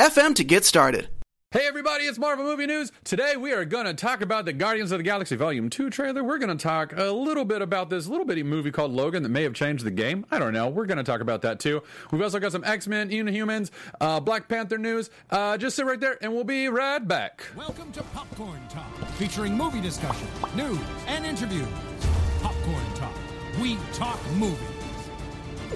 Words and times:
anchor.fm 0.00 0.34
to 0.36 0.44
get 0.44 0.64
started. 0.64 1.08
Hey 1.52 1.66
everybody, 1.66 2.04
it's 2.04 2.16
Marvel 2.16 2.44
Movie 2.44 2.66
News. 2.66 2.92
Today 3.02 3.36
we 3.36 3.52
are 3.52 3.64
going 3.64 3.84
to 3.84 3.92
talk 3.92 4.20
about 4.20 4.44
the 4.44 4.52
Guardians 4.52 4.92
of 4.92 4.98
the 4.98 5.02
Galaxy 5.02 5.34
Volume 5.34 5.68
2 5.68 5.90
trailer. 5.90 6.22
We're 6.22 6.38
going 6.38 6.56
to 6.56 6.62
talk 6.62 6.96
a 6.96 7.10
little 7.10 7.44
bit 7.44 7.60
about 7.60 7.90
this 7.90 8.06
little 8.06 8.24
bitty 8.24 8.44
movie 8.44 8.70
called 8.70 8.92
Logan 8.92 9.24
that 9.24 9.30
may 9.30 9.42
have 9.42 9.52
changed 9.52 9.84
the 9.84 9.90
game. 9.90 10.24
I 10.30 10.38
don't 10.38 10.52
know. 10.52 10.68
We're 10.68 10.86
going 10.86 10.98
to 10.98 11.04
talk 11.04 11.20
about 11.20 11.42
that 11.42 11.58
too. 11.58 11.82
We've 12.12 12.22
also 12.22 12.38
got 12.38 12.52
some 12.52 12.62
X-Men, 12.62 13.10
Inhumans, 13.10 13.70
uh, 14.00 14.20
Black 14.20 14.48
Panther 14.48 14.78
news. 14.78 15.10
Uh, 15.28 15.58
just 15.58 15.74
sit 15.74 15.84
right 15.84 15.98
there 15.98 16.18
and 16.22 16.32
we'll 16.32 16.44
be 16.44 16.68
right 16.68 17.06
back. 17.06 17.44
Welcome 17.56 17.90
to 17.92 18.02
Popcorn 18.04 18.60
Talk, 18.68 18.96
featuring 19.14 19.56
movie 19.56 19.80
discussion, 19.80 20.28
news, 20.54 20.78
and 21.08 21.26
interviews. 21.26 21.66
Popcorn 22.42 22.94
Talk, 22.94 23.14
we 23.60 23.76
talk 23.92 24.20
movies. 24.36 24.56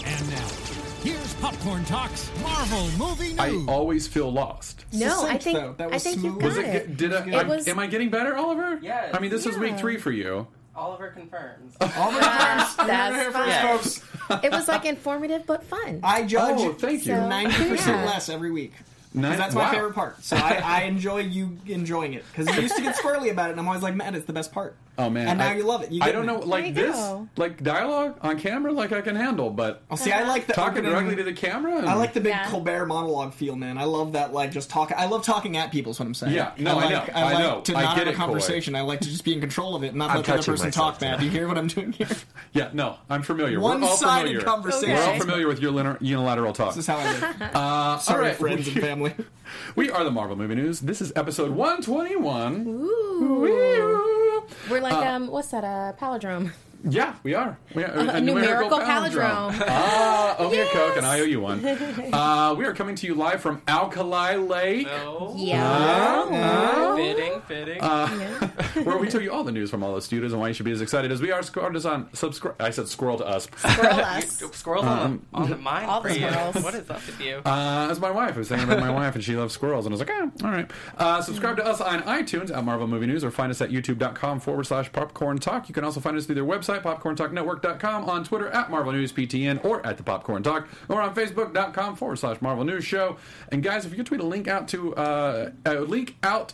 And 0.05 0.31
now, 0.31 0.84
here's 1.05 1.35
Popcorn 1.35 1.85
Talk's 1.85 2.31
Marvel 2.43 2.89
Movie 2.99 3.37
I 3.39 3.65
always 3.69 4.07
feel 4.09 4.33
lost. 4.33 4.85
No, 4.93 5.25
I 5.27 5.39
think 5.39 5.59
though. 5.59 5.75
That 5.79 5.91
I 5.91 5.95
was 5.95 6.03
think 6.03 6.17
you 6.17 6.23
smooth. 6.23 6.41
got 6.41 6.49
Was 6.49 6.59
it, 6.59 6.65
it. 6.67 6.97
did 6.97 7.13
I, 7.15 7.27
It 7.27 7.35
I'm- 7.35 7.49
was- 7.49 7.69
am 7.69 7.79
I 7.79 7.87
getting 7.87 8.11
better, 8.11 8.37
Oliver? 8.37 8.79
Yes. 8.83 9.15
I 9.15 9.21
mean, 9.21 9.31
this 9.31 9.47
is 9.47 9.57
week 9.57 9.79
three 9.79 9.99
for 9.99 10.11
you. 10.11 10.47
Oliver 10.77 11.11
confirms. 11.11 11.77
All 11.81 12.11
the 12.11 12.19
That's 12.19 12.75
times. 12.75 12.91
I'm 12.91 13.33
fine. 13.33 13.79
first, 13.79 14.01
folks. 14.03 14.45
It 14.45 14.51
was 14.51 14.67
like 14.67 14.85
informative 14.87 15.47
but 15.47 15.63
fun. 15.63 16.01
I 16.03 16.23
oh, 16.23 16.27
judge 16.27 16.57
Oh, 16.61 16.73
thank 16.73 17.07
you. 17.07 17.15
So- 17.15 17.29
ninety 17.29 17.55
percent 17.69 17.99
Yeah. 17.99 18.05
less 18.07 18.29
every 18.29 18.51
week. 18.51 18.73
Nine- 19.17 19.39
that's 19.39 19.55
my 19.55 19.61
wow. 19.67 19.71
favorite 19.71 19.95
part. 19.95 20.25
So 20.25 20.37
I, 20.37 20.61
I 20.65 20.83
enjoy 20.83 21.19
you 21.21 21.57
enjoying 21.67 22.15
it 22.15 22.25
because 22.33 22.53
you 22.57 22.63
used 22.63 22.75
to 22.75 22.83
get 22.83 22.97
squirrely 22.97 23.31
about 23.31 23.49
it, 23.49 23.53
and 23.53 23.61
I'm 23.61 23.69
always 23.69 23.83
like, 23.85 23.95
man, 23.95 24.17
it's 24.17 24.27
the 24.27 24.33
best 24.33 24.51
part. 24.51 24.75
Oh 24.97 25.11
man, 25.11 25.27
And 25.27 25.39
now 25.41 25.49
I- 25.51 25.55
you 25.57 25.65
love 25.65 25.83
it. 25.83 25.91
You 25.91 26.01
I 26.03 26.13
don't 26.13 26.25
know, 26.25 26.39
like 26.39 26.73
this, 26.75 26.95
go. 26.95 27.29
like 27.37 27.63
dialogue 27.63 28.17
on 28.23 28.39
camera, 28.39 28.73
like 28.73 28.93
I 28.93 29.01
can 29.01 29.17
handle, 29.17 29.51
but 29.51 29.83
Oh, 29.91 29.97
see, 29.97 30.13
I 30.13 30.23
like 30.23 30.47
the 30.47 30.53
talking 30.53 30.79
opening- 30.87 30.93
directly 30.93 31.17
to 31.17 31.23
the 31.25 31.33
camera. 31.33 31.79
and- 31.79 31.89
I 31.89 31.95
like 31.95 32.13
the 32.15 32.21
big 32.21 32.31
Yeah. 32.31 32.49
Colbert 32.49 32.87
monologue 32.87 33.35
feel, 33.35 33.57
man. 33.57 33.77
I 33.77 33.85
love 33.85 34.13
that, 34.13 34.33
like 34.33 34.53
just 34.53 34.71
talking. 34.71 34.97
I 34.97 35.07
love 35.07 35.25
talking 35.25 35.57
at 35.57 35.73
people. 35.73 35.91
Is 35.91 35.99
what 35.99 36.07
I'm 36.07 36.15
saying. 36.15 36.35
Yeah, 36.35 36.53
no, 36.59 36.73
I 36.73 36.75
like, 36.75 36.91
know, 36.91 37.05
I 37.15 37.23
I 37.35 37.43
know. 37.43 37.61
to 37.63 37.75
I 37.77 37.83
not 37.83 37.97
get 37.97 37.99
have 37.99 38.07
a 38.07 38.11
it, 38.11 38.15
Coy. 38.15 38.25
conversation. 38.25 38.75
I 38.77 38.83
like 38.83 39.01
to 39.01 39.09
just 39.09 39.25
be 39.25 39.33
in 39.33 39.41
control 39.41 39.75
of 39.75 39.83
it 39.83 39.89
and 39.89 39.97
not 39.97 40.11
I'm 40.11 40.17
let 40.19 40.27
the 40.27 40.35
other 40.35 40.43
person 40.45 40.71
talk. 40.71 41.01
Man, 41.01 41.19
do 41.19 41.25
you 41.25 41.31
hear 41.33 41.49
what 41.49 41.59
I'm 41.59 41.67
doing 41.67 41.93
here? 41.93 42.09
Yeah, 42.53 42.69
no, 42.73 42.99
I'm 43.11 43.23
familiar. 43.23 43.59
We're 43.59 43.73
all 43.73 43.81
One-sided 43.81 44.27
familiar. 44.29 44.41
conversation. 44.43 44.95
We're 44.95 45.03
all 45.03 45.19
familiar 45.19 45.49
with 45.49 45.59
your 45.61 45.97
unilateral 46.01 46.53
talk. 46.53 46.77
This 46.77 46.85
is 46.85 46.87
how 46.87 46.99
I 46.99 47.05
live. 47.13 47.25
Uh, 47.55 47.99
Sorry, 47.99 48.19
all 48.21 48.25
right, 48.29 48.37
friends 48.37 48.69
and 48.69 48.81
family. 48.81 49.13
we 49.77 49.91
are 49.91 50.05
the 50.05 50.11
Marvel 50.11 50.37
Movie 50.37 50.55
News. 50.55 50.81
This 50.81 51.01
is 51.01 51.13
episode 51.17 51.51
121. 51.51 52.67
Ooh. 52.67 54.43
We're 54.71 54.81
like 54.81 54.93
Uh, 54.93 55.03
um, 55.11 55.29
what's 55.29 55.49
that? 55.51 55.65
A 55.65 55.95
palindrome. 56.01 56.53
Yeah, 56.87 57.15
we 57.23 57.35
are. 57.35 57.57
We 57.75 57.83
are 57.83 57.91
A 57.93 58.21
numerical 58.21 58.79
palindrome. 58.79 59.55
Ah, 59.67 60.37
owe 60.39 60.51
me 60.51 60.59
a 60.59 60.65
Yes. 60.65 60.73
Coke 60.73 60.97
and 60.99 61.07
I 61.07 61.21
owe 61.21 61.25
you 61.25 61.41
one. 61.41 61.65
Uh, 62.15 62.55
we 62.57 62.65
are 62.65 62.75
coming 62.75 62.95
to 62.95 63.07
you 63.07 63.15
live 63.15 63.41
from 63.41 63.61
Alkali 63.67 64.37
Lake, 64.37 64.87
No. 64.87 65.35
Yeah. 65.37 66.95
Fitting, 66.97 67.41
fitting. 67.49 67.81
Uh, 67.81 68.09
where 68.85 68.99
we 68.99 69.09
tell 69.09 69.21
you 69.21 69.33
all 69.33 69.43
the 69.45 69.51
news 69.53 69.71
from 69.71 69.83
all 69.83 69.95
the 69.95 70.03
studios 70.03 70.33
and 70.33 70.41
why 70.41 70.49
you 70.49 70.55
should 70.55 70.65
be 70.67 70.71
as 70.73 70.81
excited 70.81 71.11
as 71.11 71.21
we 71.21 71.33
are. 71.33 71.43
Squirrel 71.43 71.77
us 71.77 71.85
on 71.85 72.09
subscribe. 72.15 72.55
I 72.61 72.71
said 72.71 72.89
squirrel 72.89 73.19
to 73.19 73.27
us. 73.27 73.49
Squirrel 73.57 73.97
You- 73.97 74.03
us. 74.03 74.41
squirrels 74.53 74.85
on, 74.87 75.23
the, 75.33 75.39
on 75.39 75.51
the 75.51 75.57
mind 75.57 75.87
All 75.87 76.01
the 76.01 76.11
for 76.11 76.15
you. 76.15 76.29
squirrels. 76.29 76.55
What 76.57 76.75
is 76.75 76.91
up 76.91 77.07
with 77.07 77.21
you? 77.21 77.37
Uh, 77.45 77.87
that's 77.89 78.01
my 78.01 78.11
wife. 78.11 78.35
I 78.35 78.39
was 78.39 78.49
thinking 78.49 78.69
about 78.69 78.81
my 78.81 78.91
wife, 78.91 79.15
and 79.15 79.25
she 79.25 79.35
loves 79.37 79.55
squirrels. 79.55 79.87
And 79.87 79.93
I 79.93 79.97
was 79.99 80.01
like, 80.01 80.11
oh, 80.13 80.31
all 80.47 80.51
right. 80.53 80.71
Uh, 80.99 81.23
subscribe 81.23 81.57
to 81.57 81.65
us 81.67 81.81
on 81.81 82.03
iTunes 82.03 82.55
at 82.55 82.65
Marvel 82.65 82.87
Movie 82.87 83.07
News 83.07 83.25
or 83.25 83.31
find 83.31 83.51
us 83.51 83.61
at 83.61 83.71
youtube.com 83.71 84.41
forward 84.41 84.65
slash 84.67 84.93
popcorn 84.93 85.39
talk. 85.39 85.69
You 85.69 85.75
can 85.75 85.85
also 85.85 86.01
find 86.01 86.17
us 86.17 86.27
through 86.27 86.35
their 86.37 86.45
website, 86.45 86.74
popcorntalknetwork.com, 86.81 88.05
on 88.09 88.25
Twitter 88.25 88.49
at 88.49 88.71
Marvel 88.71 88.93
News 88.93 89.13
PTN 89.13 89.65
or 89.65 89.85
at 89.87 89.97
the 89.97 90.03
Popcorn 90.03 90.43
Talk, 90.43 90.69
or 90.89 91.01
on 91.01 91.15
Facebook.com 91.15 91.97
forward 91.97 92.19
slash 92.19 92.41
Marvel 92.43 92.65
News 92.65 92.85
Show. 92.85 93.17
And 93.51 93.63
guys, 93.63 93.85
if 93.85 93.91
you 93.93 93.97
could 93.97 94.07
tweet 94.07 94.21
a 94.21 94.27
link 94.27 94.49
out 94.49 94.69
to, 94.69 94.95
uh, 94.97 95.51
a 95.67 95.75
link 95.81 96.17
out 96.23 96.53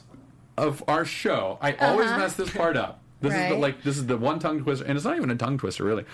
of 0.56 0.82
our 0.88 1.04
show, 1.04 1.58
I 1.60 1.72
always 1.74 2.08
mess 2.10 2.34
this 2.36 2.50
part 2.50 2.76
up. 2.76 3.02
This 3.22 3.32
is 3.34 3.38
the, 3.38 3.44
Uh-huh. 3.46 3.56
Like, 3.58 3.82
this 3.82 3.98
is 3.98 4.06
the 4.06 4.16
one 4.16 4.38
tongue 4.38 4.62
twister, 4.62 4.84
and 4.86 4.96
it's 4.96 5.04
not 5.04 5.16
even 5.16 5.30
a 5.30 5.36
tongue 5.36 5.58
twister, 5.58 5.84
really. 5.84 6.04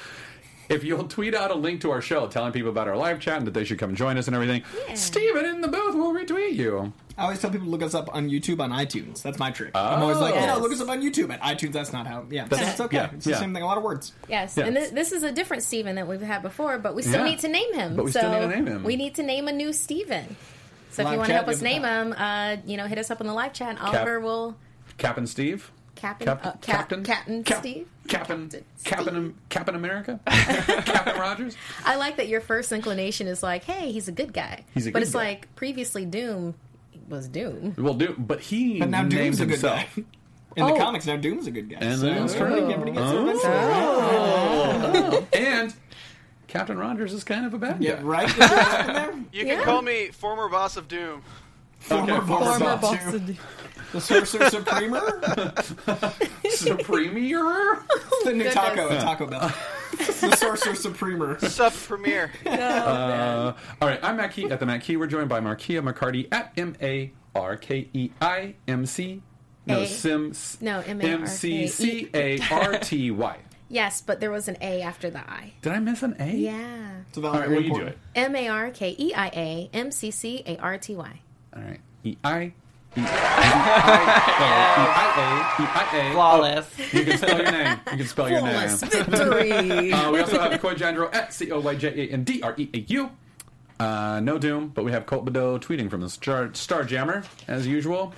If 0.69 0.83
you'll 0.85 1.07
tweet 1.07 1.35
out 1.35 1.51
a 1.51 1.55
link 1.55 1.81
to 1.83 1.91
our 1.93 2.01
show 2.03 2.27
telling 2.27 2.53
people 2.53 2.71
about 2.71 2.89
our 2.89 2.97
live 2.97 3.21
chat 3.21 3.39
and 3.39 3.47
that 3.47 3.55
they 3.55 3.65
should 3.65 3.79
come 3.79 3.95
join 3.95 4.17
us 4.19 4.27
and 4.27 4.35
everything, 4.35 4.63
Steven 4.95 5.45
in 5.45 5.61
the 5.61 5.69
booth 5.69 5.95
will 5.95 6.13
retweet 6.13 6.55
you. 6.55 6.93
I 7.19 7.23
always 7.23 7.41
tell 7.41 7.51
people 7.51 7.67
to 7.67 7.71
look 7.71 7.83
us 7.83 7.95
up 7.95 8.15
on 8.15 8.29
YouTube 8.29 8.61
on 8.61 8.71
iTunes. 8.73 9.23
That's 9.23 9.39
my 9.39 9.51
trick. 9.51 9.71
I'm 9.75 10.03
always 10.03 10.19
like, 10.19 10.35
Oh. 10.35 10.39
yeah, 10.39 10.55
look 10.57 10.73
us 10.73 10.81
up 10.83 10.89
on 10.91 11.01
YouTube 11.01 11.33
at 11.33 11.41
iTunes. 11.41 11.73
That's 11.73 11.93
not 11.93 12.07
how. 12.07 12.27
Yeah, 12.31 12.47
That's- 12.47 12.73
it's 12.73 12.81
okay. 12.81 12.97
yeah, 12.99 13.11
it's 13.15 13.25
the 13.25 13.31
yeah. 13.31 13.39
same 13.39 13.55
thing. 13.55 13.63
A 13.63 13.67
lot 13.67 13.79
of 13.79 13.85
words. 13.85 14.13
Yes, 14.29 14.57
Yeah. 14.57 14.67
and 14.67 14.77
this, 14.77 14.91
this 14.91 15.13
is 15.13 15.23
a 15.23 15.33
different 15.33 15.63
Steven 15.63 15.95
that 15.97 16.07
we've 16.09 16.21
had 16.21 16.43
before, 16.43 16.79
but 16.79 16.95
we 16.95 17.03
still 17.03 17.21
Yeah. 17.25 17.31
need 17.31 17.39
to 17.39 17.49
name 17.49 17.73
him. 17.73 17.97
But 17.97 18.05
we 18.05 18.11
so 18.11 18.21
still 18.21 18.33
need 18.33 18.41
to 18.41 18.49
name 18.49 18.67
him. 18.67 18.85
We 18.85 18.97
need 18.97 19.15
to 19.15 19.23
name 19.23 19.49
a 19.49 19.53
new 19.53 19.73
Steven. 19.73 20.37
So 20.91 21.03
if 21.05 21.11
you 21.13 21.17
want 21.19 21.29
to 21.29 21.35
help 21.35 21.49
us 21.49 21.63
name 21.63 21.85
him 21.85 22.09
him, 22.13 22.15
uh, 22.19 22.57
you 22.67 22.77
know, 22.77 22.87
hit 22.87 22.99
us 22.99 23.11
up 23.11 23.21
on 23.21 23.27
the 23.27 23.35
live 23.35 23.53
chat. 23.55 23.71
and 23.71 23.79
Oliver 23.79 24.19
will 24.21 24.57
Captain 24.99 25.27
Steve? 25.27 25.71
Captain, 25.97 26.27
Cap- 26.27 26.47
uh, 26.47 26.51
Cap- 26.53 26.63
Captain? 26.63 27.03
Captain 27.05 27.43
Cap- 27.45 27.59
Steve. 27.59 27.89
Captain, 28.07 28.49
Captain 28.49 28.65
Captain, 28.85 29.35
Captain 29.49 29.75
America? 29.75 30.21
Captain 30.27 31.19
Rogers? 31.21 31.57
I 31.85 31.97
like 31.97 32.17
that 32.19 32.29
your 32.29 32.41
first 32.41 32.71
inclination 32.71 33.27
is 33.27 33.43
like, 33.43 33.65
hey, 33.65 33.91
he's 33.91 34.07
a 34.07 34.13
good 34.13 34.33
guy. 34.33 34.65
He's 34.75 34.87
a 34.87 34.91
but 34.93 35.01
good 35.01 35.03
it's 35.07 35.13
guy. 35.13 35.19
like 35.19 35.55
previously 35.57 36.05
Doom 36.05 36.55
was 37.09 37.27
Doom. 37.29 37.75
Well, 37.79 37.95
do, 37.95 38.15
but 38.17 38.41
he 38.41 38.79
But 38.79 38.91
now 38.91 39.01
named 39.03 39.11
Doom's 39.13 39.41
a 39.41 39.47
good 39.47 39.53
himself. 39.53 39.81
guy. 39.97 40.05
In 40.57 40.63
Oh. 40.63 40.73
the 40.73 40.79
comics, 40.79 41.05
now 41.07 41.17
Doom's 41.17 41.47
a 41.47 41.51
good 41.51 41.69
guy. 41.69 41.79
And 41.81 41.99
so 42.01 42.07
that's 42.07 42.33
it's 42.33 42.35
true. 42.41 42.71
everybody 42.71 42.93
gets 42.93 43.03
Oh. 43.05 43.29
it. 45.33 45.39
And 45.39 45.75
Captain 46.47 46.79
Rogers 46.79 47.13
is 47.13 47.25
kind 47.25 47.45
of 47.45 47.53
a 47.55 47.59
bad 47.59 47.83
Yeah, 47.83 47.97
guy. 47.97 48.03
right. 48.03 48.29
Is 48.29 48.37
that 48.37 48.81
up 48.81 48.89
in 48.89 48.95
there? 48.95 49.13
You 49.33 49.41
can 49.47 49.59
Yeah. 49.59 49.65
call 49.65 49.83
me 49.83 50.09
former 50.09 50.49
boss 50.49 50.77
of 50.77 50.89
Doom. 50.89 51.23
Former 51.81 52.21
boss 52.23 52.59
Former 52.59 52.71
of 52.73 52.81
boss 52.81 52.99
Doom. 53.05 53.15
of 53.15 53.27
Doom. 53.27 53.37
The 53.93 54.01
Sorcerer 54.01 54.51
Supremer. 54.51 55.01
Supremier? 56.45 57.83
the 58.25 58.33
new 58.33 58.45
Goodness. 58.45 58.55
taco 58.55 58.91
at 58.91 59.01
Taco 59.01 59.27
Bell. 59.27 59.53
the 59.97 60.37
Sorcerer 60.37 60.75
Supremer. 60.75 61.39
Sub 61.49 61.73
Premiere. 61.73 62.31
Uh, 62.47 63.53
all 63.81 63.89
right, 63.89 64.01
I'm 64.03 64.17
Matt 64.17 64.33
Key 64.33 64.51
at 64.51 64.59
the 64.61 64.67
Matt 64.67 64.81
Key. 64.83 64.97
We're 64.97 65.07
joined 65.07 65.29
by 65.29 65.41
Markeia 65.41 65.83
McCarty 65.83 66.27
at 66.33 66.53
M 66.57 66.75
A 66.83 67.13
R 67.35 67.57
K 67.57 67.89
E 67.93 68.11
I 68.21 68.55
M 68.67 68.87
C. 68.87 69.23
No, 69.67 69.81
A. 69.81 69.87
Sims. 69.87 70.59
No, 70.61 70.79
M-A-R-K-E. 70.81 71.11
M 71.13 71.27
C 71.27 71.67
C 71.67 72.09
A 72.15 72.39
R 72.51 72.79
T 72.79 73.11
Y. 73.11 73.39
Yes, 73.69 74.01
but 74.01 74.21
there 74.21 74.31
was 74.31 74.47
an 74.49 74.57
A 74.61 74.81
after 74.83 75.11
the 75.11 75.19
I. 75.19 75.53
Did 75.63 75.73
I 75.73 75.81
miss 75.81 76.03
an 76.05 76.15
A? 76.21 76.31
Yeah. 76.31 76.91
It's 77.09 77.19
a 77.19 77.27
All 77.27 77.33
right, 77.33 77.51
well, 77.51 77.61
you 77.61 77.75
do 77.75 77.81
it. 77.83 77.99
M 78.15 78.35
A 78.37 78.49
R 78.49 78.71
K 78.71 78.95
E 78.99 79.13
I 79.15 79.27
A 79.29 79.71
M 79.73 79.91
C 79.91 80.11
C 80.11 80.43
A 80.47 80.57
R 80.59 80.79
T 80.79 80.95
Y. 80.97 81.21
All 81.55 81.63
right. 81.63 81.81
E 82.05 82.17
I. 82.25 82.53
E 82.97 83.01
I. 83.01 83.05
E 83.05 84.85
I 84.97 85.57
A. 85.59 85.63
E 85.63 85.67
I 85.67 86.09
A. 86.09 86.13
Flawless. 86.13 86.79
You 86.93 87.05
can 87.05 87.19
spell 87.19 87.37
your 87.43 87.51
name. 87.53 87.79
You 87.93 87.97
can 87.99 88.07
spell 88.07 88.31
your 88.31 88.43
name. 88.43 88.69
Flawless 88.69 88.83
victory. 89.07 89.93
Uh, 89.93 90.11
we 90.13 90.21
also 90.21 90.41
have 90.41 90.61
Coy 90.61 90.75
Jandreau 90.75 91.15
at 91.15 91.33
C 91.35 91.51
O 91.53 91.61
Y 91.61 91.75
J 91.77 91.89
A 92.09 92.13
N 92.13 92.25
D 92.25 92.43
R 92.43 92.55
E 92.57 92.69
A 92.75 92.79
U. 92.79 93.11
Uh, 93.79 94.21
no 94.21 94.39
Doom, 94.39 94.69
but 94.69 94.85
we 94.87 94.93
have 94.93 95.05
Colt 95.05 95.27
Badeau 95.27 95.59
tweeting 95.59 95.91
from 95.91 96.01
the 96.01 96.09
Star, 96.09 96.55
Star 96.55 96.83
Jammer, 96.83 97.25
as 97.47 97.67
usual. 97.67 98.15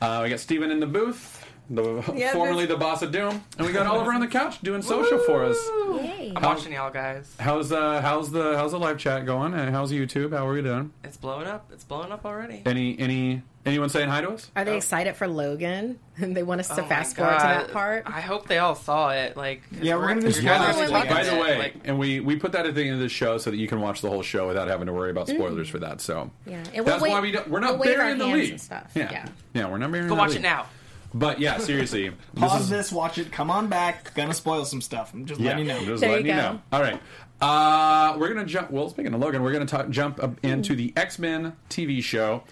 Uh, 0.00 0.20
we 0.24 0.30
got 0.30 0.40
Steven 0.40 0.70
in 0.70 0.80
the 0.80 0.86
booth, 0.86 1.43
the, 1.70 2.12
Yeah, 2.14 2.32
formerly 2.34 2.66
the 2.66 2.76
boss 2.76 3.02
of 3.02 3.12
Doom. 3.12 3.42
And 3.58 3.66
we 3.66 3.72
got 3.72 3.86
Oliver 3.86 4.12
on 4.12 4.20
the 4.20 4.26
couch 4.28 4.60
doing 4.62 4.82
social 4.82 5.18
for 5.20 5.44
us. 5.44 5.56
Yay. 6.02 6.32
I'm 6.36 6.42
watching 6.42 6.72
y'all 6.72 6.90
guys. 6.90 7.34
How's 7.38 7.72
uh 7.72 8.00
how's 8.00 8.30
the 8.30 8.56
how's 8.56 8.72
the 8.72 8.78
live 8.78 8.98
chat 8.98 9.24
going? 9.26 9.54
And 9.54 9.70
how's 9.74 9.92
YouTube? 9.92 10.36
How 10.36 10.46
are 10.48 10.52
we 10.52 10.62
doing? 10.62 10.92
It's 11.04 11.16
blowing 11.16 11.46
up. 11.46 11.70
It's 11.72 11.84
blowing 11.84 12.12
up 12.12 12.24
already. 12.26 12.62
Any 12.66 12.98
any 12.98 13.42
anyone 13.64 13.88
saying 13.88 14.08
hi 14.08 14.20
to 14.20 14.30
us? 14.30 14.50
Are 14.56 14.64
they 14.64 14.76
excited 14.76 15.14
for 15.16 15.26
Logan? 15.28 15.98
And 16.18 16.36
they 16.36 16.42
want 16.42 16.60
us 16.60 16.68
to 16.68 16.74
Oh 16.80 16.82
my 16.82 16.88
fast 16.88 17.16
forward 17.16 17.32
to 17.38 17.38
that 17.42 17.72
part? 17.72 18.02
I 18.06 18.20
hope 18.20 18.46
they 18.48 18.58
all 18.58 18.74
saw 18.74 19.10
it. 19.10 19.36
Like, 19.36 19.62
'cause 19.70 19.80
Yeah, 19.80 19.96
we're 19.96 20.08
gonna 20.08 20.20
do 20.20 20.26
you 20.28 20.32
some 20.32 20.44
guys 20.44 20.76
are 20.76 20.82
at 20.82 20.86
the 20.86 20.92
By 21.14 21.20
end. 21.22 21.28
the 21.36 21.40
way, 21.42 21.58
like, 21.58 21.74
and 21.84 21.98
we 21.98 22.20
we 22.20 22.36
put 22.36 22.52
that 22.52 22.66
at 22.66 22.74
the 22.74 22.82
end 22.82 22.94
of 22.94 23.00
the 23.00 23.08
show 23.08 23.38
so 23.38 23.50
that 23.50 23.56
you 23.56 23.68
can 23.68 23.80
watch 23.80 24.00
the 24.02 24.10
whole 24.10 24.22
show 24.22 24.46
without 24.48 24.68
having 24.68 24.86
to 24.86 24.92
worry 24.92 25.10
about 25.10 25.28
spoilers 25.28 25.68
for 25.68 25.78
that. 25.78 26.00
So 26.00 26.30
Yeah, 26.46 26.56
and 26.58 26.66
we'll 26.74 26.84
that's 26.84 27.02
wait- 27.02 27.12
why 27.12 27.20
we 27.20 27.30
don't, 27.32 27.48
we're 27.48 27.60
not 27.60 27.78
we'll 27.78 27.88
wave 27.88 27.98
our 27.98 28.04
burying 28.04 28.18
the 28.18 28.26
hands 28.26 28.40
lead. 28.40 28.50
and 28.50 28.60
stuff. 28.60 28.90
Yeah. 28.94 29.10
Yeah. 29.12 29.26
yeah, 29.54 29.70
we're 29.70 29.78
not 29.78 29.90
burying. 29.92 30.08
go 30.08 30.14
the 30.14 30.20
watch 30.20 30.30
lead. 30.30 30.38
it 30.38 30.42
now. 30.42 30.66
But 31.14 31.38
yeah, 31.38 31.58
seriously, 31.58 32.10
Pause 32.36 32.52
this 32.52 32.60
is 32.62 32.68
this, 32.70 32.92
watch 32.92 33.18
it, 33.18 33.30
come 33.30 33.50
on 33.50 33.68
back. 33.68 34.12
Gonna 34.14 34.34
spoil 34.34 34.64
some 34.64 34.80
stuff. 34.80 35.14
I'm 35.14 35.24
just 35.26 35.40
yeah, 35.40 35.50
letting 35.50 35.66
you 35.66 35.72
know. 35.72 35.84
just 35.84 36.00
There 36.00 36.10
letting 36.10 36.26
you 36.26 36.32
you 36.34 36.38
go. 36.40 36.52
know. 36.54 36.60
All 36.72 36.82
right, 36.82 37.00
uh, 37.40 38.16
we're 38.18 38.28
gonna 38.28 38.44
jump. 38.46 38.70
Well, 38.70 38.88
speaking 38.90 39.14
of 39.14 39.20
Logan, 39.20 39.42
we're 39.42 39.52
gonna 39.52 39.64
talk, 39.66 39.88
jump 39.90 40.22
up 40.22 40.38
into 40.44 40.74
the 40.74 40.92
X 40.96 41.18
Men 41.18 41.54
TV 41.70 42.02
show. 42.02 42.42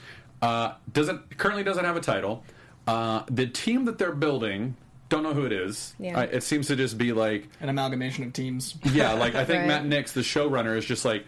Uh, 0.41 0.75
doesn't 0.93 1.37
currently 1.39 1.65
doesn't 1.65 1.85
have 1.85 1.97
a 1.97 2.01
title. 2.01 2.45
Uh, 2.87 3.23
the 3.31 3.47
team 3.47 3.85
that 3.87 3.99
they're 3.99 4.13
building, 4.13 4.77
don't 5.09 5.23
know 5.23 5.35
who 5.35 5.45
it 5.47 5.53
is. 5.53 5.95
Yeah. 5.99 6.19
Uh, 6.21 6.23
it 6.25 6.43
seems 6.43 6.67
to 6.69 6.77
just 6.77 6.99
be 6.99 7.13
like 7.13 7.49
An 7.61 7.69
amalgamation 7.69 8.25
of 8.25 8.33
teams. 8.33 8.75
yeah, 8.93 9.13
like 9.13 9.35
I 9.35 9.45
think 9.45 9.59
Right. 9.61 9.69
Matt 9.69 9.87
Nix, 9.87 10.13
the 10.13 10.21
showrunner, 10.23 10.77
is 10.77 10.85
just 10.85 11.05
like, 11.05 11.25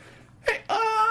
hey, 0.49 0.59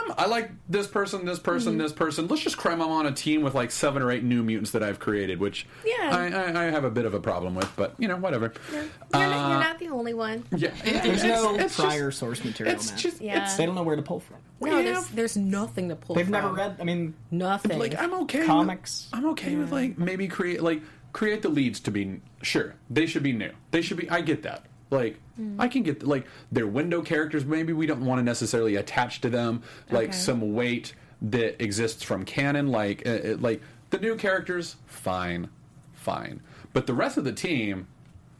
um, 0.07 0.13
I 0.17 0.25
like 0.27 0.51
this 0.69 0.87
person, 0.87 1.25
this 1.25 1.39
person, 1.39 1.73
Mm-hmm. 1.73 1.81
this 1.81 1.91
person. 1.93 2.27
Let's 2.27 2.41
just 2.41 2.57
cram 2.57 2.79
them 2.79 2.89
on 2.89 3.05
a 3.05 3.11
team 3.11 3.41
with 3.41 3.53
like 3.55 3.71
seven 3.71 4.01
or 4.01 4.11
eight 4.11 4.23
new 4.23 4.43
mutants 4.43 4.71
that 4.71 4.83
I've 4.83 4.99
created, 4.99 5.39
which 5.39 5.65
Yeah. 5.85 6.09
I, 6.11 6.27
I, 6.29 6.67
I 6.67 6.71
have 6.71 6.83
a 6.83 6.89
bit 6.91 7.05
of 7.05 7.13
a 7.13 7.19
problem 7.19 7.55
with, 7.55 7.71
but 7.75 7.93
you 7.97 8.07
know, 8.07 8.17
whatever. 8.17 8.53
You're, 8.71 8.81
not, 9.11 9.21
you're 9.21 9.29
not 9.59 9.79
the 9.79 9.87
only 9.89 10.13
one. 10.13 10.43
Yeah, 10.55 10.71
There's 10.83 11.23
it's, 11.23 11.23
no 11.23 11.55
it's 11.55 11.75
prior 11.79 12.07
just, 12.09 12.19
source 12.19 12.43
material, 12.43 12.75
it's 12.75 12.89
man. 12.91 12.99
just, 12.99 13.21
Yeah. 13.21 13.43
it's 13.43 13.55
they 13.55 13.65
don't 13.65 13.75
know 13.75 13.83
where 13.83 13.95
to 13.95 14.01
pull 14.01 14.19
from. 14.19 14.37
No, 14.61 14.77
Yeah. 14.77 14.83
there's, 14.93 15.07
there's 15.09 15.37
nothing 15.37 15.89
to 15.89 15.95
pull 15.95 16.15
They've 16.15 16.25
from. 16.25 16.31
never 16.33 16.53
read. 16.53 16.77
I 16.79 16.83
mean, 16.83 17.13
nothing. 17.31 17.79
like 17.79 17.95
I'm 17.99 18.13
okay. 18.23 18.39
with- 18.39 18.47
Comics. 18.47 19.09
I'm 19.13 19.25
okay 19.31 19.55
with 19.55 19.71
like 19.71 19.97
maybe 19.97 20.27
create 20.27 20.61
like 20.63 20.81
create 21.11 21.41
the 21.43 21.49
leads 21.49 21.79
to 21.81 21.91
be 21.91 22.21
sure 22.41 22.73
they 22.89 23.05
should 23.05 23.23
be 23.23 23.31
new. 23.33 23.51
They 23.71 23.81
should 23.81 23.97
be. 23.97 24.09
I 24.09 24.21
get 24.21 24.43
that. 24.43 24.65
Like 24.93 25.19
Mm. 25.39 25.55
I 25.57 25.67
can 25.67 25.81
get 25.81 26.03
like 26.03 26.27
their 26.51 26.67
window 26.67 27.01
characters. 27.01 27.43
Maybe 27.43 27.73
we 27.73 27.87
don't 27.87 28.05
want 28.05 28.19
to 28.19 28.23
necessarily 28.23 28.75
attach 28.75 29.19
to 29.21 29.31
them 29.31 29.63
like 29.89 30.09
Okay. 30.09 30.11
some 30.17 30.53
weight 30.53 30.93
that 31.23 31.59
exists 31.59 32.03
from 32.03 32.23
canon. 32.23 32.67
Like 32.67 33.01
uh, 33.07 33.09
uh, 33.09 33.37
like 33.39 33.59
the 33.89 33.97
new 33.97 34.15
characters, 34.15 34.75
fine, 34.85 35.49
fine. 35.93 36.39
But 36.71 36.85
the 36.85 36.93
rest 36.93 37.17
of 37.17 37.23
the 37.23 37.31
team, 37.33 37.87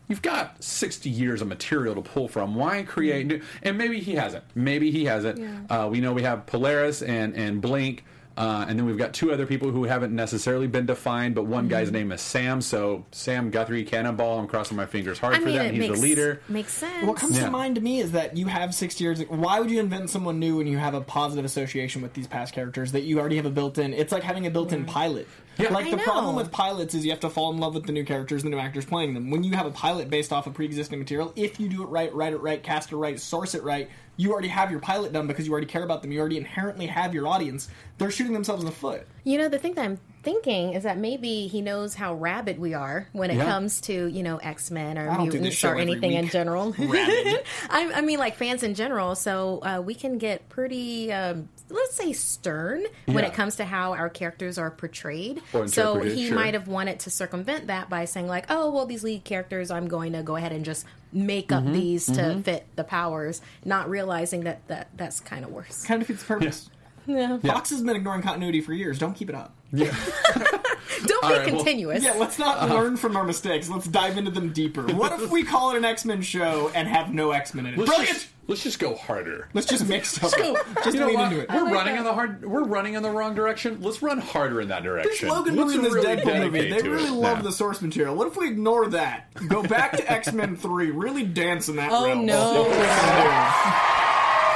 you've 0.08 0.22
got 0.22 0.64
60 0.64 1.10
years 1.10 1.42
of 1.42 1.48
material 1.48 1.96
to 1.96 2.02
pull 2.02 2.28
from. 2.28 2.54
Why 2.54 2.84
create 2.84 3.26
new? 3.26 3.42
And 3.64 3.76
maybe 3.76 4.00
he 4.00 4.14
hasn't. 4.14 4.44
Maybe 4.54 4.92
he 4.92 5.06
hasn't. 5.06 5.40
Yeah. 5.40 5.86
Uh, 5.86 5.90
we 5.90 6.00
know 6.00 6.14
we 6.14 6.22
have 6.22 6.46
Polaris 6.46 7.02
and, 7.02 7.36
and 7.36 7.60
Blink. 7.60 8.04
Uh, 8.35 8.65
and 8.68 8.80
then 8.80 8.85
we've 8.88 8.97
got 8.97 9.13
two 9.13 9.31
other 9.31 9.45
people 9.45 9.69
who 9.69 9.83
haven't 9.83 10.12
necessarily 10.15 10.65
been 10.65 10.88
defined, 10.88 11.35
but 11.35 11.45
one 11.45 11.65
Mm-hmm. 11.65 11.69
guy's 11.69 11.91
name 11.91 12.12
is 12.12 12.19
Sam. 12.19 12.62
So 12.62 13.06
Sam 13.12 13.51
Guthrie, 13.51 13.83
Cannonball. 13.83 14.39
I'm 14.39 14.47
crossing 14.47 14.75
my 14.75 14.88
fingers 14.88 15.19
hard 15.19 15.35
I 15.35 15.39
for 15.39 15.45
mean, 15.45 15.56
them. 15.56 15.69
He's 15.75 15.80
makes, 15.89 16.00
the 16.00 16.06
leader. 16.06 16.41
Makes 16.50 16.74
sense. 16.74 17.06
what 17.06 17.15
comes 17.18 17.38
Yeah. 17.38 17.45
to 17.45 17.51
mind 17.51 17.75
to 17.75 17.81
me 17.81 18.00
is 18.00 18.12
that 18.13 18.35
you 18.35 18.47
have 18.47 18.74
six 18.74 19.00
years. 19.00 19.21
Why 19.27 19.59
would 19.59 19.69
you 19.69 19.80
invent 19.80 20.09
someone 20.09 20.39
new 20.39 20.57
when 20.57 20.65
you 20.65 20.77
have 20.80 20.95
a 20.95 21.01
positive 21.01 21.45
association 21.45 22.01
with 22.01 22.13
these 22.13 22.25
past 22.25 22.53
characters 22.56 22.91
that 22.94 23.01
you 23.03 23.19
already 23.19 23.35
have 23.35 23.45
a 23.45 23.51
built-in? 23.51 23.94
It's 23.94 24.12
like 24.12 24.24
having 24.24 24.47
a 24.47 24.50
built-in 24.50 24.85
pilot. 24.85 25.27
Yeah. 25.59 25.69
Like 25.69 25.85
I 25.85 25.91
the 25.91 25.97
know. 25.97 26.03
problem 26.03 26.35
with 26.35 26.51
pilots 26.51 26.95
is 26.95 27.06
you 27.06 27.12
have 27.12 27.19
to 27.19 27.30
fall 27.30 27.51
in 27.53 27.59
love 27.59 27.75
with 27.75 27.85
the 27.85 27.91
new 27.91 28.03
characters, 28.03 28.41
the 28.41 28.50
new 28.50 28.57
actors 28.57 28.85
playing 28.85 29.13
them. 29.13 29.30
When 29.30 29.44
you 29.44 29.53
have 29.53 29.68
a 29.68 29.71
pilot 29.71 30.09
based 30.09 30.33
off 30.33 30.47
of 30.47 30.56
pre-existing 30.56 30.97
material, 30.97 31.31
if 31.35 31.59
you 31.59 31.69
do 31.69 31.83
it 31.83 31.89
right, 31.89 32.12
write 32.15 32.33
it 32.33 32.38
right, 32.41 32.63
cast 32.63 32.91
it 32.91 32.95
right, 32.95 33.19
source 33.19 33.53
it 33.53 33.62
right, 33.62 33.88
you 34.18 34.31
already 34.31 34.48
have 34.50 34.69
your 34.71 34.80
pilot 34.80 35.12
done 35.13 35.27
because 35.27 35.45
you 35.48 35.51
already 35.51 35.68
care 35.68 35.83
about 35.83 36.01
them. 36.01 36.12
You 36.12 36.19
already 36.19 36.38
inherently 36.38 36.88
have 36.88 37.13
your 37.13 37.27
audience. 37.27 37.68
They're 37.98 38.12
shooting 38.12 38.33
themselves 38.33 38.62
in 38.62 38.65
the 38.68 38.75
foot. 38.75 39.07
You 39.24 39.38
know, 39.38 39.50
the 39.50 39.57
thing 39.57 39.74
that 39.74 39.86
I'm 39.86 40.00
thinking 40.21 40.74
is 40.74 40.83
that 40.83 40.98
maybe 40.98 41.48
he 41.48 41.62
knows 41.62 41.95
how 41.95 42.13
rabid 42.13 42.60
we 42.60 42.74
are 42.74 43.10
when 43.12 43.30
it 43.31 43.38
Yeah. 43.38 43.45
comes 43.45 43.81
to, 43.81 44.07
you 44.07 44.24
know, 44.24 44.38
X 44.38 44.71
Men 44.71 44.98
or 44.98 45.10
I 45.10 45.18
don't 45.18 45.25
do 45.25 45.31
this 45.39 45.42
mutants 45.42 45.63
or 45.63 45.75
anything 45.75 46.13
in 46.13 46.30
general. 46.30 46.74
I, 46.80 47.92
I 47.95 48.01
mean, 48.01 48.19
like 48.19 48.36
fans 48.36 48.63
in 48.63 48.75
general. 48.75 49.15
So 49.15 49.60
uh, 49.63 49.81
we 49.81 49.95
can 49.95 50.18
get 50.18 50.48
pretty, 50.50 51.12
um, 51.12 51.50
let's 51.69 51.95
say, 51.95 52.13
stern 52.13 52.83
when 53.06 53.18
Yeah. 53.24 53.30
it 53.30 53.33
comes 53.33 53.56
to 53.56 53.65
how 53.65 53.94
our 53.94 54.10
characters 54.10 54.57
are 54.57 54.69
portrayed. 54.71 55.42
So 55.68 56.00
he 56.01 56.27
sure. 56.27 56.36
might 56.36 56.54
have 56.54 56.68
wanted 56.68 57.00
to 57.01 57.10
circumvent 57.10 57.68
that 57.68 57.89
by 57.89 58.06
saying, 58.06 58.27
like, 58.27 58.45
oh, 58.50 58.71
well, 58.71 58.86
these 58.86 59.04
lead 59.04 59.24
characters, 59.24 59.71
I'm 59.71 59.88
going 59.88 60.13
to 60.13 60.21
go 60.24 60.36
ahead 60.36 60.51
and 60.51 60.63
just 60.65 60.86
make 61.12 61.51
up 61.51 61.63
Mm-hmm. 61.63 61.74
these 61.74 62.06
to 62.07 62.42
fit 62.44 62.65
the 62.75 62.83
powers, 62.83 63.42
not 63.65 63.89
realizing 63.89 64.42
that, 64.45 64.68
that 64.68 64.89
that's 64.98 65.19
kind 65.19 65.45
of 65.45 65.51
worse. 65.51 65.83
Kind 65.86 66.01
of 66.01 66.07
defeats 66.07 66.24
the 66.24 66.27
purpose. 66.36 66.69
Yeah. 67.06 67.38
Fox 67.40 67.70
has 67.72 67.82
been 67.82 67.96
ignoring 67.96 68.22
continuity 68.22 68.62
for 68.62 68.74
years. 68.74 68.98
Don't 69.00 69.14
keep 69.14 69.30
it 69.30 69.36
up. 69.36 69.56
Don't 69.74 71.24
All 71.24 71.30
be 71.30 71.36
right, 71.36 71.46
well- 71.52 71.56
continuous. 71.58 72.04
Yeah, 72.04 72.14
let's 72.14 72.38
not 72.40 72.58
Uh-huh. 72.58 72.74
learn 72.76 72.96
from 72.98 73.18
our 73.18 73.24
mistakes. 73.26 73.70
Let's 73.70 73.88
dive 73.88 74.18
into 74.18 74.32
them 74.32 74.54
deeper. 74.54 74.84
What 74.84 75.12
if 75.20 75.32
we 75.32 75.44
call 75.44 75.72
it 75.72 75.78
an 75.78 75.84
X 75.86 76.06
Men 76.06 76.22
show 76.22 76.72
and 76.74 76.88
have 76.88 77.14
no 77.14 77.32
X 77.32 77.54
Men 77.54 77.66
in 77.66 77.74
it? 77.74 77.78
Let's 77.80 77.90
Brilliant. 77.90 78.14
just, 78.14 78.28
let's 78.48 78.64
just 78.64 78.80
go 78.80 78.96
harder. 78.96 79.50
Let's 79.54 79.68
just 79.68 79.86
mix 79.88 80.10
stuff. 80.10 80.32
Let's 80.32 80.36
go. 80.38 80.54
up. 80.56 80.66
Just 80.84 80.94
you 80.94 81.00
know 81.02 81.08
lean 81.08 81.16
what? 81.18 81.32
into 81.32 81.44
it. 81.44 81.50
We're 81.50 81.64
like 81.64 81.74
running 81.74 81.94
that. 81.96 82.00
in 82.00 82.04
the 82.06 82.14
hard. 82.14 82.46
We're 82.46 82.64
running 82.64 82.94
in 82.94 83.04
the 83.04 83.10
wrong 83.10 83.36
direction. 83.36 83.82
Let's 83.82 84.02
run 84.02 84.20
harder 84.20 84.62
in 84.62 84.68
that 84.70 84.84
This 84.84 84.92
direction. 84.94 85.30
Logan 85.30 85.56
Let's 85.56 85.66
movie 85.74 85.76
and 85.76 85.86
this 85.86 85.94
really 85.94 86.08
Deadpool 86.22 86.40
movie, 86.40 86.58
dedicate 86.60 86.72
they 86.72 86.82
to 86.84 86.90
really 86.96 87.08
it. 87.10 87.12
love 87.12 87.38
Yeah. 87.40 87.44
the 87.44 87.52
source 87.52 87.82
material. 87.82 88.16
What 88.16 88.28
if 88.28 88.38
we 88.38 88.48
ignore 88.48 88.88
that? 88.90 89.34
Go 89.50 89.64
back 89.64 89.98
to 89.98 90.10
X 90.12 90.32
Men 90.32 90.56
3, 90.56 90.92
really 90.92 91.24
dance 91.26 91.68
in 91.68 91.76
that 91.78 91.90
Oh, 91.92 92.06
realm. 92.06 92.26
no. 92.26 92.54
See 92.54 92.60
what 92.60 92.70
we 92.70 92.76
can 92.76 93.54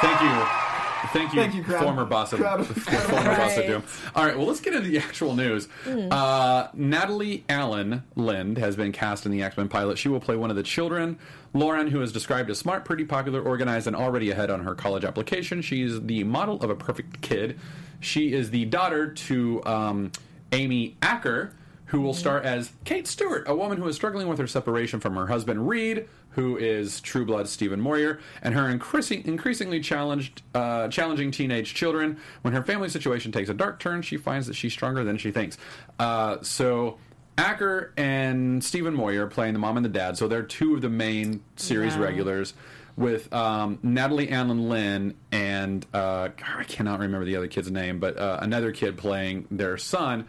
Thank 0.01 0.21
you. 0.21 0.66
Thank 1.13 1.33
you, 1.33 1.41
Thank 1.41 1.55
you, 1.55 1.63
crowd. 1.63 1.83
former 1.83 2.05
boss 2.05 2.33
of 2.33 2.39
Crowd. 2.39 2.65
former 2.67 3.35
boss 3.35 3.57
of 3.57 3.65
Doom. 3.65 3.83
All 4.15 4.25
right, 4.25 4.37
well, 4.37 4.47
let's 4.47 4.59
get 4.59 4.73
into 4.73 4.89
the 4.89 4.97
actual 4.97 5.35
news. 5.35 5.67
Uh, 5.85 6.67
Natalie 6.73 7.43
Alyn 7.49 8.03
Lind 8.15 8.57
has 8.57 8.75
been 8.75 8.91
cast 8.91 9.25
in 9.25 9.31
the 9.31 9.41
X 9.43 9.57
Men 9.57 9.67
pilot. 9.69 9.97
She 9.97 10.09
will 10.09 10.19
play 10.19 10.35
one 10.35 10.49
of 10.49 10.55
the 10.55 10.63
children. 10.63 11.17
Lauren, 11.53 11.87
who 11.87 12.01
is 12.01 12.11
described 12.11 12.49
as 12.49 12.57
smart, 12.57 12.85
pretty 12.85 13.05
popular, 13.05 13.41
organized, 13.41 13.87
and 13.87 13.95
already 13.95 14.31
ahead 14.31 14.49
on 14.49 14.63
her 14.63 14.75
college 14.75 15.03
application. 15.03 15.61
She's 15.61 16.01
the 16.01 16.23
model 16.23 16.61
of 16.63 16.69
a 16.69 16.75
perfect 16.75 17.21
kid. 17.21 17.59
She 17.99 18.33
is 18.33 18.51
the 18.51 18.65
daughter 18.65 19.11
to 19.11 19.63
um, 19.65 20.11
Amy 20.51 20.97
Acker, 21.01 21.53
who 21.85 22.01
will 22.01 22.13
star 22.13 22.39
as 22.41 22.73
Kate 22.83 23.07
Stewart, 23.07 23.43
a 23.47 23.55
woman 23.55 23.77
who 23.77 23.87
is 23.87 23.95
struggling 23.95 24.27
with 24.27 24.37
her 24.39 24.47
separation 24.47 24.99
from 24.99 25.15
her 25.15 25.27
husband 25.27 25.67
Reed, 25.67 26.07
who 26.37 26.55
is 26.55 27.01
True 27.01 27.25
Blood 27.25 27.49
Stephen 27.49 27.81
Moyer, 27.81 28.19
and 28.43 28.53
her 28.53 28.69
increasing, 28.69 29.25
increasingly 29.25 29.81
challenged, 29.81 30.43
uh, 30.53 30.87
challenging 30.87 31.31
teenage 31.31 31.73
children. 31.73 32.17
When 32.43 32.53
her 32.53 32.61
family 32.63 32.89
situation 32.89 33.31
takes 33.31 33.49
a 33.49 33.55
dark 33.55 33.79
turn, 33.79 34.03
she 34.03 34.17
finds 34.17 34.45
that 34.47 34.53
she's 34.53 34.71
stronger 34.71 35.03
than 35.03 35.17
she 35.17 35.31
thinks. 35.31 35.57
Uh, 35.99 36.37
so. 36.41 36.97
Acker 37.39 37.93
and 37.97 38.63
Stephen 38.63 38.95
Moyer 38.95 39.27
playing 39.27 39.53
the 39.53 39.59
mom 39.59 39.77
and 39.77 39.85
the 39.85 39.89
dad, 39.89 40.17
so 40.17 40.27
they're 40.27 40.41
two 40.41 40.73
of 40.73 40.81
the 40.81 40.89
main 40.89 41.43
series 41.55 41.93
Yeah. 41.95 42.01
regulars. 42.01 42.55
With 42.95 43.31
um, 43.31 43.77
Natalie 43.83 44.25
Alyn 44.29 44.67
Lind 44.67 45.13
and 45.31 45.85
uh, 45.93 46.29
I 46.57 46.63
cannot 46.63 46.99
remember 46.99 47.25
the 47.25 47.35
other 47.35 47.45
kid's 47.45 47.69
name, 47.69 47.99
but 47.99 48.17
uh, 48.17 48.39
another 48.41 48.71
kid 48.71 48.97
playing 48.97 49.45
their 49.51 49.77
son. 49.77 50.27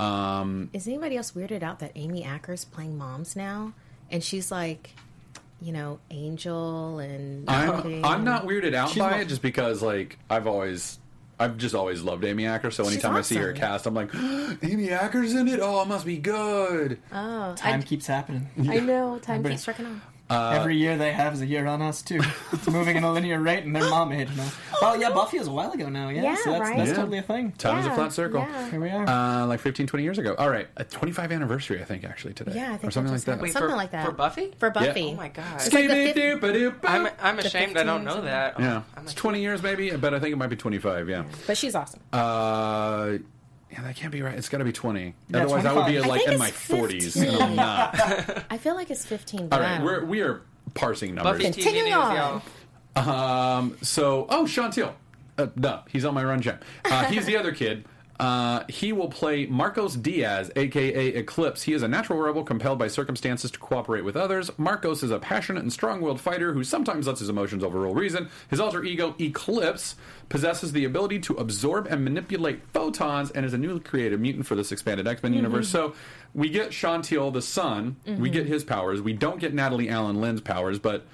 Um, 0.00 0.70
Is 0.72 0.88
anybody 0.88 1.16
else 1.16 1.30
weirded 1.32 1.62
out 1.62 1.78
that 1.80 1.92
Amy 1.94 2.24
Acker's 2.24 2.64
playing 2.64 2.98
moms 2.98 3.36
now? 3.36 3.72
And 4.10 4.24
she's 4.24 4.50
like, 4.50 4.90
you 5.62 5.72
know, 5.72 5.98
Angel 6.10 6.98
and. 6.98 7.48
I'm 7.48 8.04
I'm 8.04 8.24
not 8.24 8.46
weirded 8.46 8.74
out 8.74 8.90
She's 8.90 8.98
by 8.98 9.10
not- 9.12 9.20
it 9.20 9.28
just 9.28 9.42
because 9.42 9.82
like 9.82 10.18
I've 10.28 10.46
always 10.46 10.98
I've 11.38 11.56
just 11.56 11.74
always 11.74 12.02
loved 12.02 12.24
Amy 12.24 12.46
Acker. 12.46 12.70
So 12.70 12.86
anytime 12.86 13.16
I 13.16 13.22
see 13.22 13.36
her 13.36 13.52
cast, 13.52 13.86
I'm 13.86 13.94
like, 13.94 14.10
Amy 14.62 14.90
Acker's 14.90 15.34
in 15.34 15.48
it. 15.48 15.58
Oh, 15.62 15.80
it 15.82 15.88
must 15.88 16.04
be 16.04 16.18
good. 16.18 16.98
Oh, 17.12 17.54
Time 17.56 17.80
I, 17.80 17.82
keeps 17.82 18.06
happening. 18.06 18.48
I 18.68 18.80
know. 18.80 19.18
Time 19.22 19.42
keeps 19.42 19.64
trucking 19.64 19.86
on. 19.86 20.02
Every 20.30 20.76
year 20.76 20.96
they 20.96 21.12
have 21.12 21.34
is 21.34 21.40
a 21.40 21.46
year 21.46 21.66
on 21.66 21.82
us 21.82 22.02
too. 22.02 22.20
It's 22.52 22.66
moving 22.68 22.96
at 22.96 23.02
a 23.02 23.10
linear 23.10 23.40
rate, 23.40 23.64
and 23.64 23.74
their 23.74 23.88
mom 23.90 24.12
age 24.12 24.28
now. 24.36 24.48
Well, 24.80 24.98
yeah, 25.00 25.10
Buffy 25.10 25.38
was 25.38 25.48
a 25.48 25.50
while 25.52 25.72
ago 25.72 25.88
now. 25.88 26.08
Yeah, 26.08 26.22
Yeah, 26.22 26.36
so 26.36 26.50
that's, 26.50 26.60
right? 26.62 26.76
that's 26.78 26.90
Yeah. 26.90 26.96
totally 26.96 27.18
a 27.18 27.22
thing. 27.22 27.52
Time 27.52 27.78
is 27.78 27.86
a 27.86 27.88
Yeah, 27.88 27.94
flat 27.96 28.12
circle. 28.12 28.40
yeah. 28.40 28.70
Here 28.70 28.80
we 28.80 28.88
are. 28.90 29.06
Uh, 29.08 29.46
like 29.46 29.60
15, 29.60 29.86
20 29.86 30.02
years 30.04 30.18
ago. 30.18 30.34
All 30.38 30.48
right, 30.48 30.68
a 30.76 30.84
25 30.84 31.32
anniversary, 31.32 31.80
I 31.80 31.84
think, 31.84 32.04
actually 32.04 32.34
today. 32.34 32.52
Yeah, 32.54 32.66
I 32.72 32.76
think 32.76 32.84
or 32.84 32.90
something 32.90 33.06
that 33.06 33.12
like 33.12 33.16
just 33.16 33.26
that. 33.26 33.32
happened. 33.32 33.42
Wait, 33.42 33.52
Something 33.52 33.70
for- 33.70 33.76
like 33.76 33.90
that. 33.90 34.06
for 34.06 34.12
Buffy? 34.12 34.54
For 34.58 34.70
Buffy. 34.70 35.10
Oh 35.12 35.14
my 35.14 35.28
god. 35.28 35.44
It's 35.56 35.72
like 35.72 35.88
the 35.88 35.94
fif- 35.94 36.16
Skibidi-doo-ba-doo-ba. 36.16 36.88
I'm 36.90 37.08
I'm 37.20 37.38
ashamed 37.38 37.76
I 37.76 37.82
don't 37.82 38.02
15s 38.02 38.04
know 38.04 38.18
and- 38.18 38.26
that. 38.28 38.60
Yeah, 38.60 38.76
I'm 38.96 39.02
it's 39.04 39.08
like, 39.12 39.16
20 39.16 39.40
years 39.42 39.62
maybe, 39.62 39.90
but 39.90 40.14
I 40.14 40.20
think 40.20 40.32
it 40.32 40.36
might 40.36 40.48
be 40.50 40.56
25. 40.56 41.08
Yeah. 41.08 41.24
But 41.46 41.56
she's 41.58 41.74
awesome. 41.74 42.00
Uh, 42.12 43.18
yeah, 43.72 43.82
that 43.82 43.96
can't 43.96 44.12
be 44.12 44.22
right. 44.22 44.36
It's 44.36 44.48
got 44.48 44.58
to 44.58 44.64
be 44.64 44.72
20. 44.72 45.14
Yeah, 45.28 45.42
Otherwise, 45.44 45.64
I 45.66 45.72
would 45.72 45.86
be 45.86 46.00
like 46.00 46.26
in 46.26 46.38
my 46.38 46.48
it's 46.48 46.68
40s, 46.68 47.16
and 47.16 47.36
I'm 47.42 47.56
not. 47.56 48.44
I 48.50 48.58
feel 48.58 48.74
like 48.74 48.90
it's 48.90 49.04
15. 49.04 49.40
All 49.40 49.46
but 49.48 49.60
I 49.60 49.64
right, 49.64 49.76
don't 49.78 49.84
we're 49.84 50.04
we 50.04 50.20
are 50.22 50.42
parsing 50.74 51.14
numbers. 51.14 51.38
Buffy 51.38 51.44
TV 51.50 51.54
Continuing 51.62 51.92
news, 51.92 52.42
on. 52.96 53.58
Um, 53.60 53.76
so, 53.82 54.26
oh, 54.28 54.46
Sean 54.46 54.70
Teale. 54.70 54.94
Uh, 55.38 55.46
duh, 55.58 55.80
he's 55.88 56.04
on 56.04 56.14
my 56.14 56.24
run 56.24 56.40
jam. 56.40 56.58
Uh, 56.84 57.04
he's 57.04 57.24
the 57.26 57.36
other 57.36 57.52
kid. 57.52 57.84
Uh, 58.20 58.64
he 58.68 58.92
will 58.92 59.08
play 59.08 59.46
Marcos 59.46 59.94
Diaz, 59.96 60.50
aka 60.54 61.06
Eclipse. 61.08 61.62
He 61.62 61.72
is 61.72 61.82
a 61.82 61.88
natural 61.88 62.18
rebel 62.18 62.44
compelled 62.44 62.78
by 62.78 62.86
circumstances 62.88 63.50
to 63.52 63.58
cooperate 63.58 64.04
with 64.04 64.14
others. 64.14 64.50
Marcos 64.58 65.02
is 65.02 65.10
a 65.10 65.18
passionate 65.18 65.62
and 65.62 65.72
strong 65.72 66.02
willed 66.02 66.20
fighter 66.20 66.52
who 66.52 66.62
sometimes 66.62 67.06
lets 67.06 67.20
his 67.20 67.30
emotions 67.30 67.64
overrule 67.64 67.94
reason. 67.94 68.28
His 68.50 68.60
alter 68.60 68.84
ego, 68.84 69.14
Eclipse, 69.18 69.96
possesses 70.28 70.72
the 70.72 70.84
ability 70.84 71.18
to 71.20 71.34
absorb 71.36 71.86
and 71.86 72.04
manipulate 72.04 72.60
photons 72.74 73.30
and 73.30 73.46
is 73.46 73.54
a 73.54 73.58
newly 73.58 73.80
created 73.80 74.20
mutant 74.20 74.44
for 74.44 74.54
this 74.54 74.70
expanded 74.70 75.08
X 75.08 75.22
Men 75.22 75.32
universe. 75.32 75.70
So 75.70 75.94
we 76.34 76.50
get 76.50 76.74
Sean 76.74 77.00
Teale, 77.00 77.30
the 77.30 77.40
son, 77.40 77.96
we 78.18 78.28
get 78.28 78.44
his 78.44 78.64
powers. 78.64 79.00
We 79.00 79.14
don't 79.14 79.40
get 79.40 79.54
Natalie 79.54 79.86
Alyn 79.86 80.16
Lind's 80.20 80.42
powers, 80.42 80.78
but 80.78 81.06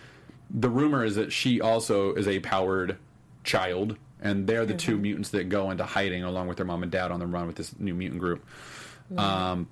the 0.50 0.68
rumor 0.68 1.04
is 1.04 1.14
that 1.14 1.32
she 1.32 1.60
also 1.60 2.14
is 2.14 2.26
a 2.26 2.40
powered 2.40 2.96
child, 3.44 3.96
and 4.20 4.46
they're 4.46 4.66
the 4.66 4.74
two 4.74 4.96
mutants 4.96 5.30
that 5.30 5.48
go 5.48 5.70
into 5.70 5.84
hiding 5.84 6.24
along 6.24 6.48
with 6.48 6.56
their 6.56 6.66
mom 6.66 6.82
and 6.82 6.90
dad 6.92 7.10
on 7.10 7.20
the 7.20 7.26
run 7.26 7.46
with 7.46 7.56
this 7.56 7.74
new 7.78 7.94
mutant 7.94 8.20
group. 8.20 8.44
Um, 9.16 9.68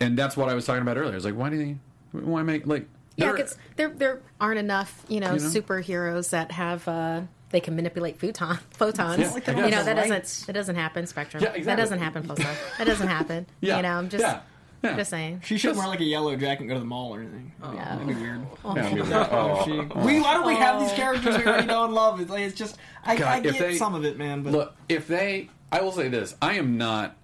and 0.00 0.16
that's 0.18 0.36
what 0.36 0.48
I 0.48 0.54
was 0.54 0.64
talking 0.66 0.82
about 0.82 0.96
earlier. 0.96 1.16
It's 1.16 1.24
like, 1.24 1.34
why 1.36 1.50
do 1.50 1.56
they 1.58 1.76
why 2.12 2.42
make 2.42 2.66
like 2.66 2.86
Yeah, 3.16 3.32
because 3.32 3.56
there 3.76 3.88
there 3.88 4.20
aren't 4.40 4.58
enough, 4.58 5.04
you 5.08 5.20
know, 5.20 5.34
You 5.34 5.40
know? 5.40 5.46
superheroes 5.48 6.30
that 6.30 6.52
have 6.52 6.86
uh, 6.86 7.22
they 7.50 7.60
can 7.60 7.74
manipulate 7.76 8.18
photon 8.20 8.58
photons. 8.70 9.20
Yeah, 9.20 9.30
like 9.30 9.46
you 9.46 9.54
know 9.54 9.70
that 9.82 9.96
right- 9.96 10.08
doesn't 10.08 10.46
that 10.46 10.52
doesn't 10.52 10.76
happen. 10.76 11.06
Spectrum. 11.06 11.42
Yeah, 11.42 11.58
That 11.62 11.76
doesn't 11.76 11.98
happen. 11.98 12.24
Pulsar. 12.24 12.54
That 12.78 12.86
doesn't 12.86 13.08
happen. 13.08 13.46
Yeah, 13.60 13.76
You 13.78 13.82
know, 13.82 13.92
I'm 13.92 14.08
just 14.08 14.22
yeah, 14.22 14.40
yeah. 14.82 14.96
just 14.96 15.10
saying. 15.10 15.42
She 15.44 15.58
shouldn't 15.58 15.78
wear 15.78 15.88
like 15.88 16.00
a 16.00 16.04
yellow 16.04 16.34
jacket 16.36 16.60
and 16.60 16.68
go 16.68 16.74
to 16.74 16.80
the 16.80 16.86
mall 16.86 17.14
or 17.14 17.20
anything. 17.20 17.52
Oh, 17.62 17.72
Yeah. 17.72 17.96
That'd 17.96 18.06
be 18.08 18.14
weird. 18.14 18.46
Yeah, 18.64 18.72
I 18.72 18.92
mean, 18.94 19.02
oh, 19.12 19.62
she- 19.64 19.70
we, 20.00 20.20
why 20.20 20.34
don't 20.34 20.46
we 20.46 20.54
have 20.56 20.80
these 20.80 20.92
characters 20.92 21.36
we 21.38 21.44
already 21.44 21.66
know 21.66 21.84
and 21.84 21.94
love? 21.94 22.20
It's, 22.20 22.30
like, 22.30 22.42
it's 22.42 22.54
just 22.56 22.76
I, 23.04 23.16
God, 23.16 23.26
I 23.28 23.36
if 23.38 23.42
get 23.44 23.58
they- 23.58 23.76
some 23.76 23.94
of 23.94 24.04
it, 24.04 24.18
man. 24.18 24.42
But 24.42 24.52
Look, 24.52 24.76
if 24.88 25.06
they, 25.06 25.48
I 25.72 25.80
will 25.82 25.92
say 25.92 26.08
this: 26.08 26.34
I 26.42 26.54
am 26.54 26.76
not 26.78 27.16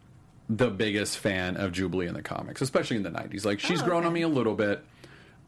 the 0.49 0.71
biggest 0.71 1.19
fan 1.19 1.57
of 1.57 1.73
Jubilee 1.73 2.07
in 2.07 2.15
the 2.15 2.23
comics, 2.23 2.61
especially 2.61 2.97
in 2.97 3.03
the 3.03 3.11
'90s. 3.11 3.45
Like 3.45 3.61
she's 3.61 3.83
Oh, 3.83 3.85
grown 3.87 3.99
okay. 4.01 4.07
on 4.09 4.13
me 4.13 4.23
a 4.23 4.29
little 4.29 4.55
bit. 4.55 4.85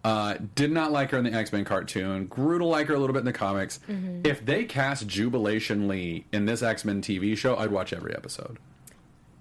Uh, 0.02 0.34
did 0.54 0.70
not 0.70 0.92
like 0.92 1.11
her 1.12 1.16
in 1.18 1.25
the 1.25 1.32
X 1.32 1.50
Men 1.52 1.64
cartoon. 1.64 2.26
Grew 2.26 2.58
to 2.58 2.64
like 2.66 2.88
her 2.88 2.94
a 2.94 2.99
little 2.99 3.14
bit 3.14 3.20
in 3.20 3.25
the 3.25 3.32
comics. 3.32 3.80
Mm-hmm. 3.88 4.20
If 4.26 4.44
they 4.44 4.64
cast 4.64 5.06
Jubilation 5.06 5.88
Lee 5.88 6.26
in 6.32 6.44
this 6.44 6.62
X 6.62 6.84
Men 6.84 7.00
TV 7.00 7.37
show, 7.37 7.56
I'd 7.56 7.70
watch 7.70 7.92
every 7.94 8.14
episode. 8.14 8.58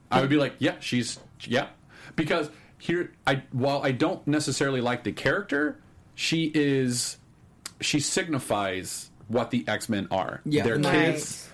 I 0.09 0.21
would 0.21 0.29
be 0.29 0.37
like, 0.37 0.53
yeah, 0.59 0.75
she's 0.79 1.19
yeah, 1.41 1.67
because 2.15 2.49
here, 2.77 3.11
I 3.25 3.43
while 3.51 3.81
I 3.83 3.91
don't 3.91 4.25
necessarily 4.27 4.81
like 4.81 5.03
the 5.03 5.11
character, 5.11 5.79
she 6.15 6.51
is 6.53 7.17
she 7.81 7.99
signifies 7.99 9.09
what 9.27 9.51
the 9.51 9.63
X 9.67 9.89
Men 9.89 10.07
are. 10.11 10.41
Yeah. 10.45 10.63
they're 10.63 10.75
Right. 10.79 10.91
kids. 11.13 11.49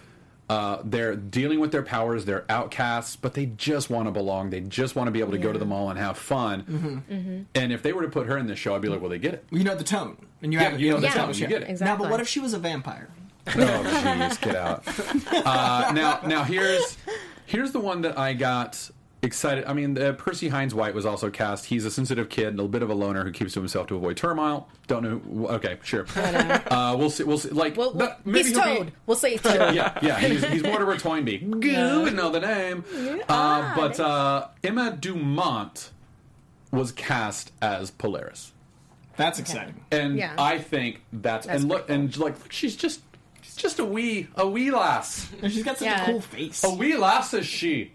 Uh, 0.49 0.81
they're 0.83 1.15
dealing 1.15 1.59
with 1.59 1.71
their 1.71 1.83
powers. 1.83 2.25
They're 2.25 2.43
outcasts, 2.49 3.15
but 3.15 3.35
they 3.35 3.45
just 3.45 3.91
want 3.91 4.07
to 4.07 4.11
belong. 4.11 4.49
They 4.49 4.61
just 4.61 4.95
want 4.95 5.05
to 5.05 5.11
be 5.11 5.19
able 5.19 5.33
to 5.33 5.37
go 5.37 5.53
to 5.53 5.59
the 5.59 5.65
mall 5.65 5.91
and 5.91 5.99
have 5.99 6.17
fun. 6.17 6.63
Mm-hmm. 6.63 7.39
And 7.53 7.71
if 7.71 7.83
they 7.83 7.93
were 7.93 8.01
to 8.01 8.09
put 8.09 8.25
her 8.25 8.35
in 8.35 8.47
this 8.47 8.57
show, 8.57 8.73
I'd 8.75 8.81
be 8.81 8.89
like, 8.89 8.99
well, 8.99 9.11
they 9.11 9.19
get 9.19 9.35
it. 9.35 9.45
you 9.51 9.63
know 9.63 9.75
the 9.75 9.83
tone, 9.83 10.17
and 10.41 10.51
you 10.51 10.57
Yeah, 10.59 10.71
have 10.71 10.79
you 10.81 10.89
know 10.89 10.95
the 10.99 11.07
the 11.07 11.13
tone, 11.13 11.33
you 11.35 11.45
get 11.45 11.61
it. 11.61 11.69
Exactly. 11.69 11.85
Now, 11.85 11.97
but 12.03 12.09
what 12.09 12.19
if 12.19 12.27
she 12.27 12.39
was 12.39 12.53
a 12.55 12.59
vampire? 12.59 13.09
Oh, 13.47 13.51
jeez, 13.53 14.41
get 14.41 14.55
out. 14.55 14.83
Uh, 15.45 15.91
now, 15.93 16.19
now 16.25 16.43
here's 16.43 16.97
here's 17.45 17.71
the 17.71 17.79
one 17.79 18.01
that 18.01 18.17
I 18.17 18.33
got 18.33 18.89
excited. 19.21 19.65
I 19.65 19.73
mean, 19.73 19.97
uh, 20.01 20.13
Percy 20.13 20.49
Hynes 20.49 20.73
White 20.73 20.93
was 20.93 21.05
also 21.05 21.29
cast. 21.29 21.65
He's 21.65 21.85
a 21.85 21.91
sensitive 21.91 22.29
kid, 22.29 22.47
and 22.47 22.55
a 22.55 22.63
little 22.63 22.67
bit 22.69 22.83
of 22.83 22.89
a 22.89 22.93
loner 22.93 23.23
who 23.23 23.31
keeps 23.31 23.53
to 23.53 23.59
himself 23.59 23.87
to 23.87 23.95
avoid 23.95 24.17
turmoil. 24.17 24.67
Don't 24.87 25.03
know. 25.03 25.19
who- 25.19 25.47
Okay, 25.49 25.77
sure. 25.83 26.05
Uh, 26.15 26.95
we'll 26.97 27.09
see. 27.09 27.23
We'll 27.23 27.37
see. 27.37 27.49
Like, 27.49 27.75
Well, 27.77 27.93
well, 27.93 28.07
that- 28.07 28.25
maybe 28.25 28.47
he's 28.49 28.55
he'll 28.57 28.65
be- 28.65 28.77
Toad. 28.77 28.91
We'll 29.05 29.17
say 29.17 29.37
Toad. 29.37 29.75
yeah, 29.75 29.97
yeah, 30.01 30.19
he's, 30.19 30.43
he's 30.45 30.63
Mortimer 30.63 30.97
Toynbee. 30.97 31.37
Goo, 31.59 32.01
would 32.03 32.15
know 32.15 32.29
the 32.31 32.39
name. 32.39 32.83
Uh, 33.27 33.75
but 33.75 33.99
uh, 33.99 34.47
Emma 34.63 34.91
Dumont 34.99 35.91
was 36.71 36.91
cast 36.91 37.51
as 37.61 37.89
Polaris, 37.91 38.51
That's 39.17 39.39
exciting. 39.39 39.83
and 39.91 40.17
Yeah. 40.17 40.35
I 40.37 40.59
think 40.59 41.01
that's, 41.11 41.47
That's 41.47 41.61
and 41.61 41.69
look 41.69 41.87
pretty 41.87 42.01
and 42.03 42.17
like 42.17 42.35
she's 42.51 42.75
just 42.75 43.01
she's 43.41 43.55
just 43.55 43.79
a 43.79 43.85
wee 43.85 44.27
a 44.35 44.47
wee 44.47 44.69
lass, 44.69 45.27
And 45.41 45.51
she's 45.51 45.63
got 45.63 45.79
such 45.79 45.87
Yeah. 45.87 46.03
a 46.03 46.05
cool 46.05 46.21
face. 46.21 46.63
a 46.63 46.69
wee 46.73 46.95
lass 46.95 47.33
is 47.33 47.45
she. 47.47 47.91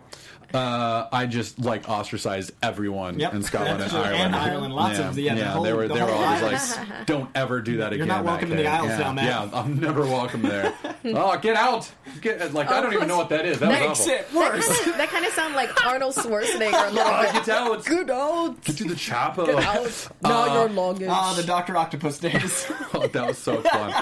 Uh, 0.54 1.08
I 1.12 1.26
just 1.26 1.58
like 1.58 1.88
ostracized 1.88 2.52
everyone 2.62 3.18
Yep. 3.18 3.34
in 3.34 3.42
Scotland 3.50 3.82
and 3.82 3.92
Ireland. 3.92 4.14
And 4.22 4.36
Ireland, 4.36 4.74
lots 4.74 4.98
yeah, 4.98 5.08
of 5.08 5.14
the- 5.16 5.22
yeah, 5.22 5.34
the 5.34 5.40
yeah, 5.40 5.46
whole- 5.52 5.62
they 5.64 5.72
were 5.72 5.88
the 5.88 5.94
they 5.94 6.00
were 6.02 6.06
whole 6.12 6.24
always 6.24 6.76
like, 6.78 7.06
"Don't 7.06 7.28
ever 7.34 7.60
do 7.60 7.78
that 7.78 7.92
again." 7.92 8.06
not 8.06 8.18
back 8.24 8.24
welcome 8.26 8.52
in 8.52 8.56
the 8.58 8.62
then." 8.62 8.72
Isles 8.72 8.88
yeah, 8.90 8.98
now, 8.98 9.12
Matt. 9.12 9.24
Yeah, 9.52 9.58
I'm 9.60 9.80
never 9.80 10.02
welcome 10.02 10.42
there. 10.42 10.72
oh, 11.06 11.36
get 11.38 11.56
out! 11.56 11.90
Get 12.20 12.54
like 12.54 12.70
I 12.70 12.80
don't 12.80 12.92
even 12.94 13.08
know 13.08 13.16
what 13.16 13.30
that 13.30 13.44
is. 13.46 13.58
That 13.58 13.68
was 13.70 13.78
Makes 13.80 14.00
awful. 14.00 14.12
it 14.12 14.32
worse. 14.32 14.84
that 14.96 15.08
kind 15.08 15.26
of 15.26 15.32
sound 15.32 15.54
like 15.54 15.84
Arnold 15.84 16.14
Schwarzenegger 16.14 16.88
a 16.88 16.92
little 16.92 17.22
bit. 17.22 17.32
get 17.44 17.48
out! 17.48 17.84
Good 17.84 18.10
out. 18.10 18.62
Get 18.62 18.76
to 18.78 18.84
the 18.84 18.94
chopper. 18.94 19.46
Get 19.46 19.56
out. 19.64 20.08
Now 20.22 20.54
your 20.54 20.68
luggage. 20.68 21.08
Ah, 21.10 21.34
the 21.36 21.42
Doctor 21.42 21.76
Octopus 21.76 22.18
days. 22.18 22.70
Oh, 22.94 23.06
that 23.08 23.26
was 23.26 23.38
so 23.38 23.60
fun. 23.60 23.92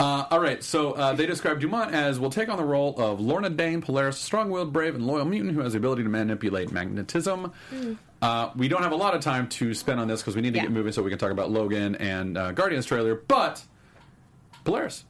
Uh, 0.00 0.24
all 0.30 0.40
right, 0.40 0.64
so 0.64 0.92
uh, 0.92 1.12
they 1.12 1.26
describe 1.26 1.60
Dumont 1.60 1.92
as 1.94 2.18
will 2.18 2.30
take 2.30 2.48
on 2.48 2.56
the 2.56 2.64
role 2.64 2.94
of 2.98 3.20
Lorna 3.20 3.50
Dane, 3.50 3.80
Polaris, 3.82 4.18
strong-willed, 4.18 4.72
brave, 4.72 4.94
and 4.94 5.06
loyal 5.06 5.24
mutant 5.26 5.54
who 5.54 5.60
has 5.60 5.74
the 5.74 5.78
ability 5.82 6.02
to 6.04 6.08
manipulate 6.08 6.70
magnetism. 6.72 7.52
Uh, 8.22 8.50
we 8.56 8.68
don't 8.68 8.82
have 8.82 8.92
a 8.92 8.96
lot 8.96 9.14
of 9.14 9.20
time 9.20 9.48
to 9.48 9.74
spend 9.74 9.98
on 9.98 10.06
this 10.08 10.20
because 10.20 10.36
we 10.36 10.42
need 10.42 10.52
to 10.54 10.58
Yeah. 10.58 10.62
get 10.64 10.72
moving 10.72 10.92
so 10.92 11.02
we 11.02 11.10
can 11.10 11.18
talk 11.18 11.32
about 11.32 11.50
Logan 11.50 11.96
and 11.96 12.38
uh, 12.38 12.52
Guardians 12.52 12.86
trailer. 12.86 13.14
But 13.16 13.64
Polaris, 14.64 15.04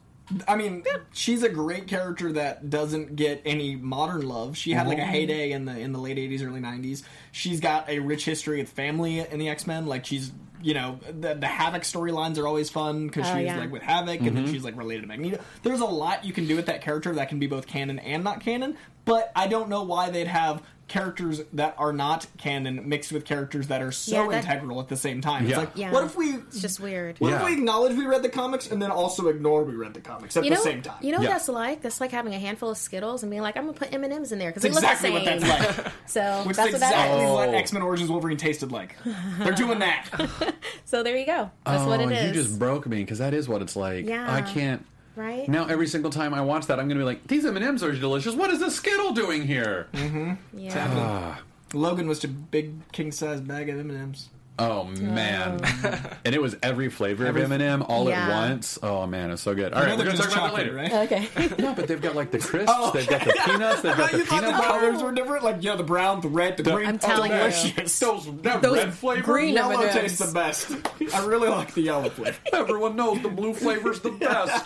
I 0.47 0.55
mean, 0.55 0.83
she's 1.13 1.43
a 1.43 1.49
great 1.49 1.87
character 1.87 2.31
that 2.33 2.69
doesn't 2.69 3.15
get 3.15 3.41
any 3.45 3.75
modern 3.75 4.27
love. 4.27 4.57
She 4.57 4.71
had 4.71 4.87
like 4.87 4.97
a 4.97 5.05
heyday 5.05 5.51
in 5.51 5.65
the 5.65 5.77
in 5.77 5.91
the 5.91 5.99
late 5.99 6.17
'80s, 6.17 6.43
early 6.43 6.59
'90s. 6.61 7.03
She's 7.31 7.59
got 7.59 7.87
a 7.89 7.99
rich 7.99 8.25
history 8.25 8.57
with 8.59 8.69
family 8.69 9.19
in 9.19 9.37
the 9.37 9.49
X 9.49 9.67
Men. 9.67 9.85
Like 9.85 10.05
she's, 10.05 10.31
you 10.61 10.73
know, 10.73 10.97
the, 11.07 11.35
the 11.35 11.45
Havoc 11.45 11.83
storylines 11.83 12.39
are 12.39 12.47
always 12.47 12.69
fun 12.71 13.07
because 13.07 13.29
Oh, 13.29 13.35
she's 13.35 13.45
yeah. 13.45 13.59
like 13.59 13.71
with 13.71 13.83
Havoc, 13.83 14.21
and 14.21 14.35
then 14.35 14.47
she's 14.51 14.63
like 14.63 14.75
related 14.77 15.01
to 15.01 15.07
Magneto. 15.07 15.39
There's 15.61 15.81
a 15.81 15.85
lot 15.85 16.25
you 16.25 16.33
can 16.33 16.47
do 16.47 16.55
with 16.55 16.65
that 16.67 16.81
character 16.81 17.13
that 17.15 17.29
can 17.29 17.37
be 17.37 17.45
both 17.47 17.67
canon 17.67 17.99
and 17.99 18.23
not 18.23 18.39
canon. 18.39 18.75
But 19.05 19.31
I 19.35 19.47
don't 19.47 19.69
know 19.69 19.83
why 19.83 20.09
they'd 20.09 20.27
have 20.27 20.61
characters 20.89 21.41
that 21.53 21.73
are 21.79 21.93
not 21.93 22.27
canon 22.37 22.87
mixed 22.87 23.11
with 23.11 23.25
characters 23.25 23.67
that 23.67 23.81
are 23.81 23.91
so 23.91 24.25
Yeah, 24.25 24.27
that- 24.41 24.45
integral 24.45 24.79
at 24.79 24.89
the 24.89 24.97
same 24.97 25.21
time. 25.21 25.45
Yeah. 25.45 25.49
It's 25.49 25.57
like, 25.57 25.69
Yeah. 25.75 25.91
what 25.91 26.03
if 26.03 26.15
we 26.15 26.35
It's 26.35 26.61
just 26.61 26.79
weird. 26.79 27.15
what 27.19 27.29
Yeah. 27.31 27.39
if 27.39 27.45
we 27.45 27.53
acknowledge 27.53 27.97
we 27.97 28.05
read 28.05 28.21
the 28.21 28.29
comics 28.29 28.69
and 28.69 28.79
then 28.81 28.91
also 28.91 29.27
ignore 29.29 29.63
we 29.63 29.73
read 29.73 29.93
the 29.95 30.01
comics 30.01 30.37
at 30.37 30.43
You 30.43 30.51
know, 30.51 30.57
the 30.57 30.61
same 30.61 30.81
time? 30.83 30.97
you 31.01 31.11
know 31.11 31.17
what 31.17 31.23
Yeah. 31.23 31.33
that's 31.33 31.47
like? 31.47 31.81
That's 31.81 31.99
like 31.99 32.11
having 32.11 32.35
a 32.35 32.39
handful 32.39 32.69
of 32.69 32.77
Skittles 32.77 33.23
and 33.23 33.29
being 33.31 33.41
like, 33.41 33.57
I'm 33.57 33.63
gonna 33.65 33.77
put 33.77 33.91
M 33.93 34.03
and 34.03 34.13
M's 34.13 34.31
in 34.33 34.39
there 34.39 34.49
because 34.51 34.61
they 34.63 34.69
That's 34.69 34.83
exactly 34.83 35.09
look 35.11 35.25
what 35.25 35.39
that's 35.39 35.77
like. 35.77 35.93
So 36.05 36.43
Which 36.45 36.57
that's 36.57 36.67
is 36.67 36.73
what 36.73 36.79
that 36.81 36.91
exactly 36.91 37.23
is. 37.25 37.31
what 37.31 37.49
Oh. 37.49 37.53
X 37.53 37.73
Men 37.73 37.81
Origins 37.81 38.09
Wolverine 38.11 38.37
tasted 38.37 38.71
like. 38.71 38.95
They're 39.39 39.53
doing 39.53 39.79
that. 39.79 40.05
So 40.85 41.01
there 41.01 41.17
you 41.17 41.25
go. 41.25 41.49
That's 41.65 41.83
oh, 41.83 41.87
what 41.87 42.01
it 42.01 42.11
is. 42.11 42.27
you 42.27 42.43
just 42.43 42.59
broke 42.59 42.85
me 42.85 42.97
because 42.97 43.17
that 43.17 43.33
is 43.33 43.47
what 43.49 43.63
it's 43.63 43.75
like. 43.75 44.05
Yeah. 44.07 44.31
I 44.31 44.41
can't. 44.41 44.85
Right? 45.15 45.47
Now 45.47 45.65
every 45.65 45.87
single 45.87 46.11
time 46.11 46.33
I 46.33 46.41
watch 46.41 46.67
that, 46.67 46.79
I'm 46.79 46.87
going 46.87 46.97
to 46.97 47.03
be 47.03 47.05
like, 47.05 47.27
"These 47.27 47.45
M 47.45 47.55
and 47.55 47.65
M's 47.65 47.83
are 47.83 47.91
delicious. 47.91 48.35
What 48.35 48.51
is 48.51 48.59
the 48.59 48.71
Skittle 48.71 49.13
doing 49.13 49.47
here?" 49.47 49.87
Mm-hmm. 49.93 50.33
Yeah. 50.59 50.87
Ah. 50.95 51.41
Logan 51.73 52.07
was 52.07 52.23
a 52.23 52.27
big 52.27 52.91
king 52.91 53.11
size 53.11 53.41
bag 53.41 53.69
of 53.69 53.79
M 53.79 53.89
and 53.89 53.99
M's. 53.99 54.29
Oh 54.59 54.83
man, 54.83 55.59
and 56.25 56.35
it 56.35 56.39
was 56.41 56.55
every 56.61 56.89
flavor 56.89 57.25
Every- 57.25 57.41
of 57.41 57.51
M 57.51 57.53
and 57.53 57.63
m 57.63 57.81
all 57.81 58.07
at 58.09 58.29
once. 58.29 58.77
Oh 58.83 59.07
man, 59.07 59.31
it's 59.31 59.41
so 59.41 59.55
good. 59.55 59.73
All 59.73 59.81
right, 59.83 59.97
we're 59.97 60.05
gonna 60.05 60.15
talk 60.17 60.31
about 60.31 60.51
that 60.51 60.53
later. 60.55 60.75
right? 60.75 60.93
Okay. 60.93 61.27
No, 61.63 61.73
but 61.73 61.87
they've 61.87 62.01
got 62.01 62.15
like 62.15 62.29
the 62.29 62.37
crisps, 62.37 62.71
Oh, 62.73 62.91
they've 62.91 63.07
got 63.07 63.21
the 63.25 63.33
peanuts, 63.45 63.81
they've 63.81 63.97
got 63.97 64.11
the 64.11 64.17
you 64.19 64.25
thought 64.25 64.41
the 64.41 64.47
peanut 64.47 64.61
butter. 64.61 64.79
colors 64.91 65.01
were 65.01 65.11
different? 65.11 65.43
Like, 65.43 65.57
yeah, 65.61 65.75
the 65.75 65.83
brown, 65.83 66.21
the 66.21 66.27
red, 66.29 66.57
the, 66.57 66.63
green. 66.63 66.87
I'm 66.87 66.95
Oh, 66.95 66.97
telling 66.99 67.31
you. 67.31 67.37
delicious. 67.37 67.99
Those, 67.99 68.25
that 68.43 68.61
Those 68.61 68.77
red 68.77 68.93
flavor. 68.93 69.23
green 69.23 69.53
Yellow 69.55 69.73
M&Ms. 69.79 69.93
tastes 69.95 70.19
the 70.19 70.31
best. 70.33 70.71
I 71.15 71.25
really 71.25 71.49
like 71.49 71.73
the 71.73 71.81
yellow 71.81 72.09
flavor. 72.09 72.37
Everyone 72.53 72.95
knows 72.95 73.21
the 73.23 73.29
blue 73.29 73.53
flavor's 73.55 74.01
the 74.01 74.11
best. 74.11 74.63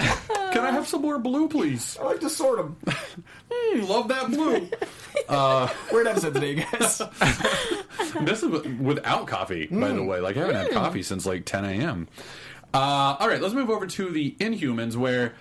Can 0.52 0.66
I 0.66 0.72
have 0.72 0.88
some 0.88 1.02
more 1.02 1.18
blue, 1.20 1.48
please? 1.48 1.98
I 2.02 2.06
like 2.06 2.20
to 2.22 2.30
sort 2.30 2.58
them. 2.58 2.76
Mm, 3.50 3.88
love 3.88 4.08
that 4.10 4.28
blue. 4.28 4.70
Weird 5.92 6.08
episode 6.08 6.34
today, 6.34 6.56
guys. 6.56 7.02
this 8.22 8.44
is 8.44 8.50
without 8.80 9.28
coffee, 9.28 9.68
by 9.80 9.92
the 9.92 10.04
way. 10.04 10.20
Like 10.20 10.36
I 10.38 10.42
haven't 10.42 10.56
had 10.56 10.72
coffee 10.72 11.04
since 11.04 11.26
like 11.26 11.46
10 11.46 11.66
a.m. 11.66 12.08
Uh, 12.74 12.78
all 13.20 13.28
right, 13.28 13.42
let's 13.42 13.54
move 13.54 13.70
over 13.70 13.88
to 13.88 14.10
the 14.12 14.36
Inhumans, 14.40 14.96
where 14.96 15.34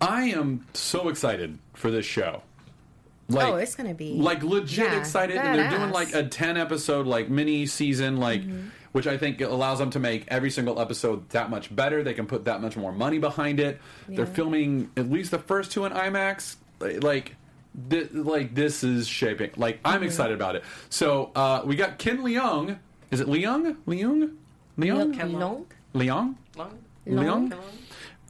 I 0.00 0.24
am 0.24 0.66
so 0.74 1.08
excited 1.08 1.58
for 1.74 1.90
this 1.90 2.04
show. 2.06 2.42
Like, 3.28 3.46
Oh, 3.48 3.56
it's 3.56 3.74
gonna 3.74 3.94
be- 3.94 4.14
like 4.14 4.42
legit 4.42 4.90
yeah, 4.92 4.98
excited, 4.98 5.36
and 5.36 5.58
they're 5.58 5.70
doing 5.70 5.90
like 5.90 6.14
a 6.14 6.24
10 6.24 6.56
episode 6.56 7.06
like 7.06 7.28
mini 7.28 7.66
season, 7.66 8.16
like. 8.18 8.42
Which 8.92 9.06
I 9.06 9.18
think 9.18 9.42
allows 9.42 9.78
them 9.78 9.90
to 9.90 10.00
make 10.00 10.24
every 10.28 10.48
single 10.50 10.80
episode 10.80 11.28
that 11.28 11.50
much 11.50 11.74
better. 11.74 12.02
They 12.02 12.14
can 12.14 12.24
put 12.26 12.46
that 12.46 12.62
much 12.62 12.78
more 12.78 12.92
money 12.92 13.18
behind 13.18 13.60
it. 13.60 13.78
They're 14.08 14.24
filming 14.24 14.90
at 14.96 15.10
least 15.10 15.32
the 15.32 15.38
first 15.38 15.70
two 15.70 15.84
in 15.84 15.92
IMAX. 15.92 16.56
Like, 16.80 17.36
thi- 17.90 18.08
like 18.14 18.54
this 18.54 18.82
is 18.82 19.06
shaping. 19.06 19.50
Like 19.58 19.80
I'm 19.84 20.02
excited 20.02 20.32
about 20.34 20.56
it. 20.56 20.64
So 20.88 21.30
uh, 21.36 21.60
we 21.66 21.76
got 21.76 21.98
Ken 21.98 22.22
Leung. 22.22 22.78
Is 23.10 23.20
it 23.20 23.26
Leung? 23.28 23.76
Leung? 23.86 24.34
Leung? 24.78 25.54
Leung? 25.94 26.34
Leung? 27.06 27.52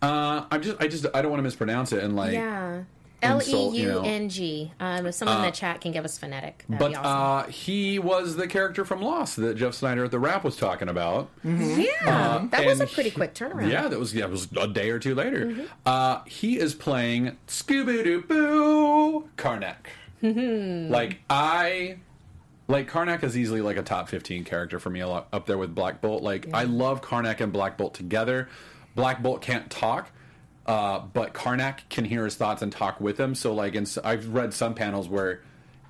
Uh, 0.03 0.45
I'm 0.51 0.63
just, 0.63 0.81
I 0.81 0.87
just, 0.89 1.07
I 1.15 1.23
don't 1.23 1.31
want 1.31 1.39
to 1.39 1.45
mispronounce 1.45 1.93
it. 1.93 2.05
And 2.05 2.15
like, 2.17 2.35
Yeah. 2.35 2.83
L 3.23 3.41
E 3.43 3.79
U. 3.81 4.03
N 4.05 4.29
G. 4.29 4.71
Um, 4.79 5.07
if 5.07 5.15
someone 5.15 5.39
in 5.39 5.43
the 5.45 5.51
chat 5.51 5.81
can 5.81 5.91
give 5.91 6.05
us 6.05 6.19
phonetic, 6.19 6.65
that'd 6.69 6.79
but 6.79 6.91
be 6.91 6.97
awesome. 6.97 7.49
uh, 7.49 7.51
he 7.51 7.99
was 7.99 8.37
the 8.37 8.47
character 8.47 8.85
from 8.85 9.01
Lost 9.01 9.37
that 9.37 9.57
Jeff 9.57 9.73
Sneider 9.73 10.05
at 10.05 10.11
the 10.11 10.19
Wrap 10.19 10.45
was 10.45 10.55
talking 10.55 10.89
about. 10.91 11.31
yeah, 11.43 12.47
that 12.51 12.67
was 12.67 12.81
a 12.81 12.87
pretty 12.87 13.11
quick 13.11 13.33
turnaround. 13.35 13.71
Yeah, 13.71 13.89
that 13.89 13.99
was 13.99 14.15
yeah, 14.15 14.27
it 14.27 14.31
was 14.31 14.49
a 14.61 14.69
day 14.69 14.91
or 14.91 14.99
two 14.99 15.15
later. 15.15 15.67
Uh, 15.87 16.21
he 16.27 16.59
is 16.59 16.75
playing 16.75 17.39
Scooby 17.49 18.05
Doo 18.05 18.21
Boo 18.21 19.29
Karnak. 19.39 19.87
like 20.91 21.21
I, 21.31 21.97
like 22.69 22.91
Karnak 22.91 23.23
is 23.23 23.37
easily 23.37 23.61
like 23.61 23.77
a 23.77 23.83
top 23.83 24.09
fifteen 24.09 24.45
character 24.45 24.79
for 24.79 24.91
me, 24.91 25.01
a 25.01 25.09
lot, 25.09 25.29
up 25.33 25.47
there 25.47 25.59
with 25.59 25.75
Black 25.75 26.01
Bolt. 26.01 26.23
Like 26.23 26.49
I 26.53 26.65
love 26.65 27.03
Karnak 27.03 27.41
and 27.41 27.53
Black 27.53 27.77
Bolt 27.77 27.95
together. 27.95 28.49
Black 28.95 29.23
Bolt 29.23 29.43
can't 29.43 29.71
talk. 29.71 30.11
Uh, 30.67 30.99
but 30.99 31.33
Karnak 31.33 31.89
can 31.89 32.05
hear 32.05 32.25
his 32.25 32.35
thoughts 32.35 32.61
and 32.61 32.73
talk 32.73 33.01
with 33.01 33.21
him. 33.21 33.37
So, 33.37 33.55
like, 33.55 33.77
in, 33.77 33.87
I've 34.03 34.29
read 34.31 34.53
some 34.53 34.75
panels 34.75 35.09
where 35.09 35.41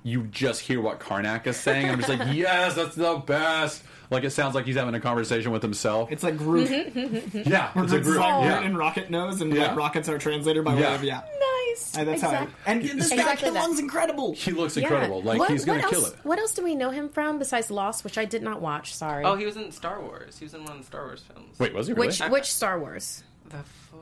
you 0.03 0.23
just 0.25 0.61
hear 0.61 0.79
what 0.79 0.99
Karnak 0.99 1.47
is 1.47 1.57
saying. 1.57 1.89
I'm 1.89 1.97
just 1.97 2.09
like, 2.09 2.27
yes, 2.31 2.75
that's 2.75 2.95
the 2.95 3.15
best. 3.15 3.83
Like 4.09 4.23
it 4.23 4.29
sounds 4.31 4.55
like 4.55 4.65
he's 4.65 4.75
having 4.75 4.95
a 4.95 4.99
conversation 4.99 5.51
with 5.51 5.61
himself. 5.61 6.11
It's 6.11 6.23
like 6.23 6.37
Groot. 6.37 6.69
yeah, 6.95 7.71
it's 7.75 7.91
a 7.91 7.97
It's 7.97 8.07
group. 8.07 8.19
like 8.19 8.33
Groot 8.35 8.45
Yeah. 8.45 8.61
and 8.61 8.77
Rocket 8.77 9.09
knows, 9.11 9.41
and 9.41 9.53
Yeah. 9.53 9.67
like 9.67 9.75
Rocket's 9.77 10.07
our 10.09 10.17
translator 10.17 10.61
by 10.63 10.75
way 10.75 10.81
Yeah. 10.81 10.95
of 10.95 11.03
yeah. 11.03 11.21
Nice. 11.67 11.97
Uh, 11.97 12.03
that's 12.05 12.21
how. 12.21 12.29
I, 12.29 12.33
Exact- 12.43 12.51
and 12.67 12.81
the 12.81 12.85
Exactly 12.93 13.17
Exactly 13.19 13.49
that. 13.51 13.59
one's 13.67 13.79
incredible. 13.79 14.33
He 14.33 14.51
looks 14.51 14.77
Yeah. 14.77 14.83
incredible. 14.83 15.21
Like 15.23 15.39
What- 15.39 15.49
he's 15.51 15.65
gonna 15.65 15.81
what 15.81 15.89
kill 15.91 16.05
else, 16.05 16.13
it. 16.13 16.19
What 16.23 16.39
else 16.39 16.53
do 16.53 16.63
we 16.63 16.73
know 16.75 16.89
him 16.89 17.09
from 17.09 17.37
besides 17.39 17.69
Lost, 17.69 18.03
which 18.03 18.17
I 18.17 18.25
did 18.25 18.41
not 18.43 18.61
watch? 18.61 18.95
Sorry. 18.95 19.23
Oh, 19.25 19.35
he 19.35 19.45
was 19.45 19.57
in 19.57 19.71
Star 19.71 19.99
Wars. 20.01 20.37
He 20.37 20.45
was 20.45 20.53
in 20.53 20.63
one 20.63 20.73
of 20.73 20.77
the 20.79 20.85
Star 20.85 21.05
Wars 21.05 21.23
films. 21.31 21.59
Wait, 21.59 21.73
was 21.73 21.87
he 21.87 21.93
really? 21.93 22.07
which 22.07 22.19
which 22.21 22.51
Star 22.53 22.79
Wars? 22.79 23.23
The 23.49 23.57
f- 23.57 23.93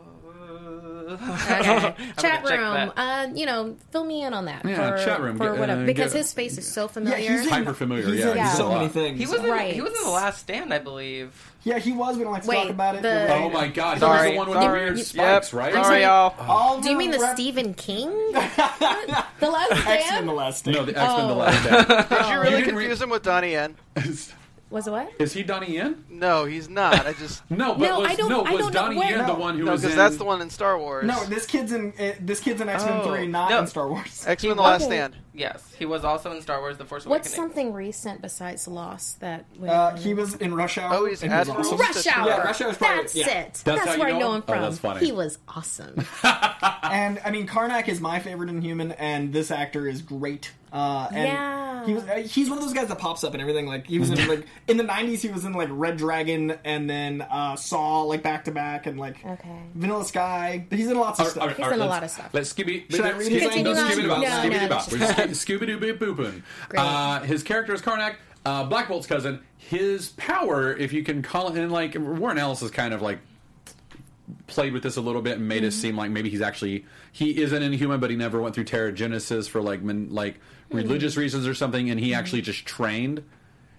Okay. 0.56 1.96
Chat 2.20 2.44
room. 2.44 2.92
Uh, 2.96 3.28
you 3.34 3.46
know, 3.46 3.76
fill 3.92 4.04
me 4.06 4.24
in 4.24 4.34
on 4.34 4.46
that. 4.46 4.66
Yeah, 4.66 4.92
for, 4.98 5.06
chat 5.06 5.22
room. 5.22 5.38
for 5.38 5.52
Get- 5.52 5.60
whatever, 5.60 5.84
uh, 5.84 5.86
because 5.86 6.12
his 6.14 6.34
face 6.34 6.58
is 6.58 6.72
so 6.72 6.84
Yeah, 6.84 6.88
familiar. 6.88 7.32
he's 7.32 7.42
in, 7.46 7.50
Hyper 7.50 7.74
familiar, 7.74 8.06
He's 8.08 8.20
yeah, 8.20 8.32
in 8.32 8.38
he's 8.44 8.58
so 8.58 8.70
many 8.74 8.88
things. 8.88 9.20
He 9.20 9.26
was 9.26 9.44
in, 9.44 9.50
Right. 9.50 9.74
he 9.74 9.82
was 9.82 9.96
in 9.96 10.04
the 10.04 10.10
Last 10.10 10.40
Stand, 10.40 10.74
I 10.74 10.80
believe. 10.80 11.52
Yeah, 11.64 11.80
he 11.80 11.92
was. 11.94 12.18
We 12.18 12.24
don't 12.24 12.34
like 12.34 12.44
to 12.44 12.48
Wait, 12.50 12.62
talk 12.64 12.70
about 12.70 12.96
it. 12.96 13.02
the- 13.04 13.10
You're 13.30 13.32
Oh 13.44 13.50
my 13.50 13.68
god, 13.68 13.98
he 13.98 14.04
was 14.04 14.24
the 14.32 14.36
one 14.38 14.50
with 14.50 14.58
sorry. 14.58 14.68
the 14.68 14.74
weird 14.74 14.98
Yep. 14.98 15.06
spikes, 15.06 15.54
right? 15.54 15.74
Sorry, 15.74 15.86
sorry. 15.86 16.02
y'all. 16.02 16.34
All 16.40 16.80
Do 16.82 16.90
you 16.90 16.98
mean 16.98 17.12
the 17.12 17.20
rep- 17.20 17.36
Stephen 17.36 17.74
King? 17.76 18.10
the 18.32 19.50
Last 19.50 19.72
X 19.72 19.86
Men: 19.86 20.02
Stand 20.02 20.28
The 20.30 20.34
Last 20.34 20.58
Stand? 20.60 20.78
No, 20.78 20.86
the 20.86 20.98
X 21.00 21.18
Men: 21.18 21.28
The 21.28 21.34
Oh. 21.34 21.38
Last 21.38 21.64
Stand. 21.64 21.88
Did 21.88 22.20
you 22.20 22.26
You 22.34 22.40
really 22.40 22.52
didn't 22.52 22.66
confuse 22.70 22.90
read- 23.00 23.02
him 23.04 23.10
with 23.10 23.24
Donnie 23.24 23.52
Yen? 23.52 23.76
was 24.70 24.88
it 24.88 24.92
what? 24.92 25.12
Is 25.20 25.34
he 25.34 25.44
Donnie 25.44 25.74
Yen? 25.76 26.04
No, 26.10 26.46
he's 26.46 26.68
not. 26.70 27.06
I 27.06 27.14
just 27.14 27.44
No, 27.52 27.76
but 27.76 27.80
No, 27.88 28.00
was, 28.00 28.10
I 28.10 28.16
don't- 28.16 28.30
no, 28.30 28.44
I 28.44 28.52
was 28.52 28.62
don't 28.62 28.74
know 28.74 28.80
Donnie 28.82 28.98
where- 28.98 29.10
Yen 29.18 29.28
the 29.28 29.34
one 29.34 29.58
who 29.58 29.64
no, 29.66 29.72
was 29.74 29.82
because 29.82 29.94
in? 29.94 29.98
that's 29.98 30.18
the 30.18 30.26
one 30.26 30.42
in 30.42 30.50
Star 30.50 30.78
Wars. 30.78 31.06
No, 31.06 31.24
this 31.26 31.46
kid's 31.46 31.72
in 31.72 31.94
uh, 32.00 32.14
this 32.20 32.40
kid's 32.40 32.62
in 32.62 32.70
X 32.70 32.84
Men 32.84 33.02
Oh, 33.02 33.08
Three, 33.08 33.28
not 33.28 33.50
no. 33.50 33.60
in 33.60 33.68
Star 33.68 33.88
Wars. 33.88 34.26
X 34.28 34.44
Men: 34.44 34.58
The 34.58 34.64
Last 34.64 34.82
Okay. 34.84 34.96
Stand. 34.96 35.16
Yes, 35.36 35.74
he 35.78 35.86
was 35.86 36.06
also 36.06 36.32
in 36.32 36.42
Star 36.42 36.60
Wars: 36.62 36.78
The 36.78 36.86
Force 36.86 37.06
Awakens. 37.06 37.26
What's 37.26 37.36
something 37.36 37.74
recent 37.74 38.22
besides 38.22 38.68
Lost 38.68 39.20
that? 39.20 39.46
would- 39.60 39.70
Uh, 39.70 39.96
he 39.98 40.14
was 40.14 40.36
in 40.36 40.54
Rush 40.56 40.78
Hour. 40.78 40.94
Oh, 40.96 41.06
he's 41.06 41.22
and 41.24 41.32
he 41.32 41.38
was 41.38 41.50
Admiral. 41.50 41.68
awesome. 41.68 41.78
Rush 41.80 42.08
Hour. 42.08 42.28
Yeah, 42.28 42.38
Rush 42.42 42.62
Hour 42.62 42.70
is 42.72 42.78
probably- 42.78 42.98
That's 43.02 43.16
yeah. 43.16 43.28
it. 43.30 43.54
That's 43.54 43.64
how 43.64 43.76
That's 43.76 43.94
you 43.98 44.00
where 44.00 44.10
I 44.10 44.12
know 44.14 44.20
know 44.20 44.30
him? 44.30 44.36
him 44.38 44.44
Oh, 44.48 44.52
from. 44.54 44.62
that's 44.62 44.78
funny. 44.80 45.06
He 45.06 45.12
was 45.12 45.38
awesome. 45.48 46.06
And 46.84 47.20
I 47.26 47.32
mean, 47.32 47.48
Karnak 47.48 47.88
is 47.88 48.00
my 48.00 48.20
favorite 48.20 48.50
Inhuman, 48.50 48.92
and 48.94 49.34
this 49.34 49.50
actor 49.52 49.88
is 49.88 50.02
great. 50.04 50.52
Uh, 50.72 51.08
and 51.12 51.28
Yeah. 51.28 51.86
he 51.86 51.94
was. 51.96 52.04
Uh, 52.04 52.16
he's 52.18 52.48
one 52.50 52.58
of 52.60 52.64
those 52.64 52.74
guys 52.74 52.88
that 52.90 53.00
pops 53.00 53.24
up 53.24 53.34
and 53.34 53.42
everything. 53.42 53.66
Like 53.66 53.88
he 53.88 53.98
was 53.98 54.12
in 54.12 54.28
like 54.28 54.46
in 54.68 54.78
the 54.78 54.84
'90s, 54.84 55.20
he 55.22 55.30
was 55.30 55.46
in 55.46 55.54
like 55.54 55.70
Red 55.72 55.98
Dragon, 55.98 56.58
and 56.64 56.88
then 56.90 57.22
uh, 57.24 57.56
Saw 57.56 58.04
like 58.04 58.22
back 58.24 58.46
to 58.46 58.52
back, 58.52 58.86
and 58.86 59.00
like 59.00 59.18
Okay. 59.26 59.60
Vanilla 59.74 60.06
Sky. 60.06 60.66
He's 60.70 60.88
in 60.90 60.98
lots 60.98 61.20
of 61.20 61.26
All 61.26 61.26
right, 61.26 61.32
stuff. 61.32 61.42
all 61.42 61.48
right, 61.48 61.56
He's 61.58 61.64
all 61.64 61.70
right, 61.72 61.80
in 61.80 61.86
a 61.86 61.90
lot 61.90 62.04
of 62.04 62.12
stuff. 62.12 62.30
Let's 62.34 62.54
skibby. 62.54 62.90
Should 62.92 63.02
I 63.02 63.14
let's 63.14 63.18
read 63.18 63.32
skibby- 63.32 63.42
his 63.46 63.56
name? 63.56 63.64
no, 63.64 63.74
No, 63.74 63.88
skibby 63.90 64.04
no, 64.60 65.25
bop, 65.28 65.48
no, 65.50 65.56
skibby 65.56 65.68
no, 65.68 65.80
bop. 65.80 65.80
that's 65.80 65.98
We're 65.98 65.98
Scooby 65.98 65.98
Doo 65.98 66.14
Boop 66.16 66.16
Boopin. 66.16 66.44
Uh, 66.78 67.20
his 67.22 67.44
character 67.44 67.74
is 67.74 67.82
Karnak, 67.82 68.16
uh, 68.46 68.64
Black 68.66 68.88
Bolt's 68.88 69.08
cousin. 69.08 69.42
His 69.58 70.10
power, 70.10 70.76
if 70.76 70.94
you 70.94 71.04
can 71.04 71.22
call 71.22 71.50
it, 71.50 71.58
and 71.58 71.72
like 71.72 71.96
Warren 71.98 72.38
Ellis 72.38 72.62
is 72.62 72.72
kind 72.72 72.94
of 72.94 73.02
like 73.02 73.20
played 74.48 74.74
with 74.74 74.84
this 74.84 74.98
a 74.98 75.02
little 75.02 75.22
bit 75.22 75.38
and 75.38 75.48
made 75.48 75.64
it 75.64 75.72
seem 75.72 75.96
like 75.96 76.12
maybe 76.12 76.30
he's 76.30 76.42
actually 76.42 76.86
he 77.12 77.42
is 77.42 77.52
an 77.52 77.64
inhuman, 77.64 78.00
but 78.00 78.10
he 78.10 78.16
never 78.16 78.42
went 78.42 78.56
through 78.56 78.66
Terrigenesis 78.66 79.48
for 79.50 79.62
like 79.62 79.82
men, 79.82 80.10
like 80.12 80.40
religious 80.72 81.18
reasons 81.18 81.48
or 81.48 81.54
something, 81.54 81.90
and 81.90 82.00
he 82.00 82.14
actually 82.14 82.42
just 82.42 82.66
trained. 82.66 83.24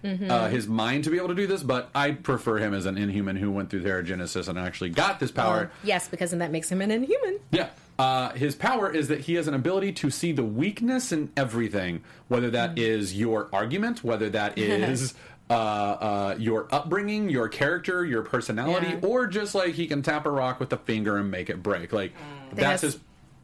Uh, 0.03 0.47
his 0.47 0.67
mind 0.69 1.03
to 1.03 1.09
be 1.09 1.17
able 1.17 1.27
to 1.27 1.35
do 1.35 1.47
this, 1.47 1.61
but 1.61 1.89
I 1.93 2.11
prefer 2.11 2.59
him 2.59 2.73
as 2.73 2.85
an 2.85 2.97
inhuman 2.97 3.35
who 3.35 3.51
went 3.51 3.69
through 3.69 3.83
Terrigenesis 3.83 4.47
and 4.47 4.57
actually 4.57 4.91
got 4.91 5.19
this 5.19 5.31
power. 5.31 5.69
yes, 5.83 6.07
because 6.07 6.29
then 6.29 6.39
that 6.39 6.49
makes 6.49 6.71
him 6.71 6.79
an 6.81 6.91
inhuman. 6.91 7.39
Yeah. 7.51 7.67
Uh, 7.99 8.29
his 8.33 8.53
power 8.55 8.91
is 8.91 9.07
that 9.07 9.21
he 9.21 9.33
has 9.35 9.47
an 9.47 9.53
ability 9.55 9.91
to 9.91 10.09
see 10.11 10.31
the 10.31 10.43
weakness 10.43 11.11
in 11.11 11.31
everything, 11.35 12.03
whether 12.27 12.49
that 12.51 12.77
is 12.77 13.15
your 13.17 13.49
argument, 13.51 14.03
whether 14.03 14.29
that 14.29 14.57
is 14.57 15.15
uh, 15.49 15.53
uh, 15.53 16.35
your 16.37 16.67
upbringing, 16.71 17.29
your 17.29 17.47
character, 17.49 18.05
your 18.05 18.21
personality, 18.21 18.87
Yeah. 18.89 18.99
or 19.07 19.25
just 19.27 19.55
like 19.55 19.73
he 19.73 19.87
can 19.87 20.01
tap 20.03 20.25
a 20.25 20.31
rock 20.31 20.59
with 20.59 20.71
a 20.73 20.77
finger 20.77 21.17
and 21.17 21.31
make 21.31 21.49
it 21.49 21.63
break. 21.63 21.91
Like 21.91 22.13
that's 22.49 22.57
That's- 22.59 22.81
his 22.81 22.99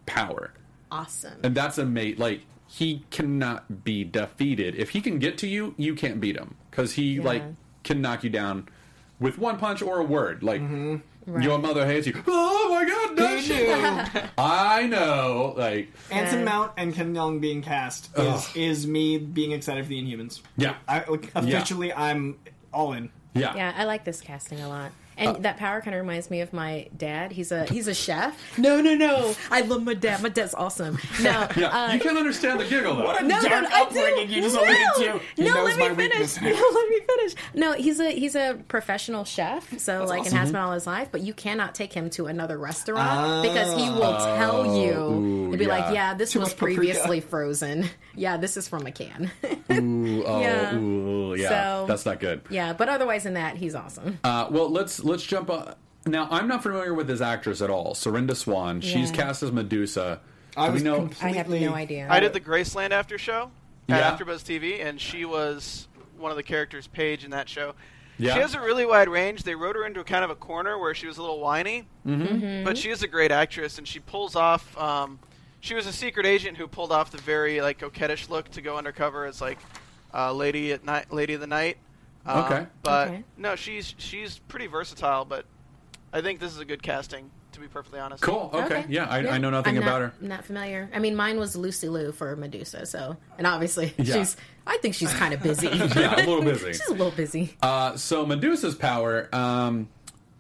power, 0.06 0.52
Awesome. 0.92 1.34
and 1.44 1.56
that's 1.56 1.78
a 1.80 1.86
mate. 1.86 2.20
Like 2.20 2.42
he 2.68 3.04
cannot 3.10 3.84
be 3.84 4.04
defeated. 4.04 4.76
If 4.76 4.90
he 4.90 5.02
can 5.02 5.18
get 5.18 5.38
to 5.40 5.48
you, 5.48 5.74
you 5.78 5.96
can't 5.96 6.20
beat 6.20 6.36
him 6.38 6.56
because 6.70 6.94
he 6.94 7.20
like 7.20 7.42
can 7.84 8.02
knock 8.02 8.24
you 8.24 8.30
down 8.30 8.68
with 9.20 9.38
one 9.38 9.58
punch 9.58 9.82
or 9.82 10.00
a 10.00 10.04
word. 10.04 10.44
Like 10.44 10.62
your 11.42 11.58
mother 11.58 11.86
hates 11.86 12.08
you. 12.08 12.22
Oh 12.28 12.70
my 12.72 12.86
god, 12.88 13.18
does 13.18 13.44
she? 13.46 13.72
I 14.38 14.88
know. 14.88 15.54
Like 15.58 15.92
Anson 16.12 16.40
Yeah. 16.40 16.46
Mount 16.46 16.72
and 16.78 16.94
Ken 16.94 17.14
Young 17.16 17.40
being 17.40 17.62
cast 17.62 18.10
is, 18.18 18.50
is 18.56 18.88
me 18.88 19.18
being 19.18 19.52
excited 19.52 19.84
for 19.86 19.90
the 19.90 20.02
Inhumans. 20.02 20.42
yeah, 20.58 20.76
I 20.88 21.04
like, 21.08 21.32
officially, 21.36 21.94
I'm 21.94 22.38
all 22.74 22.94
in. 22.94 23.10
yeah. 23.34 23.56
Yeah, 23.56 23.74
I 23.76 23.86
like 23.86 24.04
this 24.04 24.22
casting 24.22 24.60
a 24.62 24.68
lot. 24.70 24.92
And 25.18 25.44
that 25.44 25.58
power 25.58 25.82
kind 25.82 25.96
of 25.96 26.02
reminds 26.02 26.30
me 26.32 26.42
of 26.42 26.54
my 26.54 26.88
dad. 26.96 27.32
He's 27.32 27.52
a 27.52 27.66
he's 27.66 27.88
a 27.88 27.94
chef. 27.94 28.58
No, 28.58 28.82
no, 28.82 28.96
no. 28.96 29.36
I 29.52 29.62
love 29.62 29.84
my 29.84 29.94
dad. 29.94 30.22
My 30.24 30.30
dad's 30.30 30.54
awesome. 30.54 30.98
No, 31.22 31.48
Yeah, 31.56 31.68
uh, 31.68 31.94
you 31.94 32.00
can't 32.00 32.18
understand 32.18 32.60
the 32.60 32.66
giggle 32.66 32.96
though. 32.96 33.06
What 33.06 33.22
a 33.22 33.26
no, 33.26 33.40
no, 33.40 33.50
dark 33.50 33.66
I 33.72 33.82
upbringing 33.84 34.28
do. 34.28 34.34
you 34.34 34.42
just 34.42 34.56
no, 34.56 34.62
alluded 34.64 34.88
to. 34.98 35.22
He 35.36 35.44
no, 35.48 35.64
let 35.64 35.78
me 35.78 35.96
finish. 36.10 36.36
No, 36.42 36.50
let 36.74 36.90
me 36.90 37.00
finish. 37.08 37.36
No, 37.54 37.74
he's 37.74 38.00
a 38.00 38.10
he's 38.12 38.36
a 38.36 38.60
professional 38.68 39.24
chef, 39.26 39.78
so 39.80 40.06
like 40.06 40.26
and 40.26 40.34
has 40.34 40.52
been 40.52 40.62
all 40.62 40.72
his 40.74 40.88
life. 40.88 41.10
But 41.12 41.22
you 41.22 41.34
cannot 41.34 41.76
take 41.76 41.94
him 41.94 42.10
to 42.12 42.26
another 42.28 42.58
restaurant 42.58 43.44
because 43.44 43.74
he 43.80 43.90
will 43.90 44.18
tell 44.18 44.78
you. 44.78 44.94
Oh, 44.94 45.14
Ooh, 45.14 45.50
He'll 45.50 45.58
be 45.60 45.66
yeah. 45.66 45.70
like, 45.86 45.94
"Yeah, 45.94 46.14
this 46.14 46.32
Too 46.32 46.40
was 46.40 46.54
previously 46.54 47.20
frozen. 47.20 47.90
Yeah, 48.16 48.38
this 48.38 48.58
is 48.58 48.68
from 48.68 48.86
a 48.86 48.92
can." 48.92 49.32
Ooh, 49.72 50.24
oh, 50.24 50.40
Yeah. 50.40 50.76
ooh, 50.76 51.34
yeah. 51.36 51.50
So- 51.50 51.86
That's 51.88 52.06
not 52.06 52.20
good. 52.20 52.42
yeah, 52.50 52.74
but 52.74 52.88
otherwise 52.88 53.26
in 53.26 53.34
that, 53.34 53.58
he's 53.58 53.74
awesome. 53.74 54.20
Uh, 54.24 54.48
well, 54.52 54.70
let's 54.70 55.03
let's 55.04 55.24
jump. 55.24 55.50
Uh, 55.50 55.74
now, 56.06 56.28
I'm 56.32 56.48
not 56.48 56.64
familiar 56.64 56.94
with 56.94 57.08
this 57.08 57.22
actress 57.22 57.62
at 57.62 57.70
all. 57.70 57.94
Serinda 57.94 58.36
Swan. 58.36 58.82
She's 58.82 59.12
cast 59.12 59.42
as 59.44 59.52
Medusa. 59.52 60.20
I 60.58 60.70
was 60.70 60.84
know? 60.84 60.96
completely. 60.98 61.30
I 61.30 61.34
have 61.34 61.50
no 61.50 61.74
idea. 61.74 62.08
I 62.10 62.20
did 62.20 62.34
the 62.34 62.42
Graceland 62.42 62.92
after 62.92 63.18
show 63.18 63.52
at 63.90 63.98
Yeah. 64.00 64.18
AfterBuzz 64.18 64.44
TV, 64.44 64.86
and 64.86 65.00
she 65.00 65.26
was 65.26 65.88
one 66.18 66.30
of 66.32 66.38
the 66.38 66.44
characters, 66.44 66.88
Paige, 66.88 67.24
in 67.24 67.32
that 67.32 67.48
show. 67.50 67.74
Yeah. 68.20 68.36
She 68.36 68.40
has 68.42 68.54
a 68.54 68.60
really 68.62 68.86
wide 68.86 69.10
range. 69.10 69.44
They 69.44 69.56
wrote 69.56 69.76
her 69.76 69.86
into 69.86 70.00
a 70.00 70.04
kind 70.04 70.24
of 70.24 70.30
a 70.30 70.36
corner 70.36 70.78
where 70.78 70.94
she 70.94 71.08
was 71.08 71.18
a 71.18 71.22
little 71.22 71.40
whiny, 71.40 71.88
Mm-hmm. 72.06 72.64
but 72.64 72.78
she 72.78 72.90
is 72.92 73.02
a 73.02 73.08
great 73.08 73.32
actress, 73.32 73.78
and 73.80 73.88
she 73.88 74.00
pulls 74.00 74.36
off. 74.36 74.78
Um, 74.78 75.20
she 75.62 75.74
was 75.74 75.88
a 75.88 75.94
secret 75.94 76.26
agent 76.26 76.58
who 76.58 76.68
pulled 76.68 76.92
off 76.92 77.10
the 77.12 77.18
very 77.18 77.62
like 77.62 77.80
coquettish 77.80 78.30
look 78.30 78.50
to 78.52 78.62
go 78.62 78.78
undercover 78.78 79.26
as 79.26 79.40
like 79.42 79.58
uh, 80.14 80.32
lady 80.34 80.74
at 80.74 80.84
night, 80.86 81.12
lady 81.12 81.34
of 81.34 81.42
the 81.42 81.48
night. 81.48 81.78
Um, 82.26 82.44
Okay. 82.46 82.66
but 82.84 83.08
Okay. 83.10 83.24
no, 83.38 83.56
she's 83.56 83.96
she's 83.98 84.40
pretty 84.40 84.68
versatile. 84.68 85.26
But 85.26 85.46
I 86.12 86.22
think 86.22 86.40
this 86.40 86.54
is 86.54 86.60
a 86.60 86.66
good 86.66 86.82
casting, 86.82 87.30
to 87.52 87.60
be 87.60 87.68
perfectly 87.68 88.00
honest. 88.00 88.24
Cool. 88.24 88.50
Okay. 88.54 88.86
Yeah, 88.88 89.06
I, 89.10 89.28
I 89.28 89.38
know 89.38 89.50
nothing 89.50 89.78
I'm 89.78 89.84
about 89.84 90.02
not, 90.02 90.14
her. 90.14 90.14
Not 90.22 90.46
familiar. 90.46 90.90
I 90.94 91.00
mean, 91.00 91.16
mine 91.16 91.38
was 91.40 91.56
Lucy 91.56 91.90
Liu 91.90 92.12
for 92.12 92.36
Medusa. 92.36 92.86
So, 92.86 93.18
and 93.38 93.46
obviously, 93.48 93.94
Yeah. 93.98 94.16
she's. 94.16 94.38
I 94.66 94.78
think 94.78 94.96
she's 94.96 95.12
kind 95.14 95.34
of 95.34 95.44
busy. 95.44 95.68
Yeah, 95.68 96.16
a 96.16 96.24
little 96.26 96.42
busy. 96.54 96.72
she's 96.72 96.88
a 96.88 96.92
little 96.94 97.12
busy. 97.12 97.58
Uh, 97.62 97.98
so 97.98 98.26
Medusa's 98.26 98.76
power 98.76 99.28
um, 99.36 99.90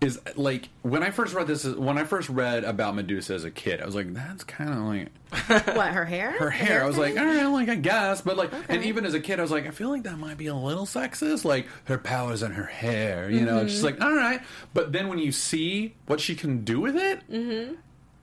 is 0.03 0.19
like 0.35 0.69
when 0.81 1.01
I 1.03 1.11
first 1.11 1.33
read 1.33 1.47
this. 1.47 1.63
When 1.65 1.97
I 1.97 2.03
first 2.03 2.29
read 2.29 2.63
about 2.63 2.95
Medusa 2.95 3.33
as 3.33 3.43
a 3.43 3.51
kid, 3.51 3.81
I 3.81 3.85
was 3.85 3.95
like, 3.95 4.13
"That's 4.13 4.43
kind 4.43 4.69
of 4.69 4.77
like 4.79 5.75
what 5.75 5.91
her 5.93 6.05
hair? 6.05 6.31
her 6.33 6.49
hair." 6.49 6.83
I 6.83 6.87
was 6.87 6.97
like, 6.97 7.13
thing? 7.15 7.23
"All 7.23 7.33
right, 7.33 7.45
like 7.45 7.69
I 7.69 7.75
guess," 7.75 8.21
but 8.21 8.37
like, 8.37 8.51
and 8.69 8.83
even 8.85 9.05
as 9.05 9.13
a 9.13 9.19
kid, 9.19 9.39
I 9.39 9.41
was 9.41 9.51
like, 9.51 9.65
"I 9.67 9.71
feel 9.71 9.89
like 9.89 10.03
that 10.03 10.17
might 10.19 10.37
be 10.37 10.47
a 10.47 10.55
little 10.55 10.85
sexist." 10.85 11.45
Like 11.45 11.67
her 11.85 11.97
powers 11.97 12.43
in 12.43 12.51
her 12.51 12.65
hair, 12.65 13.29
you 13.29 13.41
know? 13.41 13.59
It's 13.59 13.71
just 13.71 13.83
like, 13.83 14.01
all 14.01 14.13
right, 14.13 14.41
but 14.73 14.91
then 14.91 15.07
when 15.07 15.19
you 15.19 15.31
see 15.31 15.95
what 16.07 16.19
she 16.19 16.35
can 16.35 16.63
do 16.63 16.79
with 16.81 16.95
it, 16.95 17.19
Mm-hmm. 17.31 17.73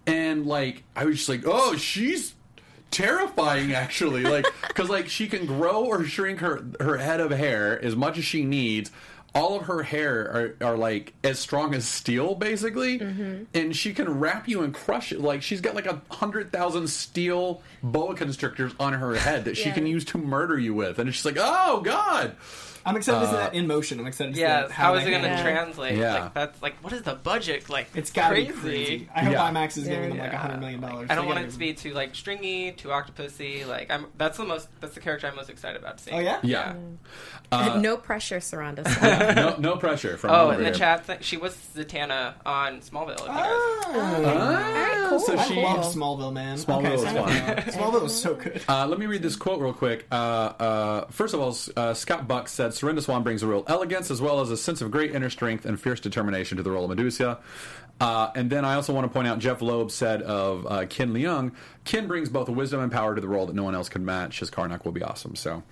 and 0.07 0.47
like, 0.47 0.85
I 0.95 1.05
was 1.07 1.17
just 1.17 1.29
like, 1.29 1.43
"Oh, 1.47 1.77
she's." 1.77 2.35
terrifying 2.93 3.73
actually 3.73 4.25
like 4.25 4.45
because 4.67 4.89
like 4.89 5.09
she 5.09 5.29
can 5.29 5.47
grow 5.47 5.85
or 5.85 6.03
shrink 6.03 6.41
her 6.41 6.65
her 6.81 6.97
head 6.99 7.21
of 7.21 7.31
hair 7.31 7.81
as 7.85 7.95
much 7.95 8.19
as 8.19 8.25
she 8.25 8.43
needs 8.43 8.91
all 9.35 9.57
of 9.59 9.67
her 9.67 9.83
hair 9.83 10.57
are, 10.61 10.69
are 10.69 10.77
like 10.77 11.13
as 11.23 11.39
strong 11.39 11.75
as 11.75 11.87
steel 11.87 12.35
basically. 12.35 12.99
Mm-hmm. 12.99 13.45
and 13.55 13.77
she 13.77 13.93
can 13.93 14.21
wrap 14.21 14.49
you 14.49 14.63
and 14.63 14.75
crush 14.75 15.13
it. 15.13 15.21
Like 15.21 15.43
she's 15.43 15.61
got 15.61 15.75
like 15.75 15.87
a 15.87 16.01
hundred 16.11 16.53
thousand 16.53 16.89
steel 16.89 17.63
boa 17.83 18.15
constrictors 18.15 18.73
on 18.81 18.93
her 18.95 19.15
head 19.15 19.45
that 19.45 19.57
she 19.57 19.71
can 19.71 19.87
use 19.87 20.05
to 20.07 20.19
murder 20.19 20.59
you 20.59 20.75
with. 20.75 20.99
And 20.99 21.09
it's 21.09 21.23
just 21.23 21.27
like 21.27 21.39
oh 21.39 21.81
god 21.81 22.37
I'm 22.87 22.97
excited 22.97 23.21
to 23.21 23.27
see 23.27 23.35
Uh, 23.35 23.39
that 23.39 23.55
in 23.55 23.67
motion. 23.67 24.01
I'm 24.01 24.07
excited 24.07 24.31
to 24.31 24.37
see 24.37 24.43
Yeah, 24.43 24.63
that- 24.63 24.71
how 24.71 24.95
is 24.95 25.07
it 25.07 25.11
going 25.11 25.23
to 25.23 25.43
translate? 25.43 25.97
Yeah. 25.99 26.15
Like 26.25 26.35
that's 26.35 26.63
like 26.63 26.77
what 26.83 26.93
is 26.93 27.03
the 27.03 27.15
budget? 27.15 27.69
Like 27.69 27.89
It's 27.95 28.11
gotta 28.11 28.35
crazy. 28.35 28.47
be 28.53 28.53
crazy. 28.59 29.09
I 29.15 29.25
hope 29.25 29.33
Yeah. 29.35 29.51
IMAX 29.51 29.77
is 29.79 29.85
giving 29.89 30.11
them 30.11 30.19
like 30.19 30.33
a 30.33 30.39
hundred 30.39 30.61
million 30.61 30.81
dollars. 30.81 31.09
I 31.11 31.15
don't 31.15 31.27
want 31.27 31.41
it 31.41 31.51
to 31.51 31.59
be 31.59 31.75
too 31.75 31.93
like 31.93 32.15
stringy, 32.15 32.73
too 32.73 32.89
octopusy. 32.89 33.67
Like 33.67 33.91
I'm 33.91 34.07
that's 34.17 34.39
the 34.39 34.45
most 34.45 34.69
that's 34.81 34.95
the 34.95 35.01
character 35.01 35.27
I'm 35.27 35.37
most 35.37 35.51
excited 35.51 35.81
about 35.81 36.01
seeing. 36.01 36.17
Oh 36.17 36.21
yeah. 36.21 36.39
yeah 36.43 36.75
no 37.81 37.97
pressure, 37.97 38.39
Serinda. 38.39 38.85
no, 39.37 39.57
no 39.59 39.77
pressure 39.77 40.17
from 40.17 40.31
Oh, 40.31 40.51
in 40.51 40.63
the 40.63 40.71
chat, 40.71 41.07
th- 41.07 41.25
she 41.25 41.37
was 41.37 41.55
Zatanna 41.77 42.35
on 42.47 42.81
Smallville. 42.81 43.15
If. 43.15 43.21
Oh. 43.29 44.25
Ah, 44.37 45.07
cool. 45.11 45.21
so 45.21 45.37
I 45.37 45.45
she. 45.45 45.61
love 45.63 45.85
Smallville, 45.95 46.33
man. 46.33 46.57
Smallville 46.57 46.79
okay, 46.79 46.91
was 46.93 47.03
so- 47.03 47.25
fun. 47.25 47.57
Smallville 47.75 48.03
was 48.03 48.23
so 48.23 48.35
good. 48.35 48.63
Uh, 48.69 48.87
let 48.87 48.99
me 48.99 49.07
read 49.07 49.23
this 49.23 49.37
quote 49.37 49.61
real 49.61 49.73
quick. 49.73 50.07
Uh, 50.11 50.15
uh, 50.15 51.07
first 51.11 51.35
of 51.35 51.41
all, 51.41 51.57
uh, 51.77 51.95
Scott 51.95 52.29
Buck 52.29 52.49
said, 52.49 52.70
"Serinda 52.71 53.03
Swan 53.03 53.23
brings 53.23 53.43
a 53.43 53.47
real 53.47 53.65
elegance 53.67 54.11
as 54.11 54.21
well 54.21 54.41
as 54.41 54.51
a 54.51 54.57
sense 54.57 54.81
of 54.81 54.91
great 54.91 55.15
inner 55.15 55.31
strength 55.31 55.65
and 55.65 55.81
fierce 55.81 56.01
determination 56.01 56.57
to 56.57 56.63
the 56.63 56.71
role 56.71 56.85
of 56.85 56.91
Medusa." 56.91 57.39
Uh, 58.01 58.31
and 58.35 58.49
then 58.49 58.65
I 58.65 58.75
also 58.75 58.95
want 58.95 59.05
to 59.05 59.13
point 59.13 59.29
out 59.29 59.39
Jeph 59.39 59.61
Loeb 59.61 59.91
said 59.91 60.23
of 60.23 60.67
uh, 60.67 60.87
Ken 60.87 61.13
Leung, 61.13 61.53
"Ken 61.85 62.07
brings 62.07 62.29
both 62.29 62.49
wisdom 62.49 62.81
and 62.81 62.91
power 62.91 63.15
to 63.15 63.21
the 63.21 63.29
role 63.29 63.47
that 63.47 63.55
no 63.55 63.65
one 63.65 63.75
else 63.75 63.89
can 63.89 64.05
match. 64.05 64.41
His 64.41 64.51
Karnak 64.51 64.85
will 64.85 64.93
be 64.93 65.03
awesome." 65.03 65.37
So 65.37 65.63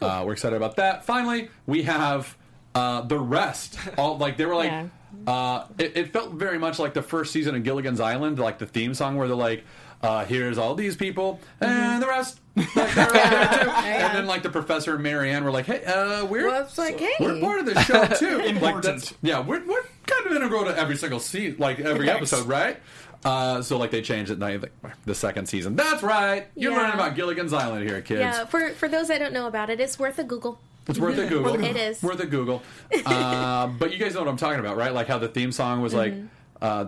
uh, 0.00 0.22
we're 0.26 0.32
excited 0.32 0.56
about 0.56 0.76
that. 0.76 1.04
Finally, 1.04 1.50
we 1.66 1.82
have 1.82 2.36
uh, 2.74 3.02
the 3.02 3.18
rest. 3.18 3.78
All 3.96 4.18
like 4.18 4.36
they 4.36 4.46
were 4.46 4.56
like. 4.56 4.70
Yeah. 4.70 4.88
Uh, 5.26 5.66
it, 5.78 5.96
it 5.96 6.12
felt 6.12 6.32
very 6.32 6.58
much 6.58 6.78
like 6.78 6.92
the 6.92 7.00
first 7.00 7.32
season 7.32 7.54
of 7.54 7.64
Gilligan's 7.64 7.98
Island, 7.98 8.38
like 8.38 8.58
the 8.58 8.66
theme 8.66 8.92
song 8.92 9.16
where 9.16 9.26
they're 9.26 9.34
like, 9.34 9.64
uh, 10.02 10.24
"Here's 10.24 10.58
all 10.58 10.74
these 10.74 10.96
people 10.96 11.40
and 11.60 12.02
the 12.02 12.06
rest." 12.06 12.40
Like, 12.56 12.74
they're 12.74 13.06
right 13.06 13.30
there 13.30 13.64
too. 13.64 13.70
And 13.98 14.16
then 14.18 14.26
like 14.26 14.42
the 14.42 14.50
professor 14.50 14.94
and 14.94 15.02
Mary 15.02 15.30
Ann 15.30 15.44
were 15.44 15.50
like, 15.50 15.66
"Hey, 15.66 15.84
uh, 15.84 16.24
we're 16.24 16.48
Well, 16.48 16.62
it's 16.64 16.76
like, 16.78 16.98
hey. 16.98 17.12
we're 17.20 17.40
part 17.40 17.60
of 17.60 17.66
the 17.66 17.80
show 17.82 18.04
too. 18.18 18.38
like 18.38 18.46
Important. 18.48 18.82
that's 18.84 19.14
yeah, 19.22 19.40
we're 19.40 19.64
we're 19.64 19.82
kind 20.06 20.26
of 20.26 20.32
integral 20.32 20.64
to 20.64 20.76
every 20.76 20.96
single 20.96 21.20
season, 21.20 21.58
like 21.58 21.78
every 21.80 22.06
Thanks. 22.06 22.32
episode, 22.32 22.48
right?" 22.48 22.78
Uh, 23.24 23.60
so 23.62 23.78
like 23.78 23.90
they 23.90 24.00
changed 24.02 24.30
it 24.30 24.38
now, 24.38 24.58
the 25.04 25.14
second 25.14 25.46
season. 25.46 25.74
That's 25.76 26.02
right. 26.04 26.46
You're 26.54 26.70
Yeah. 26.72 26.78
learning 26.78 26.94
about 26.94 27.16
Gilligan's 27.16 27.52
Island 27.52 27.88
here, 27.88 28.00
kids. 28.00 28.20
Yeah, 28.20 28.44
for 28.44 28.70
for 28.74 28.88
those 28.88 29.08
that 29.08 29.18
don't 29.18 29.32
know 29.32 29.46
about 29.48 29.70
it, 29.70 29.80
it's 29.80 29.98
worth 29.98 30.18
a 30.20 30.24
Google. 30.24 30.58
It's 30.86 30.98
worth 30.98 31.18
a 31.18 31.26
Google. 31.28 31.62
It 31.62 31.76
is. 31.76 32.02
worth 32.02 32.20
a 32.20 32.26
Google. 32.26 32.62
Uh, 33.04 33.66
but 33.66 33.92
you 33.92 33.98
guys 33.98 34.14
know 34.14 34.20
what 34.20 34.28
I'm 34.28 34.36
talking 34.36 34.60
about, 34.60 34.76
right? 34.76 34.92
Like 34.94 35.06
how 35.08 35.18
the 35.18 35.28
theme 35.28 35.52
song 35.52 35.82
was 35.82 35.92
like, 35.94 36.12
Mm-hmm. 36.14 36.26
uh, 36.62 36.86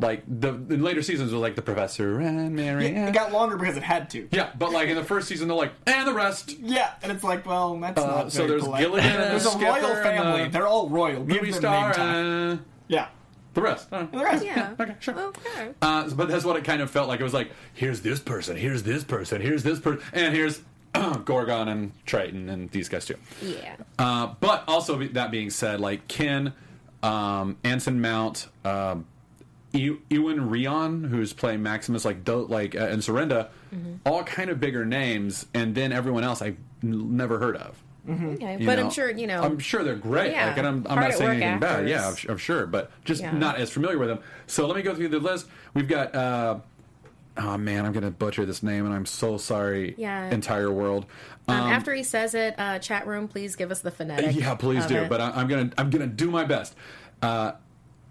like 0.00 0.22
the 0.28 0.48
in 0.54 0.82
later 0.82 1.02
seasons 1.02 1.32
was 1.32 1.40
like 1.40 1.56
the 1.56 1.62
professor 1.62 2.20
and 2.20 2.54
Mary. 2.54 2.86
It 2.86 3.12
got 3.12 3.32
longer 3.32 3.56
because 3.56 3.76
it 3.76 3.82
had 3.82 4.10
to. 4.10 4.28
yeah, 4.30 4.50
but 4.58 4.70
like 4.72 4.88
in 4.88 4.96
the 4.96 5.04
first 5.04 5.26
season 5.28 5.48
they're 5.48 5.56
like 5.56 5.72
and 5.86 6.06
the 6.06 6.14
rest. 6.14 6.56
Yeah, 6.60 6.92
and 7.02 7.10
it's 7.10 7.24
like, 7.24 7.44
well, 7.46 7.76
that's 7.78 8.00
Uh, 8.00 8.06
not 8.06 8.32
so 8.32 8.38
very 8.38 8.50
there's 8.50 8.62
polite. 8.64 8.80
Gilligan 8.82 9.10
and 9.10 9.22
there's 9.32 9.46
a 9.46 9.50
Skipper 9.50 9.64
royal 9.64 9.86
and 9.86 10.02
family. 10.04 10.44
the 10.44 10.50
They're 10.50 10.66
all 10.68 10.88
royal. 10.88 11.24
Give 11.24 11.36
Movie 11.40 11.50
them 11.50 11.60
star 11.60 11.86
name 11.88 11.94
time. 11.94 12.14
and 12.16 12.64
Yeah. 12.86 13.08
the 13.54 13.62
rest. 13.62 13.88
Uh, 13.92 14.06
the 14.12 14.18
rest. 14.18 14.44
Yeah. 14.44 14.74
Okay, 14.80 14.94
sure. 15.00 15.18
Okay. 15.18 15.70
Uh, 15.82 16.08
but 16.10 16.28
that's 16.28 16.44
what 16.44 16.54
it 16.56 16.62
kind 16.64 16.80
of 16.80 16.90
felt 16.90 17.08
like. 17.08 17.18
It 17.18 17.24
was 17.24 17.34
like, 17.34 17.50
here's 17.74 18.00
this 18.02 18.20
person, 18.20 18.56
here's 18.56 18.84
this 18.84 19.02
person, 19.02 19.40
here's 19.40 19.64
this 19.64 19.80
person, 19.80 20.00
and 20.12 20.32
here's 20.34 20.60
Gorgon 21.24 21.66
and 21.68 21.92
Triton 22.06 22.48
and 22.48 22.70
these 22.70 22.88
guys 22.88 23.04
too. 23.04 23.16
Yeah. 23.42 23.74
Uh, 23.98 24.34
but 24.40 24.62
also 24.68 24.96
that 25.08 25.30
being 25.32 25.50
said, 25.50 25.80
like 25.80 26.06
Ken, 26.08 26.52
um, 27.02 27.56
Anson 27.64 28.00
Mount, 28.00 28.46
um, 28.64 29.06
Iwan 29.74 30.48
Rheon, 30.50 31.08
who's 31.08 31.32
playing 31.32 31.62
Maximus, 31.62 32.04
like 32.04 32.24
Do- 32.24 32.46
like 32.46 32.74
uh, 32.74 32.78
and 32.86 33.02
Serinda, 33.02 33.48
Mm-hmm. 33.74 33.94
all 34.06 34.24
kind 34.24 34.48
of 34.48 34.58
bigger 34.60 34.86
names, 34.86 35.44
and 35.52 35.74
then 35.74 35.92
everyone 35.92 36.24
else 36.24 36.40
I've 36.40 36.56
n- 36.82 37.16
never 37.18 37.38
heard 37.38 37.54
of. 37.56 37.76
Okay. 38.08 38.56
But 38.64 38.76
know? 38.78 38.84
I'm 38.84 38.90
sure 38.90 39.10
you 39.10 39.26
know. 39.26 39.42
I'm 39.42 39.58
sure 39.58 39.84
they're 39.84 39.94
great. 39.94 40.32
Yeah, 40.32 40.46
like, 40.46 40.56
and 40.56 40.66
I'm, 40.66 40.86
I'm 40.88 40.96
hard 40.96 41.10
not 41.10 41.12
saying 41.18 41.28
work 41.30 41.42
anything 41.42 41.60
bad. 41.60 41.86
Yeah, 41.88 42.08
I'm, 42.08 42.16
I'm 42.30 42.38
sure, 42.38 42.66
but 42.66 42.90
just 43.04 43.20
Yeah. 43.20 43.32
not 43.32 43.56
as 43.56 43.70
familiar 43.70 43.98
with 43.98 44.08
them. 44.08 44.20
So 44.46 44.66
let 44.66 44.74
me 44.76 44.80
go 44.82 44.94
through 44.94 45.08
the 45.08 45.18
list. 45.18 45.46
We've 45.74 45.86
got. 45.88 46.14
Uh, 46.14 46.60
oh 47.36 47.58
man, 47.58 47.84
I'm 47.84 47.92
gonna 47.92 48.10
butcher 48.10 48.46
this 48.46 48.62
name, 48.62 48.86
and 48.86 48.94
I'm 48.94 49.04
so 49.04 49.36
sorry. 49.36 49.94
Yeah. 49.98 50.30
Entire 50.30 50.72
world. 50.72 51.04
um, 51.46 51.60
Um, 51.60 51.70
after 51.70 51.92
he 51.92 52.02
says 52.02 52.32
it, 52.34 52.54
uh, 52.56 52.78
chat 52.78 53.06
room, 53.06 53.28
please 53.28 53.54
give 53.54 53.70
us 53.70 53.80
the 53.80 53.90
phonetic. 53.90 54.34
yeah, 54.34 54.54
please 54.54 54.84
of 54.84 54.88
do. 54.88 54.96
it. 55.02 55.10
But 55.10 55.20
I, 55.20 55.30
I'm 55.32 55.46
gonna 55.46 55.70
I'm 55.76 55.90
gonna 55.90 56.06
do 56.06 56.30
my 56.30 56.44
best. 56.44 56.74
Uh, 57.20 57.52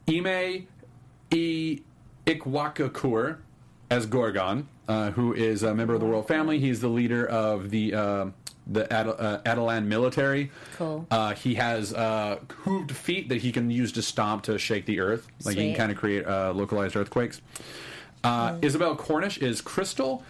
Ime 0.08 0.68
E 1.32 1.82
Ikwakakur 2.26 3.38
as 3.90 4.06
Gorgon, 4.06 4.68
uh, 4.88 5.12
who 5.12 5.34
is 5.34 5.64
a 5.64 5.74
member 5.74 5.94
of 5.94 6.00
the 6.02 6.06
royal 6.06 6.24
family. 6.24 6.60
He's 6.60 6.82
the 6.82 6.88
leader 6.90 7.26
of 7.26 7.70
the 7.70 7.94
uh, 7.94 8.26
the 8.70 8.92
Ad- 8.92 9.08
uh, 9.08 9.40
Attilan 9.46 9.86
military. 9.86 10.52
Cool. 10.76 11.08
Uh, 11.10 11.34
he 11.34 11.56
has 11.56 11.94
uh, 11.94 12.40
hooved 12.66 12.92
feet 12.92 13.30
that 13.30 13.38
he 13.38 13.52
can 13.52 13.72
use 13.72 13.94
to 13.94 14.02
stomp 14.02 14.44
to 14.44 14.58
shake 14.58 14.86
the 14.86 15.00
earth. 15.00 15.28
Like 15.46 15.56
he 15.56 15.68
can 15.68 15.76
kind 15.76 15.92
of 15.92 15.98
create 15.98 16.26
uh, 16.28 16.52
localized 16.54 16.96
earthquakes. 16.96 17.42
Uh, 18.24 18.58
Isabelle 18.62 18.96
Cornish 18.96 19.38
is 19.38 19.62
Crystal. 19.62 20.24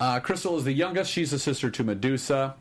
Uh, 0.00 0.20
Crystal 0.20 0.56
is 0.56 0.64
the 0.64 0.72
youngest. 0.72 1.10
She's 1.10 1.32
a 1.32 1.38
sister 1.38 1.70
to 1.70 1.84
Medusa. 1.84 2.54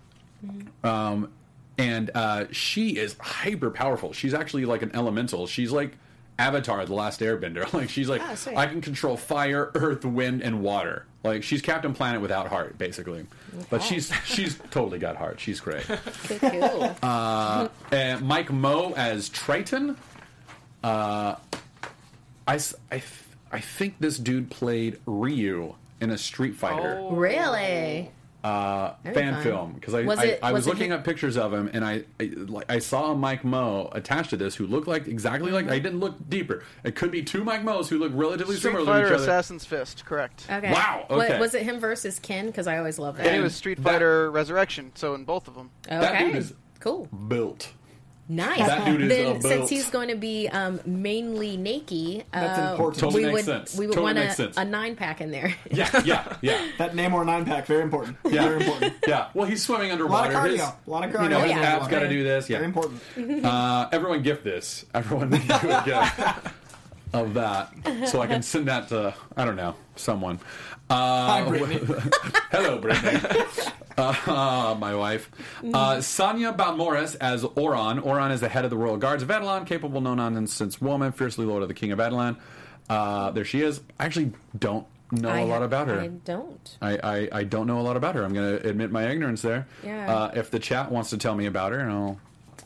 Um, 0.83 1.31
and 1.77 2.11
uh, 2.13 2.45
she 2.51 2.97
is 2.97 3.15
hyper 3.19 3.71
powerful. 3.71 4.11
She's 4.11 4.33
actually 4.33 4.65
like 4.65 4.81
an 4.81 4.91
elemental. 4.93 5.47
She's 5.47 5.71
like 5.71 5.97
Avatar, 6.39 6.85
the 6.85 6.93
last 6.93 7.19
airbender. 7.21 7.71
Like 7.73 7.89
she's 7.89 8.09
like 8.09 8.21
Oh. 8.23 8.55
I 8.57 8.65
can 8.67 8.81
control 8.81 9.17
fire, 9.17 9.71
earth, 9.75 10.03
wind, 10.05 10.41
and 10.41 10.61
water. 10.61 11.05
Like 11.23 11.43
she's 11.43 11.61
Captain 11.61 11.93
Planet 11.93 12.19
without 12.21 12.47
heart, 12.47 12.77
basically. 12.77 13.25
But 13.69 13.83
she's 13.83 14.11
she's 14.25 14.57
totally 14.71 14.97
got 14.99 15.17
heart. 15.17 15.39
She's 15.39 15.59
great. 15.59 15.85
Cool, 16.27 16.95
cool. 17.01 17.69
and 17.91 18.21
Mike 18.23 18.51
Moh 18.51 18.93
as 18.95 19.29
Triton. 19.29 19.97
Uh, 20.83 21.35
I, 22.47 22.55
s- 22.55 22.73
I, 22.91 22.97
th- 22.97 23.05
I 23.51 23.59
think 23.59 23.95
this 23.99 24.17
dude 24.17 24.49
played 24.49 24.99
Ryu 25.05 25.75
in 25.99 26.09
a 26.09 26.17
Street 26.17 26.55
Fighter 26.55 26.97
Oh. 26.99 27.11
really? 27.11 28.09
Uh, 28.43 28.95
Very 29.03 29.13
fan 29.15 29.33
fun. 29.35 29.43
film 29.43 29.73
because 29.73 29.93
I, 29.93 30.01
Was 30.01 30.17
I, 30.17 30.23
it- 30.23 30.39
I 30.41 30.51
was, 30.51 30.65
was 30.65 30.73
looking 30.73 30.89
hi- 30.89 30.97
up 30.97 31.03
pictures 31.03 31.37
of 31.37 31.53
him 31.53 31.69
and 31.73 31.85
I, 31.85 32.05
I 32.19 32.31
I 32.69 32.79
saw 32.79 33.11
a 33.11 33.15
Mike 33.15 33.43
Moh 33.43 33.89
attached 33.91 34.31
to 34.31 34.37
this 34.37 34.55
who 34.55 34.65
looked 34.65 34.87
like 34.87 35.07
exactly 35.07 35.51
like 35.51 35.69
I 35.69 35.77
didn't 35.77 35.99
look 35.99 36.27
deeper. 36.27 36.63
It 36.83 36.95
could 36.95 37.11
be 37.11 37.21
two 37.21 37.43
Mike 37.43 37.61
Mohs 37.63 37.87
who 37.87 37.99
look 37.99 38.11
relatively 38.15 38.55
Street 38.55 38.71
similar 38.71 38.85
Fighter 38.85 39.01
to 39.09 39.13
each 39.13 39.15
other. 39.15 39.23
Assassin's 39.23 39.65
Fist, 39.65 40.05
correct. 40.05 40.47
Okay. 40.49 40.71
Wow, 40.71 41.05
Wa- 41.09 41.17
okay. 41.17 41.39
Was 41.39 41.53
it 41.53 41.61
him 41.61 41.79
versus 41.79 42.17
Ken? 42.17 42.47
Because 42.47 42.65
I 42.65 42.77
always 42.79 42.97
love 42.97 43.17
that. 43.17 43.27
And 43.27 43.35
it 43.35 43.41
was 43.41 43.53
Street 43.55 43.77
that- 43.77 43.83
Fighter 43.83 44.31
Resurrection, 44.31 44.91
so 44.95 45.13
in 45.13 45.23
both 45.23 45.47
of 45.47 45.53
them. 45.53 45.69
okay. 45.85 45.99
That 45.99 46.19
dude 46.19 46.35
is 46.35 46.53
cool. 46.79 47.05
built. 47.27 47.73
Nice. 48.31 48.59
That 48.59 48.85
dude 48.85 49.01
is 49.01 49.09
then, 49.09 49.35
a 49.35 49.41
since 49.41 49.69
he's 49.69 49.89
going 49.89 50.07
to 50.07 50.15
be 50.15 50.47
um, 50.47 50.79
mainly 50.85 51.57
naked, 51.57 52.23
That's 52.31 52.59
uh, 52.59 52.71
important. 52.71 52.99
Totally 53.01 53.25
we 53.25 53.31
makes 53.33 53.35
would 53.35 53.45
sense. 53.45 53.77
we 53.77 53.87
would 53.87 53.93
Totally 53.93 54.05
want 54.13 54.17
makes 54.19 54.33
a, 54.33 54.35
sense. 54.37 54.57
a 54.57 54.63
nine 54.63 54.95
pack 54.95 55.19
in 55.19 55.31
there. 55.31 55.53
Yeah, 55.71 56.01
yeah, 56.05 56.37
yeah, 56.41 56.67
That 56.77 56.93
Namor 56.93 57.25
nine 57.25 57.43
pack, 57.43 57.65
very 57.65 57.81
important. 57.83 58.15
Yeah. 58.23 58.43
Very 58.43 58.61
important. 58.61 58.93
yeah. 59.07 59.27
Well, 59.33 59.47
he's 59.47 59.61
swimming 59.63 59.91
A 59.91 59.95
lot 59.95 60.29
underwater. 60.29 60.29
of 60.31 60.37
cardio. 60.37 60.51
His- 60.51 60.61
a 60.61 60.89
lot 60.89 61.03
of 61.03 61.11
cardio. 61.13 61.23
you 61.23 61.29
know, 61.29 61.39
his 61.41 61.51
Yeah. 61.51 61.59
abs 61.61 61.87
got 61.89 61.99
to 61.99 62.09
do 62.09 62.23
this. 62.23 62.47
Very 62.47 62.65
important. 62.65 63.01
Uh, 63.45 63.89
everyone 63.91 64.21
gift 64.23 64.43
this. 64.45 64.85
Everyone 64.93 65.29
do 65.31 65.35
a 65.37 65.83
gift 65.85 66.53
of 67.13 67.33
that, 67.33 67.73
so 68.07 68.21
I 68.21 68.27
can 68.27 68.41
send 68.41 68.67
that 68.69 68.87
to 68.89 69.13
I 69.35 69.43
don't 69.43 69.57
know 69.57 69.75
someone. 69.97 70.39
Uh, 70.91 71.25
Hi, 71.27 71.47
Brittany. 71.47 71.79
Hello, 72.51 72.77
Brittany. 72.79 73.17
Uh, 73.97 74.75
my 74.79 74.93
wife. 74.93 75.31
Uh, 75.73 76.01
Sonya 76.01 76.51
Balmores 76.53 77.15
as 77.21 77.43
Auran. 77.43 78.01
Auran 78.03 78.31
is 78.31 78.41
the 78.41 78.49
head 78.49 78.65
of 78.65 78.71
the 78.71 78.77
Royal 78.77 78.97
Guards 78.97 79.23
of 79.23 79.29
Attilan, 79.29 79.65
capable 79.65 80.01
no 80.01 80.15
nonsense 80.15 80.81
woman, 80.81 81.13
fiercely 81.13 81.45
loyal 81.45 81.61
to 81.61 81.65
the 81.67 81.73
King 81.73 81.93
of 81.93 81.99
Attilan. 81.99 82.37
Uh, 82.89 83.31
there 83.31 83.45
she 83.45 83.61
is. 83.61 83.79
I 83.99 84.05
actually 84.05 84.33
don't 84.57 84.85
know 85.11 85.29
I 85.29 85.39
a 85.39 85.45
lot 85.45 85.59
ha- 85.59 85.63
about 85.65 85.87
her. 85.87 85.99
I 86.01 86.07
don't. 86.07 86.77
I, 86.81 86.97
I, 86.97 87.29
I 87.31 87.43
don't 87.45 87.67
know 87.67 87.79
a 87.79 87.83
lot 87.83 87.95
about 87.95 88.15
her. 88.15 88.23
I'm 88.25 88.33
going 88.33 88.59
to 88.59 88.67
admit 88.67 88.91
my 88.91 89.07
ignorance 89.09 89.41
there. 89.41 89.67
Yeah. 89.85 90.13
Uh, 90.13 90.31
if 90.35 90.51
the 90.51 90.59
chat 90.59 90.91
wants 90.91 91.09
to 91.11 91.17
tell 91.17 91.35
me 91.35 91.45
about 91.45 91.71
her, 91.71 91.89
I'll, 91.89 92.19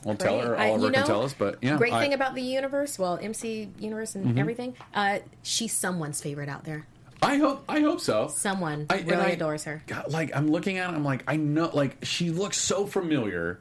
I'll 0.04 0.16
tell 0.16 0.40
her. 0.40 0.54
Or 0.54 0.56
Great. 0.56 0.60
I- 0.66 0.70
Oliver 0.70 0.86
you 0.86 0.92
can 0.94 1.00
know, 1.02 1.06
tell 1.06 1.22
us. 1.22 1.32
But 1.32 1.58
yeah, 1.62 1.76
Great 1.76 1.92
I- 1.92 1.96
Mm-hmm. 1.96 2.02
thing 2.06 2.14
about 2.14 2.34
the 2.34 2.42
universe, 2.42 2.98
well, 2.98 3.20
MC 3.22 3.68
universe 3.78 4.16
and 4.16 4.36
everything, 4.36 4.74
uh, 4.94 5.20
she's 5.44 5.72
someone's 5.72 6.20
favorite 6.20 6.48
out 6.48 6.64
there. 6.64 6.86
I 7.22 7.36
hope 7.38 7.64
I 7.68 7.80
hope 7.80 8.00
so. 8.00 8.28
Someone 8.28 8.86
I, 8.90 8.96
and 8.96 9.08
really 9.10 9.22
I- 9.22 9.28
adores 9.30 9.64
her. 9.64 9.82
God, 9.86 10.10
like 10.12 10.34
I'm 10.34 10.48
looking 10.48 10.78
at, 10.78 10.90
it, 10.90 10.94
I'm 10.94 11.04
like 11.04 11.24
I 11.26 11.36
know, 11.36 11.70
like 11.72 11.98
she 12.04 12.30
looks 12.30 12.58
so 12.58 12.86
familiar. 12.86 13.60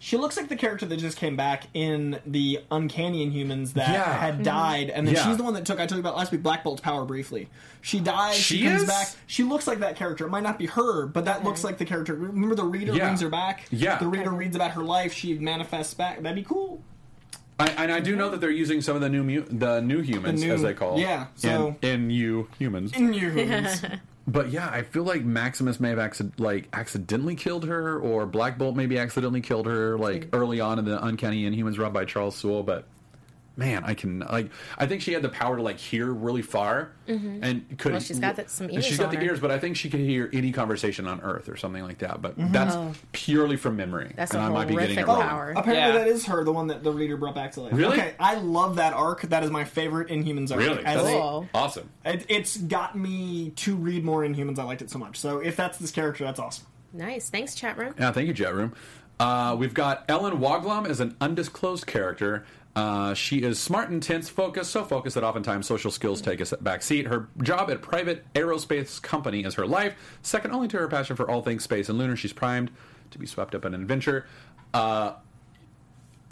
She 0.00 0.18
looks 0.18 0.36
like 0.36 0.48
the 0.50 0.56
character 0.56 0.84
that 0.84 0.98
just 0.98 1.16
came 1.16 1.34
back 1.34 1.64
in 1.72 2.20
the 2.26 2.60
Uncanny 2.70 3.26
Inhumans 3.26 3.72
that 3.72 3.88
Yeah. 3.88 4.18
had 4.18 4.34
mm-hmm. 4.34 4.42
died, 4.42 4.90
and 4.90 5.06
then 5.06 5.14
Yeah. 5.14 5.26
she's 5.26 5.38
the 5.38 5.42
one 5.42 5.54
that 5.54 5.64
took. 5.64 5.76
I 5.80 5.86
told 5.86 5.92
you 5.96 6.00
about 6.00 6.14
last 6.14 6.30
week. 6.30 6.42
Black 6.42 6.62
Bolt's 6.62 6.82
power 6.82 7.06
briefly. 7.06 7.48
She 7.80 8.00
dies. 8.00 8.34
She, 8.36 8.58
She 8.58 8.64
comes 8.64 8.82
is? 8.82 8.88
back. 8.88 9.08
She 9.26 9.44
looks 9.44 9.66
like 9.66 9.78
that 9.78 9.96
character. 9.96 10.26
It 10.26 10.30
might 10.30 10.42
not 10.42 10.58
be 10.58 10.66
her, 10.66 11.06
but 11.06 11.24
that 11.24 11.42
looks 11.42 11.64
like 11.64 11.78
the 11.78 11.86
character. 11.86 12.14
Remember, 12.14 12.54
the 12.54 12.64
reader 12.64 12.92
Yeah. 12.94 13.04
brings 13.06 13.22
her 13.22 13.30
back. 13.30 13.64
Yeah. 13.70 13.96
the 13.96 14.06
reader 14.08 14.30
reads 14.30 14.54
about 14.56 14.72
her 14.72 14.82
life. 14.82 15.14
She 15.14 15.38
manifests 15.38 15.94
back. 15.94 16.20
That'd 16.22 16.36
be 16.36 16.42
cool. 16.42 16.82
I, 17.58 17.68
and 17.70 17.92
I 17.92 18.00
do 18.00 18.16
know 18.16 18.30
that 18.30 18.40
they're 18.40 18.50
using 18.50 18.80
some 18.80 18.96
of 18.96 19.02
the 19.02 19.08
new 19.08 19.22
mu- 19.22 19.44
the 19.48 19.80
new 19.80 20.00
humans 20.00 20.40
The 20.40 20.46
new- 20.48 20.54
as 20.54 20.62
they 20.62 20.74
call 20.74 20.98
yeah, 20.98 21.26
so- 21.36 21.76
in, 21.82 22.10
you 22.10 22.48
humans. 22.58 22.92
in 22.92 23.12
you 23.14 23.30
humans. 23.30 23.82
But 24.26 24.50
yeah, 24.50 24.68
I 24.72 24.82
feel 24.82 25.04
like 25.04 25.22
Maximus 25.22 25.78
may 25.78 25.90
have 25.90 25.98
acci- 25.98 26.32
like 26.40 26.68
accidentally 26.72 27.36
killed 27.36 27.66
her, 27.66 27.98
or 27.98 28.24
Black 28.26 28.56
Bolt 28.58 28.74
maybe 28.74 28.98
accidentally 28.98 29.42
killed 29.42 29.66
her, 29.66 29.98
like 29.98 30.30
early 30.32 30.60
on 30.60 30.78
in 30.78 30.84
the 30.86 31.04
Uncanny 31.04 31.44
Inhumans 31.48 31.78
run 31.78 31.92
by 31.92 32.06
Charles 32.06 32.34
Soule. 32.34 32.62
But 32.62 32.86
man, 33.56 33.84
I 33.84 33.94
can 33.94 34.20
like. 34.20 34.50
I 34.78 34.86
think 34.86 35.02
she 35.02 35.12
had 35.12 35.22
the 35.22 35.28
power 35.28 35.56
to 35.56 35.62
like 35.62 35.78
hear 35.78 36.06
really 36.12 36.42
far, 36.42 36.90
and 37.06 37.20
could. 37.78 37.78
Mm-hmm. 37.78 37.90
Well, 37.92 38.00
she's 38.00 38.18
got 38.18 38.36
that- 38.36 38.50
some 38.50 38.70
ears 38.70 38.84
She's 38.84 38.98
got 38.98 39.06
on 39.08 39.14
the 39.14 39.20
her. 39.20 39.24
ears, 39.26 39.40
but 39.40 39.50
I 39.50 39.58
think 39.58 39.76
she 39.76 39.88
could 39.90 40.00
hear 40.00 40.28
any 40.32 40.52
conversation 40.52 41.06
on 41.06 41.20
Earth 41.20 41.48
or 41.48 41.56
something 41.56 41.82
like 41.82 41.98
that. 41.98 42.20
But 42.20 42.38
Mm-hmm. 42.38 42.52
that's 42.52 42.74
Oh. 42.74 42.92
purely 43.12 43.56
from 43.56 43.76
memory, 43.76 44.12
That's 44.16 44.32
and 44.34 44.42
a 44.42 44.46
I 44.46 44.48
might 44.48 44.68
be 44.68 44.74
getting 44.74 44.98
it 44.98 45.06
wrong. 45.06 45.22
power. 45.22 45.50
Apparently, 45.56 45.74
Yeah. 45.76 45.92
that 45.92 46.08
is 46.08 46.26
her, 46.26 46.42
the 46.44 46.52
one 46.52 46.66
that 46.68 46.82
the 46.82 46.90
reader 46.92 47.16
brought 47.16 47.34
back 47.34 47.52
to 47.52 47.60
life. 47.62 47.72
Really? 47.74 47.96
Okay, 47.98 48.14
I 48.18 48.34
love 48.36 48.76
that 48.76 48.92
arc. 48.94 49.22
That 49.22 49.44
is 49.44 49.50
my 49.50 49.64
favorite 49.64 50.08
Inhumans 50.08 50.50
arc. 50.50 50.60
Really, 50.60 50.84
As 50.84 50.96
that's 51.02 51.08
a- 51.08 51.12
Cool. 51.12 51.48
awesome. 51.54 51.90
it, 52.04 52.24
it's 52.28 52.56
got 52.56 52.96
me 52.96 53.50
to 53.56 53.76
read 53.76 54.04
more 54.04 54.22
Inhumans. 54.22 54.58
I 54.58 54.64
liked 54.64 54.82
it 54.82 54.90
so 54.90 54.98
much. 54.98 55.16
So 55.18 55.38
if 55.38 55.56
that's 55.56 55.78
this 55.78 55.90
character, 55.90 56.24
that's 56.24 56.40
awesome. 56.40 56.66
Nice. 56.92 57.28
Thanks, 57.30 57.54
chat 57.54 57.76
room. 57.76 57.94
Yeah, 57.98 58.12
thank 58.12 58.28
you, 58.28 58.34
chat 58.34 58.54
room. 58.54 58.72
Uh, 59.20 59.54
we've 59.58 59.74
got 59.74 60.04
Ellen 60.08 60.38
Woglom 60.38 60.88
as 60.88 60.98
an 61.00 61.16
undisclosed 61.20 61.86
character. 61.86 62.44
Uh, 62.76 63.14
she 63.14 63.42
is 63.42 63.60
smart, 63.60 63.90
intense, 63.90 64.28
focused, 64.28 64.72
so 64.72 64.84
focused 64.84 65.14
that 65.14 65.22
oftentimes 65.22 65.66
social 65.66 65.92
skills 65.92 66.20
take 66.20 66.40
a 66.40 66.56
back 66.56 66.82
seat. 66.82 67.06
Her 67.06 67.28
job 67.40 67.70
at 67.70 67.82
private 67.82 68.24
aerospace 68.34 69.00
company 69.00 69.44
is 69.44 69.54
her 69.54 69.66
life, 69.66 69.94
second 70.22 70.52
only 70.52 70.66
to 70.68 70.78
her 70.78 70.88
passion 70.88 71.14
for 71.14 71.30
all 71.30 71.40
things 71.40 71.62
space 71.62 71.88
and 71.88 71.98
lunar. 71.98 72.16
She's 72.16 72.32
primed 72.32 72.72
to 73.12 73.18
be 73.18 73.26
swept 73.26 73.54
up 73.54 73.64
in 73.64 73.74
an 73.74 73.80
adventure. 73.80 74.26
Uh, 74.72 75.12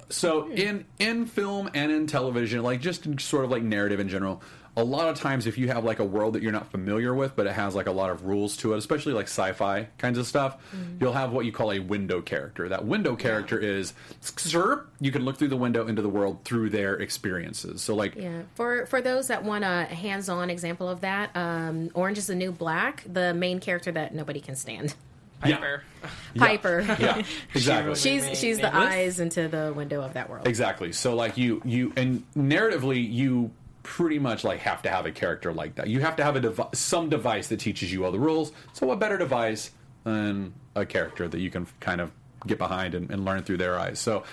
so 0.09 0.51
in 0.51 0.85
in 0.99 1.27
film 1.27 1.71
and 1.75 1.93
in 1.93 2.07
television, 2.07 2.63
like 2.63 2.81
just 2.81 3.07
in 3.07 3.19
sort 3.19 3.45
of 3.45 3.51
like 3.51 3.63
narrative 3.63 4.01
in 4.01 4.09
general, 4.09 4.43
a 4.77 4.83
lot 4.83 5.09
of 5.09 5.21
times 5.21 5.47
if 5.47 5.59
you 5.59 5.69
have 5.69 5.85
like 5.85 5.99
a 5.99 6.05
world 6.05 6.35
that 6.35 6.43
you're 6.43 6.53
not 6.53 6.71
familiar 6.71 7.15
with, 7.15 7.37
but 7.37 7.47
it 7.47 7.53
has 7.53 7.75
like 7.75 7.87
a 7.87 7.93
lot 7.93 8.11
of 8.11 8.25
rules 8.25 8.57
to 8.59 8.73
it, 8.73 8.79
especially 8.79 9.13
like 9.13 9.27
sci-fi 9.27 9.89
kinds 9.99 10.17
of 10.17 10.27
stuff, 10.27 10.57
you'll 10.99 11.13
have 11.13 11.33
what 11.33 11.45
you 11.45 11.53
call 11.53 11.73
a 11.73 11.79
window 11.79 12.23
character. 12.23 12.69
That 12.69 12.87
window 12.87 13.15
character 13.15 13.59
is 13.59 13.93
sir, 14.21 14.87
you 15.01 15.13
can 15.13 15.25
look 15.25 15.37
through 15.37 15.49
the 15.49 15.57
window 15.57 15.87
into 15.87 16.01
the 16.01 16.09
world 16.09 16.45
through 16.45 16.71
their 16.71 16.95
experiences. 16.95 17.83
So 17.83 17.95
like 17.95 18.15
Yeah. 18.15 18.43
For 18.55 18.87
for 18.87 19.03
those 19.03 19.29
that 19.29 19.45
want 19.45 19.65
a 19.65 19.85
hands-on 19.85 20.49
example 20.49 20.89
of 20.89 21.03
that, 21.03 21.37
um, 21.37 21.91
Orange 21.95 22.19
is 22.19 22.27
the 22.29 22.35
New 22.35 22.53
Black, 22.53 23.05
the 23.11 23.35
main 23.35 23.61
character 23.61 23.93
that 23.93 24.15
nobody 24.15 24.41
can 24.41 24.57
stand. 24.57 24.95
Piper. 25.43 25.83
Piper. 26.37 26.81
yeah, 27.01 27.23
exactly. 27.55 27.95
she's 27.97 28.39
she's 28.39 28.59
the 28.59 28.75
eyes 28.75 29.21
into 29.21 29.49
the 29.49 29.73
window 29.75 30.01
of 30.01 30.15
that 30.15 30.31
world. 30.31 30.47
Exactly. 30.47 30.93
So 30.93 31.15
like 31.15 31.37
you 31.37 31.61
you 31.65 31.93
and 31.97 32.25
narratively 32.37 33.13
you 33.13 33.51
pretty 33.83 34.19
much 34.19 34.45
like 34.45 34.61
have 34.61 34.83
to 34.83 34.91
have 34.91 35.07
a 35.07 35.13
character 35.13 35.53
like 35.53 35.75
that. 35.77 35.89
You 35.89 36.01
have 36.01 36.17
to 36.17 36.25
have 36.25 36.37
a 36.37 36.41
devi- 36.41 36.69
some 36.75 37.09
device 37.09 37.49
that 37.49 37.61
teaches 37.61 37.93
you 37.93 38.05
all 38.05 38.13
the 38.13 38.19
rules. 38.19 38.53
So 38.73 38.87
what 38.87 38.99
better 38.99 39.19
device 39.19 39.71
than 40.05 40.55
a 40.75 40.87
character 40.87 41.29
that 41.29 41.41
you 41.41 41.51
can 41.51 41.67
kind 41.81 42.01
of 42.01 42.13
get 42.47 42.59
behind 42.59 42.95
and, 42.95 43.11
and 43.11 43.25
learn 43.25 43.43
through 43.43 43.59
their 43.59 43.79
eyes. 43.79 44.01
So 44.01 44.25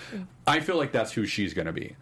I 0.46 0.60
feel 0.60 0.76
like 0.76 0.92
that's 0.92 1.12
who 1.12 1.26
she's 1.26 1.54
going 1.54 1.66
to 1.66 1.72
be. 1.72 1.96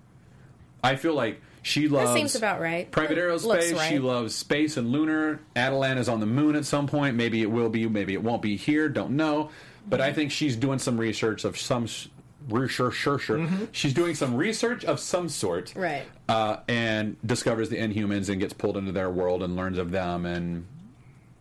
I 0.83 0.97
feel 0.97 1.15
like 1.15 1.41
she 1.63 1.89
loves 1.89 2.13
seems 2.13 2.35
about 2.35 2.61
right. 2.61 2.91
Private 2.91 3.19
aerospace. 3.19 3.75
right. 3.77 3.89
She 3.91 3.99
loves 3.99 4.35
space 4.35 4.77
and 4.77 4.91
lunar. 4.91 5.41
Attilan 5.57 5.99
is 5.99 6.09
on 6.09 6.21
the 6.21 6.27
moon 6.27 6.57
at 6.57 6.65
some 6.65 6.87
point. 6.87 7.17
Maybe 7.17 7.43
it 7.43 7.51
will 7.51 7.69
be. 7.69 7.89
Maybe 7.89 8.15
it 8.15 8.23
won't 8.23 8.43
be 8.43 8.57
here. 8.57 8.89
Don't 8.89 9.13
know. 9.13 9.51
But 9.87 10.01
I 10.01 10.09
mm-hmm. 10.09 10.17
think 10.17 10.33
she's 10.33 10.57
doing 10.57 10.79
some 10.79 10.99
research 10.99 11.45
of 11.45 11.59
some. 11.59 11.87
S- 12.49 12.53
Research, 12.53 12.95
sure, 12.95 13.19
sure. 13.19 13.47
She's 13.73 13.93
doing 13.95 14.15
some 14.15 14.35
research 14.35 14.85
of 14.85 14.99
some 15.01 15.29
sort, 15.29 15.75
Right. 15.77 16.05
Uh, 16.29 16.57
and 16.69 17.17
discovers 17.25 17.69
the 17.69 17.77
Inhumans 17.77 18.29
and 18.29 18.41
gets 18.41 18.53
pulled 18.53 18.77
into 18.77 18.93
their 18.93 19.11
world 19.11 19.43
and 19.43 19.55
learns 19.57 19.79
of 19.79 19.91
them, 19.91 20.27
and 20.27 20.67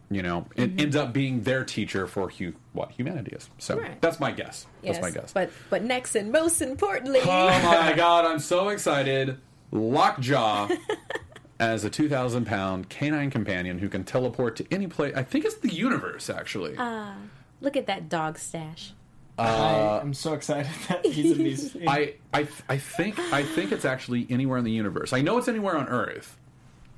you 0.09 0.21
know, 0.21 0.45
it 0.55 0.69
Mm-hmm. 0.71 0.79
ends 0.79 0.95
up 0.95 1.11
being 1.11 1.41
their 1.43 1.65
teacher 1.65 2.07
for 2.07 2.29
hu- 2.29 2.53
what 2.71 2.91
humanity 2.91 3.35
is. 3.35 3.49
So 3.57 3.77
Right. 3.77 3.99
that's 4.01 4.19
my 4.21 4.31
guess. 4.31 4.65
Yes. 4.81 4.95
That's 4.95 5.01
my 5.01 5.11
guess. 5.21 5.33
But 5.33 5.49
but 5.69 5.83
next 5.83 6.15
and 6.15 6.31
most 6.31 6.61
importantly, 6.61 7.19
Oh 7.23 7.47
my 7.63 7.93
god, 7.93 8.23
I'm 8.25 8.39
so 8.39 8.69
excited. 8.69 9.37
Lockjaw 9.71 10.69
as 11.59 11.83
a 11.83 11.89
2,000 11.89 12.45
pound 12.45 12.87
canine 12.87 13.29
companion 13.31 13.79
who 13.79 13.89
can 13.89 14.05
teleport 14.05 14.55
to 14.57 14.65
any 14.71 14.87
place. 14.87 15.13
I 15.15 15.23
think 15.23 15.43
it's 15.43 15.55
the 15.55 15.73
universe, 15.73 16.29
actually. 16.29 16.77
Uh, 16.77 17.11
look 17.59 17.75
at 17.75 17.87
that 17.87 18.07
dog 18.07 18.37
stash. 18.37 18.93
I 19.37 19.99
am 20.01 20.13
so 20.13 20.33
excited 20.33 20.71
that 20.89 21.05
he's 21.05 21.31
in 21.33 21.43
these. 21.43 21.77
I, 21.87 22.15
I, 22.33 22.47
I 22.69 22.77
think 22.77 23.19
I 23.33 23.43
think 23.43 23.71
it's 23.71 23.85
actually 23.85 24.25
anywhere 24.29 24.57
in 24.57 24.65
the 24.65 24.71
universe. 24.71 25.13
I 25.13 25.21
know 25.21 25.37
it's 25.37 25.47
anywhere 25.47 25.77
on 25.77 25.87
Earth, 25.87 26.37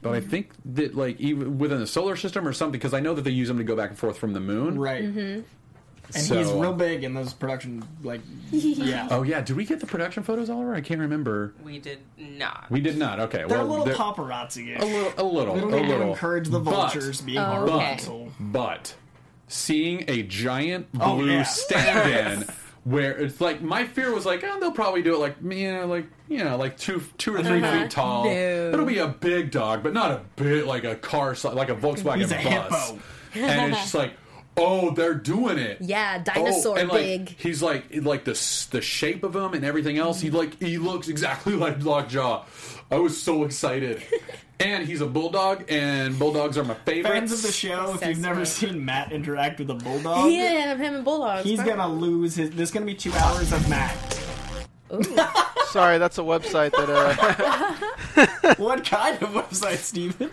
but 0.01 0.13
I 0.13 0.21
think 0.21 0.51
that 0.73 0.95
like 0.95 1.19
even 1.19 1.57
within 1.57 1.79
the 1.79 1.87
solar 1.87 2.15
system 2.15 2.47
or 2.47 2.53
something 2.53 2.71
because 2.71 2.93
I 2.93 2.99
know 3.01 3.13
that 3.13 3.23
they 3.23 3.31
use 3.31 3.47
them 3.47 3.57
to 3.57 3.63
go 3.63 3.75
back 3.75 3.89
and 3.89 3.99
forth 3.99 4.17
from 4.17 4.33
the 4.33 4.39
moon. 4.39 4.79
right. 4.79 5.03
Mm-hmm. 5.03 5.41
And 6.11 6.23
So- 6.23 6.39
he's 6.39 6.51
real 6.51 6.73
big 6.73 7.03
in 7.03 7.13
those 7.13 7.33
production, 7.33 7.83
like, 8.01 8.21
yeah. 8.51 9.09
Oh 9.11 9.21
yeah, 9.21 9.41
did 9.41 9.55
we 9.55 9.63
get 9.63 9.79
the 9.79 9.85
production 9.85 10.23
photos, 10.23 10.49
Oliver? 10.49 10.73
I 10.73 10.81
can't 10.81 10.99
remember. 11.01 11.53
We 11.63 11.77
did 11.77 11.99
not. 12.17 12.65
We 12.71 12.79
did 12.79 12.97
not. 12.97 13.19
Okay, 13.19 13.39
They're 13.47 13.59
well, 13.59 13.61
a 13.61 13.69
little 13.69 13.85
they're- 13.85 13.93
paparazzi 13.93 14.79
a 14.81 14.83
little, 14.85 15.13
a 15.17 15.23
little, 15.23 15.53
We 15.53 15.61
don't 15.61 15.73
a 15.73 15.81
to 15.83 15.87
little. 15.87 16.09
encourage 16.09 16.47
the 16.49 16.59
But- 16.59 16.71
vultures 16.71 17.21
being 17.21 17.37
Oh, 17.37 17.45
horrible. 17.45 17.73
okay. 17.75 17.97
So- 17.99 18.31
But 18.39 18.95
seeing 19.49 20.05
a 20.07 20.23
giant 20.23 20.87
Oh, 20.99 21.17
blue 21.17 21.31
yeah. 21.31 21.43
stand-in 21.43 22.47
where 22.85 23.11
it's 23.17 23.41
like 23.41 23.61
my 23.61 23.85
fear 23.85 24.13
was 24.13 24.25
like, 24.25 24.43
oh, 24.45 24.59
they'll 24.61 24.71
probably 24.71 25.01
do 25.01 25.13
it 25.15 25.19
like 25.19 25.35
you 25.43 25.71
know, 25.73 25.85
like 25.87 26.05
you 26.29 26.43
know, 26.43 26.55
like 26.55 26.77
two 26.77 27.01
two 27.17 27.35
or 27.35 27.43
3 27.43 27.61
Uh-huh. 27.61 27.81
feet 27.81 27.91
tall. 27.91 28.23
No. 28.25 28.69
It'll 28.73 28.85
be 28.85 28.99
a 28.99 29.07
big 29.07 29.51
dog, 29.51 29.83
but 29.83 29.93
not 29.93 30.11
a 30.11 30.21
big 30.37 30.65
like 30.65 30.85
a 30.85 30.95
car, 30.95 31.35
like 31.53 31.69
a 31.69 31.75
Volkswagen 31.75 32.17
He's 32.19 32.31
a 32.31 32.35
bus. 32.35 32.89
hippo. 32.91 32.99
And 33.35 33.71
it's 33.73 33.81
just 33.81 33.93
like, 33.95 34.13
oh, 34.57 34.91
they're 34.91 35.13
doing 35.13 35.57
it. 35.59 35.77
Yeah, 35.81 36.17
dinosaur 36.23 36.77
oh, 36.77 36.81
and 36.81 36.89
like, 36.89 37.01
big. 37.01 37.29
He's 37.37 37.61
like 37.61 37.85
like 38.03 38.23
the 38.23 38.31
the 38.71 38.81
shape 38.81 39.23
of 39.23 39.35
him 39.35 39.53
and 39.53 39.63
everything 39.65 39.97
else. 39.97 40.19
He 40.21 40.29
like 40.31 40.59
he 40.61 40.77
looks 40.77 41.07
exactly 41.09 41.53
like 41.65 41.83
Lockjaw. 41.83 42.45
I 42.91 42.97
was 42.97 43.21
so 43.21 43.43
excited. 43.43 44.03
and 44.59 44.85
he's 44.85 45.01
a 45.01 45.05
bulldog, 45.05 45.65
and 45.69 46.17
bulldogs 46.17 46.57
are 46.57 46.63
my 46.63 46.73
favorite. 46.73 47.11
Fans 47.11 47.31
of 47.31 47.41
the 47.43 47.51
show, 47.51 47.93
if 47.95 48.05
you've 48.07 48.19
never 48.19 48.45
seen 48.45 48.83
Matt 48.83 49.11
interact 49.11 49.59
with 49.59 49.69
a 49.69 49.75
bulldog, 49.75 50.31
Yeah, 50.31 50.75
him 50.75 50.95
and 50.95 51.05
bulldogs. 51.05 51.43
he's 51.43 51.59
Fine. 51.59 51.67
gonna 51.67 51.87
lose 51.93 52.35
his. 52.35 52.49
There's 52.51 52.71
gonna 52.71 52.85
be 52.85 52.95
two 52.95 53.13
hours 53.13 53.51
of 53.53 53.67
Matt. 53.69 53.95
Sorry, 55.69 55.99
that's 55.99 56.17
a 56.17 56.21
website 56.21 56.71
that 56.71 56.89
uh, 56.89 58.55
what 58.57 58.83
kind 58.83 59.21
of 59.21 59.29
website, 59.29 59.77
Steven? 59.77 60.31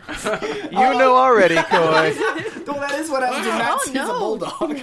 you 0.65 0.71
know 0.73 1.15
already, 1.15 1.55
Coy. 1.71 2.15
well, 2.67 2.81
that 2.81 2.95
is 2.99 3.11
what 3.11 3.23
happens 3.23 3.47
when 3.47 3.59
Matt 3.59 3.73
Oh, 3.75 3.79
sees 3.85 3.95
no. 3.95 4.17
a 4.17 4.19
bulldog. 4.19 4.79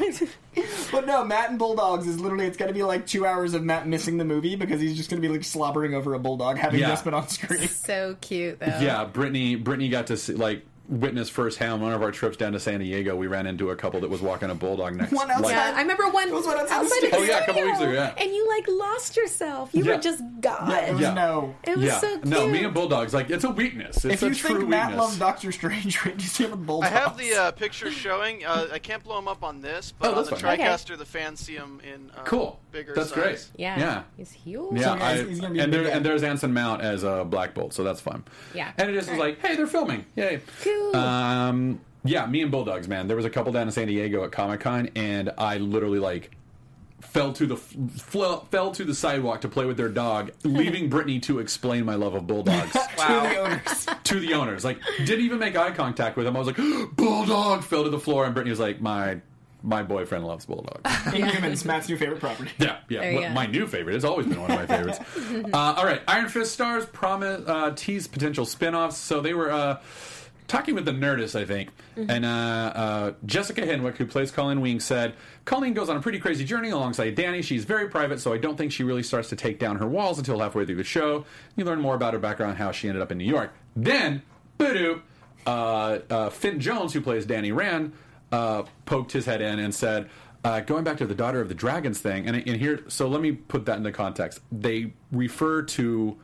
but 0.92 1.08
no, 1.08 1.24
Matt 1.26 1.50
and 1.50 1.58
bulldogs 1.58 2.08
is 2.08 2.20
literally 2.20 2.46
it's 2.46 2.58
gonna 2.58 2.72
be 2.74 2.84
like 2.84 3.08
two 3.08 3.26
hours 3.26 3.56
of 3.56 3.64
Matt 3.64 3.88
missing 3.88 4.18
the 4.18 4.26
movie 4.26 4.56
because 4.56 4.80
he's 4.80 4.96
just 4.96 5.10
gonna 5.10 5.22
be 5.22 5.28
like 5.30 5.44
slobbering 5.44 5.96
over 5.96 6.14
a 6.14 6.20
bulldog 6.20 6.58
having 6.58 6.80
Yeah. 6.80 6.90
just 6.90 7.04
been 7.04 7.16
on 7.16 7.28
screen. 7.30 7.68
so 7.68 8.16
cute 8.22 8.60
though. 8.60 8.66
Yeah, 8.80 9.06
Brittany. 9.06 9.56
Brittany 9.56 9.90
got 9.90 10.08
to 10.08 10.18
see, 10.18 10.34
like 10.34 10.64
witness 10.90 11.30
firsthand 11.30 11.74
on 11.74 11.82
one 11.82 11.94
of 11.94 12.02
our 12.02 12.12
trips 12.12 12.36
down 12.36 12.52
to 12.52 12.60
San 12.60 12.80
Diego. 12.82 13.16
We 13.16 13.28
ran 13.28 13.48
into 13.48 13.70
a 13.70 13.76
couple 13.76 14.02
that 14.02 14.10
was 14.10 14.22
walking 14.22 14.50
a 14.50 14.56
bulldog 14.56 14.96
next. 14.96 15.14
One 15.14 15.32
outside. 15.32 15.52
Yeah, 15.52 15.74
I 15.76 15.82
remember 15.82 16.10
one 16.10 16.28
It 16.28 16.34
was 16.34 16.46
when 16.46 16.58
I 16.58 16.64
was 16.64 16.72
in 16.72 16.78
outside 16.78 17.02
the 17.12 17.16
Oh, 17.18 17.22
yeah, 17.24 17.40
a 17.40 17.46
couple 17.46 17.62
weeks 17.64 17.80
ago, 17.80 17.92
yeah. 17.92 18.14
and 18.18 18.32
you 18.34 18.48
like 18.50 18.68
lost 18.68 19.16
yourself. 19.16 19.70
You 19.74 19.86
Yeah. 19.86 19.96
were 19.96 20.02
just 20.02 20.22
gone. 20.42 20.70
Yeah, 20.70 20.82
there 20.86 20.94
was 20.94 21.02
Yeah. 21.02 21.14
no. 21.14 21.56
It 21.64 21.78
was 21.78 21.86
yeah, 21.86 22.00
so 22.00 22.10
cute. 22.10 22.26
no, 22.26 22.48
me 22.48 22.64
and 22.66 22.74
bulldogs 22.74 23.14
like 23.14 23.30
it's 23.30 23.46
a 23.46 23.50
weakness. 23.50 24.04
It's 24.04 24.06
If 24.06 24.24
a 24.24 24.28
you 24.30 24.36
true 24.36 24.58
think 24.58 24.70
Matt 24.70 24.88
weakness. 24.90 25.06
loves 25.06 25.20
Doctor 25.20 25.52
Strange, 25.54 26.04
wait, 26.06 26.16
you 26.16 26.28
see 26.28 26.44
him 26.44 26.52
with 26.52 26.66
bulldogs. 26.66 26.92
I 26.92 26.96
have 27.00 27.18
the 27.18 27.34
uh, 27.34 27.52
picture 27.52 27.90
showing. 27.90 28.46
Uh, 28.46 28.68
I 28.74 28.80
can't 28.80 29.04
blow 29.04 29.16
them 29.16 29.28
up 29.30 29.44
on 29.44 29.62
this, 29.62 29.94
but 29.98 30.14
Oh, 30.14 30.18
on 30.20 30.26
the 30.26 30.36
fine. 30.36 30.60
Okay. 30.60 30.64
TriCaster, 30.64 30.98
the 30.98 31.06
fans 31.06 31.40
see 31.40 31.56
them 31.56 31.80
in 31.84 32.12
uh, 32.16 32.24
cool. 32.26 32.60
bigger 32.74 32.94
That's 32.94 33.10
size. 33.10 33.24
great. 33.24 33.48
yeah, 33.58 33.80
Yeah. 33.80 34.04
he's 34.18 34.32
huge. 34.32 34.80
Yeah, 34.82 34.96
yeah, 34.98 35.06
I, 35.06 35.14
he's- 35.16 35.30
he's 35.30 35.40
gonna 35.40 35.54
be 35.54 35.60
a 35.60 35.64
and 35.64 35.74
there 35.74 35.88
and 35.90 36.06
there's 36.06 36.24
Anson 36.24 36.54
Mount 36.54 36.82
as 36.82 37.04
a 37.04 37.24
Black 37.24 37.54
Bolt, 37.54 37.74
so 37.74 37.84
that's 37.86 38.02
fun. 38.02 38.24
Yeah. 38.54 38.72
and 38.78 38.90
it 38.90 38.94
just 38.94 39.10
was 39.10 39.18
like, 39.20 39.40
hey, 39.40 39.56
they're 39.56 39.66
filming, 39.68 40.06
yay! 40.16 40.42
Cool. 40.92 40.96
Um, 40.96 41.82
yeah, 42.04 42.26
me 42.26 42.42
and 42.42 42.52
bulldogs, 42.52 42.88
man. 42.88 43.08
There 43.08 43.16
was 43.16 43.26
a 43.26 43.30
couple 43.30 43.52
down 43.54 43.68
in 43.68 43.72
San 43.72 43.88
Diego 43.88 44.24
at 44.24 44.32
Comic 44.32 44.60
Con, 44.62 44.90
and 44.96 45.32
I 45.38 45.58
literally 45.58 46.00
like 46.00 46.32
fell 47.02 47.34
to 47.34 47.46
the 47.46 47.58
fl- 47.58 48.46
fell 48.50 48.72
to 48.72 48.84
the 48.84 48.94
sidewalk 48.96 49.42
to 49.42 49.48
play 49.50 49.66
with 49.66 49.78
their 49.78 49.90
dog, 49.90 50.32
leaving 50.44 50.90
Brittany 50.90 51.20
to 51.22 51.40
explain 51.40 51.86
my 51.86 51.96
love 51.96 52.14
of 52.16 52.28
bulldogs 52.28 52.72
to 52.74 52.80
the 52.98 53.38
owners. 53.40 53.86
to 54.04 54.20
the 54.20 54.34
owners. 54.34 54.66
Like, 54.66 54.80
didn't 55.06 55.26
even 55.26 55.40
make 55.40 55.56
eye 55.56 55.72
contact 55.72 56.18
with 56.18 56.26
them. 56.26 56.36
I 56.36 56.40
was 56.40 56.48
like, 56.48 56.58
bulldog, 56.96 57.64
fell 57.64 57.84
to 57.84 57.90
the 57.90 58.00
floor, 58.00 58.26
and 58.26 58.34
Brittany 58.34 58.52
was 58.52 58.60
like, 58.60 58.82
my 58.82 59.20
my 59.66 59.82
boyfriend 59.82 60.28
loves 60.28 60.46
bulldogs. 60.46 60.82
Inhumans, 60.84 61.64
Matt's 61.64 61.88
new 61.88 61.96
favorite 61.96 62.20
property. 62.20 62.52
Yeah, 62.60 62.80
yeah. 62.90 63.00
There 63.00 63.12
you 63.12 63.18
What- 63.20 63.28
go. 63.30 63.34
my 63.34 63.46
new 63.46 63.66
favorite. 63.66 63.96
It's 63.96 64.04
always 64.04 64.28
been 64.28 64.42
one 64.42 64.52
of 64.52 64.58
my 64.60 64.66
favorites. 64.66 65.00
uh, 65.54 65.74
all 65.78 65.86
right, 65.86 66.02
Iron 66.06 66.28
Fist 66.28 66.52
stars 66.52 66.86
promise 66.86 67.42
uh, 67.48 67.72
tease 67.74 68.06
potential 68.06 68.46
spin-offs. 68.46 68.98
So 68.98 69.22
they 69.22 69.34
were 69.34 69.50
uh, 69.52 69.80
talking 70.54 70.76
with 70.76 70.86
the 70.86 70.92
Nerdist, 70.92 71.38
I 71.38 71.46
think, 71.46 71.72
and 71.96 72.24
uh, 72.24 72.28
uh, 72.30 73.14
Jessica 73.26 73.62
Henwick, 73.62 73.98
who 73.98 74.06
plays 74.06 74.30
Colleen 74.30 74.62
Wing, 74.62 74.80
said 74.80 75.16
Colleen 75.46 75.74
goes 75.74 75.90
on 75.90 75.98
a 75.98 76.00
pretty 76.00 76.20
crazy 76.20 76.46
journey 76.46 76.70
alongside 76.70 77.16
Danny. 77.16 77.42
She's 77.42 77.66
very 77.66 77.90
private, 77.90 78.20
so 78.20 78.32
I 78.32 78.38
don't 78.38 78.56
think 78.56 78.72
she 78.72 78.84
really 78.84 79.02
starts 79.02 79.30
to 79.30 79.36
take 79.36 79.58
down 79.58 79.78
her 79.78 79.88
walls 79.88 80.20
until 80.20 80.40
halfway 80.40 80.64
through 80.64 80.76
the 80.76 80.84
show. 80.84 81.26
You 81.56 81.66
learn 81.66 81.82
more 81.82 81.96
about 81.96 82.14
her 82.14 82.20
background, 82.20 82.60
how 82.60 82.72
she 82.72 82.88
ended 82.88 83.02
up 83.02 83.12
in 83.12 83.18
New 83.18 83.26
York. 83.26 83.52
Then, 83.76 84.22
boo 84.60 85.02
uh, 85.48 85.50
uh, 86.08 86.30
Finn 86.30 86.60
Jones, 86.60 86.94
who 86.94 87.02
plays 87.02 87.26
Danny 87.26 87.52
Rand, 87.52 87.94
uh, 88.32 88.64
poked 88.86 89.12
his 89.12 89.26
head 89.26 89.42
in 89.42 89.58
and 89.58 89.74
said, 89.74 90.08
uh, 90.44 90.60
going 90.60 90.84
back 90.84 90.98
to 90.98 91.08
the 91.08 91.16
Daughter 91.16 91.42
of 91.42 91.50
the 91.50 91.56
Dragons 91.56 91.98
thing, 91.98 92.28
and, 92.28 92.36
and 92.36 92.58
here, 92.58 92.82
so 92.90 93.08
let 93.08 93.22
me 93.22 93.32
put 93.32 93.66
that 93.66 93.78
into 93.78 93.92
context. 93.92 94.40
They 94.52 94.94
refer 95.12 95.64
to, 95.64 96.16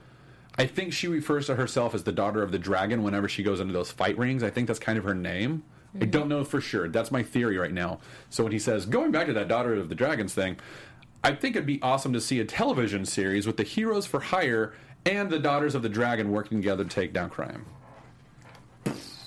I 0.59 0.67
think 0.67 0.91
she 0.91 1.07
refers 1.07 1.45
to 1.45 1.55
herself 1.55 1.95
as 1.95 2.03
the 2.03 2.11
daughter 2.11 2.43
of 2.43 2.51
the 2.51 2.59
dragon 2.59 3.01
whenever 3.01 3.29
she 3.29 3.43
goes 3.43 3.61
into 3.61 3.71
those 3.71 3.91
fight 3.91 4.17
rings. 4.17 4.43
I 4.43 4.49
think 4.49 4.67
that's 4.67 4.77
kind 4.77 4.97
of 4.97 5.05
her 5.05 5.15
name. 5.15 5.63
I 6.01 6.05
don't 6.05 6.27
know 6.27 6.43
for 6.43 6.59
sure. 6.59 6.89
That's 6.89 7.11
my 7.11 7.23
theory 7.23 7.57
right 7.57 7.71
now. 7.71 8.01
So 8.29 8.43
when 8.43 8.51
he 8.51 8.59
says 8.59 8.85
going 8.85 9.11
back 9.11 9.27
to 9.27 9.33
that 9.33 9.47
daughter 9.47 9.73
of 9.75 9.87
the 9.87 9.95
dragons 9.95 10.33
thing, 10.33 10.57
I 11.23 11.33
think 11.33 11.55
it'd 11.55 11.65
be 11.65 11.81
awesome 11.81 12.11
to 12.11 12.19
see 12.19 12.41
a 12.41 12.45
television 12.45 13.05
series 13.05 13.47
with 13.47 13.55
the 13.55 13.63
heroes 13.63 14.05
for 14.05 14.19
hire 14.19 14.73
and 15.05 15.29
the 15.29 15.39
daughters 15.39 15.75
of 15.75 15.81
the 15.81 15.89
dragon 15.89 16.29
working 16.29 16.57
together 16.57 16.83
to 16.83 16.89
take 16.89 17.13
down 17.13 17.29
crime. 17.29 17.65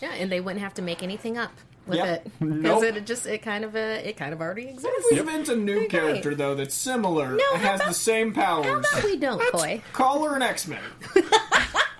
Yeah, 0.02 0.12
and 0.12 0.30
they 0.30 0.40
wouldn't 0.40 0.62
have 0.62 0.74
to 0.74 0.82
make 0.82 1.02
anything 1.02 1.38
up 1.38 1.52
with 1.86 1.98
Yep. 1.98 2.06
it 2.26 2.32
because 2.38 2.82
Nope. 2.82 2.84
it 2.84 3.06
just 3.06 3.26
it 3.26 3.42
kind 3.42 3.64
of 3.64 3.74
uh, 3.74 3.78
it 3.78 4.16
kind 4.16 4.32
of 4.32 4.40
already 4.40 4.68
exists. 4.68 5.06
We 5.10 5.18
invent 5.18 5.48
a 5.48 5.56
new 5.56 5.78
Okay. 5.78 5.88
character 5.88 6.34
though 6.34 6.54
that's 6.54 6.74
similar. 6.74 7.30
No, 7.36 7.44
and 7.54 7.62
how 7.62 7.70
has 7.70 7.78
the 7.80 7.84
about- 7.86 7.96
same 7.96 8.32
powers. 8.32 8.66
How 8.66 8.78
about 8.98 9.04
we 9.04 9.16
don't, 9.16 9.42
Coy? 9.52 9.82
Call 9.92 10.24
her 10.24 10.36
an 10.36 10.42
X 10.42 10.66
Men. 10.68 10.80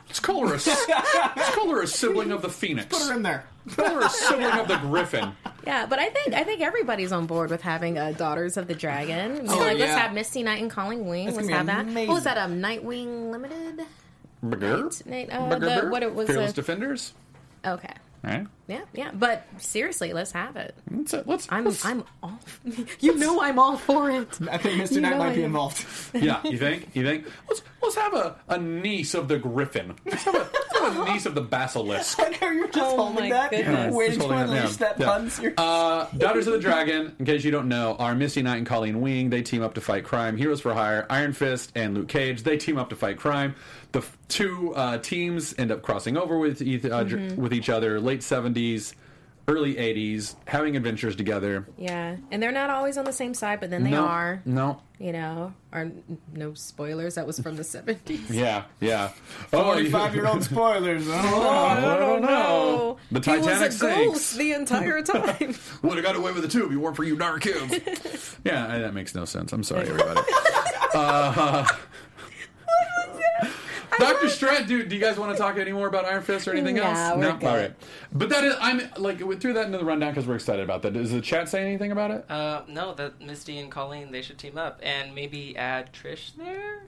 Let's 0.07 0.21
call 0.21 0.40
her 0.47 0.55
a, 0.55 0.59
let's 0.59 1.55
call 1.55 1.68
her 1.71 1.83
a 1.83 1.87
sibling 1.87 2.33
of 2.33 2.42
the 2.42 2.51
phoenix. 2.51 2.87
Put 2.97 3.09
her 3.09 3.14
in 3.14 3.23
there. 3.23 3.45
Call 3.77 3.95
her 3.95 4.01
a 4.03 4.11
sibling 4.11 4.59
of 4.59 4.68
the 4.68 4.77
griffin. 4.77 5.33
Yeah, 5.66 5.87
but 5.87 5.99
I 5.99 6.11
think 6.11 6.35
I 6.35 6.45
think 6.45 6.61
everybody's 6.61 7.12
on 7.12 7.25
board 7.27 7.49
with 7.51 7.62
having 7.62 7.97
uh, 7.99 8.12
Daughters 8.12 8.57
of 8.59 8.66
the 8.66 8.75
Dragon. 8.75 9.37
You 9.37 9.42
know, 9.45 9.55
Oh, 9.55 9.59
like, 9.61 9.79
Let's 9.79 9.95
have 9.95 10.12
Misty 10.12 10.42
Knight 10.42 10.61
and 10.61 10.71
Colleen 10.71 11.07
Wing. 11.07 11.27
That's 11.27 11.37
Let's 11.38 11.49
have 11.49 11.66
be 11.66 11.73
that. 11.73 11.81
amazing. 11.81 12.09
What 12.09 12.14
was 12.16 12.25
that? 12.25 12.37
Um, 12.37 12.61
Nightwing 12.61 13.31
Limited. 13.31 13.87
Burger? 14.42 14.90
Night, 15.07 15.31
uh, 15.31 15.59
the, 15.59 15.88
what 15.88 16.03
it 16.03 16.14
was. 16.14 16.27
Fearless 16.29 16.51
Uh, 16.51 16.55
Defenders. 16.55 17.14
okay. 17.64 17.95
Right. 18.25 18.47
Yeah, 18.68 18.83
yeah. 18.94 19.11
But 19.12 19.44
seriously, 19.59 20.12
let's 20.12 20.33
have 20.33 20.57
it. 20.57 20.75
Let's, 20.90 21.12
uh, 21.12 21.22
let's, 21.27 21.48
I'm 21.51 21.64
let's- 21.64 21.85
I'm 21.85 22.05
all. 22.22 22.38
You 23.01 23.16
know 23.18 23.42
I'm 23.42 23.59
all 23.59 23.77
for 23.77 24.11
it. 24.11 24.38
I 24.51 24.57
think 24.59 24.79
Misty 24.79 24.96
You 24.96 25.01
Knight 25.01 25.18
might 25.18 25.31
I 25.31 25.35
be 25.35 25.40
am. 25.40 25.46
involved. 25.46 25.85
yeah. 26.14 26.40
You 26.44 26.57
think? 26.59 26.90
You 26.94 27.05
think? 27.05 27.27
Let's 27.48 27.62
let's 27.83 27.96
have 27.96 28.14
a, 28.14 28.37
a 28.48 28.59
niece 28.59 29.14
of 29.14 29.27
the 29.29 29.38
griffin. 29.38 29.94
Let's 30.07 30.22
have 30.22 30.35
a, 30.37 30.38
let's 30.38 30.79
have 30.79 30.98
a 31.09 31.12
niece 31.12 31.27
of 31.27 31.35
the 31.35 31.40
basilisk. 31.40 32.20
I 32.20 32.29
know 32.40 32.51
you're 32.51 32.68
just 32.68 32.79
Oh 32.79 32.96
holding 32.96 33.25
my 33.25 33.31
that, 33.31 33.51
goodness. 33.51 33.94
waiting 33.94 34.14
Just 34.18 34.29
to 34.29 34.35
holding 34.35 34.55
unleash 34.57 34.77
that 34.77 35.01
yeah. 35.01 35.07
pun. 35.07 35.31
Seriously. 35.31 35.55
Uh, 35.59 36.07
Daughters 36.16 36.46
of 36.46 36.53
the 36.55 36.59
Dragon, 36.61 37.14
in 37.18 37.27
case 37.27 37.42
you 37.44 37.51
don't 37.51 37.68
know, 37.68 37.96
are 37.98 38.14
Misty 38.14 38.42
Knight 38.42 38.59
and 38.59 38.66
Colleen 38.66 39.01
Wing. 39.01 39.31
They 39.31 39.42
team 39.42 39.62
up 39.62 39.75
to 39.75 39.81
fight 39.81 40.05
crime. 40.05 40.37
Heroes 40.37 40.61
for 40.61 40.72
Hire, 40.72 41.07
Iron 41.11 41.33
Fist, 41.33 41.72
and 41.75 41.94
Luke 41.94 42.09
Cage. 42.09 42.44
They 42.44 42.57
team 42.57 42.79
up 42.79 42.90
to 42.90 42.96
fight 42.96 43.18
crime. 43.18 43.57
The 43.90 43.98
f- 43.98 44.16
two 44.29 44.75
uh, 44.75 44.98
teams 44.98 45.55
end 45.59 45.70
up 45.70 45.83
crossing 45.83 46.16
over 46.16 46.38
with 46.38 46.62
each, 46.62 46.85
uh, 46.87 47.05
with 47.37 47.53
each 47.53 47.68
other. 47.68 48.01
Late 48.01 48.22
seventies, 48.53 48.95
early 49.49 49.79
eighties, 49.79 50.37
having 50.47 50.77
adventures 50.77 51.17
together. 51.17 51.67
Yeah, 51.79 52.17
and 52.31 52.43
they're 52.43 52.53
not 52.53 52.71
always 52.71 52.97
on 52.99 53.05
the 53.05 53.12
same 53.12 53.35
side, 53.35 53.61
but 53.61 53.71
then 53.71 53.83
they 53.85 53.91
no, 53.91 54.05
are. 54.05 54.43
No. 54.45 54.81
You 54.99 55.12
know, 55.12 55.53
are 55.73 55.91
no 56.33 56.55
spoilers. 56.55 57.17
That 57.17 57.27
was 57.27 57.41
from 57.41 57.57
the 57.57 57.65
seventies. 57.77 58.31
Yeah. 58.31 58.65
Yeah. 58.81 59.11
Oh, 59.53 59.59
you- 59.59 59.91
Forty-five-year-old 59.91 60.45
spoilers. 60.45 61.05
Oh, 61.09 61.43
I 61.69 61.81
don't 61.81 62.23
know. 62.31 62.99
The 63.11 63.21
He 63.21 63.37
was 63.38 63.47
Titanic 63.47 63.69
a 63.71 63.73
sinks. 63.73 63.97
ghost 64.12 64.37
the 64.38 64.53
entire 64.53 65.03
time. 65.15 65.55
Would 65.83 65.97
have 65.97 66.05
got 66.05 66.15
away 66.15 66.31
with 66.33 66.45
it 66.45 66.51
tube. 66.53 66.67
if 66.67 66.73
you 66.73 66.81
weren't 66.81 66.95
for 66.97 67.05
you 67.05 67.17
dark 67.17 67.41
kids. 67.43 68.37
yeah, 68.45 68.79
that 68.79 68.95
makes 68.95 69.15
no 69.15 69.25
sense. 69.25 69.53
I'm 69.53 69.65
sorry, 69.65 69.88
everybody. 69.88 70.21
Uh, 70.95 71.67
Doctor 73.98 74.28
Strange, 74.28 74.66
dude, 74.68 74.88
do 74.88 74.94
you 74.96 75.00
guys 75.00 75.18
want 75.18 75.33
to 75.33 75.38
talk 75.38 75.57
any 75.59 75.72
more 75.72 75.87
about 75.87 76.05
Iron 76.05 76.22
Fist 76.22 76.48
or 76.48 76.52
anything 76.52 76.76
Nah, 76.76 76.83
else? 76.85 77.16
we're 77.16 77.22
no, 77.31 77.37
good. 77.37 77.46
all 77.48 77.57
right. 77.57 77.74
But 78.12 78.28
that 78.31 78.44
is, 78.44 78.55
I'm 78.61 78.83
like, 78.96 79.20
we 79.20 79.37
threw 79.37 79.52
that 79.55 79.66
into 79.66 79.78
the 79.78 79.85
rundown 79.85 80.12
because 80.12 80.26
we're 80.26 80.35
excited 80.37 80.62
about 80.64 80.83
that. 80.83 80.92
Does 80.94 81.11
the 81.12 81.20
chat 81.20 81.48
say 81.48 81.62
anything 81.62 81.92
about 81.92 82.11
it? 82.11 82.31
Uh, 82.31 82.62
no, 82.68 82.94
that 82.94 83.20
Misty 83.20 83.59
and 83.59 83.70
Colleen 83.70 84.11
they 84.12 84.22
should 84.22 84.38
team 84.38 84.57
up 84.59 84.81
and 84.83 85.14
maybe 85.14 85.57
add 85.57 85.92
Trish 85.92 86.35
there. 86.37 86.83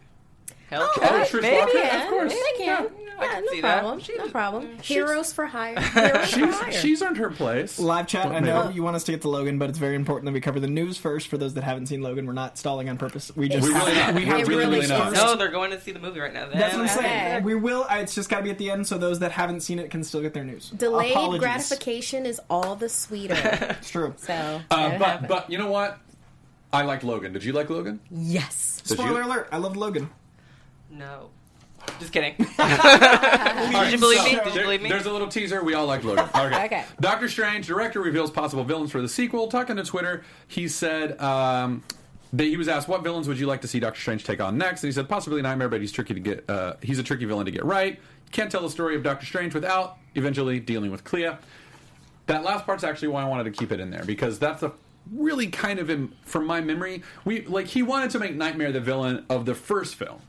Hell, 0.81 0.91
Oh, 0.97 1.25
Trish 1.29 1.43
maybe. 1.43 1.71
Yeah, 1.75 2.03
of 2.05 2.09
course. 2.11 2.33
they 2.33 2.65
can. 2.65 2.85
Yeah, 2.85 2.89
I 3.17 3.25
Yeah, 3.27 3.33
can 3.35 3.45
no 3.45 3.53
see 3.53 3.61
that. 3.61 3.79
problem. 3.81 4.01
She 4.01 4.17
no 4.17 4.29
problem. 4.29 4.69
she's- 4.83 4.87
Heroes 4.89 5.33
for 5.33 5.47
hire. 5.47 5.79
Heroes 5.81 6.31
for 6.33 6.47
hire. 6.47 6.73
She's, 6.73 6.81
she's 6.81 7.03
earned 7.03 7.17
her 7.19 7.31
place. 7.31 7.79
Live 7.79 8.09
chat. 8.09 8.27
I 8.27 8.41
know 8.41 8.71
you 8.71 8.83
want 8.83 8.97
us 8.97 9.05
to 9.05 9.13
get 9.13 9.23
to 9.23 9.29
Logan, 9.29 9.59
but 9.59 9.71
it's 9.71 9.79
very 9.79 9.95
important 9.95 10.25
that 10.27 10.33
we 10.33 10.41
cover 10.41 10.59
the 10.59 10.67
news 10.67 10.97
first. 10.99 11.29
For 11.29 11.39
those 11.39 11.55
that 11.55 11.63
haven't 11.65 11.87
seen 11.87 12.03
Logan, 12.03 12.27
we're 12.27 12.33
not 12.33 12.59
stalling 12.59 12.89
on 12.89 12.99
purpose. 12.99 13.31
We 13.37 13.49
just 13.49 13.67
We 13.69 13.73
really 13.75 13.95
not. 13.95 14.15
we 14.15 14.25
have 14.25 14.49
really, 14.49 14.65
really 14.65 14.77
really 14.81 14.87
not. 14.89 15.13
No, 15.13 15.37
they're 15.37 15.49
going 15.51 15.71
to 15.71 15.81
see 15.81 15.93
the 15.93 16.01
movie 16.01 16.19
right 16.21 16.33
now. 16.33 16.49
That's 16.49 16.75
what 16.75 16.81
I'm 16.81 16.87
Then- 16.87 16.97
saying. 16.99 17.35
Okay. 17.37 17.45
We 17.45 17.55
will. 17.55 17.85
uh, 17.89 17.97
It's 17.99 18.15
just 18.15 18.29
got 18.29 18.39
to 18.39 18.43
be 18.43 18.51
at 18.51 18.59
the 18.59 18.71
end, 18.71 18.87
so 18.87 18.99
those 18.99 19.21
that 19.21 19.31
haven't 19.33 19.61
seen 19.61 19.79
it 19.79 19.91
can 19.91 20.03
still 20.03 20.21
get 20.23 20.35
their 20.35 20.45
news. 20.45 20.71
Delayed 20.71 21.13
Apologies. 21.13 21.41
gratification 21.41 22.27
is 22.27 22.41
all 22.51 22.75
the 22.75 22.89
sweeter. 22.89 23.35
It's 23.79 23.91
true. 23.91 24.15
So, 24.17 24.33
Uh, 24.71 24.77
there 24.77 24.87
you 24.87 24.91
have 24.93 24.99
but 24.99 25.23
it. 25.25 25.29
but 25.29 25.51
you 25.51 25.59
know 25.59 25.71
what? 25.71 25.99
I 26.73 26.83
liked 26.83 27.05
Logan. 27.05 27.33
Did 27.33 27.45
you 27.45 27.53
like 27.53 27.71
Logan? 27.71 28.01
yes. 28.11 28.83
Did 28.85 28.99
Spoiler 28.99 29.23
you? 29.23 29.29
alert! 29.29 29.49
I 29.53 29.59
loved 29.59 29.77
Logan. 29.77 30.11
No. 30.95 31.31
Just 31.99 32.13
kidding. 32.13 32.35
Did 32.39 32.49
right, 32.59 33.89
you 33.91 33.99
believe 33.99 34.19
so 34.19 34.25
me? 34.25 34.41
Did 34.45 34.55
you 34.55 34.63
believe 34.63 34.83
me? 34.83 34.89
There's 34.89 35.07
a 35.07 35.13
little 35.13 35.29
teaser. 35.29 35.63
We 35.63 35.75
all 35.75 35.87
like 35.87 36.03
Logan. 36.05 36.29
Okay. 36.35 36.65
Okay. 36.65 36.85
Doctor 37.01 37.29
Strange, 37.29 37.67
director, 37.67 38.01
reveals 38.01 38.31
possible 38.31 38.65
villains 38.65 38.91
for 38.91 39.03
the 39.03 39.09
sequel. 39.09 39.49
Talking 39.49 39.77
to 39.77 39.85
Twitter, 39.85 40.25
he 40.49 40.69
said 40.69 41.21
um, 41.21 41.83
that 42.33 42.45
he 42.45 42.57
was 42.57 42.69
asked, 42.69 42.89
"What 42.89 43.03
villains 43.03 43.29
would 43.29 43.39
you 43.39 43.47
like 43.47 43.61
to 43.63 43.69
see 43.69 43.81
Doctor 43.81 44.01
Strange 44.01 44.25
take 44.25 44.41
on 44.41 44.57
next?" 44.57 44.83
And 44.83 44.89
he 44.89 44.93
said, 44.93 45.09
"Possibly 45.09 45.43
Nightmare, 45.43 45.69
but 45.69 45.81
he's 45.81 45.93
tricky 45.93 46.15
to 46.15 46.21
get. 46.21 46.49
Uh, 46.49 46.75
he's 46.81 46.99
a 46.99 47.03
tricky 47.03 47.27
villain 47.27 47.45
to 47.45 47.53
get 47.53 47.65
right. 47.65 48.01
Can't 48.33 48.51
tell 48.51 48.63
the 48.63 48.71
story 48.71 48.97
of 48.97 49.03
Doctor 49.03 49.27
Strange 49.27 49.53
without 49.55 49.99
eventually 50.15 50.61
dealing 50.61 50.91
with 50.91 51.05
Clea." 51.05 51.33
That 52.27 52.43
last 52.43 52.65
part's 52.65 52.85
actually 52.85 53.09
why 53.09 53.23
I 53.23 53.29
wanted 53.29 53.45
to 53.45 53.51
keep 53.51 53.71
it 53.71 53.81
in 53.81 53.91
there 53.91 54.05
because 54.05 54.39
that's 54.39 54.63
a 54.63 54.73
really 55.13 55.49
kind 55.49 55.79
of 55.79 55.91
in, 55.91 56.13
from 56.25 56.47
my 56.47 56.61
memory. 56.61 57.03
We 57.25 57.43
like 57.43 57.67
he 57.67 57.83
wanted 57.83 58.11
to 58.11 58.19
make 58.19 58.35
Nightmare 58.35 58.73
the 58.73 58.81
villain 58.81 59.27
of 59.29 59.47
the 59.47 59.55
first 59.55 59.95
film, 59.97 60.21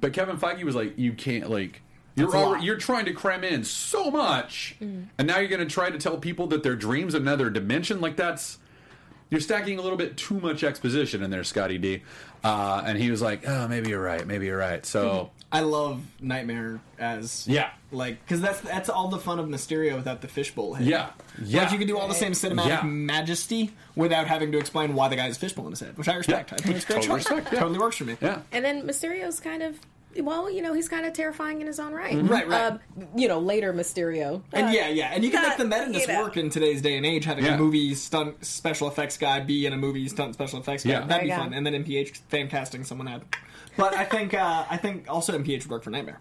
but 0.00 0.12
Kevin 0.12 0.36
Feige 0.36 0.62
was 0.64 0.74
like, 0.74 0.98
"You 0.98 1.12
can't 1.12 1.50
like." 1.50 1.82
You're 2.16 2.34
already, 2.36 2.64
you're 2.66 2.76
trying 2.76 3.04
to 3.06 3.12
cram 3.12 3.44
in 3.44 3.64
so 3.64 4.10
much, 4.10 4.74
and 4.80 5.08
now 5.26 5.38
you're 5.38 5.48
going 5.48 5.66
to 5.66 5.72
try 5.72 5.90
to 5.90 5.96
tell 5.98 6.18
people 6.18 6.48
that 6.48 6.62
their 6.62 6.76
dreams 6.76 7.14
another 7.14 7.48
dimension. 7.50 8.00
Like 8.00 8.16
that's 8.16 8.58
you're 9.30 9.40
stacking 9.40 9.78
a 9.78 9.82
little 9.82 9.96
bit 9.96 10.16
too 10.16 10.38
much 10.40 10.64
exposition 10.64 11.22
in 11.22 11.30
there, 11.30 11.44
Scotty 11.44 11.78
D. 11.78 12.02
Uh, 12.42 12.82
and 12.84 12.98
he 12.98 13.10
was 13.10 13.22
like, 13.22 13.48
"Oh, 13.48 13.68
maybe 13.68 13.90
you're 13.90 14.02
right. 14.02 14.26
Maybe 14.26 14.46
you're 14.46 14.58
right." 14.58 14.84
So 14.84 15.30
I 15.52 15.60
love 15.60 16.02
Nightmare 16.20 16.80
as 16.98 17.44
yeah, 17.48 17.70
like 17.90 18.22
because 18.24 18.40
that's 18.40 18.60
that's 18.60 18.88
all 18.88 19.08
the 19.08 19.18
fun 19.18 19.38
of 19.40 19.46
Mysterio 19.46 19.96
without 19.96 20.20
the 20.20 20.28
fishbowl 20.28 20.74
head. 20.74 20.86
yeah, 20.86 21.10
yeah. 21.42 21.62
Like 21.62 21.72
you 21.72 21.78
can 21.78 21.88
do 21.88 21.98
all 21.98 22.06
the 22.06 22.14
same 22.14 22.32
cinematic 22.32 22.68
Yeah. 22.68 22.82
majesty 22.82 23.72
without 23.96 24.28
having 24.28 24.52
to 24.52 24.58
explain 24.58 24.94
why 24.94 25.08
the 25.08 25.16
guy 25.16 25.24
has 25.24 25.36
fishbowl 25.38 25.64
in 25.66 25.72
his 25.72 25.80
head, 25.80 25.98
which 25.98 26.08
I 26.08 26.14
respect. 26.14 26.50
Yeah. 26.52 26.56
I 26.58 26.62
think 26.62 26.76
it's 26.76 26.84
great 26.84 26.96
Totally 27.02 27.16
respect, 27.16 27.52
yeah. 27.52 27.58
Totally 27.60 27.78
works 27.80 27.96
for 27.96 28.04
me. 28.04 28.16
yeah. 28.20 28.42
And 28.52 28.64
then 28.64 28.82
Mysterio's 28.86 29.40
kind 29.40 29.62
of, 29.64 29.76
well, 30.20 30.48
you 30.48 30.62
know, 30.62 30.72
he's 30.72 30.88
kind 30.88 31.04
of 31.04 31.12
terrifying 31.14 31.60
in 31.60 31.66
his 31.66 31.80
own 31.80 31.92
right. 31.92 32.14
Right, 32.22 32.46
right. 32.48 32.72
Um, 32.72 32.80
you 33.16 33.26
know, 33.26 33.40
later 33.40 33.72
Mysterio. 33.72 34.42
And 34.52 34.68
Uh, 34.68 34.70
yeah, 34.70 34.88
yeah, 34.88 35.10
and 35.12 35.24
you 35.24 35.30
can 35.32 35.42
make 35.42 35.56
the 35.58 35.64
not, 35.64 35.88
meta 35.88 36.00
you 36.00 36.06
know. 36.06 36.22
work 36.22 36.36
in 36.36 36.48
today's 36.50 36.80
day 36.82 36.96
and 36.96 37.04
age. 37.04 37.24
Having 37.24 37.44
Yeah. 37.46 37.54
a 37.54 37.58
movie 37.58 37.94
stunt 37.96 38.44
special 38.46 38.86
effects 38.86 39.16
guy 39.16 39.40
be 39.40 39.66
in 39.66 39.72
a 39.72 39.76
movie 39.76 40.06
stunt 40.08 40.34
special 40.34 40.60
effects 40.60 40.84
guy, 40.84 40.90
Yeah. 40.90 41.00
that'd 41.00 41.22
be 41.22 41.28
There 41.28 41.36
you 41.36 41.42
fun. 41.42 41.50
go. 41.50 41.56
And 41.56 41.66
then 41.66 41.74
NPH 41.74 42.18
fan 42.28 42.48
casting 42.48 42.84
someone 42.84 43.08
out. 43.08 43.22
But 43.76 43.94
I 43.94 44.04
think 44.04 44.34
uh, 44.34 44.64
I 44.70 44.76
think 44.76 45.06
also 45.08 45.36
NPH 45.38 45.62
would 45.64 45.70
work 45.70 45.82
for 45.84 45.90
Nightmare. 45.90 46.20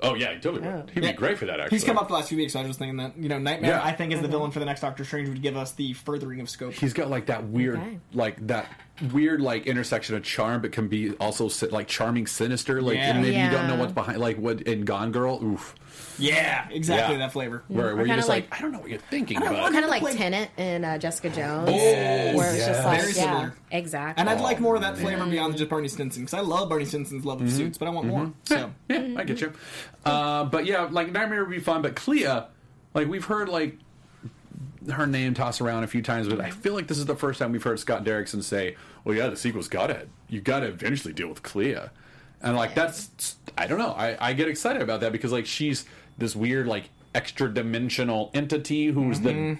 Oh 0.00 0.14
yeah, 0.14 0.32
he 0.34 0.38
totally 0.40 0.66
would. 0.66 0.90
He'd 0.90 1.02
Yeah. 1.02 1.10
be 1.12 1.16
great 1.16 1.38
for 1.38 1.46
that. 1.46 1.58
Actually, 1.58 1.76
He's 1.76 1.84
come 1.84 1.98
up 1.98 2.06
the 2.08 2.14
last 2.14 2.28
few 2.28 2.38
weeks, 2.38 2.52
so 2.52 2.60
I 2.60 2.62
was 2.62 2.68
just 2.70 2.78
thinking 2.78 2.96
that 2.98 3.16
you 3.18 3.28
know 3.28 3.38
Nightmare. 3.38 3.72
Yeah. 3.72 3.84
I 3.84 3.92
think 3.92 4.12
is 4.12 4.20
the 4.22 4.28
villain 4.28 4.50
for 4.52 4.60
the 4.60 4.64
next 4.64 4.80
Doctor 4.80 5.04
Strange 5.04 5.28
would 5.28 5.42
give 5.42 5.56
us 5.56 5.72
the 5.72 5.92
furthering 5.94 6.40
of 6.40 6.48
scope. 6.48 6.72
He's 6.72 6.92
got 6.92 7.10
like 7.10 7.26
that 7.26 7.44
weird, 7.48 7.78
Okay. 7.78 7.98
like 8.12 8.46
that 8.46 8.66
weird, 9.12 9.40
like 9.40 9.66
intersection 9.66 10.14
of 10.16 10.22
charm, 10.22 10.62
but 10.62 10.72
can 10.72 10.88
be 10.88 11.12
also 11.14 11.48
like 11.70 11.88
charming, 11.88 12.26
sinister. 12.26 12.80
Like 12.82 12.96
Yeah. 12.96 13.10
and 13.10 13.22
maybe 13.22 13.36
you 13.36 13.50
don't 13.50 13.66
know 13.68 13.76
what's 13.76 13.92
behind. 13.92 14.18
Like 14.18 14.36
what 14.38 14.62
in 14.62 14.84
Gone 14.84 15.12
Girl, 15.12 15.42
oof, 15.42 15.74
yeah, 16.18 16.66
exactly 16.70 17.14
Yeah. 17.14 17.20
that 17.20 17.32
flavor. 17.32 17.62
where, 17.68 17.94
where 17.96 18.06
you're 18.06 18.16
just 18.16 18.28
like, 18.28 18.50
like- 18.50 18.58
I 18.58 18.62
don't 18.62 18.72
know 18.72 18.80
what 18.80 18.90
you're 18.90 18.98
thinking, 18.98 19.38
don't 19.40 19.50
but 19.52 19.60
want 19.60 19.72
Kind 19.72 19.84
of 19.84 19.90
like 19.90 20.02
Like- 20.02 20.16
Tennant 20.16 20.50
and 20.56 20.84
uh, 20.84 20.98
Jessica 20.98 21.30
Jones. 21.30 21.70
Yes, 21.70 22.36
where 22.36 22.48
it's 22.50 22.58
yes. 22.58 22.66
just 22.68 22.84
like, 22.84 23.00
Very 23.00 23.12
yeah, 23.12 23.22
similar. 23.22 23.54
exactly. 23.70 24.20
And 24.20 24.28
I'd 24.30 24.40
like 24.40 24.58
Oh, 24.58 24.62
more 24.62 24.74
of 24.76 24.80
that 24.82 24.96
flavor 24.98 25.24
beyond 25.26 25.56
just 25.56 25.70
Barney 25.70 25.88
Stinson 25.88 26.22
because 26.22 26.34
I 26.34 26.40
love 26.40 26.68
Barney 26.68 26.84
Stinson's 26.84 27.24
love 27.24 27.40
of 27.40 27.48
Mm-hmm. 27.48 27.56
suits, 27.56 27.78
but 27.78 27.86
I 27.86 27.90
want 27.90 28.06
more. 28.08 28.32
So 28.44 28.70
yeah, 28.88 29.08
I 29.16 29.24
get 29.24 29.40
you. 29.40 29.52
Uh, 30.04 30.44
but 30.44 30.66
yeah, 30.66 30.88
like 30.90 31.12
Nightmare 31.12 31.44
would 31.44 31.50
be 31.50 31.60
fun, 31.60 31.82
but 31.82 31.94
Clea, 31.94 32.26
like 32.94 33.06
we've 33.08 33.24
heard 33.24 33.48
like 33.48 33.78
her 34.90 35.06
name 35.06 35.34
tossed 35.34 35.60
around 35.60 35.84
a 35.84 35.86
few 35.86 36.02
times, 36.02 36.28
but 36.28 36.40
I 36.40 36.50
feel 36.50 36.74
like 36.74 36.86
this 36.86 36.98
is 36.98 37.06
the 37.06 37.14
first 37.16 37.38
time 37.38 37.52
we've 37.52 37.62
heard 37.62 37.78
Scott 37.80 38.04
Derrickson 38.04 38.42
say, 38.42 38.76
"Well, 39.04 39.14
yeah, 39.16 39.28
the 39.28 39.36
sequel's 39.36 39.68
got 39.68 39.88
to 39.88 40.06
you 40.28 40.40
got 40.40 40.60
to 40.60 40.66
eventually 40.66 41.12
deal 41.14 41.28
with 41.28 41.42
Clea," 41.42 41.76
and 42.42 42.56
like 42.56 42.74
that's 42.74 43.36
I 43.56 43.66
don't 43.66 43.78
know, 43.78 43.92
I, 43.92 44.16
I 44.20 44.32
get 44.32 44.48
excited 44.48 44.82
about 44.82 45.00
that 45.00 45.12
because 45.12 45.32
like 45.32 45.46
she's 45.46 45.84
this 46.16 46.34
weird 46.36 46.66
like 46.66 46.84
extra 47.14 47.52
dimensional 47.52 48.30
entity 48.34 48.86
who's 48.86 49.20
Mm-hmm. 49.20 49.54
the 49.54 49.58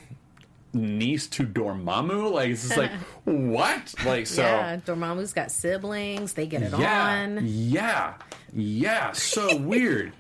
niece 0.79 1.27
to 1.29 1.45
Dormammu. 1.45 2.31
Like 2.33 2.51
it's 2.51 2.63
just 2.69 2.77
like 2.77 2.91
what? 3.25 3.95
Like 4.05 4.27
so. 4.27 4.43
yeah, 4.43 4.77
Dormammu's 4.77 5.33
got 5.33 5.51
siblings. 5.51 6.35
They 6.35 6.47
get 6.47 6.63
it 6.63 6.73
Yeah, 6.79 7.23
on. 7.25 7.41
yeah, 7.43 8.15
yeah. 8.53 9.13
So 9.13 9.57
weird, 9.61 10.13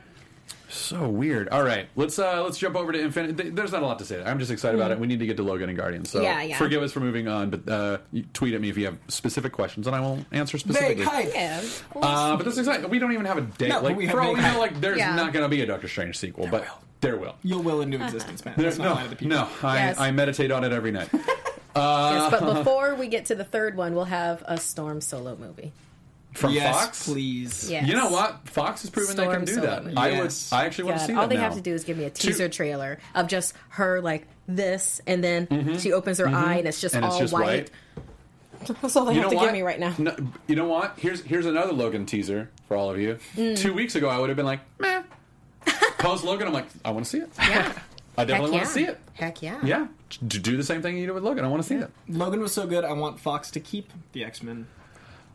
So 0.70 1.08
weird. 1.08 1.48
All 1.48 1.62
right, 1.62 1.88
let's 1.96 2.18
uh 2.18 2.42
let's 2.44 2.58
jump 2.58 2.76
over 2.76 2.92
to 2.92 3.00
Infinity. 3.00 3.50
There's 3.50 3.72
not 3.72 3.82
a 3.82 3.86
lot 3.86 3.98
to 4.00 4.04
say. 4.04 4.22
I'm 4.22 4.38
just 4.38 4.50
excited 4.50 4.78
about 4.78 4.90
it. 4.90 4.98
We 4.98 5.06
need 5.06 5.18
to 5.20 5.26
get 5.26 5.36
to 5.38 5.42
Logan 5.42 5.68
and 5.70 5.78
Guardians. 5.78 6.10
So 6.10 6.20
Yeah, 6.20 6.42
yeah. 6.42 6.58
forgive 6.58 6.82
us 6.82 6.92
for 6.92 7.00
moving 7.00 7.26
on, 7.26 7.50
but 7.50 7.68
uh, 7.68 7.98
tweet 8.34 8.54
at 8.54 8.60
me 8.60 8.68
if 8.68 8.76
you 8.76 8.84
have 8.86 8.98
specific 9.08 9.52
questions, 9.52 9.86
and 9.86 9.96
I 9.96 10.00
will 10.00 10.24
answer 10.30 10.58
specifically. 10.58 10.96
Vague 10.96 11.04
hype. 11.06 11.30
Yeah. 11.34 11.58
of 11.60 11.90
course. 11.90 12.04
Uh, 12.06 12.36
but 12.36 12.44
that's 12.44 12.58
exciting. 12.58 12.88
We 12.90 12.98
don't 12.98 13.12
even 13.12 13.24
have 13.26 13.38
a 13.38 13.42
date. 13.42 13.68
No, 13.70 13.80
like 13.80 13.96
we 13.96 14.06
have 14.06 14.14
for 14.14 14.20
all 14.20 14.34
we 14.34 14.40
know, 14.40 14.58
like 14.58 14.80
there's 14.80 14.98
Yeah. 14.98 15.14
not 15.16 15.32
going 15.32 15.42
to 15.44 15.48
be 15.48 15.62
a 15.62 15.66
Doctor 15.66 15.88
Strange 15.88 16.18
sequel, 16.18 16.48
but 16.48 16.66
there 17.00 17.16
will. 17.16 17.36
You'll 17.42 17.62
will 17.62 17.80
into 17.80 18.02
existence, 18.04 18.44
man. 18.44 18.54
There's 18.56 18.76
That's 18.76 18.88
no, 18.88 18.94
lie 18.94 19.06
the 19.06 19.16
people. 19.16 19.36
no. 19.36 19.48
I, 19.62 19.76
Yes. 19.76 19.98
I 19.98 20.10
meditate 20.10 20.50
on 20.50 20.64
it 20.64 20.72
every 20.72 20.90
night. 20.90 21.08
yes, 21.12 21.28
uh, 21.76 22.28
but 22.30 22.54
before 22.54 22.94
we 22.94 23.06
get 23.08 23.26
to 23.26 23.34
the 23.34 23.44
third 23.44 23.76
one, 23.76 23.94
we'll 23.94 24.04
have 24.04 24.42
a 24.46 24.58
Storm 24.58 25.00
solo 25.00 25.36
movie. 25.36 25.72
From 26.38 26.52
yes, 26.52 26.74
Fox, 26.74 27.04
please. 27.06 27.68
Yes. 27.70 27.86
You 27.88 27.94
know 27.94 28.10
what? 28.10 28.48
Fox 28.48 28.82
has 28.82 28.90
proven 28.90 29.16
they 29.16 29.26
can 29.26 29.44
do 29.44 29.54
solo 29.54 29.66
that. 29.66 29.84
movie. 29.84 29.96
I 29.96 30.20
would. 30.20 30.32
I 30.52 30.64
actually 30.66 30.84
want 30.84 30.96
to 30.96 31.00
God, 31.00 31.06
see 31.06 31.12
all 31.14 31.20
that 31.22 31.28
they 31.30 31.34
now. 31.34 31.40
have 31.42 31.54
to 31.54 31.60
do 31.60 31.74
is 31.74 31.82
give 31.84 31.98
me 31.98 32.04
a 32.04 32.10
Two- 32.10 32.28
teaser 32.28 32.48
trailer 32.48 32.98
of 33.14 33.26
just 33.26 33.54
her 33.70 34.00
like 34.00 34.26
this, 34.46 35.00
and 35.06 35.22
then 35.22 35.78
she 35.78 35.92
opens 35.92 36.18
her 36.18 36.28
eye, 36.28 36.56
and 36.58 36.68
it's 36.68 36.80
just 36.80 36.94
Mm-hmm. 36.94 37.04
And 37.04 37.12
it's 37.12 37.14
all 37.14 37.20
just 37.20 37.32
white. 37.34 37.70
That's 38.80 38.96
all 38.96 39.04
they 39.04 39.14
You 39.14 39.22
have 39.22 39.30
to 39.30 39.36
what? 39.36 39.44
give 39.44 39.52
me 39.52 39.62
right 39.62 39.78
now. 39.78 39.94
No, 39.98 40.14
you 40.46 40.56
know 40.56 40.66
what? 40.66 40.94
Here's 40.98 41.22
here's 41.22 41.46
another 41.46 41.72
Logan 41.72 42.06
teaser 42.06 42.50
for 42.66 42.76
all 42.76 42.90
of 42.90 42.98
you. 43.00 43.18
Mm. 43.36 43.56
Two 43.56 43.72
weeks 43.74 43.94
ago, 43.94 44.08
I 44.08 44.18
would 44.18 44.30
have 44.30 44.36
been 44.36 44.46
like, 44.46 44.60
meh. 44.78 45.02
Post 45.98 46.24
Logan, 46.24 46.46
I'm 46.46 46.52
like, 46.54 46.66
I 46.84 46.90
want 46.90 47.04
to 47.04 47.10
see 47.10 47.18
it. 47.18 47.30
Yeah. 47.38 47.72
I 48.16 48.24
definitely 48.24 48.56
Heck 48.56 48.64
want 48.64 48.66
to 48.66 48.72
see 48.72 48.84
it. 48.84 48.98
Heck 49.14 49.42
yeah. 49.42 49.60
Yeah, 49.64 49.86
to 50.10 50.38
do 50.40 50.56
the 50.56 50.64
same 50.64 50.82
thing 50.82 50.96
you 50.98 51.06
did 51.06 51.12
with 51.12 51.22
Logan. 51.22 51.44
I 51.44 51.48
want 51.48 51.62
to 51.62 51.68
see 51.68 51.76
it. 51.76 51.88
Logan 52.08 52.40
was 52.40 52.52
so 52.52 52.66
good. 52.66 52.84
I 52.84 52.92
want 52.92 53.20
Fox 53.20 53.50
to 53.52 53.60
keep 53.60 53.92
the 54.12 54.24
X 54.24 54.42
Men. 54.42 54.66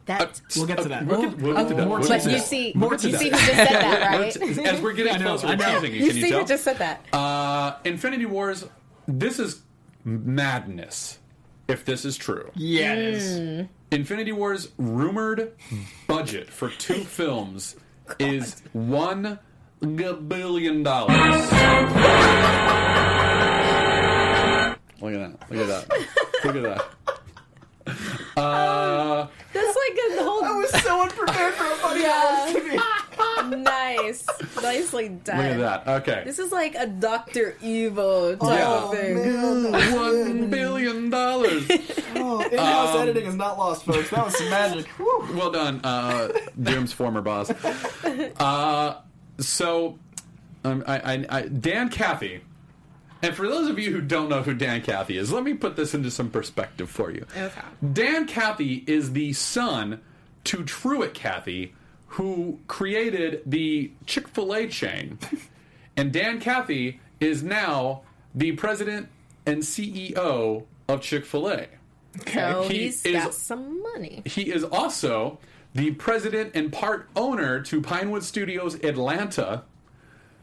That. 0.06 0.41
We'll 0.56 0.66
get 0.66 0.80
to 0.80 0.89
that. 0.89 1.06
We'll 1.06 1.22
get, 1.30 1.38
we'll 1.38 1.54
get 1.56 1.68
to 1.70 1.74
that. 1.76 1.88
more 1.88 1.99
We'll 1.99 2.08
but 2.10 2.26
you 2.26 2.32
that. 2.38 2.41
see, 2.41 2.74
We'll 2.76 2.91
you 2.93 3.18
see 3.18 3.30
who 3.30 3.36
just 3.38 3.45
said 3.45 3.68
that, 3.68 4.20
right? 4.20 4.38
As 4.68 4.82
we're 4.82 4.93
getting 4.93 5.14
I 5.16 5.18
know, 5.18 5.38
closer, 5.38 5.47
we're 5.47 5.56
teasing 5.82 5.93
you. 5.95 5.99
you 6.01 6.08
Can 6.08 6.16
you 6.18 6.24
see 6.24 6.30
tell? 6.30 6.39
who 6.41 6.45
just 6.47 6.64
said 6.66 6.78
that? 6.80 7.06
Uh, 7.14 7.78
Infinity 7.86 8.26
Wars. 8.26 8.66
This 9.08 9.39
is 9.39 9.62
madness. 10.04 11.20
If 11.70 11.86
this 11.86 12.04
is 12.04 12.18
true, 12.18 12.51
Yeah, 12.56 12.91
it 12.93 12.99
is. 12.99 13.68
Infinity 13.91 14.34
War's 14.34 14.70
rumored 14.78 15.54
budget 16.08 16.49
for 16.49 16.70
two 16.70 17.04
films 17.06 17.78
is 18.20 18.62
billion 20.28 20.84
dollars. 20.84 21.16
Look 25.01 25.14
at 25.14 25.20
that! 25.20 25.51
Look 25.51 25.60
at 25.60 25.68
that! 25.68 25.86
Look 26.45 26.56
at 26.56 26.64
that! 27.86 28.38
Uh, 28.38 29.28
That's 29.96 30.12
like 30.12 30.20
a 30.20 30.24
whole. 30.24 30.44
I 30.46 30.52
was 30.58 30.70
so 30.84 31.02
unprepared 31.02 31.54
for 31.54 31.64
a 31.66 31.76
funny 31.78 32.02
Yeah. 32.02 33.54
nice, 33.64 34.26
nicely 34.62 35.10
done. 35.10 35.38
look 35.38 35.68
at 35.68 35.86
that! 35.86 36.02
Okay, 36.02 36.24
This 36.26 36.39
is 36.39 36.52
like 36.52 36.76
a 36.76 36.88
Doctor 36.88 37.56
Evil 37.62 38.36
type 38.38 38.60
Yeah. 38.60 38.84
of 38.84 38.91
thing. 38.91 39.72
one 39.96 40.50
billion 40.50 41.10
dollars. 41.10 41.70
Oh, 42.16 42.39
in-house 42.41 42.96
Um, 42.96 43.02
editing 43.02 43.26
is 43.26 43.36
not 43.36 43.58
lost, 43.58 43.84
folks. 43.86 44.10
That 44.12 44.26
was 44.26 44.38
some 44.38 44.50
magic. 44.50 44.88
Woo. 45.00 45.28
Well 45.36 45.50
done, 45.52 45.82
uh, 45.84 46.30
Doom's 46.62 46.94
former 46.94 47.22
boss. 47.22 47.50
Uh, 48.39 49.02
so, 49.39 49.98
um, 50.64 50.84
I, 50.88 51.00
I, 51.14 51.26
I, 51.30 51.41
Dan 51.48 51.89
Cathy, 51.89 52.41
and 53.24 53.34
for 53.36 53.48
those 53.48 53.70
of 53.70 53.80
you 53.80 53.92
who 53.92 54.02
don't 54.02 54.30
know 54.30 54.44
who 54.44 54.54
Dan 54.54 54.82
Cathy 54.82 55.18
is, 55.18 55.32
let 55.32 55.44
me 55.44 55.54
put 55.54 55.76
this 55.76 55.94
into 55.94 56.12
some 56.12 56.30
perspective 56.30 56.90
for 56.90 57.10
you. 57.10 57.26
Okay. 57.36 57.62
Dan 57.94 58.28
Cathy 58.28 58.84
is 58.86 59.14
the 59.14 59.34
son 59.34 60.02
to 60.44 60.64
Truett 60.64 61.14
Cathy, 61.14 61.74
who 62.08 62.60
created 62.68 63.42
the 63.46 63.92
Chick 64.06 64.28
fil 64.28 64.54
A 64.54 64.68
chain. 64.68 65.18
and 65.98 66.12
Dan 66.12 66.40
Cathy 66.40 67.00
is 67.20 67.42
now 67.42 68.02
the 68.36 68.52
president 68.52 69.08
and 69.46 69.62
CEO 69.64 70.64
of 70.88 71.02
Chick 71.02 71.26
fil 71.26 71.48
A. 71.50 71.68
So 72.32 72.64
He 72.68 72.78
he's 72.84 73.06
is- 73.06 73.14
got 73.24 73.34
some 73.34 73.82
money. 73.82 74.22
He 74.26 74.52
is 74.52 74.64
also 74.64 75.40
the 75.74 75.92
president 75.92 76.52
and 76.56 76.72
part 76.72 77.08
owner 77.16 77.60
to 77.62 77.82
Pinewood 77.82 78.24
Studios 78.24 78.76
Atlanta. 78.84 79.64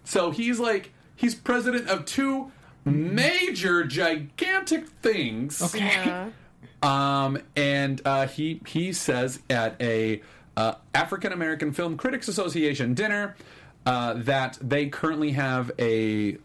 So 0.02 0.30
he's 0.32 0.58
like 0.58 0.92
he's 1.14 1.34
president 1.36 1.88
of 1.88 2.04
two 2.06 2.50
major 2.84 3.84
gigantic 3.84 4.88
things. 5.02 5.74
Yeah. 5.74 6.30
Um, 6.82 7.38
and 7.56 8.00
uh, 8.06 8.26
he 8.26 8.62
he 8.66 8.94
says 8.94 9.40
at 9.50 9.76
a 9.82 10.22
uh, 10.56 10.76
African 10.94 11.30
American 11.30 11.72
Film 11.72 11.98
Critics 11.98 12.26
Association 12.26 12.94
dinner 12.94 13.36
uh, 13.84 14.14
that 14.14 14.58
they 14.62 14.86
currently 14.86 15.32
have 15.32 15.70
a 15.78 16.38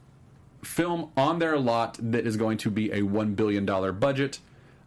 film 0.64 1.12
on 1.16 1.40
their 1.40 1.58
lot 1.58 1.98
that 2.02 2.26
is 2.26 2.38
going 2.38 2.58
to 2.58 2.72
be 2.72 2.92
a 2.92 3.04
one 3.04 3.34
billion 3.36 3.66
dollar 3.66 3.92
budget. 3.92 4.40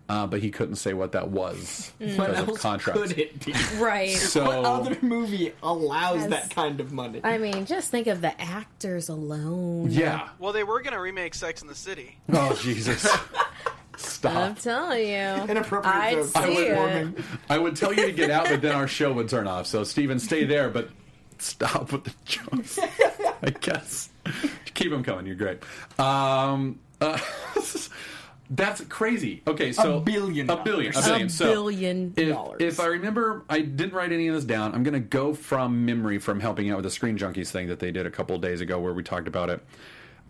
Uh, 0.08 0.26
but 0.26 0.40
he 0.40 0.50
couldn't 0.50 0.76
say 0.76 0.94
what 0.94 1.12
that 1.12 1.28
was 1.30 1.92
What 1.98 2.08
because 2.08 2.38
of 2.40 2.48
else 2.48 2.60
contracts. 2.60 3.00
could 3.02 3.18
it 3.18 3.44
be? 3.44 3.52
Right. 3.76 4.10
So 4.16 4.44
What 4.46 4.64
other 4.64 4.96
movie 5.02 5.52
allows 5.62 6.20
Has- 6.22 6.30
that 6.30 6.50
kind 6.50 6.80
of 6.80 6.92
money? 6.92 7.20
I 7.22 7.36
mean, 7.38 7.66
just 7.66 7.90
think 7.90 8.06
of 8.06 8.20
the 8.22 8.40
actors 8.40 9.08
alone. 9.10 9.88
yeah. 9.90 10.30
Well, 10.38 10.52
they 10.54 10.64
were 10.64 10.80
gonna 10.80 11.00
remake 11.00 11.34
Sex 11.34 11.60
in 11.60 11.68
the 11.68 11.74
City. 11.74 12.16
Oh 12.32 12.54
Jesus! 12.62 13.06
Stop. 13.98 14.34
I'm 14.34 14.54
telling 14.54 15.08
you. 15.08 15.14
Inappropriate 15.50 15.94
I'd 15.94 16.14
jokes. 16.14 16.32
see 16.32 16.38
I 16.38 16.48
would- 16.48 17.18
it. 17.18 17.24
I 17.50 17.58
would 17.58 17.76
tell 17.76 17.92
you 17.92 18.06
to 18.06 18.12
get 18.12 18.30
out, 18.30 18.46
but 18.48 18.62
then 18.62 18.74
our 18.74 18.86
show 18.88 19.12
would 19.12 19.28
turn 19.28 19.46
off. 19.46 19.66
So 19.66 19.84
Steven, 19.84 20.18
stay 20.20 20.44
there, 20.44 20.70
but 20.70 20.88
stop 21.38 21.92
with 21.92 22.04
the 22.04 22.14
jokes. 22.24 22.78
I 23.42 23.50
guess 23.50 24.08
keep 24.74 24.90
them 24.90 25.02
coming. 25.02 25.26
You're 25.26 25.34
great. 25.36 25.58
Um, 25.98 26.78
uh, 27.00 27.18
that's 28.50 28.80
crazy. 28.84 29.42
Okay, 29.46 29.72
so 29.72 29.98
a 29.98 30.00
billion 30.00 30.48
a 30.48 30.56
billion, 30.62 30.94
a 30.96 31.02
billion. 31.02 31.26
A 31.26 31.30
so 31.30 31.46
billion 31.46 32.14
if, 32.16 32.28
dollars. 32.28 32.60
If 32.60 32.80
I 32.80 32.86
remember, 32.86 33.44
I 33.48 33.60
didn't 33.60 33.92
write 33.92 34.12
any 34.12 34.28
of 34.28 34.34
this 34.34 34.44
down. 34.44 34.74
I'm 34.74 34.82
going 34.82 34.94
to 34.94 35.00
go 35.00 35.34
from 35.34 35.84
memory 35.84 36.18
from 36.18 36.40
helping 36.40 36.70
out 36.70 36.76
with 36.76 36.84
the 36.84 36.90
Screen 36.90 37.18
Junkies 37.18 37.50
thing 37.50 37.68
that 37.68 37.78
they 37.78 37.90
did 37.90 38.06
a 38.06 38.10
couple 38.10 38.36
of 38.36 38.42
days 38.42 38.60
ago, 38.60 38.80
where 38.80 38.94
we 38.94 39.02
talked 39.02 39.28
about 39.28 39.50
it. 39.50 39.64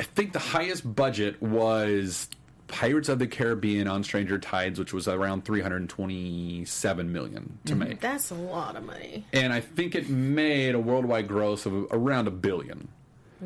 I 0.01 0.03
think 0.03 0.33
the 0.33 0.39
highest 0.39 0.95
budget 0.95 1.41
was 1.43 2.29
Pirates 2.69 3.09
of 3.09 3.19
the 3.19 3.27
Caribbean 3.27 3.89
on 3.89 4.05
Stranger 4.05 4.39
Tides, 4.39 4.79
which 4.79 4.93
was 4.93 5.09
around 5.09 5.45
327 5.45 7.13
million 7.13 7.59
to 7.65 7.73
mm-hmm. 7.73 7.89
make, 7.89 8.01
That's 8.01 8.31
a 8.31 8.35
lot 8.35 8.77
of 8.77 8.85
money. 8.85 9.27
and 9.33 9.53
I 9.53 9.61
think 9.61 9.95
it 9.95 10.09
made 10.09 10.75
a 10.75 10.79
worldwide 10.79 11.29
gross 11.29 11.67
of 11.67 11.87
around 11.91 12.29
a 12.29 12.31
billion. 12.31 12.89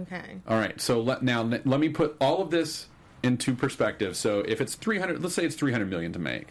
Okay. 0.03 0.41
All 0.49 0.59
right, 0.59 0.79
so 0.81 1.01
let, 1.01 1.23
now 1.23 1.43
let 1.43 1.81
me 1.81 1.89
put 1.89 2.17
all 2.21 2.43
of 2.43 2.51
this 2.51 2.87
into 3.23 3.55
perspective. 3.55 4.17
So 4.17 4.41
if 4.41 4.61
it's 4.61 4.75
300, 4.75 5.23
let's 5.23 5.35
say 5.35 5.45
it's 5.45 5.55
300 5.57 5.89
million 5.89 6.13
to 6.13 6.19
make, 6.19 6.49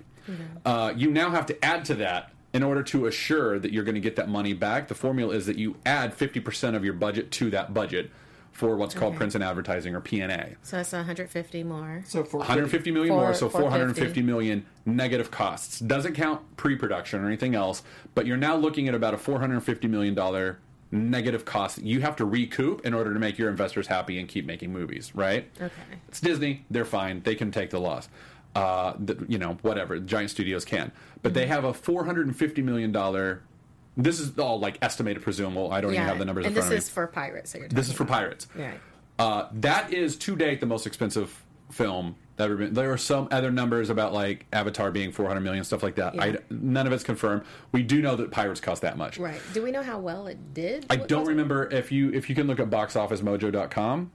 uh, 0.66 0.94
you 0.96 1.12
now 1.12 1.30
have 1.32 1.46
to 1.48 1.66
add 1.66 1.84
to 1.86 1.96
that 1.96 2.32
in 2.54 2.64
order 2.64 2.84
to 2.84 3.06
assure 3.06 3.60
that 3.60 3.72
you're 3.72 3.84
going 3.84 3.96
to 3.96 4.02
get 4.02 4.16
that 4.18 4.30
money 4.30 4.54
back. 4.54 4.88
The 4.88 4.96
formula 4.96 5.34
is 5.36 5.46
that 5.46 5.58
you 5.58 5.78
add 5.86 6.18
50% 6.18 6.76
of 6.76 6.84
your 6.84 6.94
budget 6.94 7.32
to 7.32 7.50
that 7.52 7.74
budget 7.74 8.12
for 8.52 8.76
what's 8.76 8.94
called 8.94 9.12
Okay. 9.14 9.18
prints 9.20 9.36
and 9.36 9.44
advertising 9.44 9.96
or 9.96 10.02
P&A. 10.02 10.56
So 10.62 10.76
that's 10.76 10.92
150 10.92 11.64
more. 11.64 12.04
So 12.06 12.24
for 12.26 12.38
150 12.40 12.92
million 12.92 13.14
Four- 13.16 13.22
more, 13.24 13.34
so 13.34 13.48
450 13.50 13.94
450 13.96 14.22
million 14.22 14.66
negative 14.86 15.32
costs. 15.32 15.80
Doesn't 15.80 16.14
count 16.16 16.42
pre-production 16.58 17.22
or 17.24 17.28
anything 17.28 17.56
else, 17.56 17.82
but 18.14 18.26
you're 18.28 18.36
now 18.38 18.58
looking 18.58 18.90
at 18.90 18.94
about 18.96 19.14
a 19.14 19.18
450 19.18 19.88
million 19.88 20.14
dollar 20.14 20.60
negative 20.92 21.46
costs 21.46 21.78
that 21.78 21.86
you 21.86 22.02
have 22.02 22.16
to 22.18 22.26
recoup 22.26 22.86
in 22.86 22.94
order 22.94 23.14
to 23.14 23.20
make 23.20 23.38
your 23.38 23.50
investors 23.50 23.88
happy 23.88 24.20
and 24.20 24.28
keep 24.28 24.46
making 24.46 24.74
movies, 24.74 25.14
right? 25.16 25.50
Okay. 25.58 25.72
It's 26.08 26.20
Disney; 26.20 26.66
they're 26.70 26.86
fine; 26.86 27.22
they 27.22 27.36
can 27.36 27.52
take 27.52 27.70
the 27.70 27.80
loss. 27.80 28.10
Uh, 28.54 28.94
the, 29.00 29.26
you 29.30 29.38
know, 29.38 29.58
whatever 29.62 29.98
giant 30.00 30.30
studios 30.30 30.66
can, 30.66 30.92
but 31.22 31.34
they 31.34 31.48
have 31.48 31.64
a 31.64 31.74
450 31.74 32.62
million 32.62 32.92
dollar. 32.92 33.44
This 33.96 34.20
is 34.20 34.38
all 34.38 34.60
like 34.60 34.78
estimated, 34.82 35.24
presumable. 35.24 35.72
I 35.72 35.82
don't 35.82 35.94
even 35.94 36.06
have 36.06 36.20
the 36.20 36.26
numbers 36.26 36.46
and 36.46 36.56
in 36.56 36.62
front 36.62 36.70
this 36.70 36.70
of 36.70 36.72
me. 36.72 36.76
This 36.78 36.86
is 36.86 36.89
for 36.89 37.08
pirates. 37.08 37.52
That 37.54 37.60
you're 37.60 37.70
This 37.70 37.89
is 37.89 37.94
for 37.94 38.06
pirates. 38.06 38.48
Right. 38.56 38.80
Uh, 39.20 39.48
that 39.54 39.94
is 39.94 40.16
to 40.18 40.36
date 40.36 40.60
the 40.60 40.66
most 40.66 40.88
expensive 40.88 41.44
film 41.70 42.16
ever 42.42 42.56
been. 42.56 42.74
There 42.74 42.92
are 42.92 42.98
some 42.98 43.28
other 43.32 43.52
numbers 43.52 43.89
about 43.89 44.14
like 44.14 44.46
Avatar 44.52 44.92
being 44.92 45.12
400 45.12 45.39
million, 45.42 45.64
stuff 45.64 45.84
like 45.84 45.96
that. 45.96 46.16
Yeah. 46.16 46.24
I, 46.24 46.38
none 46.50 46.88
of 46.88 46.94
it's 46.94 47.04
confirmed. 47.04 47.44
We 47.72 47.84
do 47.84 48.02
know 48.02 48.16
that 48.18 48.32
Pirates 48.32 48.60
cost 48.60 48.82
that 48.82 48.98
much. 48.98 49.18
Right. 49.18 49.39
Do 49.54 49.62
we 49.64 49.72
know 49.72 49.84
how 49.84 50.00
well 50.00 50.28
it 50.28 50.54
did? 50.54 50.86
I 50.89 50.98
What 50.98 51.08
don't 51.08 51.22
was 51.22 51.30
it? 51.30 51.32
remember 51.32 51.70
if 51.72 51.92
you 51.92 52.12
if 52.12 52.30
you 52.30 52.36
can 52.36 52.48
look 52.48 52.60
at 52.60 52.70
boxofficemojo.com 52.70 54.12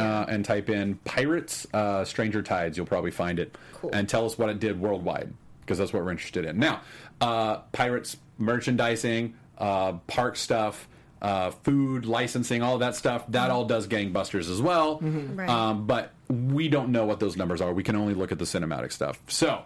uh, 0.00 0.24
and 0.28 0.44
type 0.44 0.68
in 0.70 0.96
Pirates 1.04 1.66
uh, 1.74 2.04
Stranger 2.04 2.42
Tides, 2.42 2.76
you'll 2.76 2.86
probably 2.86 3.10
find 3.10 3.38
it 3.38 3.56
Cool. 3.74 3.90
and 3.92 4.08
tell 4.08 4.24
us 4.26 4.38
what 4.38 4.48
it 4.48 4.58
did 4.60 4.80
worldwide 4.80 5.32
because 5.60 5.78
that's 5.78 5.92
what 5.92 6.02
we're 6.04 6.10
interested 6.10 6.44
in. 6.44 6.58
Now, 6.58 6.80
uh, 7.20 7.58
Pirates 7.72 8.16
merchandising, 8.38 9.34
uh, 9.58 9.92
park 10.06 10.36
stuff. 10.36 10.88
Uh, 11.20 11.52
food 11.52 12.04
licensing, 12.04 12.62
all 12.64 12.78
that 12.78 12.96
stuff, 12.96 13.24
that 13.28 13.48
all 13.48 13.64
does 13.64 13.86
gangbusters 13.86 14.50
as 14.50 14.60
well. 14.60 14.98
Right. 15.00 15.48
Um, 15.48 15.86
but 15.86 16.10
we 16.32 16.68
don't 16.68 16.90
know 16.90 17.04
what 17.04 17.20
those 17.20 17.36
numbers 17.36 17.60
are. 17.60 17.72
We 17.72 17.82
can 17.82 17.94
only 17.96 18.14
look 18.14 18.32
at 18.32 18.38
the 18.38 18.44
cinematic 18.44 18.92
stuff. 18.92 19.20
So, 19.28 19.62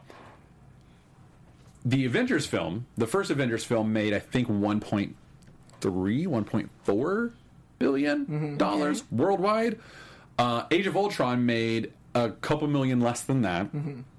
the 1.84 2.04
Avengers 2.04 2.46
film, 2.46 2.86
the 2.96 3.06
first 3.06 3.30
Avengers 3.30 3.64
film, 3.64 3.92
made 3.92 4.12
I 4.12 4.18
think 4.18 4.48
1.3, 4.48 5.14
1.4 5.80 7.32
billion 7.78 8.56
dollars 8.56 9.04
worldwide. 9.10 9.78
Uh, 10.38 10.64
Age 10.70 10.86
of 10.86 10.96
Ultron 10.96 11.46
made 11.46 11.92
a 12.14 12.30
couple 12.30 12.66
million 12.68 13.00
less 13.00 13.22
than 13.22 13.42
that. 13.42 13.68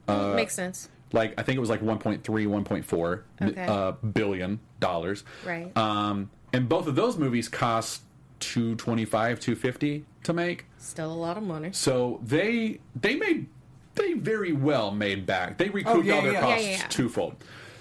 Uh, 0.07 0.33
Makes 0.35 0.55
sense. 0.55 0.89
like 1.11 1.33
I 1.37 1.43
think 1.43 1.57
it 1.57 1.59
was 1.59 1.69
like 1.69 1.81
1.3, 1.81 2.21
1.4 2.23 3.21
Okay. 3.41 3.65
uh, 3.65 3.91
billion 3.91 4.59
dollars. 4.79 5.23
Right. 5.45 5.75
Um, 5.75 6.29
and 6.53 6.69
both 6.69 6.87
of 6.87 6.95
those 6.95 7.17
movies 7.17 7.49
cost 7.49 8.01
225, 8.39 9.39
250 9.39 10.05
to 10.23 10.33
make. 10.33 10.65
Still 10.77 11.11
a 11.11 11.15
lot 11.15 11.37
of 11.37 11.43
money. 11.43 11.69
So 11.73 12.19
they 12.23 12.79
they 12.99 13.15
made 13.15 13.47
they 13.95 14.13
very 14.13 14.53
well 14.53 14.91
made 14.91 15.25
back. 15.25 15.57
They 15.57 15.69
recouped 15.69 15.97
Oh, 15.97 16.01
yeah, 16.01 16.13
all 16.15 16.21
their 16.21 16.33
yeah. 16.33 16.41
costs 16.41 16.63
Yeah, 16.65 16.71
yeah, 16.71 16.77
yeah. 16.79 16.87
twofold. 16.87 17.35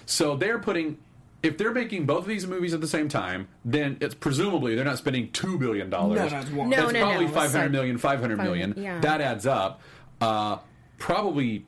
So 0.05 0.35
they're 0.35 0.59
putting 0.59 0.97
if 1.43 1.57
they're 1.57 1.71
making 1.73 2.05
both 2.07 2.21
of 2.23 2.27
these 2.27 2.47
movies 2.47 2.73
at 2.73 2.81
the 2.81 2.87
same 2.87 3.07
time, 3.07 3.47
then 3.63 3.97
it's 4.01 4.15
presumably 4.15 4.73
they're 4.75 4.83
not 4.83 4.97
spending 4.97 5.31
two 5.31 5.57
billion 5.59 5.89
dollars. 5.89 6.17
No, 6.19 6.27
no, 6.27 6.37
it's. 6.41 6.49
No, 6.51 6.63
it's 6.63 6.93
no, 6.93 6.99
probably 6.99 6.99
no, 6.99 7.21
it's 7.25 7.33
five 7.33 7.51
hundred 7.51 7.63
like- 7.65 7.71
million, 7.71 7.97
five 7.99 8.19
hundred 8.19 8.37
Five- 8.37 8.45
million. 8.47 8.73
yeah. 8.77 8.99
That 9.01 9.21
adds 9.21 9.45
up. 9.45 9.81
Uh, 10.19 10.57
probably 10.97 11.65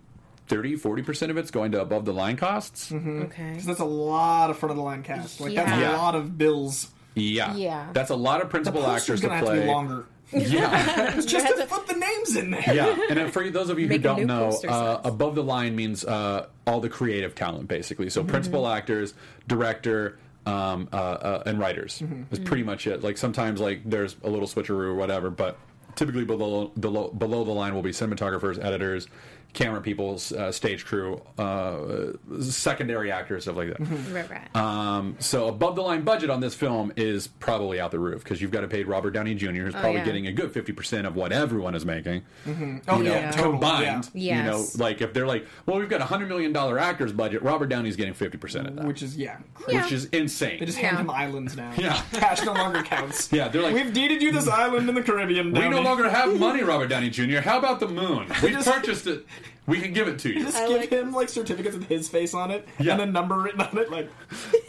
30, 0.47 0.75
40 0.77 1.03
percent 1.03 1.29
of 1.31 1.37
it's 1.37 1.51
going 1.51 1.71
to 1.73 1.81
above 1.81 2.05
the 2.05 2.13
line 2.13 2.35
costs. 2.35 2.91
Okay. 2.91 3.53
'Cause 3.53 3.65
that's 3.65 3.79
a 3.79 3.85
lot 3.85 4.49
of 4.49 4.57
front 4.57 4.71
of 4.71 4.77
the 4.77 4.83
line 4.83 5.03
cast. 5.03 5.39
Like 5.39 5.53
that's 5.53 5.69
Yeah. 5.69 5.95
a 5.95 5.97
lot 5.97 6.15
of 6.15 6.35
bills. 6.39 6.89
Yeah, 7.15 7.55
Yeah. 7.55 7.87
That's 7.93 8.09
a 8.11 8.15
lot 8.15 8.41
of 8.41 8.49
principal 8.49 8.81
poster's 8.81 9.19
actors 9.19 9.21
to 9.21 9.27
gonna 9.27 9.37
have 9.37 9.45
play. 9.45 9.55
to 9.57 9.61
be 9.61 9.67
longer. 9.67 10.05
Yeah. 10.31 11.13
It's 11.17 11.25
just 11.25 11.47
to 11.47 11.65
put 11.65 11.87
the 11.87 11.95
names 11.95 12.35
in 12.35 12.51
there. 12.51 12.63
yeah, 12.71 12.95
and 13.09 13.33
for 13.33 13.49
those 13.49 13.69
of 13.71 13.79
you 13.79 13.85
who 13.87 13.89
Make 13.89 14.03
don't 14.03 14.25
know, 14.27 14.49
uh, 14.67 15.01
above 15.03 15.33
the 15.33 15.43
line 15.43 15.75
means 15.75 16.05
uh, 16.05 16.45
all 16.67 16.79
the 16.79 16.89
creative 16.89 17.33
talent, 17.33 17.67
basically. 17.67 18.09
So 18.11 18.23
principal 18.23 18.61
Mm-hmm. 18.63 18.77
actors, 18.77 19.13
director, 19.47 20.19
um, 20.45 20.87
uh, 20.93 20.95
uh, 20.95 21.43
and 21.47 21.59
writers 21.59 21.99
Mm-hmm. 21.99 22.31
is 22.31 22.39
pretty 22.39 22.61
much 22.63 22.85
it. 22.87 23.03
Like 23.03 23.17
sometimes 23.17 23.59
like 23.59 23.81
there's 23.85 24.15
a 24.23 24.29
little 24.29 24.47
switcheroo 24.47 24.85
or 24.89 24.93
whatever, 24.95 25.29
but 25.31 25.57
typically 25.95 26.25
below 26.25 26.67
below 26.79 27.09
below 27.09 27.43
the 27.43 27.51
line 27.51 27.73
will 27.73 27.81
be 27.81 27.91
cinematographers, 27.91 28.63
editors, 28.63 29.07
camera 29.53 29.81
people, 29.81 30.19
uh, 30.37 30.51
stage 30.51 30.85
crew, 30.85 31.21
uh, 31.37 32.13
secondary 32.41 33.11
actors, 33.11 33.43
stuff 33.43 33.55
like 33.55 33.69
that. 33.69 33.79
Right, 34.13 34.29
right. 34.29 34.55
Um, 34.55 35.15
so 35.19 35.47
above 35.47 35.75
the 35.75 35.81
line 35.81 36.03
budget 36.03 36.29
on 36.29 36.39
this 36.39 36.53
film 36.55 36.93
is 36.95 37.27
probably 37.27 37.79
out 37.79 37.91
the 37.91 37.99
roof 37.99 38.23
because 38.23 38.41
you've 38.41 38.51
got 38.51 38.61
to 38.61 38.67
pay 38.67 38.83
Robert 38.83 39.11
Downey 39.11 39.35
Jr., 39.35 39.47
who's 39.63 39.73
probably 39.73 39.89
Oh, 39.89 39.93
yeah. 39.95 40.05
getting 40.05 40.27
a 40.27 40.31
good 40.31 40.51
fifty 40.51 40.71
percent 40.71 41.07
of 41.07 41.15
what 41.15 41.31
everyone 41.31 41.73
is 41.75 41.85
making. 41.85 42.21
Oh 42.47 42.51
You 42.51 42.81
know, 42.87 43.01
yeah, 43.03 43.31
totally. 43.31 43.51
combined. 43.53 44.09
Yeah. 44.13 44.37
You 44.45 44.51
know, 44.51 44.65
like 44.77 45.01
if 45.01 45.13
they're 45.13 45.27
like, 45.27 45.45
well, 45.65 45.79
we've 45.79 45.89
got 45.89 46.01
a 46.01 46.05
hundred 46.05 46.29
million 46.29 46.53
dollar 46.53 46.77
actors 46.79 47.11
budget, 47.11 47.41
Robert 47.41 47.69
Downey's 47.69 47.95
getting 47.95 48.13
fifty 48.13 48.37
percent 48.37 48.67
of 48.67 48.75
that, 48.75 48.85
Which 48.85 49.01
is 49.01 49.17
yeah. 49.17 49.37
Yeah. 49.67 49.81
which 49.83 49.91
is 49.91 50.05
insane. 50.05 50.59
They 50.59 50.65
just 50.67 50.77
Yeah. 50.79 50.87
hand 50.89 50.99
him 50.99 51.09
islands 51.09 51.57
now. 51.57 51.71
Yeah. 51.75 52.01
Cash 52.13 52.43
no 52.45 52.53
longer 52.53 52.83
counts. 52.83 53.29
yeah, 53.33 53.47
they're 53.47 53.61
like, 53.63 53.73
We've 53.73 53.91
deeded 53.93 54.21
you 54.21 54.31
this 54.31 54.47
island 54.47 54.87
in 54.89 54.95
the 54.95 55.01
Caribbean. 55.03 55.51
we 55.53 55.67
no 55.69 55.81
longer 55.81 56.07
have 56.09 56.37
money, 56.39 56.61
Robert 56.63 56.87
Downey 56.87 57.09
Jr. 57.09 57.39
How 57.39 57.57
about 57.57 57.79
the 57.79 57.87
moon? 57.87 58.27
We 58.43 58.51
just- 58.51 58.67
purchased 58.69 59.07
it. 59.07 59.25
We 59.67 59.79
can 59.81 59.93
give 59.93 60.07
it 60.07 60.17
to 60.19 60.29
you. 60.33 60.43
Just 60.45 60.57
I 60.57 60.67
give 60.67 60.77
like- 60.79 60.89
him 60.89 61.11
like 61.13 61.29
certificates 61.29 61.75
with 61.75 61.87
his 61.87 62.09
face 62.09 62.33
on 62.33 62.49
it 62.51 62.67
Yeah. 62.79 62.93
and 62.93 63.01
a 63.01 63.05
number 63.05 63.37
written 63.39 63.61
on 63.61 63.77
it. 63.77 63.91
Like, 63.91 64.09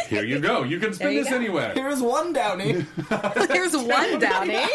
Here 0.09 0.25
you 0.25 0.41
go. 0.41 0.63
You 0.65 0.79
can 0.79 0.93
spend 0.93 1.15
you 1.15 1.21
this 1.23 1.31
go. 1.31 1.37
anywhere. 1.37 1.73
here's 1.75 2.01
one 2.03 2.33
Downey. 2.33 2.73
Here's 3.51 3.77
one 3.77 4.19
Downey. 4.19 4.67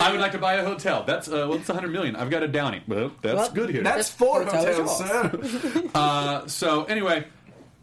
I 0.00 0.10
would 0.10 0.20
like 0.20 0.32
to 0.32 0.38
buy 0.38 0.54
a 0.54 0.64
hotel. 0.64 1.04
That's 1.04 1.28
uh, 1.28 1.46
what's 1.48 1.68
a 1.68 1.74
hundred 1.74 1.92
million? 1.92 2.16
I've 2.16 2.30
got 2.30 2.42
a 2.42 2.48
Downey. 2.48 2.82
Well, 2.86 3.12
that's 3.22 3.34
Well, 3.36 3.50
good 3.52 3.70
here. 3.70 3.82
That's 3.82 4.08
four 4.10 4.42
Hotel 4.44 4.64
is 4.66 4.76
hotels, 4.76 4.98
sir. 4.98 5.82
Uh, 5.94 6.46
so 6.46 6.84
anyway, 6.84 7.24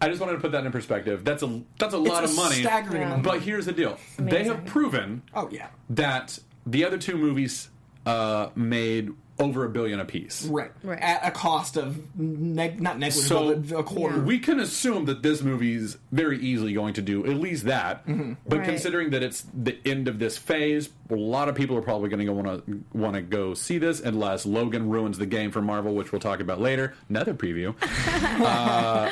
I 0.01 0.09
just 0.09 0.19
wanted 0.19 0.33
to 0.33 0.39
put 0.39 0.51
that 0.51 0.65
in 0.65 0.71
perspective. 0.71 1.23
That's 1.23 1.43
a 1.43 1.61
that's 1.79 1.93
a 1.93 1.97
lot 1.97 2.23
It's 2.23 2.33
of 2.33 2.37
money. 2.37 2.61
staggering 2.61 3.01
Yeah. 3.01 3.07
amount. 3.07 3.23
But 3.23 3.41
here's 3.41 3.65
the 3.65 3.71
deal: 3.73 3.97
they 4.17 4.43
have 4.45 4.65
proven 4.65 5.23
Oh 5.33 5.49
yeah. 5.51 5.67
that 5.91 6.37
the 6.65 6.85
other 6.85 6.97
two 6.97 7.17
movies 7.17 7.69
uh, 8.05 8.49
made 8.55 9.11
over 9.43 9.65
a 9.65 9.69
billion 9.69 9.99
apiece. 9.99 10.45
Right. 10.45 10.71
Right. 10.83 10.99
At 10.99 11.25
a 11.27 11.31
cost 11.31 11.77
of 11.77 12.17
neg- 12.17 12.81
not 12.81 12.97
negligible, 12.97 13.27
So 13.53 13.55
but 13.55 13.79
a 13.79 13.83
quarter. 13.83 14.19
We 14.21 14.39
can 14.39 14.59
assume 14.59 15.05
that 15.05 15.21
this 15.21 15.41
movie's 15.41 15.97
very 16.11 16.39
easily 16.39 16.73
going 16.73 16.93
to 16.95 17.01
do 17.01 17.25
at 17.25 17.35
least 17.35 17.65
that. 17.65 18.05
Mm-hmm. 18.07 18.33
But 18.47 18.59
Right. 18.59 18.65
considering 18.67 19.09
that 19.11 19.21
it's 19.23 19.45
the 19.53 19.77
end 19.85 20.07
of 20.07 20.19
this 20.19 20.37
phase, 20.37 20.89
a 21.09 21.15
lot 21.15 21.49
of 21.49 21.55
people 21.55 21.75
are 21.77 21.81
probably 21.81 22.09
going 22.09 22.25
to 22.25 22.31
want 22.33 22.65
to 22.65 22.83
want 22.93 23.15
to 23.15 23.21
go 23.21 23.53
see 23.53 23.77
this 23.77 23.99
unless 23.99 24.45
Logan 24.45 24.89
ruins 24.89 25.17
the 25.17 25.25
game 25.25 25.51
for 25.51 25.61
Marvel, 25.61 25.93
which 25.93 26.11
we'll 26.11 26.21
talk 26.21 26.39
about 26.39 26.61
later. 26.61 26.93
Another 27.09 27.33
preview. 27.33 27.75
uh, 28.41 29.09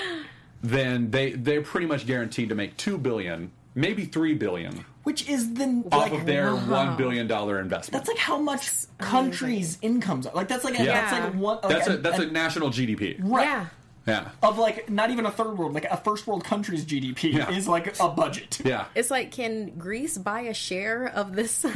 then 0.64 1.12
they 1.12 1.32
they're 1.34 1.62
pretty 1.62 1.88
much 1.88 2.06
guaranteed 2.06 2.50
to 2.50 2.56
make 2.56 2.78
two 2.78 2.98
billion, 2.98 3.52
maybe 3.76 4.06
three 4.06 4.34
billion 4.34 4.86
Which 5.04 5.28
is 5.28 5.54
the 5.56 5.84
off 5.92 6.02
like 6.12 6.14
of 6.14 6.26
their 6.28 6.54
one 6.56 6.96
billion 6.96 7.26
dollar 7.28 7.60
investment. 7.60 7.94
that's 8.04 8.08
like 8.08 8.20
how 8.24 8.38
much 8.40 8.70
countries' 9.00 9.78
incomes 9.82 10.28
are. 10.28 10.34
Like 10.36 10.48
that's 10.48 10.64
like 10.64 10.80
a, 10.80 10.84
Yeah. 10.84 10.94
that's 11.10 11.12
like 11.26 11.34
one. 11.42 11.58
Like 11.64 11.70
That's 11.70 11.88
a 11.90 11.98
that's 11.98 12.20
a 12.20 12.28
national 12.28 12.70
GDP. 12.70 13.18
right. 13.20 13.44
Yeah. 13.46 13.66
Yeah. 14.08 14.30
Of 14.42 14.58
like 14.58 14.90
not 14.90 15.12
even 15.12 15.26
a 15.28 15.32
third 15.32 15.58
world, 15.58 15.74
like 15.74 15.86
a 15.86 15.98
first 15.98 16.26
world 16.28 16.44
country's 16.44 16.86
GDP 16.86 17.34
Yeah. 17.34 17.52
is 17.52 17.68
like 17.68 18.00
a 18.00 18.10
budget. 18.10 18.60
Yeah. 18.64 18.86
It's 18.96 19.12
like, 19.12 19.32
can 19.32 19.78
Greece 19.78 20.18
buy 20.18 20.42
a 20.42 20.54
share 20.54 21.08
of 21.08 21.36
this? 21.36 21.66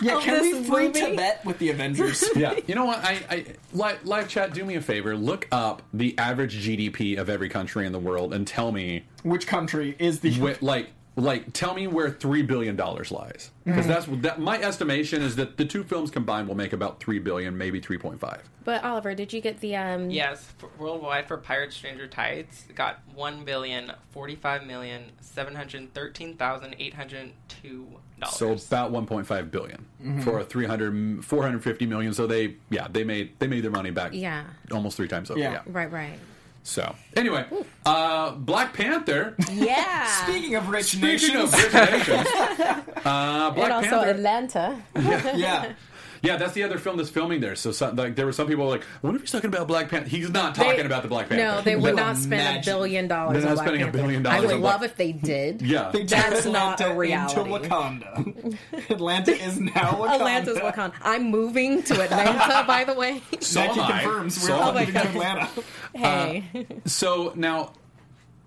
Yeah, 0.00 0.18
Of 0.18 0.22
can 0.22 0.40
we 0.42 0.52
this 0.52 0.68
free 0.68 0.86
movie? 0.86 1.00
Tibet 1.00 1.44
with 1.44 1.58
the 1.58 1.70
Avengers? 1.70 2.22
Yeah, 2.36 2.54
you 2.68 2.76
know 2.76 2.84
what? 2.84 3.00
I, 3.04 3.18
I 3.28 3.44
live, 3.72 4.04
live 4.06 4.28
chat. 4.28 4.54
Do 4.54 4.64
me 4.64 4.76
a 4.76 4.80
favor. 4.80 5.16
Look 5.16 5.48
up 5.50 5.82
the 5.92 6.16
average 6.16 6.64
GDP 6.64 7.18
of 7.18 7.28
every 7.28 7.48
country 7.48 7.86
in 7.86 7.90
the 7.92 7.98
world 7.98 8.32
and 8.32 8.46
tell 8.46 8.70
me, 8.70 9.02
Which 9.24 9.48
country 9.48 9.96
is 9.98 10.20
the 10.20 10.30
wh- 10.32 10.62
like, 10.62 10.90
like, 11.20 11.52
tell 11.52 11.74
me 11.74 11.86
where 11.86 12.10
three 12.10 12.42
billion 12.42 12.76
dollars 12.76 13.10
lies. 13.10 13.50
Because 13.64 13.86
that's 13.86 14.06
that. 14.22 14.40
My 14.40 14.60
estimation 14.60 15.22
is 15.22 15.36
that 15.36 15.56
the 15.56 15.64
two 15.64 15.84
films 15.84 16.10
combined 16.10 16.48
will 16.48 16.56
make 16.56 16.72
about 16.72 17.00
three 17.00 17.18
billion, 17.18 17.56
maybe 17.56 17.80
three 17.80 17.98
point 17.98 18.18
five. 18.18 18.42
but 18.64 18.82
Oliver, 18.82 19.14
did 19.14 19.32
you 19.32 19.40
get 19.40 19.60
the 19.60 19.76
um? 19.76 20.10
Yes, 20.10 20.52
for, 20.58 20.70
worldwide 20.78 21.28
for 21.28 21.36
Pirates 21.36 21.76
Stranger 21.76 22.08
Tides, 22.08 22.64
it 22.68 22.74
got 22.74 23.00
one 23.14 23.44
billion 23.44 23.92
forty-five 24.10 24.66
million 24.66 25.04
seven 25.20 25.54
hundred 25.54 25.92
thirteen 25.94 26.36
thousand 26.36 26.74
eight 26.78 26.94
hundred 26.94 27.32
two 27.48 27.86
dollars. 28.18 28.36
So 28.36 28.52
about 28.52 28.90
one 28.90 29.06
point 29.06 29.26
five 29.26 29.50
billion 29.50 29.86
for 30.22 30.40
a 30.40 30.44
300, 30.44 31.24
450 31.24 31.86
million. 31.86 32.12
So 32.14 32.26
they, 32.26 32.56
yeah, 32.70 32.88
they 32.90 33.04
made 33.04 33.38
they 33.38 33.46
made 33.46 33.62
their 33.62 33.70
money 33.70 33.90
back. 33.90 34.12
Yeah. 34.14 34.44
almost 34.72 34.96
three 34.96 35.08
times 35.08 35.30
over. 35.30 35.38
Yeah. 35.40 35.52
Yeah. 35.52 35.62
Right, 35.66 35.90
right. 35.90 36.18
So 36.62 36.94
anyway, 37.16 37.46
uh, 37.86 38.32
Black 38.32 38.74
Panther. 38.74 39.34
Yeah. 39.52 40.06
Speaking 40.24 40.54
of 40.56 40.68
rich 40.68 40.86
Speaking 40.86 41.08
nations, 41.34 41.54
of 41.54 41.54
rich 41.54 41.72
nations, 41.72 42.26
uh, 43.04 43.50
Black 43.50 43.58
and 43.58 43.72
also 43.72 43.88
Panther. 43.88 44.10
Atlanta. 44.10 44.82
yeah, 44.94 45.36
Yeah, 45.36 45.72
that's 46.22 46.52
the 46.52 46.62
other 46.62 46.78
film 46.78 46.96
that's 46.96 47.08
filming 47.10 47.40
there. 47.40 47.56
So, 47.56 47.72
some, 47.72 47.96
like, 47.96 48.14
there 48.16 48.26
were 48.26 48.32
some 48.32 48.46
people 48.46 48.66
like, 48.68 48.82
"I 48.82 48.86
wonder 49.02 49.16
if 49.16 49.22
he's 49.22 49.30
talking 49.32 49.48
about 49.48 49.66
Black 49.68 49.88
Panther." 49.88 50.08
He's 50.08 50.30
not 50.30 50.54
talking 50.54 50.76
They- 50.76 50.84
about 50.84 51.02
the 51.02 51.08
Black 51.08 51.28
Panther. 51.28 51.44
No, 51.44 51.60
they 51.62 51.76
would 51.76 51.96
not 51.96 52.16
spend 52.16 52.58
a 52.58 52.64
billion 52.64 53.08
dollars. 53.08 53.34
They're 53.34 53.42
not 53.42 53.50
on 53.50 53.54
Black 53.56 53.66
spending 53.68 53.88
a 53.88 53.92
billion 53.92 54.22
dollars. 54.22 54.38
I 54.38 54.40
would 54.40 54.54
on 54.54 54.60
Black- 54.60 54.72
love 54.74 54.82
if 54.82 54.96
they 54.96 55.12
did. 55.12 55.62
Yeah, 55.70 55.90
they 55.92 56.04
That's 56.04 56.42
turned 56.42 56.52
not 56.52 56.80
a 56.80 56.84
Atlanta 56.84 56.98
reality. 56.98 57.40
Into 57.54 57.68
Wakanda. 57.68 58.56
Atlanta 58.90 59.32
is 59.32 59.58
now 59.60 59.70
Wakanda. 59.92 60.14
Atlanta's 60.14 60.58
Wakanda. 60.58 60.92
I'm 61.02 61.30
moving 61.30 61.82
to 61.84 62.02
Atlanta, 62.02 62.64
by 62.66 62.84
the 62.84 62.94
way. 62.94 63.22
so 63.40 63.60
Nike 63.64 63.80
am 63.80 63.86
I. 63.92 64.02
confirms 64.02 64.42
we're 64.48 64.54
am 64.54 64.60
all 64.62 64.72
moving 64.74 64.92
to 64.94 65.00
Atlanta. 65.08 65.48
Uh, 65.94 65.98
hey. 65.98 66.66
So 66.86 67.32
now, 67.36 67.72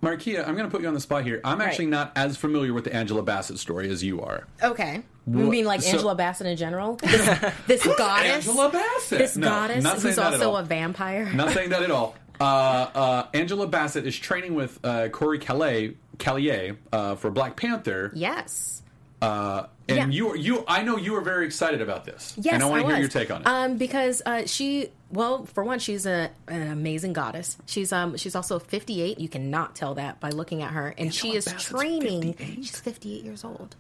Markeia, 0.02 0.46
I'm 0.48 0.56
going 0.56 0.68
to 0.68 0.72
put 0.72 0.82
you 0.82 0.88
on 0.88 0.94
the 0.94 1.00
spot 1.00 1.24
here. 1.24 1.40
I'm 1.46 1.62
actually 1.62 1.86
not 1.86 2.12
as 2.16 2.36
familiar 2.36 2.74
with 2.74 2.84
the 2.84 2.94
Angela 2.94 3.24
Bassett 3.24 3.58
story 3.60 3.90
as 3.90 4.04
you 4.04 4.22
are. 4.22 4.46
okay. 4.62 5.02
You 5.26 5.50
mean 5.50 5.66
like 5.66 5.82
so- 5.82 5.92
Angela 5.92 6.16
Bassett 6.16 6.48
in 6.48 6.58
general? 6.58 6.96
This, 6.96 7.40
this 7.68 7.84
goddess. 7.98 8.48
Angela 8.48 8.70
Bassett. 8.70 9.20
This 9.20 9.38
No, 9.38 9.48
goddess 9.48 10.04
who's 10.04 10.18
also 10.18 10.56
a 10.56 10.64
vampire. 10.64 11.32
Not 11.34 11.52
saying 11.52 11.70
that 11.70 11.84
at 11.84 11.92
all. 11.92 12.16
Uh, 12.42 12.44
uh, 12.44 13.28
Angela 13.34 13.68
Bassett 13.68 14.06
is 14.06 14.18
training 14.18 14.54
with 14.56 14.80
uh, 14.84 15.08
Corey 15.10 15.40
Calais, 15.40 15.96
Calliet 16.18 16.78
uh, 16.92 17.16
for 17.16 17.32
Black 17.32 17.56
Panther. 17.56 18.12
Yes. 18.14 18.82
Uh, 19.22 19.68
and 19.88 19.98
Yeah. 19.98 20.08
you, 20.08 20.36
you, 20.36 20.66
I 20.68 20.84
know 20.84 20.98
you 20.98 21.14
were 21.14 21.22
very 21.22 21.46
excited 21.46 21.82
about 21.82 22.04
this. 22.04 22.34
Yes, 22.38 22.56
and 22.56 22.64
I 22.64 22.66
want 22.66 22.82
to 22.82 22.88
hear 22.90 22.98
your 22.98 23.08
take 23.08 23.32
on 23.32 23.42
it. 23.42 23.48
Um, 23.48 23.78
because 23.78 24.22
uh, 24.26 24.46
she, 24.46 24.90
well, 25.12 25.46
for 25.46 25.64
one, 25.64 25.80
she's 25.80 26.06
a, 26.06 26.30
an 26.50 26.70
amazing 26.72 27.14
goddess. 27.14 27.58
She's 27.66 27.94
um, 27.94 28.18
she's 28.18 28.36
also 28.36 28.60
58. 28.60 29.20
You 29.20 29.30
cannot 29.30 29.76
tell 29.76 29.94
that 29.94 30.20
by 30.20 30.30
looking 30.30 30.62
at 30.62 30.72
her, 30.72 30.94
and 30.98 31.14
she 31.14 31.36
is 31.38 31.46
Bassett's 31.46 31.64
training. 31.66 32.34
58? 32.34 32.56
She's 32.66 32.80
58 32.82 33.24
years 33.24 33.44
old. 33.46 33.76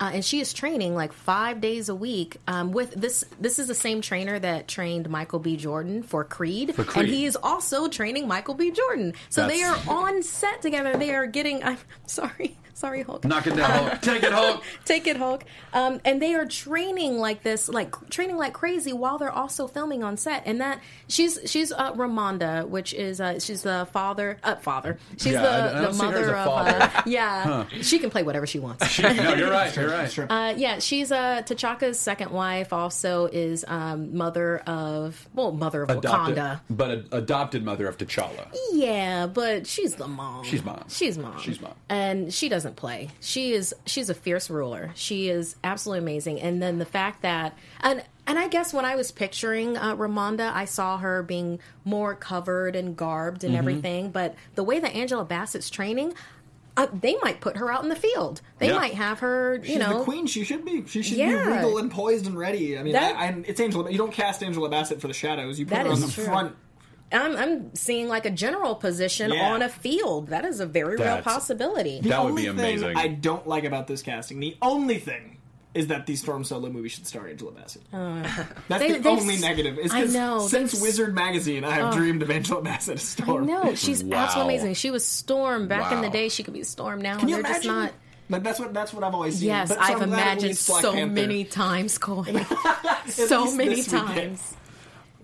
Uh, 0.00 0.10
and 0.14 0.24
she 0.24 0.40
is 0.40 0.52
training 0.52 0.94
like 0.94 1.12
five 1.12 1.60
days 1.60 1.88
a 1.88 1.94
week 1.94 2.38
um, 2.48 2.72
with 2.72 2.92
this. 2.94 3.24
This 3.40 3.58
is 3.60 3.68
the 3.68 3.74
same 3.76 4.00
trainer 4.00 4.38
that 4.38 4.66
trained 4.66 5.08
Michael 5.08 5.38
B. 5.38 5.56
Jordan 5.56 6.02
for 6.02 6.24
Creed, 6.24 6.74
For 6.74 6.82
Creed. 6.84 7.04
and 7.06 7.14
he 7.14 7.24
is 7.26 7.36
also 7.40 7.86
training 7.88 8.26
Michael 8.26 8.54
B. 8.54 8.72
Jordan. 8.72 9.14
So 9.28 9.46
they 9.46 9.62
are 9.62 9.78
on 9.88 10.22
set 10.22 10.62
together. 10.62 10.96
They 10.96 11.14
are 11.14 11.26
getting. 11.26 11.62
I'm 11.62 11.78
sorry, 12.06 12.56
Sorry, 12.74 13.02
Hulk. 13.02 13.24
Knock 13.24 13.46
it 13.46 13.54
down, 13.56 13.70
Hulk. 13.70 14.02
Take 14.02 14.22
it, 14.24 14.32
Hulk. 14.32 14.62
Take 14.84 15.06
it, 15.06 15.16
Hulk. 15.16 15.44
Um, 15.72 16.00
and 16.04 16.20
they 16.20 16.34
are 16.34 16.44
training 16.44 17.18
like 17.18 17.42
this, 17.44 17.68
like 17.68 17.94
training 18.10 18.36
like 18.36 18.52
crazy, 18.52 18.92
while 18.92 19.16
they're 19.16 19.30
also 19.30 19.68
filming 19.68 20.02
on 20.02 20.16
set. 20.16 20.42
And 20.44 20.60
that 20.60 20.80
she's 21.08 21.38
she's 21.46 21.70
uh, 21.70 21.92
Ramonda, 21.92 22.66
which 22.68 22.92
is 22.92 23.20
uh, 23.20 23.38
she's 23.38 23.62
the 23.62 23.86
father, 23.92 24.38
uh, 24.42 24.56
father. 24.56 24.98
She's 25.18 25.34
Yeah, 25.34 25.42
I- 25.44 25.46
I 25.46 25.68
the, 25.68 25.72
don't 25.74 25.82
the 25.84 25.92
see 25.92 26.06
her 26.06 26.08
as 26.08 26.14
mother 26.26 26.34
a 26.34 26.38
of. 26.40 26.44
father. 26.46 26.98
Uh, 26.98 27.02
yeah, 27.06 27.66
she 27.80 27.98
can 28.00 28.10
play 28.10 28.22
whatever 28.24 28.46
she 28.46 28.58
wants. 28.58 28.98
no, 28.98 29.34
you're 29.34 29.50
right. 29.50 29.74
You're 29.76 29.90
right. 29.90 30.10
Sure. 30.10 30.26
Uh, 30.30 30.54
yeah, 30.56 30.80
she's 30.80 31.12
uh, 31.12 31.42
T'Chaka's 31.46 31.98
second 31.98 32.30
wife. 32.32 32.72
Also, 32.72 33.26
is 33.26 33.64
um, 33.68 34.16
mother 34.16 34.58
of 34.66 35.28
well, 35.34 35.52
mother 35.52 35.84
of 35.84 35.90
Adopted, 35.90 36.36
Wakanda. 36.36 36.60
but 36.68 36.90
a, 36.90 37.04
adopted 37.18 37.64
mother 37.64 37.86
of 37.86 37.98
T'Challa. 37.98 38.48
Yeah, 38.72 39.26
but 39.28 39.66
she's 39.68 39.94
the 39.94 40.08
mom. 40.08 40.42
She's 40.44 40.64
mom. 40.64 40.82
She's 40.88 41.16
mom. 41.18 41.38
She's 41.40 41.60
mom. 41.60 41.74
And 41.88 42.32
she 42.34 42.48
doesn't 42.48 42.63
play. 42.72 43.10
She 43.20 43.52
is 43.52 43.74
she's 43.86 44.08
a 44.10 44.14
fierce 44.14 44.48
ruler. 44.50 44.90
She 44.94 45.28
is 45.28 45.56
absolutely 45.62 46.00
amazing. 46.00 46.40
And 46.40 46.62
then 46.62 46.78
the 46.78 46.84
fact 46.86 47.22
that 47.22 47.56
and 47.80 48.02
and 48.26 48.38
I 48.38 48.48
guess 48.48 48.72
when 48.72 48.84
I 48.86 48.96
was 48.96 49.12
picturing 49.12 49.76
uh, 49.76 49.96
Ramonda, 49.96 50.50
I 50.52 50.64
saw 50.64 50.96
her 50.98 51.22
being 51.22 51.58
more 51.84 52.14
covered 52.14 52.74
and 52.76 52.96
garbed 52.96 53.40
Mm-hmm. 53.42 53.46
and 53.48 53.56
everything. 53.56 54.10
But 54.10 54.34
the 54.54 54.64
way 54.64 54.78
that 54.80 54.94
Angela 54.94 55.24
Bassett's 55.26 55.68
training, 55.68 56.14
uh, 56.76 56.86
they 56.92 57.16
might 57.22 57.40
put 57.40 57.58
her 57.58 57.70
out 57.70 57.82
in 57.82 57.88
the 57.90 57.96
field. 57.96 58.40
They 58.58 58.68
Yeah. 58.68 58.76
might 58.76 58.94
have 58.94 59.18
her, 59.20 59.56
you 59.56 59.64
She's 59.64 59.78
know, 59.78 59.98
the 59.98 60.04
queen. 60.04 60.26
She 60.26 60.42
should 60.44 60.64
be. 60.64 60.84
She 60.86 61.02
should 61.02 61.18
Yeah. 61.18 61.44
be 61.44 61.52
regal 61.52 61.78
and 61.78 61.90
poised 61.90 62.26
and 62.26 62.36
ready. 62.38 62.78
I 62.78 62.82
mean, 62.82 62.94
That- 62.94 63.14
I, 63.16 63.26
I, 63.26 63.42
it's 63.46 63.60
Angela. 63.60 63.90
You 63.90 63.98
don't 63.98 64.12
cast 64.12 64.42
Angela 64.42 64.68
Bassett 64.70 65.00
for 65.02 65.06
the 65.08 65.14
shadows. 65.14 65.58
You 65.58 65.66
put 65.66 65.76
her 65.78 65.88
on 65.88 66.00
the 66.00 66.08
true. 66.08 66.24
front. 66.24 66.56
I'm, 67.14 67.36
I'm 67.36 67.74
seeing 67.74 68.08
like 68.08 68.26
a 68.26 68.30
general 68.30 68.74
position 68.74 69.32
Yeah. 69.32 69.52
on 69.52 69.62
a 69.62 69.68
field. 69.68 70.28
That 70.28 70.44
is 70.44 70.60
a 70.60 70.66
very 70.66 70.96
real 70.96 71.04
That's- 71.04 71.24
possibility. 71.24 72.00
The 72.00 72.08
That 72.10 72.22
would 72.22 72.30
only 72.30 72.42
be 72.42 72.48
thing 72.48 72.58
amazing. 72.78 72.96
I 72.96 73.08
don't 73.08 73.46
like 73.46 73.64
about 73.64 73.86
this 73.86 74.02
casting, 74.02 74.40
the 74.40 74.56
only 74.62 74.98
thing, 74.98 75.38
is 75.74 75.88
that 75.88 76.06
the 76.06 76.14
Storm 76.16 76.44
Solo 76.44 76.70
movie 76.70 76.88
should 76.88 77.04
star 77.06 77.26
Angela 77.26 77.50
Bassett. 77.52 77.82
Uh, 77.92 78.22
that's 78.68 78.80
They- 78.82 78.92
the 78.92 78.98
they've 78.98 79.06
only 79.06 79.34
s- 79.34 79.40
negative. 79.40 79.78
Is 79.78 79.90
I 79.92 80.02
'cause 80.02 80.14
know, 80.14 80.46
Since 80.46 80.80
Wizard 80.80 81.14
magazine, 81.14 81.64
I 81.64 81.70
have 81.72 81.92
oh. 81.94 81.96
dreamed 81.96 82.22
of 82.22 82.30
Angela 82.30 82.62
Bassett 82.62 82.96
as 82.96 83.02
Storm. 83.02 83.46
No, 83.46 83.74
she's 83.74 84.02
Wow. 84.04 84.18
absolutely 84.18 84.54
amazing. 84.56 84.74
She 84.74 84.90
was 84.90 85.04
Storm 85.06 85.66
back 85.68 85.92
in 85.92 86.00
the 86.00 86.10
day. 86.10 86.28
She 86.28 86.42
could 86.44 86.54
be 86.54 86.62
Storm 86.62 87.00
now. 87.02 87.18
Can 87.18 87.28
you 87.28 87.36
they're 87.36 87.40
imagine? 87.46 87.62
just 87.62 87.66
not. 87.66 87.92
Like 88.30 88.42
that's 88.42 88.58
what 88.58 88.72
that's 88.72 88.94
what 88.94 89.04
I've 89.04 89.14
always 89.14 89.38
seen. 89.38 89.48
Yes, 89.48 89.68
But- 89.68 89.74
so 89.78 89.82
I've 89.82 90.00
I'm 90.02 90.08
glad 90.08 90.18
it 90.38 90.40
imagined 90.44 90.56
so 90.56 90.92
Panther. 90.92 91.06
many 91.12 91.44
times, 91.44 91.98
Coy. 91.98 92.24
So 93.08 93.52
many 93.54 93.74
this 93.74 93.92
weekend. 93.92 94.38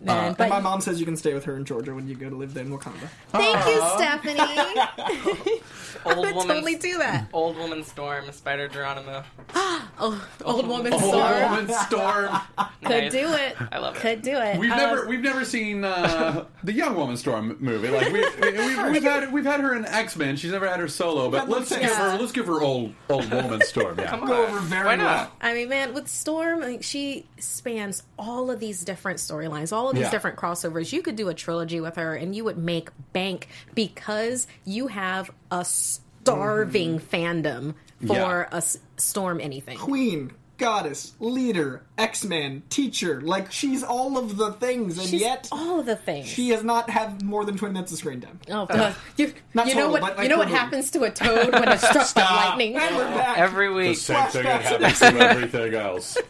Times. 0.06 0.18
Man, 0.18 0.28
And 0.28 0.36
but 0.36 0.48
my 0.48 0.60
mom 0.60 0.80
says 0.80 0.98
you 1.00 1.06
can 1.06 1.16
stay 1.16 1.34
with 1.34 1.44
her 1.44 1.56
in 1.56 1.64
Georgia 1.64 1.94
when 1.94 2.08
you 2.08 2.14
go 2.14 2.28
to 2.30 2.36
live 2.36 2.54
there 2.54 2.64
in 2.64 2.70
Wakanda. 2.76 3.08
thank 3.28 3.66
you, 3.66 3.82
Stephanie. 3.96 5.60
Old 6.06 6.16
would 6.18 6.34
woman, 6.34 6.54
totally 6.56 6.76
do 6.76 6.96
that. 6.98 7.26
Old 7.32 7.56
woman 7.58 7.84
storm, 7.84 8.30
Spider 8.32 8.68
Geronimo. 8.68 9.22
oh, 9.54 10.26
Old 10.44 10.66
woman 10.66 10.92
Oh, 10.94 10.98
Storm 10.98 11.42
Old 11.42 11.50
woman 11.50 11.68
storm. 11.86 12.40
could 12.82 12.88
Nice. 13.04 13.12
do 13.12 13.32
it. 13.34 13.56
I 13.70 13.78
love 13.78 13.96
it. 13.96 14.00
Could 14.00 14.22
do 14.22 14.36
it. 14.38 14.58
We've 14.58 14.70
Uh, 14.72 14.76
never 14.76 15.06
we've 15.08 15.20
never 15.20 15.44
seen 15.44 15.84
uh, 15.84 16.46
the 16.64 16.72
young 16.72 16.94
woman 16.96 17.16
storm 17.18 17.56
movie. 17.60 17.88
Like 17.88 18.10
we, 18.12 18.20
we, 18.40 18.52
we've, 18.52 18.90
we've 18.92 19.02
had 19.02 19.30
we've 19.32 19.44
had 19.44 19.60
her 19.60 19.74
in 19.74 19.84
X 19.84 20.16
Men. 20.16 20.36
She's 20.36 20.52
never 20.52 20.66
had 20.68 20.80
her 20.80 20.88
solo. 20.88 21.30
But 21.30 21.46
That 21.46 21.48
let's 21.50 21.68
give 21.76 21.90
her 21.92 22.16
let's 22.18 22.32
give 22.32 22.46
her 22.46 22.62
old 22.62 22.94
old 23.10 23.30
woman 23.30 23.60
storm. 23.62 23.98
Yeah. 23.98 24.06
Come 24.08 24.22
on. 24.22 24.28
Go 24.28 24.46
over 24.46 24.58
very 24.60 24.86
Why 24.86 24.96
well. 24.96 25.04
not? 25.06 25.32
I 25.42 25.52
mean, 25.52 25.68
man, 25.68 25.92
with 25.92 26.08
Storm, 26.08 26.62
I 26.62 26.66
think 26.66 26.82
she 26.84 27.26
spans 27.38 28.04
all 28.18 28.50
of 28.50 28.58
these 28.60 28.84
different 28.84 29.18
storylines, 29.18 29.72
all 29.72 29.89
of 29.90 29.96
these 29.96 30.04
Yeah. 30.04 30.10
different 30.10 30.36
crossovers. 30.38 30.92
You 30.92 31.02
could 31.02 31.16
do 31.16 31.28
a 31.28 31.34
trilogy 31.34 31.80
with 31.80 31.96
her, 31.96 32.14
and 32.14 32.34
you 32.34 32.44
would 32.44 32.58
make 32.58 32.90
bank 33.12 33.48
because 33.74 34.46
you 34.64 34.86
have 34.88 35.30
a 35.50 35.64
starving 35.64 36.98
mm-hmm. 37.00 37.16
fandom 37.16 37.74
for 38.06 38.14
Yeah. 38.16 38.48
a 38.52 38.56
s- 38.56 38.78
Storm 38.96 39.40
anything. 39.40 39.78
Queen, 39.78 40.32
goddess, 40.58 41.14
leader, 41.20 41.82
X 41.96 42.22
Men, 42.24 42.62
teacher. 42.68 43.20
Like 43.22 43.50
she's 43.50 43.82
all 43.82 44.18
of 44.18 44.36
the 44.36 44.52
things, 44.52 44.98
and 44.98 45.08
She's 45.08 45.22
yet 45.22 45.48
all 45.50 45.80
of 45.80 45.86
the 45.86 45.96
things. 45.96 46.26
she 46.28 46.50
has 46.50 46.62
not 46.62 46.90
had 46.90 47.22
more 47.22 47.44
than 47.46 47.56
twenty 47.56 47.72
minutes 47.74 47.92
of 47.92 47.98
screen 47.98 48.20
time. 48.20 48.38
Oh, 48.50 48.66
God. 48.66 48.94
you, 49.16 49.32
Not 49.54 49.68
you 49.68 49.74
know 49.74 49.88
what? 49.90 50.02
but, 50.02 50.16
like, 50.18 50.22
you 50.24 50.28
know 50.28 50.36
what 50.36 50.48
per 50.48 50.50
movie. 50.52 50.58
happens 50.60 50.90
to 50.90 51.02
a 51.04 51.10
toad 51.10 51.52
when 51.54 51.68
it's 51.70 51.88
struck 51.88 52.14
by 52.14 52.22
lightning? 52.22 52.76
And 52.76 52.94
we're 52.96 53.04
back. 53.08 53.38
Every 53.38 53.68
The 53.68 53.74
week. 53.74 53.96
same 53.96 54.26
thing 54.28 54.42
that 54.44 54.62
happens 54.62 54.98
to 54.98 55.06
everything 55.06 55.74
else. 55.74 56.18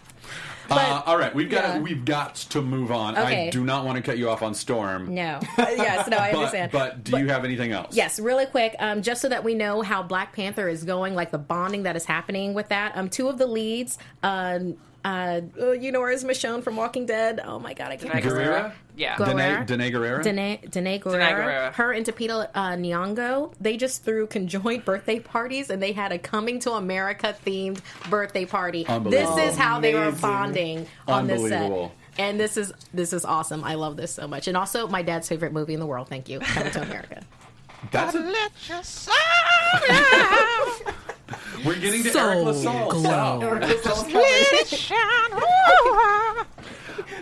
uh, 0.70 1.02
all 1.06 1.18
right, 1.18 1.34
we've 1.34 1.50
got 1.50 1.64
yeah. 1.64 1.78
we've 1.80 2.04
got 2.04 2.34
to 2.36 2.62
move 2.62 2.92
on. 2.92 3.16
I 3.16 3.50
do 3.50 3.64
not 3.64 3.84
want 3.84 3.96
to 3.96 4.02
cut 4.02 4.18
you 4.18 4.28
off 4.30 4.42
on 4.42 4.54
Storm. 4.54 5.14
No. 5.14 5.40
yes, 5.58 6.08
no, 6.08 6.16
I 6.16 6.32
But, 6.32 6.38
understand. 6.38 6.72
but 6.72 7.04
do 7.04 7.18
you 7.18 7.28
have 7.28 7.44
anything 7.44 7.72
else? 7.72 7.96
Yes, 7.96 8.18
really 8.20 8.46
quick, 8.46 8.76
um, 8.78 9.02
just 9.02 9.20
so 9.20 9.28
that 9.28 9.44
we 9.44 9.54
know 9.54 9.82
how 9.82 10.02
Black 10.02 10.32
Panther 10.32 10.68
is 10.68 10.84
going, 10.84 11.14
like 11.14 11.30
the 11.30 11.38
bonding 11.38 11.82
that 11.84 11.96
is 11.96 12.04
happening 12.04 12.54
with 12.54 12.68
that. 12.68 12.96
Um, 12.96 13.08
two 13.08 13.28
of 13.28 13.38
the 13.38 13.46
leads, 13.46 13.98
um, 14.22 14.76
uh, 15.04 15.40
uh, 15.60 15.70
you 15.72 15.92
know 15.92 16.00
her 16.02 16.10
as 16.10 16.24
Michonne 16.24 16.62
from 16.62 16.76
Walking 16.76 17.06
Dead. 17.06 17.40
Oh 17.44 17.58
my 17.58 17.74
god, 17.74 17.90
I 17.92 17.96
can't 17.96 18.12
Danai 18.12 18.22
remember. 18.24 18.52
Gurira? 18.52 18.72
Yeah. 18.96 19.16
Go- 19.16 19.24
Danai, 19.24 19.66
Gurira? 19.66 19.66
Danai 19.66 19.92
Gurira? 19.92 20.24
Danai, 20.24 20.70
Danai 20.70 21.02
Gurira, 21.02 21.20
Danai 21.20 21.32
Gurira. 21.32 21.72
her 21.72 21.92
and 21.92 22.06
Lupita 22.06 22.48
uh, 22.54 22.70
Nyong'o, 22.72 23.52
they 23.60 23.76
just 23.76 24.04
threw 24.04 24.26
conjoined 24.26 24.84
birthday 24.90 25.18
parties, 25.20 25.70
and 25.70 25.82
they 25.82 25.92
had 25.92 26.12
a 26.12 26.18
Coming 26.18 26.58
to 26.60 26.72
America 26.72 27.34
themed 27.46 27.80
birthday 28.10 28.44
party. 28.44 28.84
This 29.04 29.30
is 29.38 29.56
how 29.56 29.80
they 29.80 29.94
were 29.94 30.12
bonding 30.12 30.86
on 31.08 31.26
this 31.26 31.48
set. 31.48 31.92
And 32.18 32.38
this 32.38 32.56
is 32.58 32.72
this 32.92 33.12
is 33.14 33.24
awesome. 33.24 33.64
I 33.64 33.74
love 33.74 33.96
this 33.96 34.12
so 34.12 34.28
much. 34.28 34.48
And 34.48 34.56
also 34.56 34.86
my 34.88 35.00
dad's 35.00 35.28
favorite 35.28 35.52
movie 35.52 35.72
in 35.74 35.80
the 35.80 35.86
world. 35.86 36.08
Thank 36.08 36.28
you, 36.28 36.40
Coming 36.40 36.72
to 36.72 36.82
America. 36.82 37.22
That's 37.92 38.14
a, 38.14 38.18
Let 38.20 38.52
your 38.68 38.82
soul 38.82 39.14
out. 39.88 40.94
we're 41.64 41.78
getting 41.78 42.02
to 42.02 42.10
So 42.10 42.28
Eric 42.30 42.44
LaSalle. 42.46 42.90
glow. 42.90 43.38
Let 43.38 43.70
it 43.70 44.86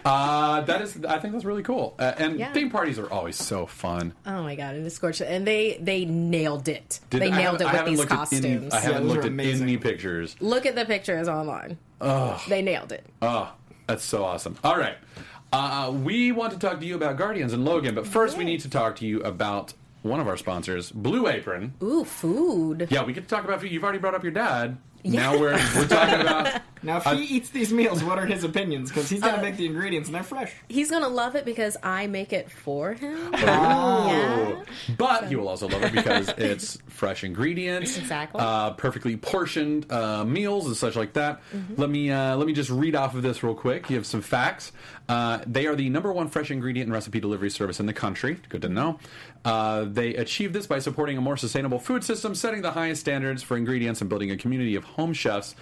Uh, 0.05 0.61
that 0.63 0.81
is, 0.81 1.05
I 1.05 1.19
think 1.19 1.33
that's 1.35 1.45
really 1.45 1.63
cool. 1.63 1.95
Uh, 1.99 2.13
and 2.19 2.39
Yeah. 2.39 2.53
theme 2.53 2.71
parties 2.71 2.99
are 2.99 3.11
always 3.11 3.37
so 3.37 3.67
fun. 3.67 4.13
Oh 4.27 4.43
my 4.43 4.55
god, 4.55 4.75
it 4.77 4.85
is 4.87 4.99
gorgeous, 4.99 5.21
and 5.27 5.47
they 5.47 5.79
they 5.81 6.05
nailed 6.05 6.69
it. 6.69 7.01
Did- 7.11 7.23
they 7.23 7.31
nailed 7.31 7.61
it 7.61 7.71
with 7.73 7.85
these 7.85 8.05
costumes. 8.05 8.45
Any, 8.45 8.73
I 8.73 8.81
haven't 8.81 9.03
those 9.03 9.13
looked 9.13 9.25
at 9.25 9.31
amazing. 9.31 9.63
any 9.65 9.77
pictures. 9.77 10.37
Look 10.41 10.67
at 10.67 10.75
the 10.75 10.85
pictures 10.85 11.29
online. 11.29 11.79
Oh, 12.01 12.43
They 12.49 12.63
nailed 12.63 12.93
it. 12.93 13.05
Oh, 13.23 13.53
that's 13.87 14.05
so 14.05 14.25
awesome. 14.25 14.57
All 14.65 14.79
right. 14.79 14.97
Uh, 15.53 15.91
we 16.05 16.31
want 16.33 16.53
to 16.53 16.59
talk 16.59 16.79
to 16.81 16.87
you 16.87 16.95
about 16.95 17.17
Guardians 17.17 17.53
and 17.53 17.65
Logan, 17.65 17.95
but 17.95 18.07
first 18.07 18.37
we 18.37 18.45
need 18.45 18.61
to 18.61 18.71
talk 18.71 18.97
to 18.97 19.07
you 19.07 19.21
about 19.23 19.73
one 20.03 20.21
of 20.21 20.29
our 20.29 20.37
sponsors, 20.37 20.91
Blue 20.93 21.29
Apron. 21.29 21.75
Ooh, 21.83 22.05
food. 22.05 22.89
Yeah, 22.91 23.05
we 23.05 23.13
get 23.13 23.29
to 23.29 23.35
talk 23.35 23.45
about 23.45 23.61
food. 23.61 23.71
You've 23.71 23.83
already 23.85 23.99
brought 23.99 24.15
up 24.15 24.23
your 24.23 24.33
dad. 24.33 24.79
Yeah. 25.03 25.21
Now 25.21 25.39
we're, 25.39 25.53
we're 25.77 25.87
talking 25.89 26.21
about. 26.21 26.61
Now, 26.83 26.99
if 26.99 27.05
he 27.05 27.25
eats 27.37 27.51
these 27.51 27.73
meals, 27.73 28.03
what 28.05 28.19
are 28.19 28.27
his 28.27 28.45
opinions? 28.45 28.91
Because 28.91 29.09
he's 29.09 29.23
Uh, 29.23 29.29
gonna 29.31 29.43
make 29.43 29.57
the 29.57 29.67
ingredients, 29.67 30.09
and 30.09 30.15
they're 30.15 30.23
fresh. 30.23 30.53
He's 30.69 30.91
gonna 30.91 31.09
love 31.09 31.35
it 31.37 31.45
because 31.45 31.77
I 31.83 32.07
make 32.07 32.33
it 32.33 32.51
for 32.51 32.95
him. 32.95 33.35
Oh. 33.35 34.09
Yeah. 34.09 34.95
But 34.97 35.29
he 35.29 35.37
will 35.37 35.49
also 35.49 35.69
love 35.69 35.83
it 35.83 35.93
because 35.93 36.29
it's 36.39 36.79
fresh 36.89 37.25
ingredients, 37.25 37.97
Exactly. 37.99 38.41
uh, 38.43 38.71
perfectly 38.73 39.17
portioned 39.17 39.91
uh, 39.91 40.25
meals 40.25 40.67
and 40.67 40.77
such 40.77 40.97
like 40.97 41.13
that. 41.15 41.41
Mm-hmm. 41.55 41.75
Let 41.81 41.91
me 41.91 42.11
uh, 42.11 42.37
let 42.37 42.47
me 42.47 42.53
just 42.53 42.71
read 42.71 42.95
off 42.95 43.15
of 43.15 43.23
this 43.23 43.43
real 43.43 43.55
quick. 43.55 43.91
You 43.91 43.97
have 43.97 44.07
some 44.07 44.21
facts. 44.23 44.73
Uh, 45.09 45.39
they 45.47 45.67
are 45.67 45.75
the 45.75 45.89
number 45.89 46.13
one 46.13 46.29
fresh 46.29 46.51
ingredient 46.51 46.87
and 46.89 46.93
recipe 46.93 47.19
delivery 47.21 47.51
service 47.51 47.81
in 47.81 47.87
the 47.87 47.93
country. 47.95 48.39
Good 48.49 48.63
to 48.63 48.69
know. 48.69 48.99
Uh, 49.45 49.85
they 49.85 50.15
achieve 50.15 50.53
this 50.53 50.67
by 50.67 50.79
supporting 50.81 51.17
a 51.17 51.21
more 51.21 51.37
sustainable 51.37 51.79
food 51.79 52.05
system, 52.05 52.35
setting 52.35 52.61
the 52.63 52.73
highest 52.73 53.01
standards 53.01 53.43
for 53.43 53.57
ingredients, 53.57 54.01
and 54.01 54.11
building 54.11 54.31
a 54.31 54.37
community 54.37 54.75
of 54.75 54.85
home 54.85 55.13
chefs. 55.15 55.55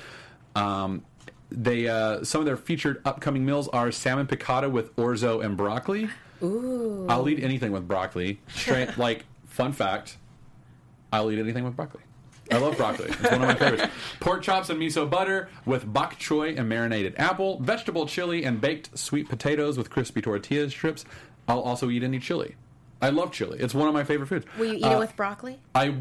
Um, 0.56 1.04
they 1.50 1.86
uh, 1.86 2.24
some 2.24 2.40
of 2.40 2.46
their 2.46 2.56
featured 2.56 3.00
upcoming 3.04 3.44
meals 3.44 3.68
are 3.68 3.92
salmon 3.92 4.26
piccata 4.26 4.68
with 4.70 4.94
orzo 4.96 5.44
and 5.44 5.56
broccoli. 5.56 6.08
Ooh. 6.42 7.06
I'll 7.08 7.28
eat 7.28 7.42
anything 7.42 7.70
with 7.72 7.86
broccoli. 7.86 8.40
Straight 8.48 8.98
like 8.98 9.24
fun 9.46 9.72
fact, 9.72 10.16
I'll 11.12 11.30
eat 11.30 11.38
anything 11.38 11.64
with 11.64 11.76
broccoli. 11.76 12.02
I 12.50 12.58
love 12.58 12.76
broccoli. 12.76 13.06
It's 13.08 13.22
one 13.22 13.34
of 13.34 13.40
my 13.48 13.54
favorites. 13.56 13.92
Pork 14.20 14.42
chops 14.42 14.70
and 14.70 14.80
miso 14.80 15.08
butter 15.08 15.48
with 15.64 15.92
bok 15.92 16.16
choy 16.18 16.56
and 16.56 16.68
marinated 16.68 17.14
apple, 17.16 17.58
vegetable 17.60 18.06
chili 18.06 18.44
and 18.44 18.60
baked 18.60 18.96
sweet 18.96 19.28
potatoes 19.28 19.76
with 19.76 19.90
crispy 19.90 20.22
tortilla 20.22 20.70
strips. 20.70 21.04
I'll 21.48 21.60
also 21.60 21.90
eat 21.90 22.02
any 22.04 22.18
chili. 22.20 22.54
I 23.02 23.10
love 23.10 23.32
chili. 23.32 23.58
It's 23.60 23.74
one 23.74 23.88
of 23.88 23.94
my 23.94 24.04
favorite 24.04 24.28
foods. 24.28 24.46
Will 24.58 24.66
you 24.66 24.74
eat 24.74 24.84
Uh, 24.84 24.90
it 24.94 24.98
with 24.98 25.16
broccoli? 25.16 25.58
I 25.74 25.94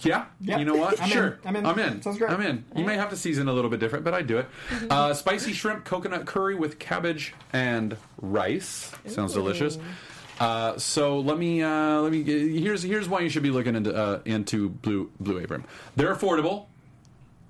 yeah. 0.00 0.26
Yep. 0.40 0.58
You 0.58 0.64
know 0.64 0.76
what? 0.76 0.98
I'm 1.00 1.06
in. 1.06 1.12
sure. 1.12 1.38
I'm 1.44 1.56
in. 1.56 1.66
I'm 1.66 1.78
in. 1.78 2.02
Sounds 2.02 2.18
great. 2.18 2.30
I'm 2.30 2.40
in. 2.40 2.64
You 2.76 2.84
may 2.84 2.96
have 2.96 3.10
to 3.10 3.16
season 3.16 3.48
a 3.48 3.52
little 3.52 3.70
bit 3.70 3.80
different, 3.80 4.04
but 4.04 4.14
I 4.14 4.22
do 4.22 4.38
it. 4.38 4.46
Uh, 4.90 5.14
spicy 5.14 5.52
shrimp 5.52 5.84
coconut 5.84 6.26
curry 6.26 6.54
with 6.54 6.78
cabbage 6.78 7.34
and 7.52 7.96
rice. 8.20 8.92
Sounds 9.06 9.34
delicious. 9.34 9.78
Uh, 10.40 10.76
so 10.78 11.20
let 11.20 11.38
me 11.38 11.62
uh, 11.62 12.00
let 12.00 12.10
me 12.10 12.22
here's 12.22 12.82
here's 12.82 13.08
why 13.08 13.20
you 13.20 13.28
should 13.28 13.42
be 13.42 13.50
looking 13.50 13.76
into 13.76 13.94
uh, 13.94 14.20
into 14.24 14.70
Blue 14.70 15.10
Blue 15.20 15.38
Apron. 15.38 15.64
They're 15.94 16.14
affordable, 16.14 16.66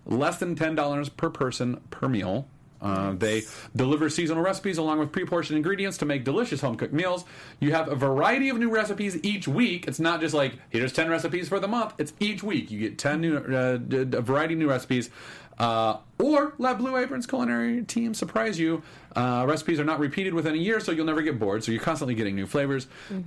less 0.04 0.38
than 0.38 0.56
ten 0.56 0.74
dollars 0.74 1.08
per 1.08 1.30
person 1.30 1.80
per 1.90 2.08
meal. 2.08 2.46
Uh, 2.82 3.12
they 3.12 3.42
deliver 3.76 4.10
seasonal 4.10 4.42
recipes 4.42 4.78
along 4.78 4.98
with 4.98 5.12
pre-portioned 5.12 5.56
ingredients 5.56 5.98
to 5.98 6.04
make 6.04 6.24
delicious 6.24 6.60
home-cooked 6.60 6.92
meals. 6.92 7.24
You 7.60 7.72
have 7.72 7.88
a 7.88 7.94
variety 7.94 8.48
of 8.48 8.58
new 8.58 8.70
recipes 8.70 9.18
each 9.22 9.46
week. 9.46 9.86
It's 9.86 10.00
not 10.00 10.20
just 10.20 10.34
like 10.34 10.54
here's 10.70 10.92
ten 10.92 11.08
recipes 11.08 11.48
for 11.48 11.60
the 11.60 11.68
month. 11.68 11.94
It's 11.98 12.12
each 12.20 12.42
week 12.42 12.70
you 12.70 12.80
get 12.80 12.98
ten 12.98 13.20
new, 13.20 13.36
uh, 13.36 13.78
a 14.18 14.20
variety 14.20 14.54
of 14.54 14.60
new 14.60 14.68
recipes. 14.68 15.10
Uh, 15.58 15.98
or 16.18 16.54
let 16.58 16.78
Blue 16.78 16.96
Apron's 16.96 17.26
culinary 17.26 17.82
team 17.84 18.14
surprise 18.14 18.58
you. 18.58 18.82
Uh, 19.14 19.44
recipes 19.46 19.78
are 19.78 19.84
not 19.84 19.98
repeated 20.00 20.34
within 20.34 20.54
a 20.54 20.58
year, 20.58 20.80
so 20.80 20.90
you'll 20.92 21.06
never 21.06 21.22
get 21.22 21.38
bored. 21.38 21.62
So 21.62 21.70
you're 21.72 21.82
constantly 21.82 22.14
getting 22.14 22.34
new 22.34 22.46
flavors. 22.46 22.86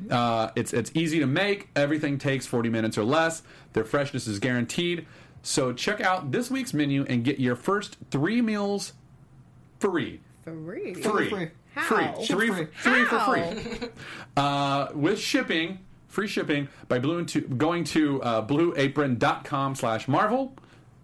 Uh, 0.09 0.49
it's 0.55 0.73
it's 0.73 0.91
easy 0.95 1.19
to 1.19 1.27
make. 1.27 1.69
Everything 1.75 2.17
takes 2.17 2.45
40 2.45 2.69
minutes 2.69 2.97
or 2.97 3.03
less. 3.03 3.43
Their 3.73 3.85
freshness 3.85 4.27
is 4.27 4.39
guaranteed. 4.39 5.05
So 5.43 5.71
check 5.71 6.01
out 6.01 6.31
this 6.31 6.49
week's 6.49 6.73
menu 6.73 7.05
and 7.07 7.23
get 7.23 7.39
your 7.39 7.55
first 7.55 7.97
three 8.09 8.41
meals 8.41 8.93
free. 9.89 10.19
Free. 10.43 10.93
Free. 10.93 10.93
Free. 10.93 11.29
Free. 11.29 11.47
How? 11.73 12.13
Three, 12.23 12.47
Free. 12.49 12.67
three 12.81 13.05
for 13.05 13.19
free. 13.19 13.89
Uh, 14.37 14.87
with 14.93 15.19
shipping, 15.19 15.79
free 16.07 16.27
shipping 16.27 16.67
by 16.87 16.99
blue 16.99 17.17
into, 17.19 17.41
going 17.41 17.83
to 17.85 18.21
uh, 18.23 18.45
blueapron.com 18.45 19.75
slash 19.75 20.07
marvel. 20.07 20.53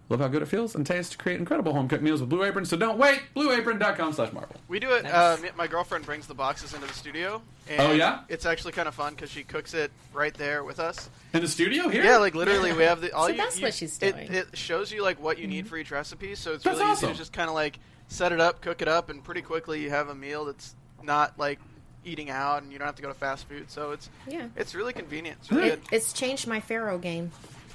Love 0.08 0.20
how 0.20 0.28
good 0.28 0.42
it 0.42 0.46
feels 0.46 0.74
and 0.74 0.84
tastes 0.86 1.12
to 1.12 1.18
create 1.18 1.38
incredible 1.40 1.72
home 1.72 1.88
cooked 1.88 2.02
meals 2.02 2.20
with 2.20 2.28
Blue 2.28 2.44
Apron. 2.44 2.66
So 2.66 2.76
don't 2.76 2.98
wait. 2.98 3.22
Blueapron.com 3.34 4.12
slash 4.12 4.30
marvel. 4.32 4.56
We 4.68 4.78
do 4.78 4.90
it. 4.92 5.06
Uh, 5.06 5.38
my 5.56 5.66
girlfriend 5.66 6.04
brings 6.04 6.26
the 6.26 6.34
boxes 6.34 6.74
into 6.74 6.86
the 6.86 6.92
studio. 6.92 7.40
And 7.70 7.80
Oh, 7.80 7.92
yeah? 7.92 8.20
It's 8.28 8.44
actually 8.44 8.72
kind 8.72 8.88
of 8.88 8.94
fun 8.94 9.14
because 9.14 9.30
she 9.30 9.42
cooks 9.42 9.72
it 9.72 9.90
right 10.12 10.34
there 10.34 10.64
with 10.64 10.80
us. 10.80 11.08
In 11.32 11.40
the 11.40 11.48
studio 11.48 11.88
here? 11.88 12.04
Yeah, 12.04 12.18
like 12.18 12.34
literally, 12.34 12.74
we 12.74 12.82
have 12.82 13.00
the. 13.00 13.10
All 13.14 13.24
So 13.26 13.30
you, 13.32 13.36
that's 13.38 13.58
you- 13.58 13.64
what 13.64 13.72
she's 13.74 13.96
doing. 13.96 14.14
It, 14.32 14.54
shows 14.56 14.92
you 14.92 15.02
like 15.02 15.18
what 15.22 15.38
you 15.38 15.46
need 15.46 15.66
for 15.66 15.78
each 15.78 15.90
recipe, 15.90 16.34
so 16.34 16.52
it's 16.52 16.64
That's 16.64 16.78
really 16.78 16.90
awesome. 16.90 17.06
easy 17.08 17.12
to 17.14 17.18
just 17.18 17.32
kind 17.32 17.48
of 17.48 17.54
like 17.54 17.78
set 18.12 18.32
it 18.32 18.40
up, 18.40 18.60
cook 18.60 18.82
it 18.82 18.88
up, 18.88 19.08
and 19.10 19.22
pretty 19.24 19.42
quickly 19.42 19.82
you 19.82 19.90
have 19.90 20.08
a 20.08 20.14
meal 20.14 20.44
that's 20.44 20.74
not 21.02 21.38
like 21.38 21.58
eating 22.04 22.30
out, 22.30 22.62
and 22.62 22.72
you 22.72 22.78
don't 22.78 22.86
have 22.86 22.96
to 22.96 23.02
go 23.02 23.08
to 23.08 23.14
fast 23.14 23.48
food. 23.48 23.70
So 23.70 23.92
it's 23.92 24.10
Yeah. 24.28 24.48
it's 24.56 24.74
really 24.74 24.92
convenient. 24.92 25.38
It's 25.40 25.50
really 25.52 25.68
It, 25.68 25.84
good. 25.88 25.96
it's 25.96 26.12
changed 26.12 26.46
my 26.46 26.60
Pharaoh 26.60 26.98
game. 26.98 27.30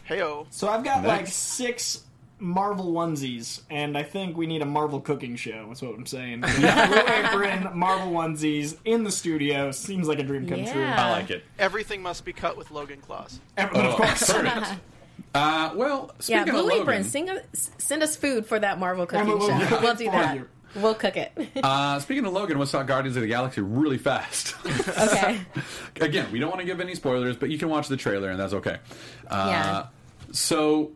Heyo. 0.10 0.48
So 0.50 0.68
I've 0.70 0.84
got 0.84 1.04
like 1.06 1.28
six 1.28 2.04
Marvel 2.40 2.94
onesies, 2.94 3.62
and 3.70 3.98
I 3.98 4.04
think 4.04 4.38
we 4.38 4.46
need 4.48 4.62
a 4.62 4.66
Marvel 4.66 5.02
cooking 5.02 5.36
show. 5.36 5.66
That's 5.68 5.82
what 5.82 5.96
I'm 5.96 6.06
saying. 6.06 6.42
Blue 6.42 6.50
Apron, 6.68 7.70
Marvel 7.78 8.14
onesies 8.14 8.78
in 8.86 9.04
the 9.04 9.12
studio 9.12 9.72
seems 9.72 10.08
like 10.08 10.20
a 10.20 10.24
dream 10.24 10.48
come 10.48 10.64
true. 10.66 10.84
I 10.86 11.10
like 11.10 11.32
it. 11.32 11.44
Everything 11.58 12.02
must 12.02 12.26
be 12.26 12.34
cut 12.34 12.56
with 12.56 12.70
Logan 12.70 13.02
claws. 13.02 13.40
And 13.58 13.70
of 13.72 13.96
course, 13.96 14.30
oh, 14.30 14.42
Perfect. 14.42 14.80
Uh, 15.34 15.72
well, 15.76 16.12
Yeah, 16.26 16.44
speaking 16.44 16.54
Blue 16.54 16.62
of 16.62 16.66
Logan, 16.68 16.82
Apron, 16.82 17.04
sing 17.04 17.30
a, 17.30 17.36
s- 17.54 17.72
send 17.78 18.02
us 18.04 18.16
food 18.16 18.46
for 18.46 18.60
that 18.60 18.80
Marvel 18.80 19.06
cooking 19.06 19.28
we'll- 19.28 19.38
we'll 19.40 19.60
show. 19.68 19.80
We'll 19.82 19.96
do 19.96 20.06
that. 20.12 20.36
you. 20.36 20.48
We'll 20.76 20.96
cook 20.96 21.16
it. 21.18 21.32
uh, 21.64 22.00
speaking 22.00 22.26
of 22.26 22.34
Logan, 22.34 22.60
let's 22.60 22.72
talk 22.72 22.86
Guardians 22.88 23.16
of 23.16 23.22
the 23.22 23.28
Galaxy 23.28 23.62
really 23.62 23.98
fast. 23.98 24.56
okay. 25.00 25.42
Again, 26.02 26.32
we 26.32 26.40
don't 26.40 26.50
want 26.50 26.60
to 26.62 26.66
give 26.66 26.82
any 26.82 26.94
spoilers, 26.96 27.36
but 27.36 27.50
you 27.50 27.58
can 27.58 27.70
watch 27.70 27.88
the 27.88 27.98
trailer 27.98 28.30
and 28.30 28.40
that's 28.40 28.54
okay. 28.54 28.78
Uh, 29.30 29.48
Yeah. 29.50 29.86
So, 30.34 30.92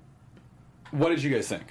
what 0.92 1.10
did 1.10 1.24
you 1.24 1.34
guys 1.34 1.48
think? 1.48 1.64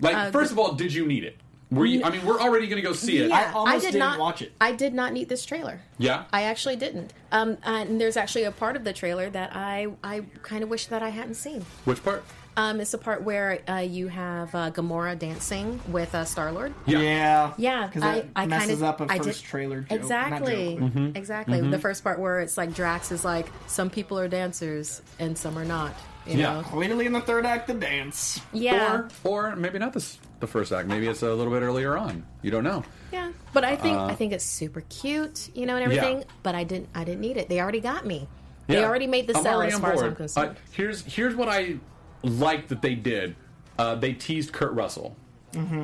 Like, 0.00 0.16
Uh, 0.16 0.30
first 0.30 0.50
of 0.52 0.58
all, 0.58 0.72
did 0.74 0.92
you 0.92 1.06
need 1.06 1.24
it? 1.24 1.38
Were 1.70 1.86
you? 1.86 2.04
I 2.04 2.10
mean, 2.10 2.24
we're 2.24 2.40
already 2.40 2.66
going 2.66 2.80
to 2.80 2.86
go 2.86 2.92
see 2.92 3.18
it. 3.18 3.28
Yeah, 3.30 3.50
I 3.50 3.52
almost 3.52 3.80
did 3.80 3.92
didn't 3.92 3.98
not 4.00 4.18
watch 4.18 4.42
it. 4.42 4.52
I 4.60 4.72
did 4.72 4.94
not 4.94 5.12
need 5.12 5.28
this 5.28 5.44
trailer. 5.44 5.80
Yeah. 5.98 6.24
I 6.32 6.42
actually 6.44 6.76
didn't. 6.76 7.12
Um, 7.32 7.56
and 7.64 8.00
there's 8.00 8.16
actually 8.16 8.44
a 8.44 8.52
part 8.52 8.76
of 8.76 8.84
the 8.84 8.92
trailer 8.92 9.28
that 9.30 9.50
I 9.56 9.88
I 10.04 10.22
kind 10.42 10.62
of 10.62 10.68
wish 10.68 10.86
that 10.86 11.02
I 11.02 11.08
hadn't 11.08 11.34
seen. 11.34 11.62
Which 11.84 12.02
part? 12.04 12.24
Um, 12.56 12.80
it's 12.80 12.92
the 12.92 12.98
part 12.98 13.24
where 13.24 13.58
uh, 13.68 13.78
you 13.78 14.06
have 14.06 14.54
uh, 14.54 14.70
Gamora 14.70 15.18
dancing 15.18 15.80
with 15.88 16.14
uh, 16.14 16.24
Star 16.24 16.52
Lord. 16.52 16.72
Yeah. 16.86 17.00
Yeah, 17.00 17.52
Yeah, 17.58 17.86
because 17.88 18.02
I, 18.04 18.14
it 18.18 18.28
I 18.36 18.46
messes 18.46 18.78
kind 18.80 18.84
up 18.84 19.00
a 19.00 19.06
I 19.12 19.18
first 19.18 19.40
did, 19.42 19.48
trailer 19.48 19.80
joke. 19.80 19.90
not 19.90 19.98
Exactly, 19.98 20.74
joke. 20.76 20.82
Mm-hmm. 20.84 21.16
exactly. 21.16 21.60
The 21.62 21.78
first 21.80 22.04
part 22.04 22.20
where 22.20 22.38
it's 22.38 22.56
like 22.56 22.72
Drax 22.72 23.10
is 23.10 23.24
like, 23.24 23.48
some 23.66 23.90
people 23.90 24.20
are 24.20 24.28
dancers 24.28 25.02
and 25.18 25.36
some 25.36 25.58
are 25.58 25.64
not. 25.64 25.94
You 26.28 26.38
Yeah. 26.38 26.54
know? 26.54 26.62
Clearly, 26.62 27.06
in 27.06 27.12
the 27.12 27.20
third 27.22 27.44
act, 27.44 27.66
the 27.66 27.74
dance. 27.74 28.40
Yeah, 28.52 29.02
Or, 29.24 29.48
or 29.50 29.56
maybe 29.56 29.80
not 29.80 29.92
this 29.92 30.16
the 30.40 30.46
first 30.46 30.72
act. 30.72 30.88
Maybe 30.88 31.06
it's 31.06 31.22
a 31.22 31.32
little 31.32 31.52
bit 31.52 31.62
earlier 31.62 31.96
on. 31.96 32.24
You 32.42 32.50
don't 32.50 32.64
know. 32.64 32.84
yeah. 33.12 33.32
But 33.52 33.64
I 33.64 33.76
think 33.76 33.96
I 33.96 34.14
think 34.14 34.32
it's 34.32 34.44
super 34.44 34.82
cute, 34.88 35.50
you 35.54 35.64
know, 35.66 35.76
and 35.76 35.84
everything. 35.84 36.16
Uh, 36.16 36.20
Yeah. 36.20 36.24
But 36.42 36.54
I 36.54 36.64
didn't 36.64 36.88
I 36.94 37.04
didn't 37.04 37.20
need 37.20 37.36
it. 37.36 37.48
They 37.48 37.60
already 37.60 37.80
got 37.80 38.04
me. 38.06 38.28
They 38.66 38.80
Yeah. 38.80 38.86
already 38.86 39.06
made 39.06 39.26
the 39.26 39.36
I'm 39.36 39.42
sell 39.42 39.62
as 39.62 39.74
on 39.74 39.80
far 39.80 39.92
as. 39.92 40.02
I'm 40.02 40.14
concerned. 40.16 40.50
Uh, 40.56 40.60
here's 40.72 41.02
here's 41.04 41.34
what 41.34 41.48
I 41.48 41.76
like 42.22 42.68
that 42.68 42.82
they 42.82 42.94
did. 42.94 43.36
Uh, 43.78 43.94
they 43.94 44.12
teased 44.12 44.52
Kurt 44.52 44.72
Russell. 44.72 45.16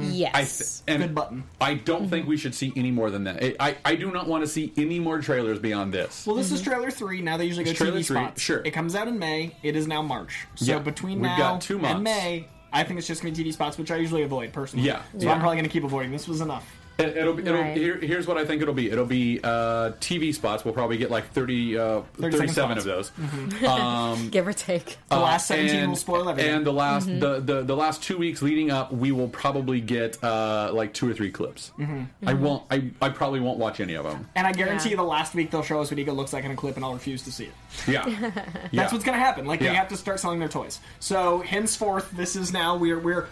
yes. 0.01 0.33
I 0.35 0.43
th- 0.45 0.99
and 1.01 1.03
Good 1.09 1.15
button. 1.15 1.45
I 1.61 1.75
don't 1.75 2.09
think 2.09 2.23
Mm-hmm. 2.23 2.31
we 2.31 2.37
should 2.37 2.55
see 2.57 2.73
any 2.75 2.91
more 2.91 3.11
than 3.11 3.25
that. 3.25 3.43
I, 3.43 3.55
I, 3.61 3.77
I 3.85 3.95
do 3.95 4.11
not 4.11 4.27
want 4.27 4.43
to 4.43 4.49
see 4.51 4.73
any 4.77 4.99
more 4.99 5.21
trailers 5.21 5.59
beyond 5.61 5.93
this. 5.95 6.27
Well, 6.27 6.35
this 6.37 6.51
is 6.51 6.61
trailer 6.63 6.91
three. 6.91 7.21
Now 7.23 7.37
they 7.37 7.45
usually 7.45 7.65
go 7.65 7.71
It's 7.71 7.79
trailer 7.79 7.99
TV 8.01 8.05
three, 8.07 8.17
spots. 8.17 8.43
sure. 8.43 8.63
It 8.65 8.73
comes 8.73 8.95
out 8.97 9.07
in 9.07 9.19
May. 9.19 9.55
It 9.63 9.77
is 9.77 9.87
now 9.87 10.03
March. 10.03 10.47
So 10.57 10.65
Yeah, 10.73 10.79
between 10.81 11.21
we've 11.21 11.31
now 11.31 11.39
got 11.39 11.61
two 11.61 11.79
months. 11.79 11.95
and 11.95 12.05
May, 12.05 12.49
I 12.73 12.85
think 12.85 12.99
it's 12.99 13.07
just 13.09 13.23
going 13.23 13.35
to 13.35 13.43
be 13.45 13.51
TV 13.51 13.53
spots, 13.53 13.79
which 13.79 13.91
I 13.91 13.97
usually 13.97 14.23
avoid 14.23 14.53
personally. 14.53 14.87
Yeah, 14.87 15.03
So 15.19 15.27
yeah. 15.27 15.33
I'm 15.33 15.41
probably 15.41 15.57
going 15.57 15.65
to 15.67 15.71
keep 15.73 15.85
avoiding. 15.85 16.13
This 16.13 16.29
was 16.29 16.41
enough. 16.41 16.80
It, 17.01 17.17
it'll 17.17 17.35
be, 17.35 17.43
it'll, 17.43 17.61
Right. 17.61 17.77
here, 17.77 17.97
here's 17.99 18.27
what 18.27 18.37
I 18.39 18.45
think 18.45 18.63
it'll 18.63 18.75
be. 18.75 18.91
It'll 18.91 19.05
be 19.07 19.41
uh, 19.43 19.93
TV 20.01 20.35
spots. 20.35 20.65
We'll 20.65 20.75
probably 20.75 20.97
get 20.99 21.11
like 21.11 21.31
30, 21.33 21.79
uh, 21.79 22.01
30 22.19 22.37
second 22.37 22.39
37 22.55 22.79
of 22.79 22.83
spots. 22.85 23.11
those. 23.19 23.63
Um, 23.71 24.29
Give 24.31 24.47
or 24.47 24.53
take. 24.53 24.99
The 25.09 25.17
uh, 25.17 25.21
last 25.21 25.47
17 25.49 25.77
and, 25.77 25.89
will 25.91 25.97
spoil 25.97 26.29
everything. 26.29 26.55
And 26.55 26.67
the 26.67 26.73
last 26.73 27.09
Mm-hmm. 27.09 27.19
the, 27.21 27.41
the 27.41 27.63
the 27.63 27.77
last 27.77 28.03
two 28.03 28.19
weeks 28.19 28.43
leading 28.43 28.71
up, 28.71 28.93
we 28.93 29.11
will 29.13 29.29
probably 29.29 29.81
get 29.81 30.23
uh, 30.23 30.71
like 30.73 30.93
two 30.93 31.09
or 31.09 31.15
three 31.15 31.31
clips. 31.31 31.73
Mm-hmm. 31.79 32.29
I 32.29 32.35
won't. 32.35 32.65
I, 32.71 32.91
I 33.01 33.09
probably 33.09 33.41
won't 33.41 33.59
watch 33.59 33.81
any 33.81 33.95
of 33.95 34.05
them. 34.05 34.29
And 34.35 34.47
I 34.47 34.53
guarantee 34.53 34.91
Yeah. 34.91 34.97
the 34.97 35.03
last 35.05 35.35
week 35.35 35.51
they'll 35.51 35.63
show 35.63 35.81
us 35.81 35.91
what 35.91 35.99
Ego 35.99 36.13
looks 36.13 36.33
like 36.33 36.45
in 36.45 36.51
a 36.51 36.57
clip, 36.57 36.77
and 36.77 36.85
I'll 36.85 36.93
refuse 36.95 37.23
to 37.23 37.33
see 37.33 37.45
it. 37.45 37.53
Yeah, 37.89 38.07
yeah. 38.09 38.31
That's 38.73 38.93
what's 38.93 39.05
going 39.05 39.17
to 39.19 39.25
happen. 39.25 39.47
Like 39.47 39.61
Yeah. 39.61 39.71
they 39.71 39.75
have 39.77 39.89
to 39.89 39.97
start 39.97 40.21
selling 40.21 40.39
their 40.41 40.49
toys. 40.49 40.81
So 40.99 41.41
henceforth, 41.41 42.11
this 42.13 42.37
is 42.37 42.53
now 42.53 42.77
we're 42.77 42.99
we're 42.99 43.29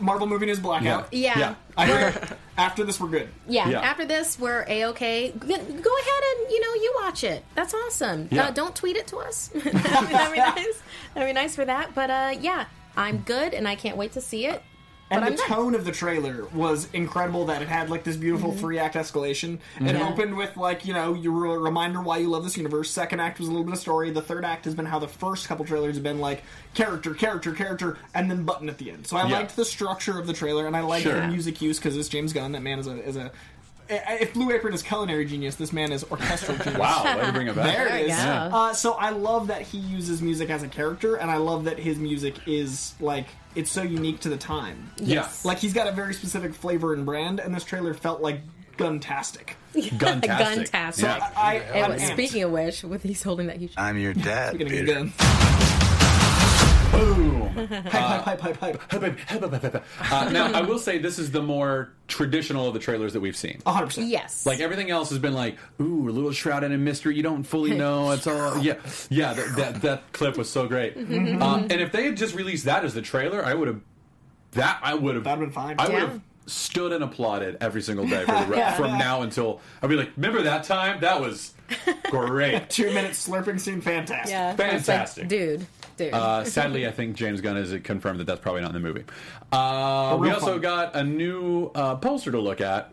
Marvel 0.00 0.26
movie 0.26 0.46
news 0.46 0.60
blackout. 0.60 1.12
Yeah. 1.12 1.38
Yeah. 1.38 1.54
I 1.76 1.86
think 1.86 2.32
after 2.56 2.84
this 2.84 3.00
we're 3.00 3.08
good. 3.08 3.28
Yeah. 3.46 3.68
Yeah. 3.68 3.80
After 3.80 4.04
this, 4.04 4.38
we're 4.38 4.64
a 4.68 4.86
okay. 4.86 5.30
Go 5.30 5.46
ahead 5.46 5.62
and 5.62 6.50
you 6.50 6.60
know 6.60 6.74
you 6.74 6.94
watch 7.02 7.24
it. 7.24 7.44
That's 7.54 7.74
awesome. 7.74 8.28
Yeah. 8.30 8.46
Uh, 8.46 8.50
don't 8.50 8.74
tweet 8.74 8.96
it 8.96 9.06
to 9.08 9.18
us. 9.18 9.48
that'd, 9.48 9.72
be, 9.72 9.78
that'd 9.80 10.32
be 10.32 10.38
nice. 10.38 10.82
That'd 11.14 11.28
be 11.28 11.32
nice 11.32 11.54
for 11.54 11.64
that. 11.64 11.94
But 11.94 12.10
uh, 12.10 12.34
yeah, 12.40 12.66
I'm 12.96 13.18
good, 13.18 13.54
and 13.54 13.66
I 13.68 13.76
can't 13.76 13.96
wait 13.96 14.12
to 14.12 14.20
see 14.20 14.46
it. 14.46 14.62
And 15.12 15.24
But 15.24 15.36
the 15.36 15.42
tone 15.42 15.74
of 15.74 15.84
the 15.84 15.90
trailer 15.90 16.44
was 16.54 16.86
incredible. 16.92 17.46
That 17.46 17.62
it 17.62 17.68
had 17.68 17.90
like 17.90 18.04
this 18.04 18.16
beautiful 18.16 18.50
Mm-hmm. 18.52 18.60
three 18.60 18.78
act 18.78 18.94
escalation. 18.94 19.58
It 19.80 19.96
opened 19.96 20.36
with 20.36 20.56
like 20.56 20.86
you 20.86 20.94
know 20.94 21.14
your 21.14 21.58
reminder 21.58 22.00
why 22.00 22.18
you 22.18 22.28
love 22.28 22.44
this 22.44 22.56
universe. 22.56 22.90
Second 22.90 23.18
act 23.20 23.40
was 23.40 23.48
a 23.48 23.50
little 23.50 23.64
bit 23.64 23.74
of 23.74 23.80
story. 23.80 24.10
The 24.10 24.22
third 24.22 24.44
act 24.44 24.66
has 24.66 24.74
been 24.74 24.86
how 24.86 25.00
the 25.00 25.08
first 25.08 25.48
couple 25.48 25.64
trailers 25.64 25.96
have 25.96 26.04
been 26.04 26.20
like 26.20 26.44
character, 26.74 27.12
character, 27.12 27.52
character, 27.52 27.98
and 28.14 28.30
then 28.30 28.44
button 28.44 28.68
at 28.68 28.78
the 28.78 28.90
end. 28.92 29.06
So 29.06 29.16
I 29.16 29.26
Yeah. 29.26 29.38
liked 29.38 29.56
the 29.56 29.64
structure 29.64 30.16
of 30.18 30.28
the 30.28 30.32
trailer, 30.32 30.68
and 30.68 30.76
I 30.76 30.80
liked 30.82 31.02
Sure. 31.02 31.20
the 31.20 31.26
music 31.26 31.60
use 31.60 31.78
because 31.78 31.96
it's 31.96 32.08
James 32.08 32.32
Gunn. 32.32 32.52
That 32.52 32.62
man 32.62 32.78
is 32.78 32.86
a 32.86 33.04
is 33.04 33.16
a. 33.16 33.32
If 33.90 34.34
Blue 34.34 34.50
Apron 34.52 34.72
is 34.74 34.82
culinary 34.82 35.24
genius, 35.24 35.56
this 35.56 35.72
man 35.72 35.90
is 35.92 36.04
orchestral 36.10 36.56
genius. 36.58 36.78
Wow, 36.78 37.18
way 37.18 37.26
to 37.26 37.32
bring 37.32 37.48
it 37.48 37.56
back. 37.56 37.74
There 37.76 37.86
it 37.88 37.92
is. 37.92 38.00
it 38.02 38.06
you 38.08 38.14
is. 38.14 38.24
go. 38.24 38.30
Uh, 38.56 38.72
so 38.72 38.92
I 38.92 39.10
love 39.10 39.48
that 39.48 39.62
he 39.62 39.78
uses 39.78 40.22
music 40.22 40.48
as 40.50 40.62
a 40.62 40.68
character, 40.68 41.16
and 41.16 41.30
I 41.30 41.36
love 41.38 41.64
that 41.64 41.78
his 41.78 41.98
music 41.98 42.36
is 42.46 42.94
like 43.00 43.26
it's 43.54 43.70
so 43.70 43.82
unique 43.82 44.20
to 44.20 44.28
the 44.28 44.36
time. 44.36 44.90
Yes. 44.98 45.44
Like 45.44 45.58
he's 45.58 45.72
got 45.74 45.88
a 45.88 45.92
very 45.92 46.14
specific 46.14 46.54
flavor 46.54 46.94
and 46.94 47.04
brand, 47.04 47.40
and 47.40 47.54
this 47.54 47.64
trailer 47.64 47.94
felt 47.94 48.20
like 48.22 48.40
guntastic. 48.78 49.50
Guntastic. 49.74 50.70
Guntastic. 50.70 51.02
Yeah. 51.02 51.30
I, 51.36 51.54
And 51.56 51.84
I'm 51.84 51.90
what- 51.92 52.00
amped. 52.00 52.12
speaking 52.12 52.42
of 52.44 52.50
which, 52.52 52.82
with 52.84 53.02
he's 53.02 53.22
holding 53.22 53.48
that 53.48 53.56
huge. 53.58 53.74
I'm 53.76 53.98
your 53.98 54.14
dad. 54.14 54.54
Speaking 54.54 54.66
of 54.68 54.72
Peter. 54.72 55.79
Gun, 56.90 57.14
Boom. 57.54 57.66
hype, 57.66 58.22
hype, 58.22 58.40
hype, 58.40 58.56
hype, 58.60 58.80
hype. 59.62 59.84
Uh, 60.12 60.30
now, 60.30 60.52
I 60.52 60.62
will 60.62 60.78
say 60.78 60.98
this 60.98 61.18
is 61.18 61.30
the 61.30 61.42
more 61.42 61.92
traditional 62.08 62.66
of 62.68 62.74
the 62.74 62.80
trailers 62.80 63.12
that 63.12 63.20
we've 63.20 63.36
seen. 63.36 63.60
hundred 63.66 63.86
percent. 63.86 64.08
Yes. 64.08 64.46
Like 64.46 64.60
everything 64.60 64.90
else 64.90 65.10
has 65.10 65.18
been 65.18 65.34
like, 65.34 65.56
ooh, 65.80 66.08
a 66.08 66.12
little 66.12 66.32
shrouded 66.32 66.72
in 66.72 66.84
mystery. 66.84 67.16
You 67.16 67.22
don't 67.22 67.42
fully 67.44 67.74
know. 67.76 68.10
It's 68.12 68.26
all 68.26 68.58
yeah, 68.58 68.74
yeah. 69.08 69.32
That 69.34 69.56
that, 69.56 69.82
that 69.82 70.12
clip 70.12 70.36
was 70.36 70.48
so 70.50 70.66
great. 70.66 70.96
Mm-hmm. 70.96 71.42
Um, 71.42 71.62
and 71.62 71.72
if 71.80 71.92
they 71.92 72.04
had 72.04 72.16
just 72.16 72.34
released 72.34 72.64
that 72.64 72.84
as 72.84 72.94
the 72.94 73.02
trailer, 73.02 73.44
I 73.44 73.54
would 73.54 73.68
have. 73.68 73.80
That 74.52 74.80
I 74.82 74.94
would 74.94 75.14
have. 75.14 75.24
That'd 75.24 75.40
been 75.40 75.52
fine. 75.52 75.76
I 75.78 75.84
would 75.86 75.92
Yeah. 75.94 76.00
have 76.00 76.20
stood 76.50 76.92
and 76.92 77.02
applauded 77.04 77.56
every 77.60 77.82
single 77.82 78.06
day 78.06 78.24
for 78.24 78.32
the 78.32 78.46
re- 78.48 78.72
from 78.76 78.98
now 78.98 79.22
until 79.22 79.60
I'd 79.82 79.88
be 79.90 79.96
like, 79.96 80.10
remember 80.16 80.42
that 80.42 80.64
time? 80.64 81.00
That 81.00 81.20
was 81.20 81.54
great. 82.10 82.68
Two 82.70 82.92
minute 82.92 83.12
slurping 83.12 83.60
scene, 83.60 83.80
fantastic. 83.80 84.30
yeah. 84.32 84.50
It's 84.50 84.58
like, 84.58 84.70
Fantastic. 84.70 85.28
dude. 85.28 85.66
Dude. 85.96 86.14
Uh, 86.14 86.44
sadly, 86.44 86.86
I 86.86 86.92
think 86.92 87.14
James 87.14 87.42
Gunn 87.42 87.56
has 87.56 87.74
confirmed 87.84 88.20
that 88.20 88.24
that's 88.24 88.40
probably 88.40 88.62
not 88.62 88.74
in 88.74 88.74
the 88.74 88.80
movie. 88.88 89.04
Uh, 89.52 90.16
we 90.18 90.30
also 90.30 90.52
fun. 90.52 90.60
got 90.62 90.96
a 90.96 91.04
new 91.04 91.70
uh, 91.74 91.96
poster 91.96 92.30
to 92.32 92.40
look 92.40 92.62
at. 92.62 92.90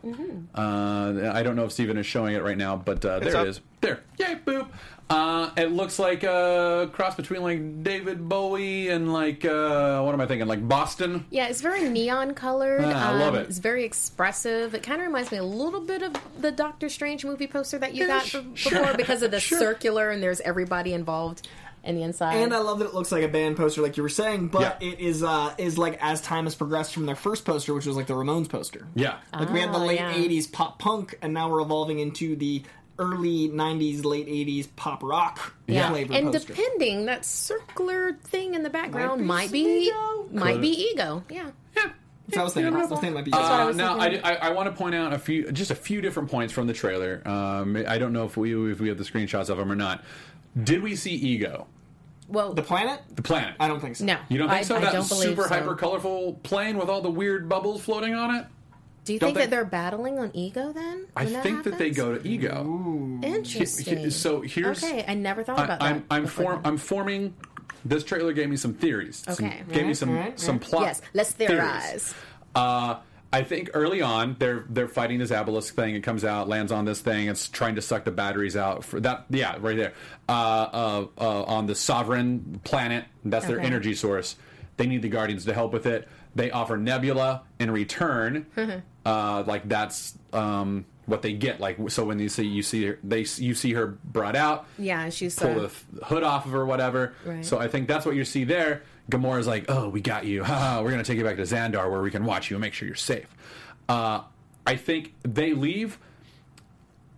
Uh, 0.54 1.30
I 1.32 1.42
don't 1.42 1.56
know 1.56 1.64
if 1.64 1.72
Steven 1.72 1.96
is 1.96 2.04
showing 2.04 2.34
it 2.34 2.42
right 2.42 2.56
now, 2.58 2.76
but 2.76 3.02
uh, 3.04 3.20
there 3.20 3.36
up. 3.36 3.46
it 3.46 3.48
is. 3.48 3.60
There, 3.80 4.00
yay, 4.18 4.36
boop. 4.44 4.68
Uh, 5.10 5.50
it 5.56 5.72
looks 5.72 5.98
like 5.98 6.22
a 6.22 6.90
cross 6.92 7.14
between 7.14 7.42
like 7.42 7.82
David 7.82 8.28
Bowie 8.28 8.88
and 8.90 9.10
like 9.12 9.42
uh, 9.44 10.02
what 10.02 10.12
am 10.14 10.20
I 10.20 10.26
thinking? 10.26 10.46
Like 10.46 10.68
Boston. 10.68 11.24
Yeah, 11.30 11.48
it's 11.48 11.62
very 11.62 11.88
neon 11.88 12.34
colored. 12.34 12.82
Ah, 12.84 13.12
I 13.12 13.18
love 13.18 13.34
Um, 13.34 13.40
it. 13.40 13.48
It's 13.48 13.58
very 13.58 13.84
expressive. 13.84 14.74
It 14.74 14.82
kind 14.82 15.00
of 15.00 15.06
reminds 15.06 15.32
me 15.32 15.38
a 15.38 15.44
little 15.44 15.80
bit 15.80 16.02
of 16.02 16.14
the 16.40 16.52
Doctor 16.52 16.88
Strange 16.90 17.24
movie 17.24 17.46
poster 17.46 17.78
that 17.78 17.94
you 17.94 18.06
got 18.06 18.26
sh- 18.26 18.36
b- 18.36 18.50
sure, 18.54 18.72
before 18.80 18.94
because 18.98 19.22
of 19.22 19.30
the 19.30 19.40
sure. 19.40 19.58
circular 19.58 20.10
and 20.10 20.22
there's 20.22 20.40
everybody 20.42 20.92
involved 20.92 21.48
in 21.84 21.94
the 21.94 22.02
inside. 22.02 22.34
And 22.34 22.52
I 22.52 22.58
love 22.58 22.80
that 22.80 22.86
it 22.86 22.94
looks 22.94 23.10
like 23.10 23.22
a 23.22 23.28
band 23.28 23.56
poster, 23.56 23.80
like 23.80 23.96
you 23.96 24.02
were 24.02 24.08
saying, 24.10 24.48
but 24.48 24.60
Yeah. 24.82 24.88
it 24.90 25.00
is 25.00 25.22
uh, 25.22 25.54
is 25.56 25.78
like 25.78 25.96
as 26.02 26.20
time 26.20 26.44
has 26.44 26.54
progressed 26.54 26.92
from 26.92 27.06
their 27.06 27.16
first 27.16 27.46
poster, 27.46 27.72
which 27.72 27.86
was 27.86 27.96
like 27.96 28.08
the 28.08 28.14
Ramones 28.14 28.48
poster. 28.48 28.86
Yeah. 28.94 29.14
Like 29.32 29.50
we 29.50 29.60
had 29.60 29.72
the 29.72 29.78
Ah, 29.78 29.84
late 29.86 30.00
yeah. 30.00 30.12
'80s 30.12 30.52
pop 30.52 30.78
punk, 30.78 31.16
and 31.22 31.32
now 31.32 31.48
we're 31.48 31.60
evolving 31.62 31.98
into 32.00 32.36
the 32.36 32.62
early 32.98 33.48
'90s, 33.48 34.04
late 34.04 34.26
'80s 34.26 34.68
pop 34.76 35.02
rock 35.02 35.54
yeah, 35.66 35.90
flavor 35.90 36.14
and 36.14 36.32
poster. 36.32 36.52
depending, 36.52 37.06
that 37.06 37.24
circular 37.24 38.12
thing 38.24 38.54
in 38.54 38.62
the 38.62 38.70
background 38.70 39.20
Might 39.26 39.44
might 39.44 39.52
be 39.52 39.64
be 39.64 39.86
ego. 39.88 40.28
might 40.32 40.52
Could. 40.54 40.60
be 40.62 40.90
ego. 40.92 41.22
Yeah. 41.30 41.50
Yeah. 41.76 41.90
so 42.32 42.40
I 42.40 42.44
was 42.44 42.54
thinking, 42.54 42.74
I 42.74 42.78
was 42.80 42.88
thinking 42.90 43.14
might 43.14 43.24
be. 43.24 43.30
what 43.30 43.40
I 43.40 43.62
Uh, 43.62 43.66
was 43.68 43.76
now, 43.76 43.98
I. 43.98 44.20
I, 44.24 44.34
I 44.34 44.50
want 44.50 44.68
to 44.68 44.72
point 44.76 44.94
out 44.94 45.12
a 45.12 45.18
few, 45.18 45.50
just 45.52 45.70
a 45.70 45.74
few 45.74 46.00
different 46.00 46.30
points 46.30 46.52
from 46.52 46.66
the 46.66 46.72
trailer. 46.74 47.22
Um, 47.26 47.76
I 47.88 47.98
don't 47.98 48.12
know 48.12 48.24
if 48.24 48.36
we 48.36 48.70
if 48.72 48.80
we 48.80 48.88
have 48.88 48.98
the 48.98 49.04
screenshots 49.04 49.48
of 49.48 49.56
them 49.58 49.70
or 49.72 49.76
not. 49.76 50.04
Did 50.62 50.82
we 50.82 50.96
see 50.96 51.12
Ego, 51.14 51.66
Well, 52.26 52.52
the 52.52 52.62
planet? 52.62 53.00
the 53.14 53.22
planet? 53.22 53.54
I 53.60 53.68
don't 53.68 53.80
think 53.80 53.96
so. 53.96 54.04
no, 54.06 54.18
You 54.28 54.38
don't 54.38 54.48
think 54.48 54.60
I, 54.60 54.64
so? 54.64 54.76
I 54.76 54.80
that 54.80 54.92
don't 54.92 55.08
believe 55.08 55.28
super 55.28 55.42
so. 55.44 55.48
hyper 55.50 55.74
colorful 55.76 56.34
plane 56.42 56.76
with 56.78 56.88
all 56.88 57.00
the 57.00 57.10
weird 57.10 57.48
bubbles 57.48 57.80
floating 57.82 58.14
on 58.14 58.34
it. 58.34 58.46
Do 59.08 59.14
you 59.14 59.18
don't 59.20 59.28
think 59.28 59.38
they- 59.38 59.44
that 59.46 59.50
they're 59.50 59.64
battling 59.64 60.18
on 60.18 60.30
ego 60.34 60.70
then? 60.72 61.06
I 61.16 61.24
when 61.24 61.42
think 61.42 61.64
that 61.64 61.78
they 61.78 61.90
go 61.90 62.16
to 62.16 62.28
Ego. 62.28 63.18
Interesting. 63.22 64.10
So 64.10 64.42
here's 64.42 64.84
okay. 64.84 65.04
I 65.08 65.14
never 65.14 65.42
thought 65.42 65.58
I, 65.58 65.64
about 65.64 65.82
I'm 65.82 65.94
that. 66.00 66.04
I'm 66.10 66.26
form, 66.26 66.54
then. 66.62 66.66
I'm 66.72 66.76
forming. 66.76 67.34
This 67.84 68.04
trailer 68.04 68.32
gave 68.32 68.48
me 68.50 68.56
some 68.56 68.74
theories. 68.74 69.22
Some- 69.28 69.46
Okay. 69.46 69.62
gave 69.68 69.76
me 69.76 69.80
Alright, 69.82 69.96
some 69.96 70.10
alright, 70.10 70.40
some 70.40 70.54
alright. 70.56 70.68
plot. 70.70 70.82
Yes, 70.82 71.02
let's 71.14 71.30
theorize. 71.32 72.14
Uh, 72.54 72.96
I 73.32 73.42
think 73.42 73.70
early 73.74 74.00
on 74.02 74.36
they're 74.38 74.64
they're 74.68 74.88
fighting 74.88 75.18
this 75.18 75.30
obelisk 75.32 75.74
thing. 75.74 75.94
It 75.94 76.02
comes 76.02 76.24
out, 76.24 76.48
lands 76.48 76.72
on 76.72 76.84
this 76.84 77.00
thing. 77.00 77.28
It's 77.28 77.48
trying 77.48 77.74
to 77.76 77.82
suck 77.82 78.04
the 78.04 78.10
batteries 78.10 78.56
out 78.56 78.84
for 78.84 79.00
that. 79.00 79.26
Yeah, 79.30 79.56
right 79.60 79.76
there. 79.76 79.92
Uh, 80.28 80.32
uh, 80.32 81.06
uh, 81.18 81.42
on 81.44 81.66
the 81.66 81.74
sovereign 81.74 82.60
planet, 82.64 83.04
that's 83.24 83.46
their 83.46 83.60
energy 83.60 83.94
source. 83.94 84.36
They 84.76 84.86
need 84.86 85.02
the 85.02 85.08
Guardians 85.08 85.44
to 85.46 85.54
help 85.54 85.72
with 85.72 85.86
it. 85.86 86.08
They 86.34 86.50
offer 86.50 86.76
Nebula 86.76 87.42
in 87.58 87.70
return. 87.70 88.46
uh, 89.08 89.42
like 89.46 89.68
that's 89.68 90.16
um, 90.32 90.84
what 91.06 91.22
they 91.22 91.32
get. 91.32 91.60
Like 91.60 91.78
so 91.90 92.04
when 92.04 92.18
you 92.18 92.28
see 92.28 92.44
you 92.46 92.62
see 92.62 92.84
her, 92.86 92.98
they 93.02 93.20
you 93.36 93.54
see 93.54 93.72
her 93.72 93.86
brought 94.04 94.36
out 94.36 94.66
Yeah, 94.78 95.08
she's 95.08 95.34
pull 95.34 95.60
uh, 95.60 95.68
the 95.68 96.04
hood 96.04 96.22
off 96.22 96.44
of 96.46 96.52
her, 96.52 96.64
whatever. 96.66 97.14
Right. 97.24 97.44
So 97.44 97.58
I 97.58 97.68
think 97.68 97.88
that's 97.88 98.04
what 98.04 98.14
you 98.16 98.24
see 98.24 98.44
there. 98.44 98.82
Gamora's 99.10 99.46
like, 99.46 99.64
"Oh, 99.70 99.88
we 99.88 100.00
got 100.02 100.26
you. 100.26 100.42
We're 100.82 100.90
gonna 100.90 101.02
take 101.04 101.18
you 101.18 101.24
back 101.24 101.36
to 101.36 101.42
Xandar, 101.42 101.90
where 101.90 102.02
we 102.02 102.10
can 102.10 102.24
watch 102.24 102.50
you 102.50 102.56
and 102.56 102.60
make 102.60 102.74
sure 102.74 102.86
you're 102.86 102.94
safe." 102.96 103.26
Uh, 103.88 104.22
I 104.66 104.76
think 104.76 105.14
they 105.22 105.54
leave. 105.54 105.98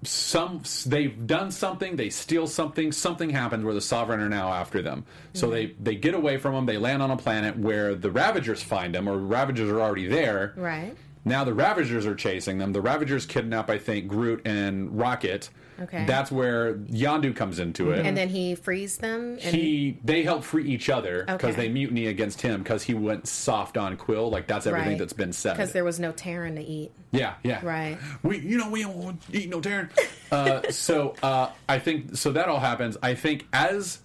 Some 0.02 0.62
they've 0.86 1.26
done 1.26 1.50
something. 1.50 1.96
They 1.96 2.08
steal 2.08 2.46
something. 2.46 2.90
Something 2.90 3.28
happens 3.28 3.64
where 3.64 3.74
the 3.74 3.82
Sovereign 3.82 4.20
are 4.20 4.30
now 4.30 4.50
after 4.50 4.80
them. 4.80 5.04
So 5.34 5.50
they 5.50 5.74
they 5.78 5.94
get 5.94 6.14
away 6.14 6.38
from 6.38 6.54
them. 6.54 6.64
They 6.64 6.78
land 6.78 7.02
on 7.02 7.10
a 7.10 7.18
planet 7.18 7.58
where 7.58 7.94
the 7.94 8.10
Ravagers 8.10 8.62
find 8.62 8.94
them, 8.94 9.08
or 9.08 9.18
Ravagers 9.18 9.68
are 9.68 9.80
already 9.80 10.06
there. 10.06 10.54
right. 10.56 10.96
Now 11.24 11.44
the 11.44 11.52
Ravagers 11.54 12.06
are 12.06 12.14
chasing 12.14 12.58
them. 12.58 12.72
The 12.72 12.80
Ravagers 12.80 13.26
kidnap, 13.26 13.68
I 13.70 13.78
think, 13.78 14.08
Groot 14.08 14.42
and 14.46 14.98
Rocket. 14.98 15.50
Okay. 15.82 16.04
That's 16.04 16.30
where 16.30 16.74
Yondu 16.74 17.34
comes 17.34 17.58
into 17.58 17.90
it 17.92 18.04
And 18.04 18.14
then 18.14 18.28
he 18.28 18.54
frees 18.54 18.98
them. 18.98 19.38
And 19.42 19.54
he 19.56 19.98
they 20.04 20.22
help 20.22 20.44
free 20.44 20.66
each 20.68 20.90
other 20.90 21.24
because 21.26 21.54
Okay. 21.54 21.62
they 21.62 21.68
mutiny 21.70 22.06
against 22.08 22.42
him 22.42 22.62
because 22.62 22.82
he 22.82 22.92
went 22.92 23.26
soft 23.26 23.78
on 23.78 23.96
Quill. 23.96 24.30
Like 24.30 24.46
that's 24.46 24.66
everything 24.66 24.90
Right. 24.90 24.98
that's 24.98 25.14
been 25.14 25.32
said. 25.32 25.54
because 25.54 25.72
there 25.72 25.84
was 25.84 25.98
no 25.98 26.12
Terran 26.12 26.56
to 26.56 26.62
eat. 26.62 26.92
yeah, 27.12 27.34
yeah, 27.42 27.64
Right. 27.64 27.96
We, 28.22 28.40
you 28.40 28.58
know, 28.58 28.68
we 28.68 28.82
don't 28.82 29.18
eat 29.32 29.48
no 29.48 29.60
Terran. 29.62 29.88
uh, 30.32 30.70
so 30.70 31.14
uh, 31.22 31.48
I 31.66 31.78
think 31.78 32.14
so 32.14 32.30
that 32.32 32.48
all 32.48 32.60
happens. 32.60 32.98
I 33.02 33.14
think 33.14 33.46
as 33.52 34.00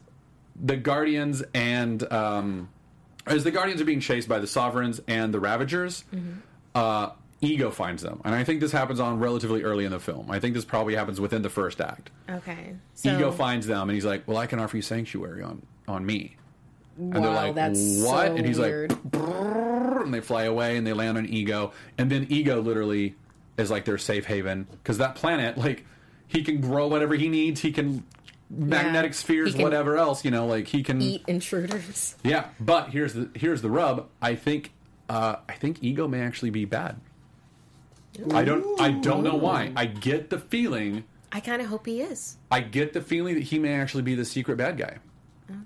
the 0.55 0.77
Guardians 0.77 1.43
and 1.53 2.09
um, 2.11 2.69
as 3.27 3.43
the 3.43 3.51
Guardians 3.51 3.81
are 3.81 3.85
being 3.85 3.99
chased 3.99 4.29
by 4.29 4.39
the 4.39 4.47
Sovereigns 4.47 5.01
and 5.09 5.33
the 5.33 5.41
Ravagers. 5.41 6.05
Mm-hmm. 6.15 6.39
Uh, 6.75 7.11
Ego 7.41 7.71
finds 7.71 8.01
them, 8.03 8.21
and 8.23 8.33
I 8.33 8.43
think 8.43 8.59
this 8.59 8.71
happens 8.71 8.99
on 8.99 9.19
relatively 9.19 9.63
early 9.63 9.85
in 9.85 9.91
the 9.91 9.99
film. 9.99 10.29
I 10.31 10.39
think 10.39 10.53
this 10.53 10.65
probably 10.65 10.95
happens 10.95 11.19
within 11.21 11.41
the 11.41 11.49
first 11.49 11.81
act. 11.81 12.09
Okay. 12.29 12.75
So, 12.95 13.15
Ego 13.15 13.31
finds 13.31 13.67
them, 13.67 13.89
and 13.89 13.95
he's 13.95 14.05
like, 14.05 14.27
"Well, 14.27 14.37
I 14.37 14.47
can 14.47 14.59
offer 14.59 14.75
you 14.75 14.81
sanctuary 14.81 15.41
on 15.43 15.61
on 15.87 16.05
me." 16.05 16.37
And 16.97 17.13
wow, 17.13 17.21
they're 17.21 17.31
like, 17.31 17.55
that's 17.55 18.01
"What?" 18.01 18.27
So 18.27 18.35
and 18.35 18.45
he's 18.45 18.59
weird. 18.59 18.91
like, 19.13 20.05
and 20.05 20.13
they 20.13 20.21
fly 20.21 20.43
away 20.43 20.77
and 20.77 20.85
they 20.85 20.93
land 20.93 21.17
on 21.17 21.25
Ego, 21.25 21.73
and 21.97 22.11
then 22.11 22.27
Ego 22.29 22.61
literally 22.61 23.15
is 23.57 23.71
like 23.71 23.85
their 23.85 23.97
safe 23.97 24.25
haven 24.25 24.67
because 24.71 24.97
that 24.97 25.15
planet, 25.15 25.57
like, 25.57 25.85
he 26.27 26.43
can 26.43 26.61
grow 26.61 26.87
whatever 26.87 27.15
he 27.15 27.29
needs. 27.29 27.61
He 27.61 27.71
can 27.71 28.03
magnetic 28.49 29.13
spheres, 29.13 29.53
can 29.53 29.63
whatever 29.63 29.97
else, 29.97 30.23
you 30.25 30.31
know, 30.31 30.47
like 30.47 30.67
he 30.67 30.83
can. 30.83 31.01
eat 31.01 31.23
intruders. 31.27 32.15
Yeah, 32.23 32.47
but 32.59 32.89
here's 32.89 33.13
the 33.13 33.29
here's 33.35 33.61
the 33.61 33.69
rub. 33.69 34.07
I 34.21 34.35
think 34.35 34.71
uh, 35.09 35.35
I 35.47 35.53
think 35.53 35.83
Ego 35.83 36.07
may 36.07 36.21
actually 36.21 36.49
be 36.51 36.65
bad. 36.65 36.97
I 38.33 38.43
don't 38.45 38.79
I 38.79 38.91
don't 38.91 39.23
know 39.23 39.35
why. 39.35 39.71
I 39.75 39.85
get 39.85 40.29
the 40.29 40.39
feeling. 40.39 41.03
I 41.31 41.41
kind 41.41 41.61
of 41.61 41.67
hope 41.67 41.85
he 41.85 42.01
is. 42.01 42.37
I 42.49 42.61
get 42.61 42.93
the 42.93 43.01
feeling 43.01 43.35
that 43.35 43.43
he 43.43 43.59
may 43.59 43.73
actually 43.73 44.03
be 44.03 44.15
the 44.15 44.23
secret 44.25 44.57
bad 44.57 44.77
guy. 44.77 44.99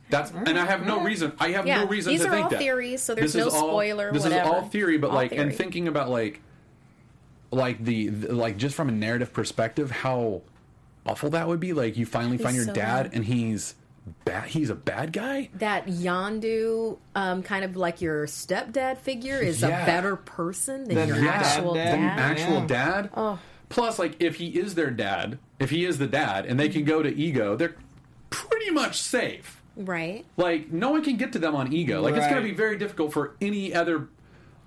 That's 0.09 0.31
and 0.31 0.57
I 0.59 0.65
have 0.65 0.85
no 0.85 1.01
reason. 1.03 1.31
I 1.39 1.49
have 1.51 1.67
Yeah, 1.67 1.83
no 1.83 1.87
reason 1.87 2.11
these 2.11 2.21
to 2.21 2.27
are 2.27 2.31
think 2.31 2.43
all 2.45 2.49
that. 2.49 2.59
theories, 2.59 3.01
so 3.01 3.13
there's 3.15 3.33
This 3.33 3.41
no 3.43 3.47
is 3.47 3.53
all- 3.53 3.69
spoiler, 3.69 4.11
This 4.11 4.23
whatever. 4.23 4.49
is 4.49 4.55
all 4.55 4.61
theory, 4.67 4.97
but 4.97 5.09
All 5.11 5.15
like 5.15 5.31
and 5.31 5.53
thinking 5.53 5.87
about 5.87 6.09
like 6.09 6.41
like 7.51 7.83
the, 7.83 8.07
the- 8.09 8.33
like 8.33 8.57
just 8.57 8.75
from 8.75 8.89
a 8.89 8.91
narrative 8.91 9.31
perspective, 9.31 9.89
how 9.91 10.41
awful 11.05 11.29
that 11.31 11.47
would 11.47 11.59
be. 11.59 11.73
Like 11.73 11.97
you 11.97 12.05
finally 12.05 12.37
He's 12.37 12.43
find 12.43 12.55
your 12.55 12.65
so 12.65 12.73
dad 12.73 13.03
bad. 13.03 13.13
and 13.13 13.25
he's 13.25 13.75
bad. 14.25 14.47
He's 14.49 14.69
a 14.69 14.75
bad 14.75 15.13
guy. 15.13 15.49
That 15.55 15.87
Yondu, 15.87 16.97
um, 17.15 17.43
kind 17.43 17.63
of 17.65 17.75
like 17.75 18.01
your 18.01 18.25
stepdad 18.27 18.97
figure, 18.99 19.39
is 19.39 19.61
Yeah. 19.61 19.83
a 19.83 19.85
better 19.85 20.15
person 20.15 20.85
than 20.85 20.95
Than 20.95 21.07
your 21.07 21.17
your 21.17 21.29
actual 21.31 21.73
dad, 21.75 21.95
dad. 21.95 22.17
the 22.17 22.21
actual 22.21 22.53
Yeah. 22.61 22.65
dad. 22.67 23.09
Oh. 23.15 23.39
Plus, 23.69 23.99
like, 23.99 24.15
if 24.19 24.35
he 24.35 24.47
is 24.47 24.75
their 24.75 24.89
dad, 24.89 25.37
if 25.59 25.69
he 25.69 25.85
is 25.85 25.97
the 25.99 26.07
dad, 26.07 26.45
and 26.45 26.59
they 26.59 26.69
can 26.69 26.83
go 26.85 27.03
to 27.03 27.15
Ego, 27.15 27.55
they're 27.55 27.75
pretty 28.29 28.71
much 28.71 28.99
safe. 29.01 29.61
Right. 29.75 30.25
Like, 30.37 30.71
no 30.71 30.89
one 30.91 31.03
can 31.03 31.17
get 31.17 31.31
to 31.33 31.39
them 31.39 31.55
on 31.55 31.71
Ego. 31.71 32.01
Like, 32.01 32.15
it's 32.15 32.25
going 32.27 32.41
to 32.41 32.47
be 32.47 32.53
very 32.55 32.77
difficult 32.77 33.13
for 33.13 33.35
any 33.39 33.73
other. 33.73 34.07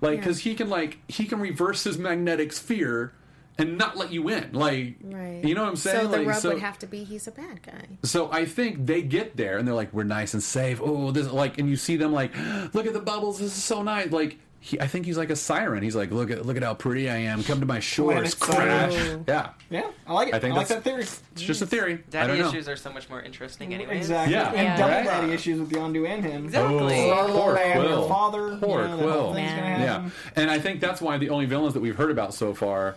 Like, 0.01 0.15
Yeah. 0.15 0.19
because 0.21 0.39
he 0.39 0.55
can 0.55 0.69
like 0.69 0.97
he 1.07 1.25
can 1.25 1.39
reverse 1.39 1.83
his 1.85 1.97
magnetic 1.97 2.51
sphere 2.51 3.13
and 3.57 3.77
not 3.77 3.95
let 3.97 4.11
you 4.11 4.27
in. 4.29 4.51
Like, 4.53 4.95
Right. 5.03 5.41
you 5.43 5.53
know 5.55 5.61
what 5.63 5.69
I'm 5.69 5.75
saying? 5.75 6.01
So 6.01 6.07
the 6.07 6.17
like, 6.17 6.27
rub 6.27 6.37
so, 6.41 6.49
would 6.53 6.61
have 6.61 6.79
to 6.79 6.87
be 6.87 7.03
he's 7.03 7.27
a 7.27 7.31
bad 7.31 7.61
guy. 7.63 7.85
so 8.03 8.31
I 8.31 8.45
think 8.45 8.85
they 8.85 9.01
get 9.01 9.37
there 9.37 9.57
and 9.57 9.67
they're 9.67 9.75
like, 9.75 9.93
"We're 9.93 10.03
nice 10.03 10.33
and 10.33 10.41
safe." 10.43 10.79
Oh, 10.83 11.11
this 11.11 11.29
like, 11.31 11.57
and 11.59 11.69
you 11.69 11.75
see 11.75 11.95
them 11.97 12.11
like, 12.13 12.31
"Look 12.73 12.85
at 12.85 12.93
the 12.93 12.99
bubbles. 13.01 13.39
This 13.39 13.55
is 13.55 13.63
so 13.63 13.83
nice." 13.83 14.11
Like, 14.11 14.37
he, 14.59 14.79
I 14.79 14.87
think 14.87 15.05
he's 15.05 15.17
like 15.17 15.29
a 15.29 15.35
siren. 15.35 15.83
He's 15.83 15.95
like, 15.95 16.09
"Look 16.11 16.31
at 16.31 16.45
look 16.45 16.55
at 16.55 16.63
how 16.63 16.73
pretty 16.73 17.09
I 17.09 17.17
am. 17.17 17.43
Come 17.43 17.59
to 17.59 17.65
my 17.65 17.79
shores, 17.81 18.33
crash." 18.33 18.93
Siren. 18.93 19.25
Yeah, 19.27 19.49
Yeah, 19.69 19.87
I 20.07 20.13
like 20.13 20.29
it. 20.29 20.33
I 20.33 20.37
I, 20.37 20.39
think 20.39 20.55
like 20.55 20.67
that's- 20.69 20.83
that 20.83 20.89
theory. 20.89 21.01
it's 21.03 21.21
just 21.35 21.61
a 21.61 21.65
theory. 21.67 21.95
I 21.95 21.97
Daddy 22.09 22.27
don't 22.33 22.39
know. 22.43 22.49
issues 22.49 22.69
are 22.69 22.77
so 22.77 22.89
much 22.93 23.09
more 23.09 23.21
interesting, 23.21 23.73
anyway. 23.73 23.97
Exactly. 23.97 24.33
Yeah. 24.35 24.47
And 24.53 24.55
Yeah. 24.57 24.77
double 24.77 24.93
Right. 24.95 25.03
daddy 25.05 25.33
issues 25.33 25.59
with 25.59 25.69
Yondu 25.71 26.07
and 26.07 26.23
him. 26.23 26.45
Exactly. 26.45 27.11
Oh, 27.11 27.27
poor 27.33 27.57
and 27.57 27.79
Quill. 27.81 28.07
father. 28.07 28.57
Poor 28.61 28.81
you 28.83 28.87
know, 28.87 28.97
Quill. 28.97 29.21
whole 29.23 29.33
Man. 29.33 29.81
Yeah, 29.81 30.09
and 30.37 30.49
I 30.49 30.59
think 30.59 30.79
that's 30.79 31.01
why 31.01 31.17
the 31.17 31.29
only 31.29 31.45
villains 31.45 31.73
that 31.73 31.81
we've 31.81 31.97
heard 31.97 32.09
about 32.11 32.33
so 32.33 32.53
far 32.53 32.95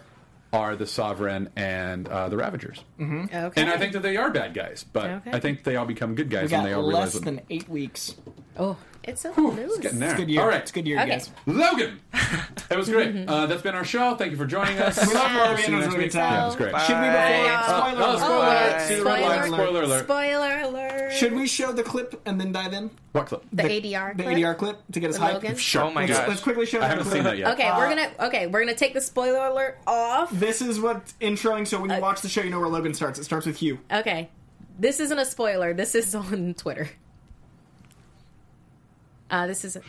are 0.52 0.76
the 0.76 0.86
Sovereign 0.86 1.50
and 1.56 2.08
uh, 2.08 2.28
the 2.28 2.36
Ravagers. 2.36 2.82
Okay. 3.00 3.28
And 3.60 3.70
I 3.70 3.76
think 3.78 3.92
that 3.92 4.02
they 4.02 4.16
are 4.16 4.30
bad 4.30 4.54
guys, 4.54 4.84
but 4.92 5.10
Okay. 5.10 5.30
I 5.32 5.40
think 5.40 5.64
they 5.64 5.76
all 5.76 5.86
become 5.86 6.14
good 6.14 6.30
guys 6.30 6.44
We 6.44 6.48
got 6.50 6.56
when 6.58 6.64
they 6.66 6.72
all 6.74 6.82
less 6.84 7.14
realize 7.14 7.16
it. 7.16 7.24
than 7.24 7.40
eight 7.50 7.68
weeks. 7.68 8.14
oh, 8.58 8.76
it's 9.06 9.24
a 9.24 9.32
Whew, 9.32 9.52
news. 9.54 9.70
it's 9.72 9.78
getting 9.80 9.98
there. 10.00 10.10
It's 10.10 10.18
good 10.18 10.30
year. 10.30 10.40
All 10.42 10.48
right, 10.48 10.60
It's 10.60 10.72
good 10.72 10.86
year, 10.86 10.98
Okay. 11.00 11.10
guys. 11.10 11.30
Logan. 11.46 12.00
It 12.68 12.76
was 12.76 12.88
great. 12.88 13.28
Uh, 13.28 13.46
that's 13.46 13.62
been 13.62 13.76
our 13.76 13.84
show. 13.84 14.16
Thank 14.16 14.32
you 14.32 14.36
for 14.36 14.44
joining 14.44 14.76
us. 14.80 14.98
We 15.06 15.14
love 15.14 15.30
Barbie. 15.32 15.62
See 15.62 15.70
you 15.70 15.74
It 15.74 15.76
was 15.76 15.84
next 15.86 15.94
really 15.94 16.04
week. 16.06 16.12
good 16.12 16.18
time. 16.18 16.32
Yeah, 16.32 16.42
it 16.42 16.46
was 16.46 16.56
great. 16.56 16.72
Bye. 16.72 16.82
Should 16.82 16.96
we 17.00 17.06
before 17.06 17.52
Uh, 17.52 17.62
spoiler 17.62 18.02
oh, 18.02 18.10
alert. 18.10 18.18
spoiler 18.18 18.46
alert. 18.46 18.80
See 18.88 18.96
Spoiler 19.00 19.20
line. 19.20 19.52
Spoiler 19.52 19.82
alert. 19.82 20.04
Spoiler 20.04 20.60
alert. 20.64 21.12
Should 21.12 21.32
we 21.34 21.46
show 21.46 21.72
the 21.72 21.82
clip 21.84 22.20
and 22.26 22.40
then 22.40 22.50
dive 22.50 22.72
in? 22.72 22.90
What 23.12 23.26
clip? 23.26 23.44
the, 23.52 23.62
ADR 23.62 24.16
The 24.16 24.22
clip? 24.24 24.36
ADR 24.36 24.58
clip 24.58 24.78
to 24.90 24.98
get 25.00 25.10
us 25.10 25.16
The 25.18 25.22
hyped. 25.24 25.32
Logan? 25.34 25.56
Sure. 25.56 25.82
Oh 25.84 25.90
my 25.92 26.06
Let's- 26.06 26.18
gosh. 26.18 26.28
Let's 26.28 26.40
quickly 26.40 26.66
show 26.66 26.80
I 26.80 26.86
haven't 26.86 27.04
seen 27.06 27.22
that 27.22 27.38
yet. 27.38 27.52
Okay, 27.52 27.70
we're 27.76 27.88
gonna 27.88 28.10
okay, 28.26 28.46
we're 28.48 28.60
gonna 28.60 28.74
take 28.74 28.94
the 28.94 29.00
spoiler 29.00 29.46
alert 29.46 29.78
off. 29.86 30.32
This 30.32 30.60
is 30.60 30.80
what's 30.80 31.12
introing, 31.20 31.68
so 31.68 31.80
when 31.80 31.90
you 31.90 31.96
Uh, 31.98 32.00
watch 32.00 32.20
the 32.22 32.28
show, 32.28 32.40
you 32.42 32.50
know 32.50 32.58
where 32.58 32.68
Logan 32.68 32.94
starts. 32.94 33.20
It 33.20 33.24
starts 33.24 33.46
with 33.46 33.58
Hugh. 33.58 33.78
Okay, 33.92 34.28
this 34.76 34.98
isn't 34.98 35.18
a 35.20 35.24
spoiler. 35.24 35.72
This 35.72 35.94
is 35.94 36.12
on 36.16 36.54
Twitter. 36.58 36.88
Uh, 39.30 39.46
this 39.46 39.64
isn't. 39.64 39.84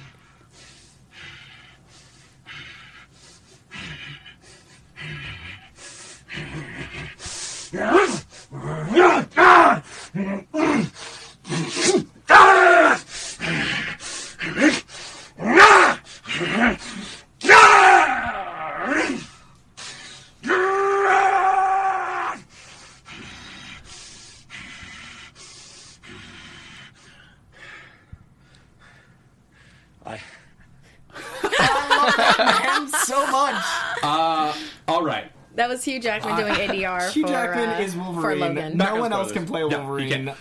Hugh 35.97 36.03
Jackman 36.03 36.37
doing 36.37 36.53
ADR 36.53 37.11
Hugh 37.11 37.23
for, 37.23 37.27
Jackman 37.27 37.69
uh, 37.69 37.79
is 37.79 37.93
for 37.93 37.99
Wolverine. 38.01 38.39
Logan. 38.39 38.77
No 38.77 38.95
one 38.97 39.11
else 39.13 39.31
can 39.31 39.45
play 39.45 39.61
No, 39.61 39.69
you 39.69 39.77
Wolverine. 39.77 40.09
can't. 40.09 40.37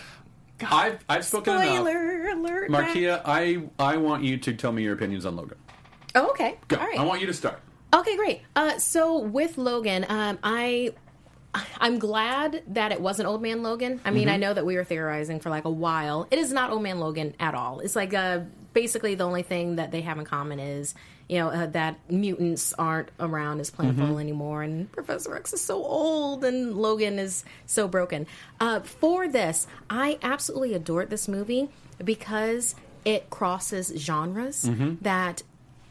I've 0.71 1.03
I've 1.09 1.25
spoken 1.25 1.53
enough. 1.53 1.65
Spoiler 1.65 2.29
alert! 2.29 2.69
Matt. 2.69 2.95
Markeia, 2.95 3.21
I 3.25 3.63
I 3.79 3.97
want 3.97 4.23
you 4.23 4.37
to 4.37 4.53
tell 4.53 4.71
me 4.71 4.83
your 4.83 4.93
opinions 4.93 5.25
on 5.25 5.35
Logan. 5.35 5.57
Oh, 6.15 6.29
okay. 6.29 6.57
Go. 6.67 6.77
All 6.77 6.85
right. 6.85 6.99
I 6.99 7.03
want 7.03 7.21
you 7.21 7.27
to 7.27 7.33
start. 7.33 7.59
Okay, 7.93 8.15
great. 8.17 8.41
Uh, 8.55 8.77
so 8.79 9.19
with 9.19 9.57
Logan, 9.57 10.05
um, 10.09 10.39
I 10.43 10.93
I'm 11.79 11.99
glad 11.99 12.63
that 12.67 12.91
it 12.91 13.01
wasn't 13.01 13.27
Old 13.27 13.41
Man 13.41 13.63
Logan. 13.63 14.01
I 14.05 14.11
mean, 14.11 14.29
I 14.29 14.37
know 14.37 14.53
that 14.53 14.65
we 14.65 14.75
were 14.75 14.83
theorizing 14.83 15.39
for 15.39 15.49
like 15.49 15.65
a 15.65 15.69
while. 15.69 16.27
It 16.31 16.39
is 16.39 16.51
not 16.51 16.71
Old 16.71 16.83
Man 16.83 16.99
Logan 16.99 17.35
at 17.39 17.55
all. 17.55 17.79
It's 17.79 17.95
like 17.95 18.13
uh, 18.13 18.41
basically 18.73 19.15
the 19.15 19.23
only 19.25 19.43
thing 19.43 19.77
that 19.77 19.91
they 19.91 20.01
have 20.01 20.17
in 20.19 20.25
common 20.25 20.59
is 20.59 20.93
you 21.29 21.39
know 21.39 21.49
uh, 21.49 21.65
that 21.67 21.97
mutants 22.09 22.73
aren't 22.73 23.09
around 23.19 23.59
as 23.59 23.69
plentiful 23.69 24.17
anymore, 24.19 24.63
and 24.63 24.91
Professor 24.91 25.35
X 25.35 25.53
is 25.53 25.61
so 25.61 25.83
old, 25.83 26.43
and 26.45 26.75
Logan 26.75 27.19
is 27.19 27.43
so 27.65 27.87
broken. 27.87 28.27
Uh, 28.59 28.79
for 28.81 29.27
this, 29.27 29.67
I 29.89 30.17
absolutely 30.23 30.73
adored 30.73 31.09
this 31.09 31.27
movie 31.27 31.69
because 32.03 32.75
it 33.05 33.29
crosses 33.29 33.91
genres 33.95 34.69
that 35.01 35.43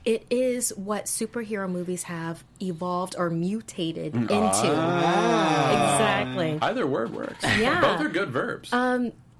it 0.05 0.25
is 0.31 0.71
what 0.77 1.07
superhero 1.07 1.69
movies 1.69 2.05
have 2.05 2.45
evolved 2.63 3.17
or 3.19 3.29
mutated 3.29 4.15
into. 4.15 4.31
Exactly. 5.73 6.59
Either 6.63 6.87
word 6.87 7.13
works. 7.13 7.43
Yeah. 7.59 7.81
Both 7.81 8.01
are 8.01 8.09
good 8.09 8.31
verbs. 8.31 8.73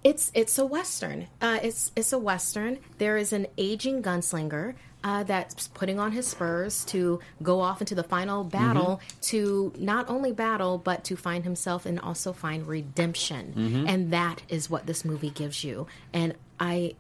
It's 0.05 0.31
it's 0.35 0.57
a 0.59 0.65
western. 0.65 1.27
Uh, 1.41 1.59
it's 1.63 1.91
it's 1.97 2.13
a 2.13 2.19
western. 2.19 2.79
There 2.99 3.17
is 3.17 3.33
an 3.33 3.47
aging 3.59 4.03
gunslinger 4.05 4.75
uh, 5.07 5.23
that's 5.23 5.69
putting 5.69 6.01
on 6.01 6.11
his 6.11 6.27
spurs 6.27 6.85
to 6.87 7.21
go 7.41 7.61
off 7.61 7.81
into 7.81 7.95
the 7.95 8.03
final 8.03 8.43
battle 8.43 9.01
to 9.21 9.73
not 9.79 10.11
only 10.11 10.33
battle 10.33 10.79
but 10.79 11.05
to 11.05 11.15
find 11.15 11.45
himself 11.45 11.87
and 11.87 12.01
also 12.01 12.33
find 12.33 12.67
redemption. 12.67 13.53
And 13.87 14.13
that 14.13 14.43
is 14.49 14.69
what 14.69 14.87
this 14.87 15.05
movie 15.05 15.31
gives 15.31 15.63
you. 15.63 15.87
And 16.13 16.35
I, 16.59 16.97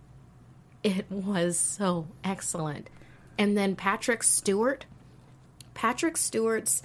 it 0.84 1.10
was 1.10 1.58
so 1.58 2.06
excellent. 2.22 2.88
And 3.38 3.56
then 3.58 3.74
Patrick 3.74 4.22
Stewart, 4.22 4.86
Patrick 5.74 6.16
Stewart's 6.16 6.84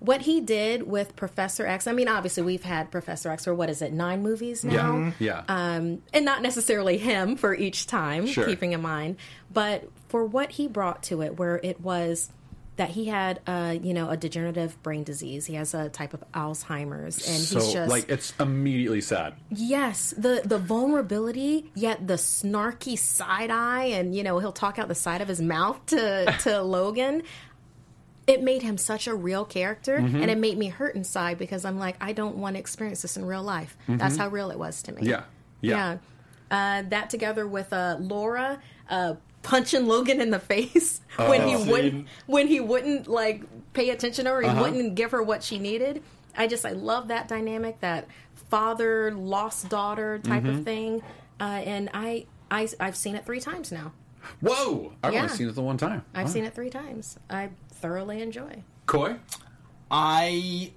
what 0.00 0.22
he 0.22 0.40
did 0.40 0.82
with 0.84 1.16
Professor 1.16 1.66
X. 1.66 1.86
I 1.86 1.92
mean, 1.92 2.08
obviously 2.08 2.42
we've 2.42 2.62
had 2.62 2.90
Professor 2.90 3.30
X 3.30 3.44
for 3.44 3.54
what 3.54 3.68
is 3.70 3.82
it, 3.82 3.92
nine 3.92 4.22
movies 4.22 4.64
now, 4.64 5.12
yeah. 5.18 5.42
Yeah. 5.48 5.74
um, 5.76 6.02
and 6.12 6.24
not 6.24 6.42
necessarily 6.42 6.98
him 6.98 7.36
for 7.36 7.54
each 7.54 7.86
time, 7.86 8.26
Sure. 8.26 8.46
keeping 8.46 8.72
in 8.72 8.80
mind, 8.82 9.16
but 9.52 9.88
for 10.08 10.24
what 10.24 10.52
he 10.52 10.68
brought 10.68 11.02
to 11.04 11.22
it, 11.22 11.36
where 11.38 11.60
it 11.62 11.80
was 11.80 12.30
that 12.76 12.90
he 12.90 13.06
had, 13.06 13.40
uh, 13.44 13.74
you 13.82 13.92
know, 13.92 14.08
a 14.08 14.16
degenerative 14.16 14.80
brain 14.84 15.02
disease. 15.02 15.46
He 15.46 15.54
has 15.54 15.74
a 15.74 15.88
type 15.88 16.14
of 16.14 16.22
Alzheimer's, 16.32 17.26
and 17.28 17.38
so 17.40 17.58
he's 17.58 17.72
just 17.72 17.90
like 17.90 18.08
it's 18.08 18.32
immediately 18.38 19.00
sad. 19.00 19.34
Yes, 19.50 20.14
the 20.16 20.42
the 20.44 20.58
vulnerability, 20.58 21.72
yet 21.74 22.06
the 22.06 22.14
snarky 22.14 22.96
side 22.96 23.50
eye, 23.50 23.86
and 23.86 24.14
you 24.14 24.22
know 24.22 24.38
he'll 24.38 24.52
talk 24.52 24.78
out 24.78 24.86
the 24.86 24.94
side 24.94 25.20
of 25.20 25.26
his 25.26 25.40
mouth 25.40 25.84
to 25.86 26.32
to 26.42 26.62
Logan. 26.62 27.24
It 28.28 28.42
made 28.42 28.60
him 28.62 28.76
such 28.76 29.06
a 29.06 29.14
real 29.14 29.44
character, 29.44 29.96
and 29.96 30.30
it 30.30 30.36
made 30.38 30.58
me 30.58 30.68
hurt 30.68 30.94
inside 30.94 31.38
because 31.38 31.64
I'm 31.64 31.78
like, 31.78 31.96
I 32.00 32.12
don't 32.12 32.36
want 32.36 32.56
to 32.56 32.60
experience 32.60 33.00
this 33.02 33.16
in 33.16 33.24
real 33.24 33.42
life. 33.42 33.76
That's 33.88 34.16
how 34.18 34.28
real 34.28 34.50
it 34.50 34.58
was 34.58 34.82
to 34.84 34.92
me. 34.92 35.02
Yeah. 35.02 35.22
Yeah. 35.62 35.96
Uh, 36.50 36.82
that 36.90 37.08
together 37.10 37.46
with 37.46 37.72
uh, 37.72 37.96
Laura 38.00 38.60
uh, 38.90 39.14
punching 39.42 39.86
Logan 39.86 40.20
in 40.20 40.30
the 40.30 40.38
face 40.54 41.00
when 41.16 41.48
he 41.48 41.54
Oh. 41.56 41.64
wouldn't 41.64 42.06
when 42.26 42.46
he 42.48 42.60
wouldn't 42.60 43.08
like 43.08 43.42
pay 43.72 43.90
attention 43.90 44.24
to 44.26 44.30
her, 44.30 44.42
he 44.42 44.48
Uh-huh. 44.48 44.62
wouldn't 44.62 44.94
give 44.94 45.10
her 45.12 45.22
what 45.22 45.42
she 45.42 45.58
needed. 45.58 46.02
I 46.36 46.46
just 46.46 46.64
I 46.66 46.72
love 46.72 47.08
that 47.08 47.28
dynamic, 47.28 47.80
that 47.80 48.06
father 48.50 49.12
lost 49.12 49.68
daughter 49.68 50.18
type 50.18 50.42
Mm-hmm. 50.44 50.58
of 50.58 50.64
thing, 50.64 51.02
uh, 51.40 51.44
and 51.44 51.88
I. 51.94 52.26
I, 52.50 52.66
I've 52.80 52.96
seen 52.96 53.14
it 53.14 53.26
three 53.26 53.40
times 53.40 53.70
now. 53.70 53.92
Whoa! 54.40 54.92
I've 55.02 55.12
Yeah. 55.14 55.22
only 55.22 55.34
seen 55.34 55.48
it 55.48 55.54
the 55.54 55.62
one 55.62 55.76
time. 55.76 56.04
I've 56.14 56.26
Wow. 56.26 56.32
seen 56.32 56.44
it 56.44 56.54
three 56.54 56.70
times. 56.70 57.18
I 57.30 57.50
thoroughly 57.70 58.22
enjoy. 58.22 58.62
Coy. 58.86 59.16
I 59.90 60.72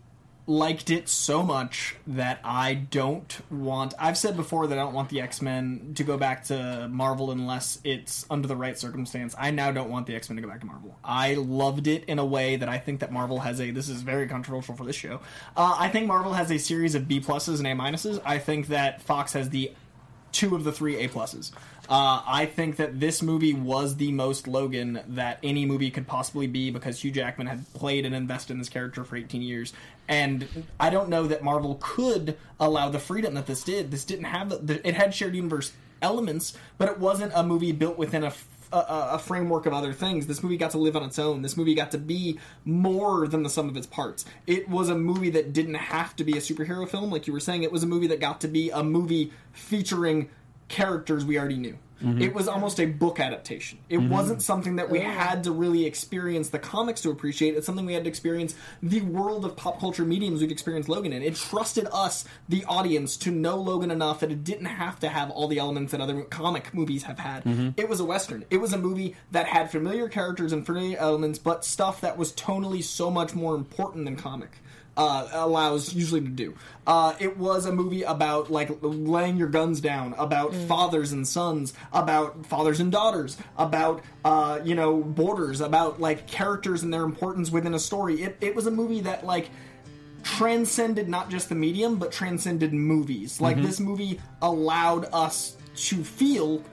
liked 0.47 0.89
it 0.89 1.07
so 1.07 1.43
much 1.43 1.95
that 2.07 2.39
I 2.43 2.73
don't 2.73 3.39
want. 3.51 3.93
I've 3.99 4.17
said 4.17 4.35
before 4.35 4.67
that 4.67 4.77
I 4.77 4.81
don't 4.81 4.93
want 4.93 5.09
the 5.09 5.21
X 5.21 5.41
Men 5.41 5.93
to 5.95 6.03
go 6.03 6.17
back 6.17 6.43
to 6.45 6.87
Marvel 6.91 7.31
unless 7.31 7.79
it's 7.83 8.25
under 8.29 8.47
the 8.47 8.55
right 8.55 8.77
circumstance. 8.77 9.35
I 9.37 9.51
now 9.51 9.71
don't 9.71 9.89
want 9.89 10.07
the 10.07 10.15
X 10.15 10.29
Men 10.29 10.37
to 10.37 10.41
go 10.41 10.47
back 10.49 10.59
to 10.61 10.65
Marvel. 10.65 10.97
I 11.03 11.35
loved 11.35 11.87
it 11.87 12.03
in 12.05 12.19
a 12.19 12.25
way 12.25 12.55
that 12.55 12.67
I 12.67 12.79
think 12.79 12.99
that 13.01 13.11
Marvel 13.11 13.39
has 13.39 13.61
a. 13.61 13.71
This 13.71 13.87
is 13.87 14.01
very 14.01 14.27
controversial 14.27 14.75
for 14.75 14.83
this 14.83 14.95
show. 14.95 15.21
Uh, 15.55 15.75
I 15.77 15.89
think 15.89 16.07
Marvel 16.07 16.33
has 16.33 16.51
a 16.51 16.57
series 16.57 16.95
of 16.95 17.07
B 17.07 17.21
pluses 17.21 17.59
and 17.59 17.67
A 17.67 17.71
minuses. 17.71 18.19
I 18.25 18.37
think 18.39 18.67
that 18.67 19.01
Fox 19.01 19.33
has 19.33 19.49
the 19.51 19.71
two 20.31 20.55
of 20.55 20.63
the 20.63 20.71
three 20.71 20.97
A 20.97 21.07
pluses. 21.07 21.51
Uh, 21.91 22.23
I 22.25 22.45
think 22.45 22.77
that 22.77 23.01
this 23.01 23.21
movie 23.21 23.53
was 23.53 23.97
the 23.97 24.13
most 24.13 24.47
Logan 24.47 25.01
that 25.09 25.39
any 25.43 25.65
movie 25.65 25.91
could 25.91 26.07
possibly 26.07 26.47
be 26.47 26.71
because 26.71 27.03
Hugh 27.03 27.11
Jackman 27.11 27.47
had 27.47 27.71
played 27.73 28.05
and 28.05 28.15
invested 28.15 28.53
in 28.53 28.59
this 28.59 28.69
character 28.69 29.03
for 29.03 29.17
18 29.17 29.41
years. 29.41 29.73
And 30.07 30.47
I 30.79 30.89
don't 30.89 31.09
know 31.09 31.27
that 31.27 31.43
Marvel 31.43 31.77
could 31.81 32.37
allow 32.61 32.87
the 32.87 32.97
freedom 32.97 33.33
that 33.33 33.45
this 33.45 33.61
did. 33.61 33.91
This 33.91 34.05
didn't 34.05 34.23
have 34.23 34.65
the, 34.65 34.87
it 34.87 34.93
had 34.95 35.13
shared 35.13 35.35
universe 35.35 35.73
elements, 36.01 36.57
but 36.77 36.87
it 36.87 36.97
wasn't 36.97 37.33
a 37.35 37.43
movie 37.43 37.73
built 37.73 37.97
within 37.97 38.23
a 38.23 39.19
framework 39.19 39.65
of 39.65 39.73
other 39.73 39.91
things. 39.91 40.27
This 40.27 40.41
movie 40.41 40.55
got 40.55 40.71
to 40.71 40.77
live 40.77 40.95
on 40.95 41.03
its 41.03 41.19
own. 41.19 41.41
This 41.41 41.57
movie 41.57 41.75
got 41.75 41.91
to 41.91 41.97
be 41.97 42.39
more 42.63 43.27
than 43.27 43.43
the 43.43 43.49
sum 43.49 43.67
of 43.67 43.75
its 43.75 43.85
parts. 43.85 44.23
It 44.47 44.69
was 44.69 44.87
a 44.87 44.95
movie 44.95 45.31
that 45.31 45.51
didn't 45.51 45.73
have 45.73 46.15
to 46.15 46.23
be 46.23 46.33
a 46.33 46.41
superhero 46.41 46.87
film, 46.87 47.11
like 47.11 47.27
you 47.27 47.33
were 47.33 47.41
saying. 47.41 47.63
It 47.63 47.71
was 47.73 47.83
a 47.83 47.87
movie 47.87 48.07
that 48.07 48.21
got 48.21 48.39
to 48.41 48.47
be 48.47 48.69
a 48.69 48.81
movie 48.81 49.33
featuring 49.51 50.29
characters 50.71 51.25
we 51.25 51.37
already 51.37 51.57
knew. 51.57 51.77
Mm-hmm. 52.03 52.21
It 52.21 52.33
was 52.33 52.47
almost 52.47 52.79
a 52.79 52.85
book 52.85 53.19
adaptation. 53.19 53.77
It 53.87 53.97
mm-hmm. 53.97 54.09
wasn't 54.09 54.41
something 54.41 54.77
that 54.77 54.89
we 54.89 54.99
had 55.01 55.43
to 55.43 55.51
really 55.51 55.85
experience 55.85 56.49
the 56.49 56.57
comics 56.57 57.01
to 57.01 57.11
appreciate. 57.11 57.55
It's 57.55 57.65
something 57.65 57.85
we 57.85 57.93
had 57.93 58.05
to 58.05 58.09
experience 58.09 58.55
the 58.81 59.01
world 59.01 59.45
of 59.45 59.55
pop 59.55 59.79
culture 59.79 60.03
mediums 60.03 60.41
we'd 60.41 60.51
experienced 60.51 60.89
Logan 60.89 61.13
in. 61.13 61.21
It 61.21 61.35
trusted 61.35 61.87
us, 61.91 62.25
the 62.49 62.65
audience, 62.65 63.17
to 63.17 63.31
know 63.31 63.57
Logan 63.57 63.91
enough 63.91 64.21
that 64.21 64.31
it 64.31 64.43
didn't 64.43 64.65
have 64.65 64.99
to 65.01 65.09
have 65.09 65.29
all 65.29 65.47
the 65.47 65.59
elements 65.59 65.91
that 65.91 66.01
other 66.01 66.23
comic 66.23 66.73
movies 66.73 67.03
have 67.03 67.19
had. 67.19 67.43
Mm-hmm. 67.43 67.69
It 67.77 67.87
was 67.87 67.99
a 67.99 68.05
western. 68.05 68.45
It 68.49 68.57
was 68.57 68.73
a 68.73 68.79
movie 68.79 69.15
that 69.31 69.45
had 69.45 69.69
familiar 69.69 70.09
characters 70.09 70.53
and 70.53 70.65
familiar 70.65 70.97
elements, 70.97 71.37
but 71.37 71.63
stuff 71.63 72.01
that 72.01 72.17
was 72.17 72.33
tonally 72.33 72.83
so 72.83 73.11
much 73.11 73.35
more 73.35 73.53
important 73.53 74.05
than 74.05 74.15
comic 74.15 74.57
uh, 74.97 75.27
allows 75.31 75.93
usually 75.93 76.21
to 76.21 76.29
do. 76.29 76.55
Uh, 76.85 77.15
it 77.19 77.37
was 77.37 77.65
a 77.65 77.71
movie 77.71 78.03
about 78.03 78.51
like 78.51 78.69
laying 78.81 79.37
your 79.37 79.47
guns 79.47 79.81
down, 79.81 80.13
about 80.17 80.53
fathers 80.53 81.11
and 81.11 81.27
sons, 81.27 81.73
about 81.93 82.45
fathers 82.45 82.79
and 82.79 82.91
daughters, 82.91 83.37
about 83.57 84.03
uh, 84.25 84.59
you 84.63 84.75
know 84.75 84.97
borders, 84.97 85.61
about 85.61 85.99
like 85.99 86.27
characters 86.27 86.83
and 86.83 86.93
their 86.93 87.03
importance 87.03 87.51
within 87.51 87.73
a 87.73 87.79
story. 87.79 88.21
It, 88.21 88.37
it 88.41 88.55
was 88.55 88.67
a 88.67 88.71
movie 88.71 89.01
that 89.01 89.25
like 89.25 89.49
transcended 90.23 91.09
not 91.09 91.31
just 91.31 91.49
the 91.49 91.55
medium 91.55 91.97
but 91.97 92.11
transcended 92.11 92.73
movies. 92.73 93.41
Like 93.41 93.61
this 93.61 93.79
movie 93.79 94.19
allowed 94.41 95.05
us 95.13 95.57
to 95.73 96.03
feel 96.03 96.63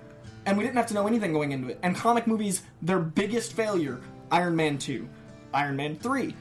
and 0.49 0.57
we 0.57 0.64
didn't 0.64 0.77
have 0.77 0.87
to 0.87 0.95
know 0.95 1.07
anything 1.07 1.35
going 1.35 1.53
into 1.53 1.69
it. 1.69 1.79
And 1.83 1.95
comic 1.95 2.27
movies, 2.27 2.62
their 2.81 2.99
biggest 2.99 3.53
failure, 3.53 4.01
Iron 4.31 4.57
Man 4.57 4.79
2, 4.79 5.07
Iron 5.53 5.77
Man 5.77 5.97
3, 5.97 6.35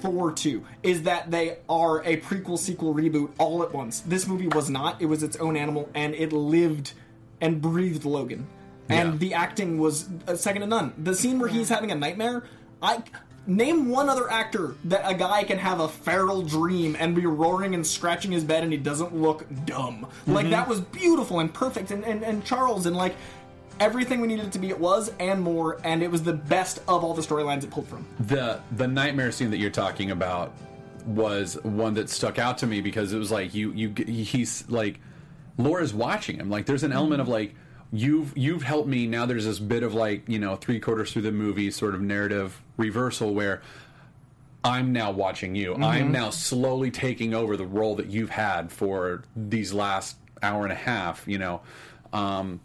Thor 0.00 0.32
2, 0.32 0.64
is 0.82 1.02
that 1.04 1.30
they 1.30 1.58
are 1.68 2.02
a 2.04 2.16
prequel, 2.18 2.58
sequel, 2.58 2.94
reboot 2.94 3.30
all 3.38 3.62
at 3.62 3.72
once. 3.72 4.00
This 4.00 4.26
movie 4.26 4.48
was 4.48 4.70
not. 4.70 5.00
It 5.00 5.06
was 5.06 5.22
its 5.22 5.36
own 5.36 5.56
animal, 5.56 5.88
and 5.94 6.14
it 6.14 6.32
lived 6.32 6.92
and 7.40 7.60
breathed 7.60 8.04
Logan. 8.04 8.46
And 8.88 9.12
Yeah. 9.12 9.18
the 9.18 9.34
acting 9.34 9.78
was 9.78 10.08
uh, 10.26 10.34
second 10.36 10.62
to 10.62 10.66
none. 10.66 10.92
The 10.98 11.14
scene 11.14 11.38
where 11.38 11.48
he's 11.48 11.68
having 11.68 11.90
a 11.90 11.94
nightmare, 11.94 12.44
I. 12.82 13.02
Name 13.46 13.88
one 13.88 14.10
other 14.10 14.30
actor 14.30 14.74
that 14.84 15.00
a 15.02 15.14
guy 15.14 15.44
can 15.44 15.56
have 15.56 15.80
a 15.80 15.88
feral 15.88 16.42
dream 16.42 16.94
and 17.00 17.16
be 17.16 17.24
roaring 17.24 17.74
and 17.74 17.84
scratching 17.84 18.30
his 18.32 18.44
bed 18.44 18.62
and 18.62 18.70
he 18.70 18.76
doesn't 18.78 19.16
look 19.16 19.46
dumb. 19.64 20.06
Like 20.26 20.50
that 20.50 20.68
was 20.68 20.80
beautiful 20.82 21.40
and 21.40 21.52
perfect 21.52 21.90
and, 21.90 22.04
and, 22.04 22.22
and 22.22 22.44
Charles 22.44 22.84
and 22.84 22.94
like 22.94 23.16
everything 23.80 24.20
we 24.20 24.28
needed 24.28 24.46
it 24.46 24.52
to 24.52 24.58
be 24.58 24.68
it 24.68 24.78
was 24.78 25.10
and 25.18 25.42
more 25.42 25.80
and 25.84 26.02
it 26.02 26.10
was 26.10 26.22
the 26.22 26.32
best 26.32 26.78
of 26.86 27.02
all 27.02 27.14
the 27.14 27.22
storylines 27.22 27.64
it 27.64 27.70
pulled 27.70 27.88
from. 27.88 28.06
the 28.20 28.60
the 28.72 28.86
nightmare 28.86 29.32
scene 29.32 29.50
that 29.50 29.58
you're 29.58 29.70
talking 29.70 30.10
about 30.10 30.52
was 31.06 31.58
one 31.64 31.94
that 31.94 32.08
stuck 32.10 32.38
out 32.38 32.58
to 32.58 32.66
me 32.66 32.80
because 32.80 33.12
it 33.12 33.18
was 33.18 33.30
like 33.30 33.54
you 33.54 33.72
you 33.72 33.92
he's 34.06 34.68
like 34.68 35.00
Laura's 35.56 35.94
watching 35.94 36.36
him 36.36 36.50
like 36.50 36.66
there's 36.66 36.84
an 36.84 36.92
element 36.92 37.20
of 37.20 37.28
like 37.28 37.54
you've 37.92 38.36
you've 38.36 38.62
helped 38.62 38.88
me. 38.88 39.06
Now 39.06 39.26
there's 39.26 39.44
this 39.44 39.58
bit 39.58 39.82
of 39.82 39.94
like 39.94 40.28
you 40.28 40.38
know 40.38 40.56
three 40.56 40.80
quarters 40.80 41.12
through 41.12 41.22
the 41.22 41.32
movie 41.32 41.70
sort 41.70 41.94
of 41.94 42.00
narrative 42.00 42.60
reversal 42.76 43.34
where 43.34 43.62
I'm 44.62 44.92
now 44.92 45.10
watching 45.10 45.54
you. 45.54 45.74
I'm 45.74 46.12
now 46.12 46.30
slowly 46.30 46.90
taking 46.90 47.34
over 47.34 47.56
the 47.56 47.64
role 47.64 47.96
that 47.96 48.06
you've 48.06 48.30
had 48.30 48.70
for 48.70 49.22
these 49.34 49.72
last 49.72 50.16
hour 50.42 50.64
and 50.64 50.72
a 50.72 50.76
half. 50.76 51.24
You 51.26 51.38
know. 51.38 51.60
Um, 52.12 52.60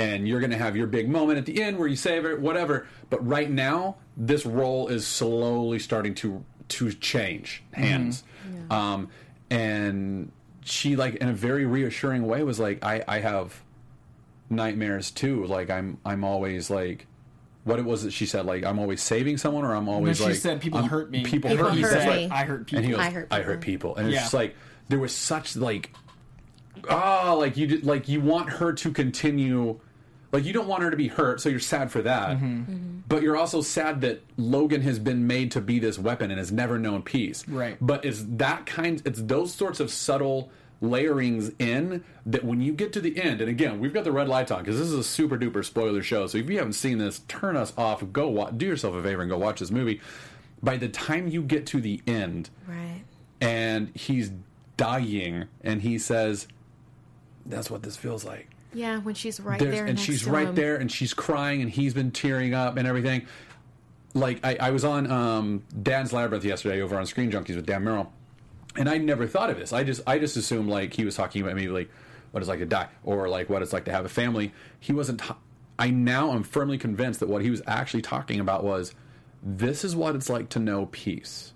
and 0.00 0.26
you're 0.26 0.40
going 0.40 0.50
to 0.50 0.56
have 0.58 0.76
your 0.76 0.86
big 0.86 1.08
moment 1.08 1.38
at 1.38 1.46
the 1.46 1.62
end 1.62 1.78
where 1.78 1.88
you 1.88 1.96
save 1.96 2.24
it, 2.24 2.40
whatever. 2.40 2.86
But 3.10 3.26
right 3.26 3.50
now, 3.50 3.96
this 4.16 4.46
role 4.46 4.88
is 4.88 5.06
slowly 5.06 5.78
starting 5.78 6.14
to 6.16 6.44
to 6.68 6.92
change 6.92 7.62
hands. 7.72 8.22
Um, 8.70 9.08
and 9.50 10.30
she, 10.64 10.94
like, 10.96 11.16
in 11.16 11.28
a 11.28 11.32
very 11.32 11.66
reassuring 11.66 12.26
way, 12.26 12.42
was 12.44 12.60
like, 12.60 12.84
"I, 12.84 13.02
I 13.08 13.18
have 13.20 13.60
nightmares 14.48 15.10
too. 15.10 15.44
Like, 15.46 15.70
I'm, 15.70 15.98
I'm 16.04 16.24
always 16.24 16.70
like." 16.70 17.06
What 17.64 17.78
it 17.78 17.84
was 17.84 18.04
that 18.04 18.12
she 18.12 18.24
said, 18.24 18.46
like 18.46 18.64
I'm 18.64 18.78
always 18.78 19.02
saving 19.02 19.36
someone, 19.36 19.64
or 19.66 19.74
I'm 19.74 19.86
always 19.86 20.16
she 20.16 20.24
like 20.24 20.34
said, 20.36 20.62
"People 20.62 20.80
hurt 20.82 21.10
me." 21.10 21.24
People, 21.24 21.50
People 21.50 21.66
hurt 21.66 21.74
me. 21.74 21.82
hurt 21.82 21.92
That's 21.92 22.04
me. 22.06 22.10
right. 22.26 22.30
I 22.32 22.44
hurt 22.46 22.66
people. 22.66 22.78
And 22.78 22.86
he 22.86 22.92
goes, 22.92 23.00
I 23.00 23.10
hurt 23.10 23.28
I 23.30 23.42
hurt 23.42 23.60
people. 23.60 23.90
people, 23.90 23.96
and 23.96 24.06
it's 24.08 24.14
Yeah. 24.14 24.20
just 24.22 24.32
like 24.32 24.56
there 24.88 24.98
was 24.98 25.14
such 25.14 25.56
like 25.56 25.92
ah, 26.88 27.34
like 27.34 27.58
you 27.58 27.66
did, 27.66 27.84
like 27.84 28.08
you 28.08 28.22
want 28.22 28.48
her 28.48 28.72
to 28.72 28.90
continue. 28.90 29.78
Like 30.32 30.44
you 30.44 30.52
don't 30.52 30.68
want 30.68 30.82
her 30.84 30.90
to 30.90 30.96
be 30.96 31.08
hurt, 31.08 31.40
so 31.40 31.48
you're 31.48 31.58
sad 31.58 31.90
for 31.90 32.02
that. 32.02 32.38
Mm-hmm. 32.38 33.00
But 33.08 33.22
you're 33.22 33.36
also 33.36 33.62
sad 33.62 34.00
that 34.02 34.22
Logan 34.36 34.82
has 34.82 34.98
been 35.00 35.26
made 35.26 35.50
to 35.52 35.60
be 35.60 35.78
this 35.80 35.98
weapon 35.98 36.30
and 36.30 36.38
has 36.38 36.52
never 36.52 36.78
known 36.78 37.02
peace. 37.02 37.46
Right. 37.48 37.76
But 37.80 38.04
it's 38.04 38.24
that 38.28 38.64
kind. 38.66 39.02
It's 39.04 39.20
those 39.20 39.52
sorts 39.52 39.80
of 39.80 39.90
subtle 39.90 40.50
layerings 40.80 41.50
in 41.58 42.02
that 42.24 42.44
when 42.44 42.60
you 42.62 42.72
get 42.72 42.92
to 42.94 43.00
the 43.00 43.20
end, 43.20 43.40
and 43.40 43.50
again, 43.50 43.80
we've 43.80 43.92
got 43.92 44.04
the 44.04 44.12
red 44.12 44.28
light 44.28 44.50
on 44.52 44.60
because 44.62 44.78
this 44.78 44.86
is 44.86 44.94
a 44.94 45.04
super 45.04 45.36
duper 45.36 45.64
spoiler 45.64 46.02
show. 46.02 46.26
So 46.28 46.38
if 46.38 46.48
you 46.48 46.58
haven't 46.58 46.72
seen 46.74 46.98
this, 46.98 47.18
turn 47.28 47.56
us 47.56 47.72
off. 47.76 48.02
Go 48.12 48.28
wa- 48.28 48.50
do 48.50 48.66
yourself 48.66 48.94
a 48.94 49.02
favor 49.02 49.20
and 49.22 49.30
go 49.30 49.36
watch 49.38 49.58
this 49.60 49.70
movie. 49.72 50.00
By 50.62 50.76
the 50.76 50.88
time 50.88 51.26
you 51.28 51.42
get 51.42 51.66
to 51.66 51.80
the 51.80 52.00
end, 52.06 52.50
Right. 52.68 53.02
and 53.40 53.90
he's 53.94 54.30
dying, 54.76 55.46
and 55.62 55.82
he 55.82 55.98
says, 55.98 56.46
"That's 57.44 57.70
what 57.70 57.82
this 57.82 57.96
feels 57.96 58.24
like." 58.24 58.48
Yeah, 58.72 58.98
when 58.98 59.14
she's 59.14 59.40
right 59.40 59.58
There's- 59.58 59.74
there. 59.74 59.86
and 59.86 59.96
next 59.96 60.06
she's 60.06 60.22
to 60.24 60.30
right 60.30 60.48
him. 60.48 60.54
there, 60.54 60.76
and 60.76 60.90
she's 60.90 61.12
crying, 61.14 61.60
and 61.62 61.70
he's 61.70 61.92
been 61.94 62.10
tearing 62.12 62.54
up 62.54 62.76
and 62.76 62.86
everything. 62.86 63.26
Like 64.14 64.44
I, 64.44 64.56
I 64.60 64.70
was 64.70 64.84
on 64.84 65.10
um, 65.10 65.62
Dan's 65.82 66.12
Labyrinth 66.12 66.44
yesterday 66.44 66.80
over 66.80 66.98
on 66.98 67.06
Screen 67.06 67.30
Junkies 67.30 67.56
with 67.56 67.66
Dan 67.66 67.82
Murrell, 67.84 68.12
and 68.76 68.88
I 68.88 68.98
never 68.98 69.26
thought 69.26 69.50
of 69.50 69.58
this. 69.58 69.72
I 69.72 69.84
just 69.84 70.00
I 70.06 70.18
just 70.18 70.36
assumed 70.36 70.68
like 70.68 70.92
he 70.94 71.04
was 71.04 71.14
talking 71.14 71.42
about 71.42 71.54
maybe 71.54 71.68
like 71.68 71.90
what 72.32 72.40
it's 72.42 72.48
like 72.48 72.58
to 72.60 72.66
die 72.66 72.88
or 73.04 73.28
like 73.28 73.48
what 73.48 73.62
it's 73.62 73.72
like 73.72 73.84
to 73.86 73.92
have 73.92 74.04
a 74.04 74.08
family. 74.08 74.52
He 74.80 74.92
wasn't. 74.92 75.20
ta- 75.20 75.36
I 75.78 75.90
now 75.90 76.32
am 76.32 76.42
firmly 76.42 76.76
convinced 76.76 77.20
that 77.20 77.28
what 77.28 77.40
he 77.42 77.50
was 77.50 77.62
actually 77.66 78.02
talking 78.02 78.38
about 78.40 78.64
was 78.64 78.94
this 79.42 79.84
is 79.84 79.96
what 79.96 80.14
it's 80.14 80.28
like 80.28 80.48
to 80.50 80.58
know 80.58 80.86
peace. 80.86 81.52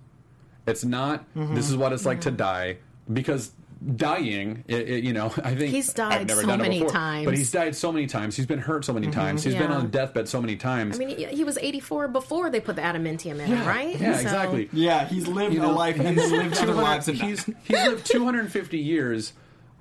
It's 0.67 0.85
not. 0.85 1.21
Mm-hmm. 1.35 1.55
This 1.57 1.69
is 1.69 1.77
what 1.77 1.93
it's 1.93 2.07
like 2.07 2.23
to 2.23 2.31
die 2.31 2.79
because 3.13 3.51
dying. 3.97 4.65
It, 4.67 4.89
it, 4.89 5.05
you 5.05 5.13
know, 5.13 5.27
I 5.45 5.55
think 5.55 5.73
He's 5.73 5.93
died 5.93 6.23
I've 6.23 6.29
never 6.29 6.41
so 6.43 6.47
done 6.49 6.61
many 6.63 6.79
before, 6.81 6.93
times. 6.93 7.25
but 7.27 7.37
he's 7.37 7.51
died 7.51 7.77
so 7.77 7.93
many 7.93 8.07
times. 8.07 8.37
He's 8.37 8.47
been 8.47 8.59
hurt 8.59 8.85
so 8.85 8.93
many 8.93 9.11
times. 9.11 9.45
He's 9.45 9.55
been 9.55 9.71
on 9.71 9.85
a 9.85 9.89
deathbed 9.89 10.29
so 10.29 10.41
many 10.41 10.57
times. 10.57 10.97
I 10.97 10.99
mean, 11.05 11.17
he, 11.17 11.25
he 11.27 11.45
was 11.45 11.59
84 11.59 12.09
before 12.09 12.51
they 12.51 12.61
put 12.61 12.77
the 12.77 12.83
adamantium 12.83 13.33
in 13.41 13.47
him, 13.47 13.67
right? 13.67 13.99
yeah, 13.99 14.15
So- 14.15 14.21
exactly. 14.23 14.69
Yeah, 14.73 15.07
he's 15.07 15.27
lived 15.27 15.55
You 15.55 15.65
a 15.65 15.67
life 15.67 15.99
and 15.99 16.17
then 16.19 16.31
lived 16.31 16.59
other 16.59 16.75
lives 16.75 17.09
and 17.09 17.17
he's 17.21 17.45
he's 17.65 17.77
lived 17.87 18.07
250 18.07 18.79
years 18.79 19.33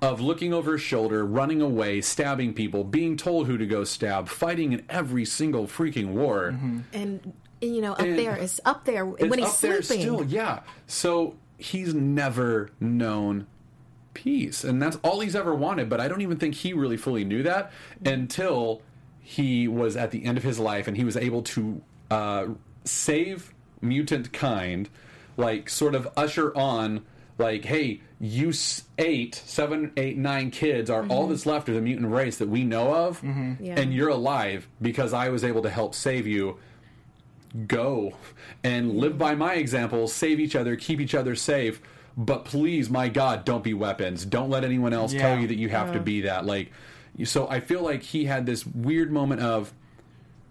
of 0.02 0.20
looking 0.20 0.52
over 0.52 0.72
his 0.72 0.82
shoulder, 0.82 1.24
running 1.24 1.62
away, 1.62 2.00
stabbing 2.00 2.52
people, 2.52 2.84
being 2.84 3.16
told 3.16 3.46
who 3.46 3.56
to 3.56 3.64
go 3.66 3.84
stab, 3.84 4.28
fighting 4.28 4.72
in 4.74 4.84
every 4.90 5.24
single 5.24 5.66
freaking 5.66 6.08
war. 6.08 6.50
Mm-hmm. 6.52 6.78
And, 6.92 7.32
you 7.62 7.80
know, 7.80 7.92
up 7.92 8.00
And 8.00 8.18
there 8.18 8.36
is 8.36 8.60
up 8.66 8.84
there 8.84 9.08
It's 9.18 9.30
when 9.30 9.38
he's 9.38 9.48
up 9.48 9.56
there 9.60 9.80
sleeping. 9.82 10.02
still, 10.04 10.24
yeah. 10.24 10.60
So 10.86 11.36
he's 11.56 11.94
never 11.94 12.68
known 12.80 13.46
peace, 14.14 14.64
and 14.64 14.80
that's 14.80 14.96
all 15.02 15.20
he's 15.20 15.36
ever 15.36 15.54
wanted. 15.54 15.88
But 15.88 16.00
I 16.00 16.08
don't 16.08 16.22
even 16.22 16.38
think 16.38 16.54
he 16.54 16.72
really 16.72 16.96
fully 16.96 17.24
knew 17.24 17.42
that 17.42 17.72
until 18.04 18.80
he 19.20 19.68
was 19.68 19.96
at 19.96 20.10
the 20.10 20.24
end 20.24 20.38
of 20.38 20.44
his 20.44 20.58
life, 20.58 20.86
and 20.88 20.96
he 20.96 21.04
was 21.04 21.16
able 21.16 21.42
to 21.42 21.82
uh, 22.10 22.46
save 22.84 23.52
mutant 23.80 24.32
kind, 24.32 24.88
like 25.36 25.68
sort 25.68 25.94
of 25.94 26.08
usher 26.16 26.56
on. 26.56 27.04
Like, 27.36 27.64
hey, 27.64 28.00
you 28.20 28.50
s- 28.50 28.84
eight, 28.96 29.34
seven, 29.34 29.90
eight, 29.96 30.16
nine 30.16 30.52
kids 30.52 30.88
are 30.88 31.04
all 31.08 31.26
that's 31.26 31.46
left 31.46 31.68
of 31.68 31.74
the 31.74 31.80
mutant 31.80 32.12
race 32.12 32.36
that 32.38 32.48
we 32.48 32.62
know 32.62 32.94
of, 32.94 33.20
Yeah. 33.24 33.74
and 33.76 33.92
you're 33.92 34.10
alive 34.10 34.68
because 34.80 35.12
I 35.12 35.30
was 35.30 35.42
able 35.42 35.62
to 35.62 35.70
help 35.70 35.96
save 35.96 36.28
you 36.28 36.58
go 37.66 38.14
and 38.62 38.96
live 38.96 39.18
by 39.18 39.34
my 39.34 39.54
example, 39.54 40.06
save 40.08 40.38
each 40.40 40.54
other, 40.56 40.76
keep 40.76 41.00
each 41.00 41.14
other 41.14 41.34
safe. 41.34 41.80
But 42.16 42.44
please, 42.44 42.88
my 42.88 43.08
God, 43.08 43.44
don't 43.44 43.64
be 43.64 43.74
weapons. 43.74 44.24
Don't 44.24 44.50
let 44.50 44.64
anyone 44.64 44.92
else 44.92 45.12
Yeah. 45.12 45.22
tell 45.22 45.40
you 45.40 45.48
that 45.48 45.56
you 45.56 45.68
have 45.70 45.92
to 45.92 46.00
be 46.00 46.22
that. 46.22 46.46
Like, 46.46 46.70
so 47.24 47.48
I 47.48 47.60
feel 47.60 47.82
like 47.82 48.02
he 48.02 48.24
had 48.26 48.46
this 48.46 48.64
weird 48.64 49.10
moment 49.10 49.40
of 49.40 49.72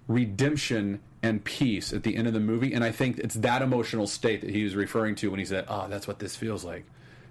redemption 0.07 0.99
and 1.21 1.43
peace 1.43 1.93
at 1.93 2.03
the 2.03 2.17
end 2.17 2.27
of 2.27 2.33
the 2.33 2.39
movie, 2.39 2.73
and 2.73 2.83
I 2.83 2.91
think 2.91 3.17
it's 3.19 3.35
that 3.35 3.61
emotional 3.61 4.07
state 4.07 4.41
that 4.41 4.49
he 4.49 4.63
was 4.63 4.75
referring 4.75 5.15
to 5.15 5.31
when 5.31 5.39
he 5.39 5.45
said, 5.45 5.65
"Oh, 5.69 5.87
that's 5.87 6.07
what 6.07 6.19
this 6.19 6.35
feels 6.35 6.65
like." 6.65 6.85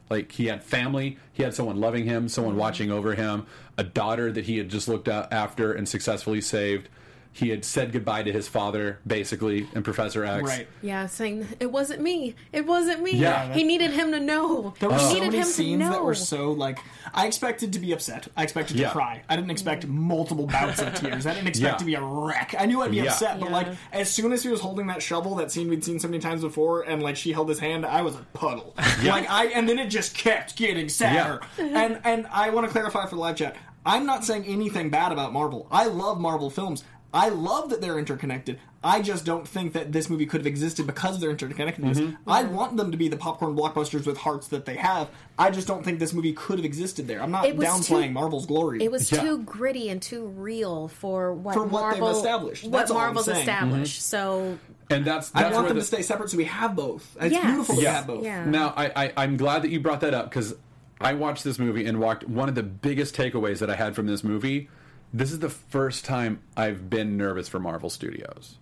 Like 0.09 0.33
he 0.33 0.47
had 0.47 0.63
family, 0.63 1.19
he 1.33 1.43
had 1.43 1.55
someone 1.55 1.79
loving 1.79 2.07
him, 2.07 2.29
someone 2.29 2.53
mm-hmm. 2.55 2.61
watching 2.61 2.91
over 2.91 3.15
him, 3.15 3.47
a 3.77 3.85
daughter 3.85 4.33
that 4.33 4.45
he 4.47 4.59
had 4.59 4.69
just 4.69 4.89
looked 4.89 5.09
after 5.09 5.73
and 5.73 5.89
successfully 5.89 6.41
saved. 6.41 6.89
He 7.35 7.49
had 7.49 7.65
said 7.65 7.93
goodbye 7.93 8.25
to 8.25 8.33
his 8.33 8.47
father, 8.47 8.99
basically, 9.07 9.67
and 9.75 9.83
Professor 9.85 10.23
X. 10.25 10.43
Right. 10.47 10.69
Yeah, 10.83 11.07
saying 11.07 11.47
it 11.61 11.73
wasn't 11.73 12.03
me. 12.03 12.35
It 12.53 12.67
wasn't 12.67 13.03
me. 13.03 13.13
Yeah. 13.13 13.53
he 13.55 13.65
needed 13.65 13.93
him 13.93 14.13
to 14.13 14.21
know. 14.21 14.75
There 14.81 14.91
were 14.91 14.97
he 14.97 15.01
so 15.01 15.15
needed 15.15 15.33
many 15.33 15.43
scenes 15.45 15.89
that 15.89 16.05
were 16.05 16.15
so 16.15 16.53
like 16.53 16.79
I 17.15 17.27
expected 17.27 17.73
to 17.73 17.79
be 17.79 17.93
upset. 17.93 18.29
I 18.37 18.43
expected 18.43 18.77
Yeah. 18.77 18.89
to 18.89 18.93
cry. 18.93 19.23
I 19.31 19.37
didn't 19.37 19.51
expect 19.51 19.87
multiple 19.87 20.47
bouts 20.47 20.83
of 20.83 20.95
tears. 20.95 21.27
I 21.27 21.33
didn't 21.35 21.49
expect 21.49 21.73
Yeah. 21.75 21.79
to 21.79 21.85
be 21.85 21.95
a 21.95 22.03
wreck. 22.03 22.55
I 22.59 22.67
knew 22.67 22.83
I'd 22.83 22.91
be 22.91 22.99
Yeah. 22.99 23.05
upset, 23.05 23.41
but 23.41 23.47
Yeah. 23.49 23.55
like 23.57 23.69
as 23.93 24.11
soon 24.11 24.33
as 24.33 24.43
he 24.43 24.51
was 24.51 24.61
holding 24.61 24.87
that 24.89 25.03
shovel, 25.03 25.35
that 25.37 25.51
scene 25.51 25.69
we'd 25.71 25.83
seen 25.85 25.99
so 26.01 26.09
many 26.09 26.19
times 26.21 26.43
before, 26.43 26.83
and 26.83 27.03
like 27.03 27.17
she 27.17 27.33
held 27.33 27.49
his 27.49 27.61
hand, 27.61 27.87
I 27.87 28.03
was 28.03 28.15
a 28.15 28.27
puddle. 28.35 28.75
Like 29.05 29.29
I 29.31 29.47
and 29.47 29.67
then 29.69 29.79
it 29.79 29.87
just 29.89 30.15
kept 30.17 30.55
getting 30.57 30.89
sadder. 30.91 31.41
And 31.59 31.99
and 32.05 32.27
I 32.31 32.51
want 32.51 32.67
to 32.67 32.73
clarify 32.73 33.05
for 33.07 33.15
the 33.17 33.21
live 33.23 33.37
chat. 33.37 33.57
I'm 33.85 34.07
not 34.07 34.25
saying 34.25 34.45
anything 34.47 34.91
bad 34.91 35.11
about 35.11 35.33
Marvel. 35.33 35.67
I 35.71 35.87
love 35.87 36.21
Marvel 36.21 36.51
films. 36.51 36.85
I 37.15 37.29
love 37.29 37.69
that 37.71 37.81
they're 37.83 37.99
interconnected. 37.99 38.59
I 38.83 39.03
just 39.03 39.25
don't 39.25 39.47
think 39.47 39.75
that 39.75 39.93
this 39.93 40.09
movie 40.09 40.25
could 40.27 40.41
have 40.41 40.47
existed 40.47 40.87
because 40.87 41.17
of 41.17 41.21
their 41.21 41.35
interconnectedness. 41.35 41.97
Mm-hmm. 41.97 42.29
I 42.31 42.43
want 42.45 42.77
them 42.77 42.91
to 42.91 42.97
be 42.97 43.09
the 43.09 43.17
popcorn 43.19 43.55
blockbusters 43.55 44.07
with 44.07 44.17
hearts 44.17 44.49
that 44.49 44.65
they 44.65 44.75
have. 44.77 45.09
I 45.39 45.51
just 45.51 45.69
don't 45.69 45.85
think 45.85 45.99
this 45.99 46.13
movie 46.15 46.33
could 46.33 46.59
have 46.59 46.65
existed 46.65 47.07
there. 47.07 47.23
I'm 47.23 47.31
not 47.31 47.45
It 47.45 47.57
was 47.57 47.69
downplaying 47.69 48.07
too- 48.09 48.13
Marvel's 48.13 48.47
glory. 48.47 48.83
It 48.83 48.91
was 48.91 49.13
Yeah. 49.13 49.21
too 49.21 49.39
gritty 49.43 49.89
and 49.91 50.01
too 50.01 50.25
real 50.27 50.89
for 50.89 51.33
what, 51.35 51.55
For 51.55 51.65
what 51.65 51.91
they've 51.93 52.01
Marvel 52.01 52.19
established. 52.19 52.65
What 52.65 52.73
That's 52.73 52.91
all 52.91 52.97
I'm 52.97 53.03
Marvel's 53.05 53.27
saying. 53.27 53.39
established. 53.41 54.03
So 54.03 54.59
And 54.91 55.05
that's 55.05 55.31
I 55.35 55.43
want 55.45 55.55
where 55.55 55.63
them 55.69 55.75
the, 55.77 55.81
to 55.83 55.87
stay 55.87 56.03
separate 56.03 56.31
so 56.31 56.37
we 56.39 56.45
have 56.45 56.75
both. 56.75 57.17
It's 57.21 57.33
Yes. 57.33 57.45
beautiful 57.45 57.77
to 57.77 57.83
Yeah. 57.83 57.93
have 57.93 58.07
both. 58.07 58.25
yeah. 58.25 58.45
Now, 58.47 58.73
I, 58.77 59.05
I, 59.05 59.13
I'm 59.19 59.37
glad 59.37 59.63
that 59.63 59.71
you 59.71 59.81
brought 59.81 60.01
that 60.01 60.15
up 60.15 60.31
because 60.31 60.55
I 61.01 61.13
watched 61.13 61.45
this 61.45 61.59
movie 61.59 61.85
and 61.87 62.01
walked. 62.01 62.27
One 62.29 62.49
of 62.49 62.55
the 62.55 62.63
biggest 62.63 63.15
takeaways 63.15 63.59
that 63.59 63.69
I 63.71 63.77
had 63.77 63.95
from 63.95 64.07
this 64.07 64.25
movie 64.25 64.69
this 65.13 65.33
is 65.33 65.39
the 65.39 65.51
first 65.51 66.05
time 66.05 66.41
I've 66.57 66.89
been 66.89 67.17
nervous 67.17 67.49
for 67.49 67.59
Marvel 67.59 67.91
Studios. 67.91 68.59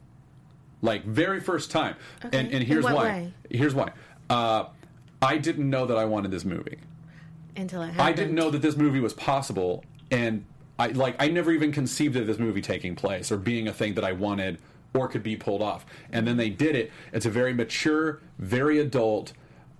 Like, 0.82 1.04
very 1.04 1.40
first 1.40 1.70
time. 1.70 1.96
Okay. 2.24 2.38
And, 2.38 2.52
and 2.52 2.64
here's 2.64 2.84
why. 2.84 2.94
way? 2.94 3.34
Here's 3.50 3.74
why. 3.74 3.92
Uh, 4.28 4.66
I 5.22 5.36
didn't 5.36 5.68
know 5.68 5.86
that 5.86 5.96
I 5.96 6.06
wanted 6.06 6.30
this 6.30 6.44
movie. 6.44 6.78
until 7.56 7.82
it 7.82 7.88
happened. 7.88 8.00
I 8.02 8.12
didn't 8.12 8.34
know 8.34 8.50
that 8.50 8.62
this 8.62 8.76
movie 8.76 9.00
was 9.00 9.12
possible, 9.12 9.84
and 10.10 10.44
I 10.78 10.88
like 10.88 11.16
I 11.18 11.28
never 11.28 11.52
even 11.52 11.72
conceived 11.72 12.16
of 12.16 12.26
this 12.26 12.38
movie 12.38 12.62
taking 12.62 12.96
place 12.96 13.30
or 13.30 13.36
being 13.36 13.68
a 13.68 13.72
thing 13.72 13.94
that 13.94 14.04
I 14.04 14.12
wanted 14.12 14.58
or 14.94 15.08
could 15.08 15.22
be 15.22 15.36
pulled 15.36 15.62
off. 15.62 15.84
And 16.10 16.26
then 16.26 16.36
they 16.36 16.48
did 16.48 16.74
it. 16.74 16.90
It's 17.12 17.26
a 17.26 17.30
very 17.30 17.52
mature, 17.52 18.20
very 18.38 18.78
adult. 18.78 19.32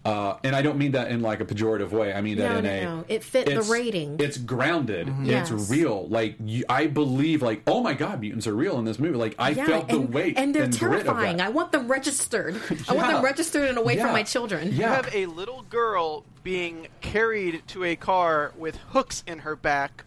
Uh, 0.02 0.38
and 0.44 0.56
I 0.56 0.62
don't 0.62 0.78
mean 0.78 0.92
that 0.92 1.10
in 1.10 1.20
like 1.20 1.40
a 1.40 1.44
pejorative 1.44 1.90
way. 1.90 2.14
I 2.14 2.22
mean 2.22 2.38
that 2.38 2.50
No, 2.52 2.58
in 2.58 2.64
no, 2.64 2.70
a. 2.70 2.82
no. 2.84 3.04
It 3.08 3.22
fit 3.22 3.44
the 3.46 3.60
rating. 3.62 4.16
It's 4.18 4.38
grounded. 4.38 5.08
Mm-hmm. 5.08 5.24
Yes. 5.26 5.50
It's 5.50 5.70
real. 5.70 6.08
Like 6.08 6.36
you, 6.42 6.64
I 6.70 6.86
believe. 6.86 7.42
Like 7.42 7.62
oh 7.66 7.82
my 7.82 7.92
god, 7.92 8.20
mutants 8.20 8.46
are 8.46 8.54
real 8.54 8.78
in 8.78 8.86
this 8.86 8.98
movie. 8.98 9.18
Like 9.18 9.34
I 9.38 9.50
Yeah, 9.50 9.66
felt 9.66 9.88
the 9.88 9.96
and, 9.96 10.12
weight 10.14 10.38
and 10.38 10.54
they're 10.54 10.62
and 10.64 10.78
grit 10.78 11.00
of 11.00 11.04
terrifying. 11.04 11.36
that. 11.36 11.46
I 11.48 11.50
want 11.50 11.72
them 11.72 11.86
registered. 11.86 12.54
I 12.88 12.94
want 12.94 13.12
them 13.12 13.22
registered 13.22 13.68
and 13.68 13.76
away 13.76 13.96
Yeah. 13.96 14.04
from 14.04 14.12
my 14.14 14.22
children. 14.22 14.68
Yeah. 14.68 14.74
You 14.74 14.82
have 14.94 15.14
a 15.14 15.26
little 15.26 15.62
girl 15.68 16.24
being 16.42 16.88
carried 17.02 17.62
to 17.68 17.84
a 17.84 17.94
car 17.94 18.52
with 18.56 18.76
hooks 18.92 19.22
in 19.26 19.40
her 19.40 19.54
back. 19.54 20.04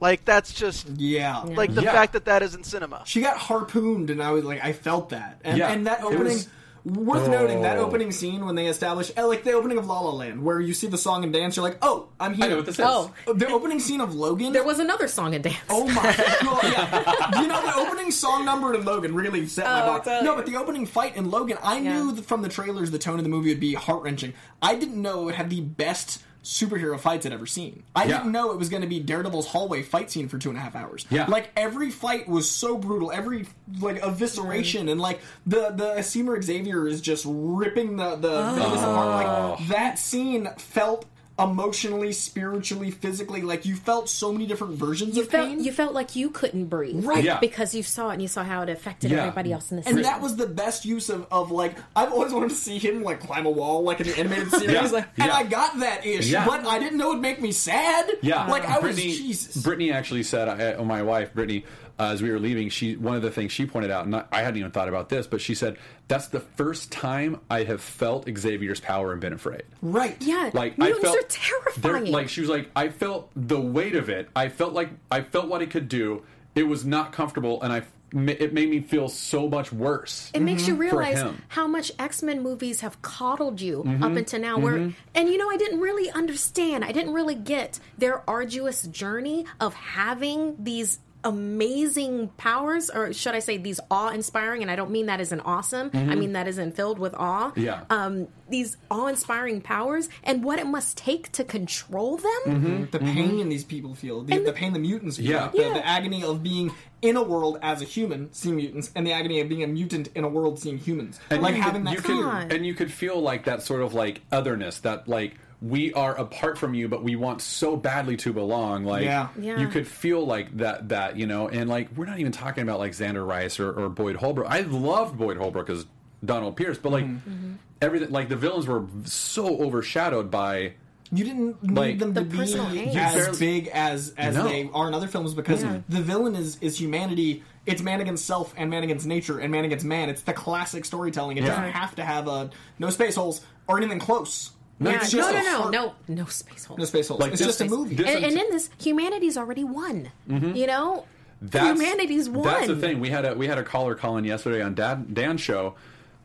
Like 0.00 0.24
that's 0.24 0.52
just 0.52 0.86
Yeah. 0.96 1.40
like 1.42 1.74
the 1.74 1.82
Yeah. 1.82 1.92
fact 1.92 2.12
that 2.12 2.26
that 2.26 2.44
is 2.44 2.54
in 2.54 2.62
cinema. 2.62 3.02
She 3.04 3.20
got 3.20 3.36
harpooned, 3.36 4.10
and 4.10 4.22
I 4.22 4.30
was 4.30 4.44
like, 4.44 4.62
I 4.62 4.72
felt 4.72 5.08
that, 5.08 5.40
and 5.42 5.58
Yeah. 5.58 5.72
and 5.72 5.88
that 5.88 6.00
It 6.00 6.04
opening 6.04 6.38
was- 6.84 6.96
Worth 6.98 7.28
noting 7.30 7.62
that 7.62 7.78
Oh. 7.78 7.86
opening 7.86 8.12
scene 8.12 8.44
when 8.44 8.54
they 8.56 8.66
establish, 8.66 9.10
eh, 9.16 9.22
like 9.22 9.42
the 9.42 9.52
opening 9.52 9.78
of 9.78 9.86
La 9.86 10.00
La 10.00 10.10
Land, 10.10 10.42
where 10.44 10.60
you 10.60 10.74
see 10.74 10.86
the 10.86 10.98
song 10.98 11.24
and 11.24 11.32
dance, 11.32 11.56
you're 11.56 11.62
like, 11.64 11.78
oh, 11.80 12.08
I'm 12.20 12.34
here. 12.34 12.44
I 12.44 12.48
know 12.48 12.56
what 12.56 12.66
this 12.66 12.78
is. 12.78 12.84
Oh. 12.86 13.10
The 13.26 13.48
opening 13.48 13.80
scene 13.80 14.00
of 14.02 14.14
Logan. 14.14 14.52
There 14.52 14.64
was 14.64 14.78
another 14.80 15.08
song 15.08 15.34
and 15.34 15.42
dance. 15.42 15.56
Oh 15.70 15.86
my! 15.88 16.02
Well, 16.44 16.60
yeah. 16.62 17.40
You 17.40 17.46
know 17.48 17.62
the 17.62 17.74
opening 17.76 18.10
song 18.10 18.44
number 18.44 18.74
in 18.74 18.84
Logan 18.84 19.14
really 19.14 19.46
set 19.46 19.64
my 19.64 19.82
Oh, 19.82 19.86
bar. 19.86 19.98
totally. 20.00 20.24
No, 20.24 20.36
but 20.36 20.44
the 20.46 20.56
opening 20.56 20.84
fight 20.84 21.16
in 21.16 21.30
Logan, 21.30 21.56
I 21.62 21.78
Yeah. 21.78 22.02
knew 22.02 22.16
from 22.16 22.42
the 22.42 22.48
trailers 22.50 22.90
the 22.90 22.98
tone 22.98 23.16
of 23.18 23.22
the 23.24 23.30
movie 23.30 23.48
would 23.48 23.60
be 23.60 23.72
heart 23.74 24.02
wrenching. 24.02 24.34
I 24.60 24.74
didn't 24.74 25.00
know 25.00 25.22
it 25.22 25.24
would 25.24 25.34
have 25.36 25.48
the 25.50 25.62
best 25.62 26.20
superhero 26.44 27.00
fights 27.00 27.24
I'd 27.26 27.32
ever 27.32 27.46
seen. 27.46 27.82
I 27.96 28.04
Yeah. 28.04 28.18
didn't 28.18 28.32
know 28.32 28.52
it 28.52 28.58
was 28.58 28.68
going 28.68 28.82
to 28.82 28.88
be 28.88 29.00
Daredevil's 29.00 29.46
hallway 29.46 29.82
fight 29.82 30.10
scene 30.10 30.28
for 30.28 30.38
two 30.38 30.50
and 30.50 30.58
a 30.58 30.60
half 30.60 30.76
hours. 30.76 31.06
Yeah. 31.10 31.26
like 31.26 31.50
every 31.56 31.90
fight 31.90 32.28
was 32.28 32.48
so 32.48 32.76
brutal, 32.76 33.10
every 33.10 33.46
like 33.80 34.00
evisceration, 34.02 34.90
and 34.90 35.00
like 35.00 35.20
the 35.46 35.70
the 35.70 36.02
Seymour 36.02 36.40
Xavier 36.42 36.86
is 36.86 37.00
just 37.00 37.24
ripping 37.26 37.96
the 37.96 38.16
the 38.16 38.30
oh. 38.50 38.54
Venus 38.54 38.80
apart. 38.82 39.26
Oh. 39.26 39.56
Like 39.58 39.68
that 39.68 39.98
scene 39.98 40.48
felt. 40.58 41.06
Emotionally, 41.36 42.12
spiritually, 42.12 42.92
physically, 42.92 43.42
like 43.42 43.66
you 43.66 43.74
felt 43.74 44.08
so 44.08 44.30
many 44.32 44.46
different 44.46 44.74
versions 44.74 45.16
you 45.16 45.22
of 45.22 45.28
felt 45.30 45.48
pain. 45.48 45.64
you 45.64 45.72
felt 45.72 45.92
like 45.92 46.14
you 46.14 46.30
couldn't 46.30 46.66
breathe, 46.66 47.04
Right. 47.04 47.24
Yeah. 47.24 47.40
Because 47.40 47.74
you 47.74 47.82
saw 47.82 48.10
it 48.10 48.12
and 48.12 48.22
you 48.22 48.28
saw 48.28 48.44
how 48.44 48.62
it 48.62 48.68
affected 48.68 49.10
Yeah. 49.10 49.22
everybody 49.22 49.52
else 49.52 49.72
in 49.72 49.78
the 49.78 49.86
And 49.88 49.96
scene. 49.96 50.02
that 50.04 50.20
was 50.20 50.36
the 50.36 50.46
best 50.46 50.84
use 50.84 51.10
of, 51.10 51.26
of 51.32 51.50
like 51.50 51.74
I've 51.96 52.12
always 52.12 52.32
wanted 52.32 52.50
to 52.50 52.54
see 52.54 52.78
him 52.78 53.02
like 53.02 53.18
climb 53.18 53.46
a 53.46 53.50
wall 53.50 53.82
like 53.82 54.00
in 54.00 54.06
the 54.06 54.16
animated 54.16 54.48
series, 54.52 54.70
Yeah. 54.70 54.82
like, 54.82 55.08
and 55.18 55.26
Yeah. 55.26 55.34
I 55.34 55.42
got 55.42 55.80
that 55.80 56.06
ish, 56.06 56.28
Yeah. 56.30 56.46
but 56.46 56.64
I 56.68 56.78
didn't 56.78 56.98
know 56.98 57.10
it'd 57.10 57.20
make 57.20 57.40
me 57.42 57.50
sad. 57.50 58.08
Yeah, 58.22 58.46
like 58.46 58.64
I 58.64 58.74
was 58.78 58.94
Brittany, 58.94 59.16
Jesus. 59.16 59.60
Brittany 59.60 59.90
actually 59.90 60.22
said, 60.22 60.48
I, 60.48 60.52
uh, 60.72 60.76
oh, 60.78 60.84
my 60.84 61.02
wife 61.02 61.34
Brittany, 61.34 61.64
uh, 61.98 62.04
as 62.06 62.22
we 62.22 62.30
were 62.30 62.38
leaving, 62.40 62.68
she 62.68 62.96
one 62.96 63.14
of 63.16 63.22
the 63.22 63.30
things 63.30 63.52
she 63.52 63.66
pointed 63.66 63.90
out, 63.90 64.04
and 64.06 64.16
I, 64.16 64.24
I 64.32 64.40
hadn't 64.42 64.58
even 64.58 64.70
thought 64.72 64.88
about 64.88 65.08
this, 65.08 65.26
but 65.26 65.40
she 65.40 65.54
said 65.54 65.76
that's 66.08 66.28
the 66.28 66.40
first 66.40 66.90
time 66.92 67.40
I 67.50 67.64
have 67.64 67.80
felt 67.80 68.28
Xavier's 68.28 68.80
power 68.80 69.12
and 69.12 69.20
been 69.20 69.32
afraid. 69.32 69.62
right? 69.82 70.16
yeah, 70.20 70.50
Like 70.52 70.76
mutants 70.78 71.00
I 71.00 71.02
felt 71.02 71.16
are 71.18 71.28
terrifying. 71.28 72.12
Like 72.12 72.28
she 72.28 72.40
was 72.40 72.50
like, 72.50 72.70
I 72.76 72.88
felt 72.88 73.30
the 73.36 73.60
weight 73.60 73.94
of 73.94 74.08
it. 74.08 74.28
I 74.36 74.48
felt 74.48 74.72
like 74.72 74.90
I 75.10 75.22
felt 75.22 75.48
what 75.48 75.62
it 75.62 75.70
could 75.70 75.88
do. 75.88 76.24
It 76.54 76.64
was 76.64 76.84
not 76.84 77.12
comfortable, 77.12 77.62
and 77.62 77.72
I 77.72 77.82
it 78.16 78.52
made 78.52 78.70
me 78.70 78.78
feel 78.80 79.08
so 79.08 79.48
much 79.48 79.72
worse. 79.72 80.30
it 80.34 80.40
makes 80.40 80.68
you 80.68 80.76
realize 80.76 81.20
how 81.48 81.66
much 81.66 81.90
X-Men 81.98 82.44
movies 82.44 82.80
have 82.82 83.02
coddled 83.02 83.60
you 83.60 83.82
Mm-hmm. 83.84 84.04
up 84.04 84.12
until 84.14 84.40
now 84.40 84.56
where 84.58 84.76
and 85.16 85.28
you 85.28 85.36
know 85.36 85.50
I 85.50 85.56
didn't 85.56 85.80
really 85.80 86.10
understand 86.12 86.84
I 86.84 86.92
didn't 86.92 87.12
really 87.12 87.34
get 87.34 87.80
their 87.98 88.22
arduous 88.30 88.82
journey 88.84 89.46
of 89.58 89.74
having 89.74 90.54
these 90.62 91.00
amazing 91.24 92.28
powers 92.36 92.90
or 92.90 93.12
should 93.12 93.34
I 93.34 93.38
say 93.40 93.56
these 93.56 93.80
awe-inspiring 93.90 94.62
and 94.62 94.70
I 94.70 94.76
don't 94.76 94.90
mean 94.90 95.06
that 95.06 95.20
as 95.20 95.32
an 95.32 95.40
awesome 95.40 95.90
I 95.94 96.14
mean 96.14 96.32
that 96.32 96.46
as 96.46 96.58
in 96.58 96.72
filled 96.72 96.98
with 96.98 97.14
awe 97.14 97.50
Mm-hmm. 97.50 97.60
Yeah. 97.62 97.82
um 97.90 98.28
these 98.48 98.76
awe-inspiring 98.90 99.60
powers 99.62 100.08
and 100.22 100.44
what 100.44 100.58
it 100.58 100.66
must 100.66 100.96
take 100.98 101.32
to 101.32 101.44
control 101.44 102.18
them 102.18 102.88
The 102.90 102.98
pain 102.98 103.48
these 103.48 103.64
people 103.64 103.94
feel, 103.94 104.22
the, 104.22 104.38
the 104.38 104.52
pain 104.52 104.72
the 104.72 104.78
mutants 104.78 105.16
feel, 105.16 105.26
Yeah. 105.30 105.48
the, 105.48 105.58
Yeah. 105.58 105.72
the 105.74 105.86
agony 105.86 106.22
of 106.22 106.42
being 106.42 106.70
in 107.02 107.16
a 107.16 107.22
world 107.22 107.58
as 107.62 107.82
a 107.82 107.84
human 107.84 108.32
seeing 108.32 108.56
mutants, 108.56 108.90
and 108.94 109.06
the 109.06 109.12
agony 109.12 109.40
of 109.40 109.48
being 109.48 109.62
a 109.62 109.66
mutant 109.66 110.08
in 110.14 110.24
a 110.24 110.28
world 110.28 110.58
seeing 110.58 110.78
humans, 110.78 111.18
like 111.30 111.54
you 111.56 111.62
having 111.62 111.84
could, 111.84 111.96
that 111.98 112.08
you 112.08 112.22
could, 112.24 112.52
and 112.52 112.66
you 112.66 112.74
could 112.74 112.92
feel 112.92 113.20
like 113.20 113.44
that 113.44 113.62
sort 113.62 113.82
of 113.82 113.92
like 113.94 114.20
otherness 114.32 114.78
that 114.80 115.06
like 115.08 115.34
we 115.68 115.92
are 115.94 116.14
apart 116.16 116.58
from 116.58 116.74
you 116.74 116.88
but 116.88 117.02
we 117.02 117.16
want 117.16 117.40
so 117.40 117.76
badly 117.76 118.16
to 118.16 118.32
belong 118.32 118.84
like 118.84 119.04
Yeah. 119.04 119.28
Yeah. 119.40 119.58
you 119.58 119.68
could 119.68 119.86
feel 119.86 120.26
like 120.26 120.54
that 120.58 120.88
that 120.90 121.16
you 121.16 121.26
know 121.26 121.48
and 121.48 121.70
like 121.70 121.88
we're 121.96 122.06
not 122.06 122.18
even 122.18 122.32
talking 122.32 122.62
about 122.62 122.78
like 122.80 122.92
xander 122.92 123.26
rice 123.26 123.58
or, 123.60 123.70
or 123.72 123.88
boyd 123.88 124.16
holbrook 124.16 124.46
i 124.50 124.60
loved 124.60 125.16
boyd 125.16 125.36
holbrook 125.38 125.70
as 125.70 125.86
donald 126.24 126.56
pierce 126.56 126.76
but 126.76 126.90
like 126.92 127.04
Mm-hmm. 127.04 127.52
everything 127.80 128.10
like 128.10 128.28
the 128.28 128.36
villains 128.36 128.66
were 128.66 128.84
so 129.04 129.46
overshadowed 129.60 130.30
by 130.30 130.74
You 131.12 131.22
didn't 131.24 131.62
need 131.62 131.76
Like- 131.76 131.98
them 131.98 132.12
The 132.14 132.20
to 132.24 132.26
be 132.26 132.40
as 132.42 132.54
barely- 132.54 133.38
big 133.38 133.68
as 133.68 134.12
as 134.18 134.34
No. 134.34 134.44
they 134.48 134.68
are 134.74 134.88
in 134.88 134.94
other 134.94 135.06
films 135.06 135.32
because 135.34 135.62
Yeah. 135.62 135.78
the 135.88 136.00
villain 136.02 136.34
is 136.34 136.58
is 136.60 136.80
humanity. 136.80 137.42
It's 137.66 137.80
man 137.82 138.00
against 138.00 138.26
self 138.26 138.52
and 138.56 138.68
man 138.70 138.82
against 138.82 139.06
nature 139.06 139.38
and 139.38 139.52
man 139.52 139.64
against 139.64 139.84
man. 139.84 140.08
It's 140.10 140.22
the 140.22 140.32
classic 140.32 140.84
storytelling. 140.84 141.36
It 141.36 141.44
Yeah. 141.44 141.50
doesn't 141.50 141.70
have 141.72 141.94
to 141.96 142.02
have 142.04 142.26
a 142.26 142.50
no 142.78 142.90
space 142.90 143.14
holes 143.14 143.42
or 143.68 143.76
anything 143.78 143.98
close. 144.00 144.50
Yeah, 144.80 145.00
It's 145.02 145.12
no 145.14 145.32
just 145.32 145.32
no 145.34 145.68
a 145.68 145.70
no 145.70 145.70
no 145.70 145.94
no 146.08 146.24
space 146.26 146.64
holes 146.64 146.78
no 146.78 146.84
space 146.84 147.08
holes. 147.08 147.20
Like 147.20 147.32
it's 147.32 147.40
just 147.42 147.60
a 147.60 147.64
movie. 147.66 147.96
and, 147.96 148.06
and 148.24 148.32
in 148.38 148.50
this 148.50 148.70
humanity's 148.80 149.36
already 149.36 149.64
won 149.64 150.10
you 150.28 150.66
know 150.66 151.06
that's, 151.42 151.78
humanity's 151.80 152.28
won 152.30 152.44
That's 152.44 152.66
the 152.68 152.76
thing. 152.76 153.00
We 153.00 153.10
had 153.10 153.24
a 153.26 153.34
we 153.34 153.46
had 153.46 153.58
a 153.58 153.62
caller 153.64 153.94
call 153.94 154.16
in 154.16 154.24
yesterday 154.24 154.62
on 154.62 154.74
Dad 154.74 155.12
Dan's 155.14 155.40
show, 155.42 155.74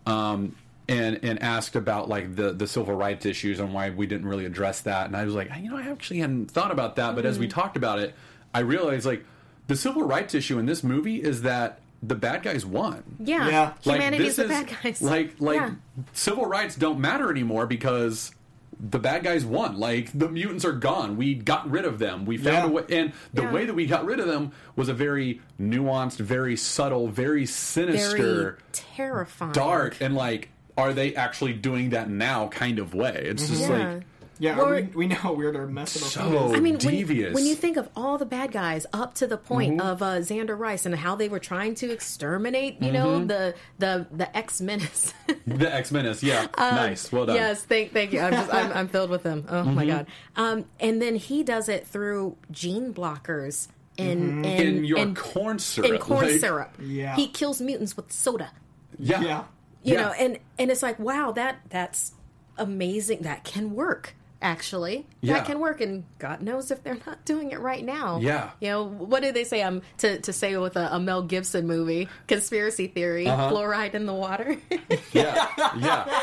um, 0.05 0.55
and 0.87 1.19
and 1.23 1.41
asked 1.41 1.75
about 1.75 2.07
like 2.09 2.35
the 2.35 2.51
the 2.53 2.67
civil 2.67 2.95
rights 2.95 3.25
issues 3.25 3.59
and 3.59 3.73
why 3.73 3.89
we 3.89 4.07
didn't 4.07 4.27
really 4.27 4.45
address 4.45 4.81
that. 4.81 5.07
And 5.07 5.17
I 5.17 5.25
was 5.25 5.33
like, 5.35 5.49
you 5.61 5.69
know, 5.69 5.77
I 5.77 5.89
actually 5.89 6.19
hadn't 6.19 6.51
thought 6.51 6.71
about 6.71 6.95
that. 6.95 7.15
But 7.15 7.25
as 7.25 7.37
we 7.37 7.47
Mm-hmm. 7.47 7.59
talked 7.59 7.75
about 7.77 7.99
it, 7.99 8.15
I 8.53 8.59
realized 8.59 9.05
like 9.05 9.25
the 9.67 9.75
civil 9.75 10.03
rights 10.03 10.33
issue 10.33 10.57
in 10.57 10.65
this 10.65 10.83
movie 10.83 11.21
is 11.21 11.41
that 11.41 11.79
the 12.01 12.15
bad 12.15 12.41
guys 12.43 12.65
won. 12.65 13.03
yeah, 13.19 13.47
Yeah. 13.49 13.73
Like, 13.83 13.97
humanity's 13.97 14.35
this 14.35 14.35
the 14.37 14.43
is- 14.43 14.49
bad 14.49 14.69
guys 14.83 15.01
Like 15.01 15.35
like 15.39 15.57
Yeah. 15.57 15.71
civil 16.13 16.45
rights 16.45 16.75
don't 16.77 16.99
matter 16.99 17.29
anymore 17.29 17.67
because 17.67 18.31
the 18.79 18.99
bad 18.99 19.23
guys 19.23 19.45
won. 19.45 19.77
Like 19.77 20.17
the 20.17 20.29
mutants 20.29 20.63
are 20.65 20.71
gone. 20.71 21.17
We 21.17 21.33
got 21.35 21.69
rid 21.69 21.85
of 21.85 21.99
them. 21.99 22.25
We 22.25 22.37
found 22.37 22.55
Yeah. 22.55 22.65
a 22.65 22.67
way, 22.69 22.83
and 22.89 23.13
the 23.33 23.41
Yeah. 23.43 23.51
way 23.51 23.65
that 23.65 23.73
we 23.73 23.85
got 23.85 24.05
rid 24.05 24.19
of 24.19 24.27
them 24.27 24.51
was 24.75 24.87
a 24.89 24.93
very 24.93 25.41
nuanced, 25.59 26.17
very 26.17 26.55
subtle, 26.55 27.07
very 27.09 27.45
sinister, 27.45 28.17
very 28.17 28.55
terrifying 28.71 29.51
dark, 29.51 29.97
and 29.99 30.15
like, 30.15 30.49
are 30.77 30.93
they 30.93 31.13
actually 31.15 31.53
doing 31.53 31.89
that 31.89 32.09
now? 32.09 32.47
Kind 32.47 32.79
of 32.79 32.93
way. 32.93 33.23
It's 33.25 33.47
just 33.49 33.69
yeah 33.69 33.77
like 33.95 34.03
yeah, 34.39 34.59
Or- 34.59 34.75
we, 34.75 34.81
we 34.83 35.07
know 35.07 35.15
how 35.15 35.33
weird 35.33 35.55
our 35.55 35.67
mess 35.67 35.95
of 35.97 36.01
a 36.01 36.05
so 36.05 36.47
is. 36.47 36.53
I 36.53 36.59
mean, 36.61 36.77
when, 36.79 36.95
devious. 36.95 37.33
when 37.35 37.45
you 37.45 37.55
think 37.55 37.75
of 37.77 37.89
all 37.95 38.17
the 38.17 38.25
bad 38.25 38.51
guys 38.51 38.85
up 38.93 39.13
to 39.15 39.27
the 39.27 39.37
point 39.37 39.77
Mm-hmm. 39.77 39.87
of 39.87 40.01
uh, 40.01 40.05
Xander 40.19 40.57
Rice 40.57 40.85
and 40.85 40.95
how 40.95 41.15
they 41.15 41.27
were 41.29 41.39
trying 41.39 41.75
to 41.75 41.91
exterminate, 41.91 42.81
you 42.81 42.91
know, 42.91 43.17
Mm-hmm. 43.19 43.27
the 43.27 43.55
the 43.79 44.07
the 44.11 44.37
X 44.37 44.61
Menace. 44.61 45.13
the 45.47 45.73
X 45.73 45.91
Menace, 45.91 46.23
yeah, 46.23 46.47
nice, 46.57 47.11
well 47.11 47.25
done. 47.25 47.35
Um, 47.35 47.41
yes, 47.43 47.63
thank 47.63 47.91
thank 47.93 48.13
you. 48.13 48.19
I'm 48.21 48.33
just 48.33 48.53
I'm, 48.53 48.71
I'm 48.73 48.87
filled 48.87 49.09
with 49.09 49.23
them. 49.23 49.45
Oh 49.49 49.63
my 49.63 49.85
Mm-hmm. 49.85 49.91
god. 49.97 50.07
Um, 50.35 50.65
and 50.79 51.01
then 51.01 51.15
he 51.15 51.43
does 51.43 51.67
it 51.69 51.85
through 51.85 52.37
gene 52.51 52.93
blockers 52.93 53.67
in 53.97 54.09
in, 54.19 54.43
Mm-hmm. 54.43 54.45
in 54.45 54.85
your 54.85 54.97
in, 54.99 55.15
corn 55.15 55.59
syrup, 55.59 55.91
in 55.91 55.97
corn 55.99 56.25
like- 56.27 56.39
syrup. 56.39 56.73
Yeah. 56.81 57.15
he 57.17 57.27
kills 57.27 57.59
mutants 57.61 57.97
with 57.97 58.11
soda. 58.11 58.51
yeah, 58.97 59.21
yeah. 59.21 59.43
You 59.83 59.93
Yeah. 59.95 60.01
know, 60.01 60.11
and 60.13 60.39
and 60.57 60.71
it's 60.71 60.81
like 60.83 60.97
wow, 60.99 61.31
that 61.33 61.59
that's 61.69 62.13
amazing. 62.57 63.21
That 63.21 63.43
can 63.43 63.73
work. 63.75 64.15
Actually, 64.41 65.05
Yeah. 65.19 65.33
that 65.33 65.45
can 65.45 65.59
work, 65.59 65.81
and 65.81 66.05
God 66.17 66.41
knows 66.41 66.71
if 66.71 66.81
they're 66.81 66.97
not 67.05 67.25
doing 67.25 67.51
it 67.51 67.59
right 67.59 67.83
now. 67.83 68.19
Yeah. 68.21 68.51
you 68.61 68.69
know 68.69 68.85
what 68.85 69.21
do 69.21 69.33
they 69.33 69.43
say? 69.43 69.61
Um, 69.61 69.81
to 69.97 70.19
to 70.21 70.31
say 70.31 70.55
with 70.55 70.77
a, 70.77 70.95
a 70.95 70.99
Mel 70.99 71.23
Gibson 71.23 71.67
movie, 71.67 72.07
conspiracy 72.27 72.87
theory, 72.87 73.27
Uh-huh. 73.27 73.49
fluoride 73.51 73.95
in 73.95 74.05
the 74.05 74.13
water. 74.13 74.55
yeah, 75.11 75.47
yeah. 75.77 76.21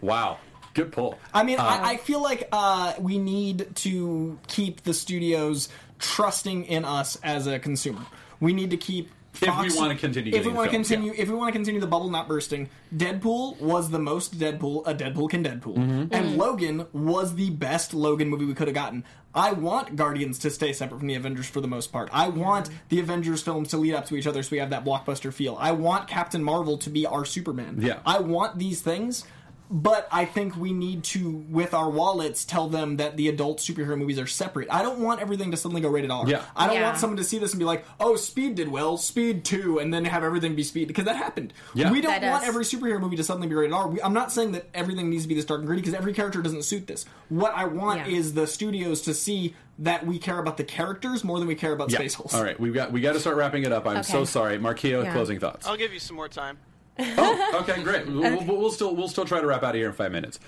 Wow, 0.00 0.38
good 0.74 0.92
pull. 0.92 1.18
I 1.34 1.42
mean, 1.42 1.58
I, 1.58 1.90
I 1.92 1.96
feel 1.96 2.22
like 2.22 2.46
uh, 2.52 2.92
we 3.00 3.18
need 3.18 3.74
to 3.76 4.38
keep 4.46 4.82
the 4.82 4.94
studios 4.94 5.68
trusting 5.98 6.64
in 6.66 6.84
us 6.84 7.18
as 7.24 7.48
a 7.48 7.58
consumer. 7.58 8.06
We 8.38 8.52
need 8.52 8.70
to 8.70 8.76
keep. 8.76 9.10
If 9.34 9.42
we 9.60 9.78
wanna 9.78 9.94
continue 9.94 10.34
if 10.34 10.44
we 10.44 10.52
want 10.52 10.70
to 10.70 10.76
continue, 10.76 11.12
yeah. 11.12 11.22
if 11.22 11.28
we 11.28 11.34
want 11.34 11.48
to 11.48 11.52
continue 11.52 11.80
the 11.80 11.86
bubble 11.86 12.10
not 12.10 12.26
bursting, 12.26 12.68
Deadpool 12.96 13.60
was 13.60 13.90
the 13.90 13.98
most 13.98 14.38
Deadpool 14.38 14.86
a 14.86 14.94
Deadpool 14.94 15.30
can 15.30 15.44
Deadpool, 15.44 15.76
Mm-hmm. 15.76 16.06
and 16.14 16.36
Logan 16.36 16.86
was 16.92 17.34
the 17.36 17.50
best 17.50 17.94
Logan 17.94 18.28
movie 18.28 18.44
we 18.46 18.54
could 18.54 18.66
have 18.68 18.74
gotten. 18.74 19.04
I 19.34 19.52
want 19.52 19.94
Guardians 19.94 20.38
to 20.40 20.50
stay 20.50 20.72
separate 20.72 20.98
from 20.98 21.06
the 21.06 21.14
Avengers 21.14 21.48
for 21.48 21.60
the 21.60 21.68
most 21.68 21.92
part. 21.92 22.08
I 22.12 22.28
want 22.28 22.70
the 22.88 22.98
Avengers 22.98 23.42
films 23.42 23.68
to 23.68 23.76
lead 23.76 23.94
up 23.94 24.06
to 24.06 24.16
each 24.16 24.26
other 24.26 24.42
so 24.42 24.48
we 24.52 24.58
have 24.58 24.70
that 24.70 24.84
blockbuster 24.84 25.32
feel. 25.32 25.56
I 25.60 25.70
want 25.72 26.08
Captain 26.08 26.42
Marvel 26.42 26.76
to 26.78 26.90
be 26.90 27.06
our 27.06 27.24
Superman. 27.24 27.76
Yeah. 27.80 28.00
I 28.06 28.18
want 28.18 28.58
these 28.58 28.80
things, 28.80 29.24
but 29.70 30.08
I 30.10 30.24
think 30.24 30.56
we 30.56 30.72
need 30.72 31.04
to, 31.04 31.44
with 31.50 31.74
our 31.74 31.90
wallets, 31.90 32.44
tell 32.44 32.68
them 32.68 32.96
that 32.96 33.16
the 33.16 33.28
adult 33.28 33.58
superhero 33.58 33.98
movies 33.98 34.18
are 34.18 34.26
separate. 34.26 34.68
I 34.70 34.82
don't 34.82 35.00
want 35.00 35.20
everything 35.20 35.50
to 35.50 35.56
suddenly 35.56 35.80
go 35.82 35.88
rated 35.88 36.10
R. 36.10 36.28
Yeah. 36.28 36.42
I 36.56 36.66
don't 36.66 36.76
Yeah. 36.76 36.84
want 36.84 36.98
someone 36.98 37.16
to 37.18 37.24
see 37.24 37.38
this 37.38 37.52
and 37.52 37.58
be 37.58 37.64
like, 37.64 37.84
"Oh, 38.00 38.16
Speed 38.16 38.54
did 38.54 38.68
well, 38.68 38.96
Speed 38.96 39.44
2, 39.44 39.78
and 39.78 39.92
then 39.92 40.04
have 40.06 40.24
everything 40.24 40.54
be 40.54 40.62
Speed 40.62 40.88
because 40.88 41.04
that 41.04 41.16
happened. 41.16 41.52
Yeah. 41.74 41.90
We 41.92 42.00
don't 42.00 42.20
That 42.20 42.30
want 42.30 42.42
does. 42.44 42.48
every 42.48 42.64
superhero 42.64 43.00
movie 43.00 43.16
to 43.16 43.24
suddenly 43.24 43.48
be 43.48 43.54
rated 43.54 43.72
R. 43.74 43.88
We, 43.88 44.00
I'm 44.02 44.14
not 44.14 44.32
saying 44.32 44.52
that 44.52 44.66
everything 44.74 45.10
needs 45.10 45.24
to 45.24 45.28
be 45.28 45.34
this 45.34 45.44
dark 45.44 45.58
and 45.60 45.66
gritty 45.66 45.82
because 45.82 45.94
every 45.94 46.12
character 46.14 46.40
doesn't 46.42 46.62
suit 46.64 46.86
this. 46.86 47.04
What 47.28 47.52
I 47.54 47.66
want 47.66 48.08
Yeah. 48.08 48.16
is 48.18 48.34
the 48.34 48.46
studios 48.46 49.02
to 49.02 49.14
see 49.14 49.54
that 49.80 50.04
we 50.06 50.18
care 50.18 50.38
about 50.38 50.56
the 50.56 50.64
characters 50.64 51.22
more 51.22 51.38
than 51.38 51.46
we 51.46 51.54
care 51.54 51.72
about 51.72 51.90
Yeah. 51.90 51.98
space 51.98 52.14
holes. 52.14 52.34
All 52.34 52.42
right, 52.42 52.58
we've 52.58 52.74
got 52.74 52.90
we 52.90 53.00
got 53.00 53.12
to 53.12 53.20
start 53.20 53.36
wrapping 53.36 53.64
it 53.64 53.72
up. 53.72 53.86
I'm 53.86 54.02
so 54.02 54.24
sorry, 54.24 54.58
Markeia. 54.58 55.04
Yeah. 55.04 55.12
Closing 55.12 55.38
thoughts. 55.38 55.66
I'll 55.66 55.76
give 55.76 55.92
you 55.92 56.00
some 56.00 56.16
more 56.16 56.28
time. 56.28 56.58
Oh, 57.18 57.60
okay, 57.62 57.82
great. 57.82 58.06
We'll, 58.06 58.44
we'll, 58.44 58.56
we'll 58.58 58.70
still 58.70 58.94
we'll 58.94 59.08
still 59.08 59.24
try 59.24 59.40
to 59.40 59.46
wrap 59.46 59.62
out 59.62 59.70
of 59.70 59.74
here 59.76 59.86
in 59.86 59.92
five 59.92 60.12
minutes. 60.12 60.38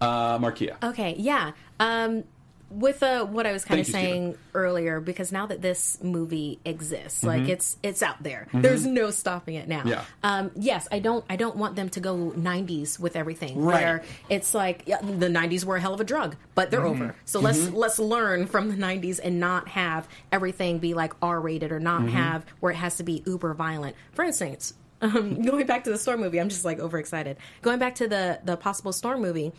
Uh, 0.00 0.38
Markeia. 0.38 0.76
Okay, 0.82 1.14
yeah. 1.18 1.52
Um, 1.80 2.24
with 2.68 3.02
uh, 3.02 3.24
what 3.24 3.46
I 3.46 3.52
was 3.52 3.64
kind 3.64 3.78
Thank 3.78 3.88
of 3.88 3.92
saying 3.92 4.22
Steven. 4.32 4.40
earlier, 4.54 5.00
because 5.00 5.30
now 5.30 5.46
that 5.46 5.62
this 5.62 6.02
movie 6.02 6.58
exists, 6.64 7.22
like 7.22 7.48
it's 7.48 7.76
it's 7.82 8.02
out 8.02 8.22
there. 8.22 8.48
There's 8.52 8.84
no 8.84 9.10
stopping 9.10 9.54
it 9.54 9.68
now. 9.68 9.80
Mm-hmm. 9.80 9.88
Yeah. 9.88 10.04
Um, 10.24 10.50
yes, 10.56 10.88
I 10.90 10.98
don't 10.98 11.24
I 11.30 11.36
don't 11.36 11.56
want 11.56 11.76
them 11.76 11.88
to 11.90 12.00
go 12.00 12.32
90s 12.36 12.98
with 12.98 13.14
everything. 13.14 13.62
Right. 13.62 13.74
Where 13.82 14.04
it's 14.28 14.52
like 14.52 14.82
yeah, 14.86 15.00
the 15.00 15.28
90s 15.28 15.64
were 15.64 15.76
a 15.76 15.80
hell 15.80 15.94
of 15.94 16.00
a 16.00 16.04
drug, 16.04 16.36
but 16.54 16.70
they're 16.70 16.84
over. 16.86 17.14
So 17.24 17.38
let's 17.40 17.70
let's 17.70 17.98
learn 17.98 18.46
from 18.46 18.68
the 18.68 18.76
90s 18.76 19.20
and 19.22 19.38
not 19.38 19.68
have 19.68 20.08
everything 20.32 20.78
be 20.78 20.94
like 20.94 21.14
R 21.22 21.40
rated 21.40 21.70
or 21.70 21.78
not 21.80 22.08
have 22.08 22.44
where 22.60 22.72
it 22.72 22.76
has 22.76 22.96
to 22.96 23.04
be 23.04 23.22
uber 23.26 23.54
violent. 23.54 23.94
For 24.12 24.24
instance. 24.24 24.74
Um, 25.00 25.42
going 25.46 25.66
back 25.66 25.84
to 25.84 25.90
the 25.90 25.98
storm 25.98 26.20
movie, 26.20 26.40
I'm 26.40 26.48
just 26.48 26.64
like 26.64 26.78
overexcited. 26.78 27.36
Going 27.62 27.78
back 27.78 27.94
to 27.96 28.08
the 28.08 28.40
the 28.44 28.56
possible 28.56 28.92
storm 28.92 29.20
movie, 29.20 29.52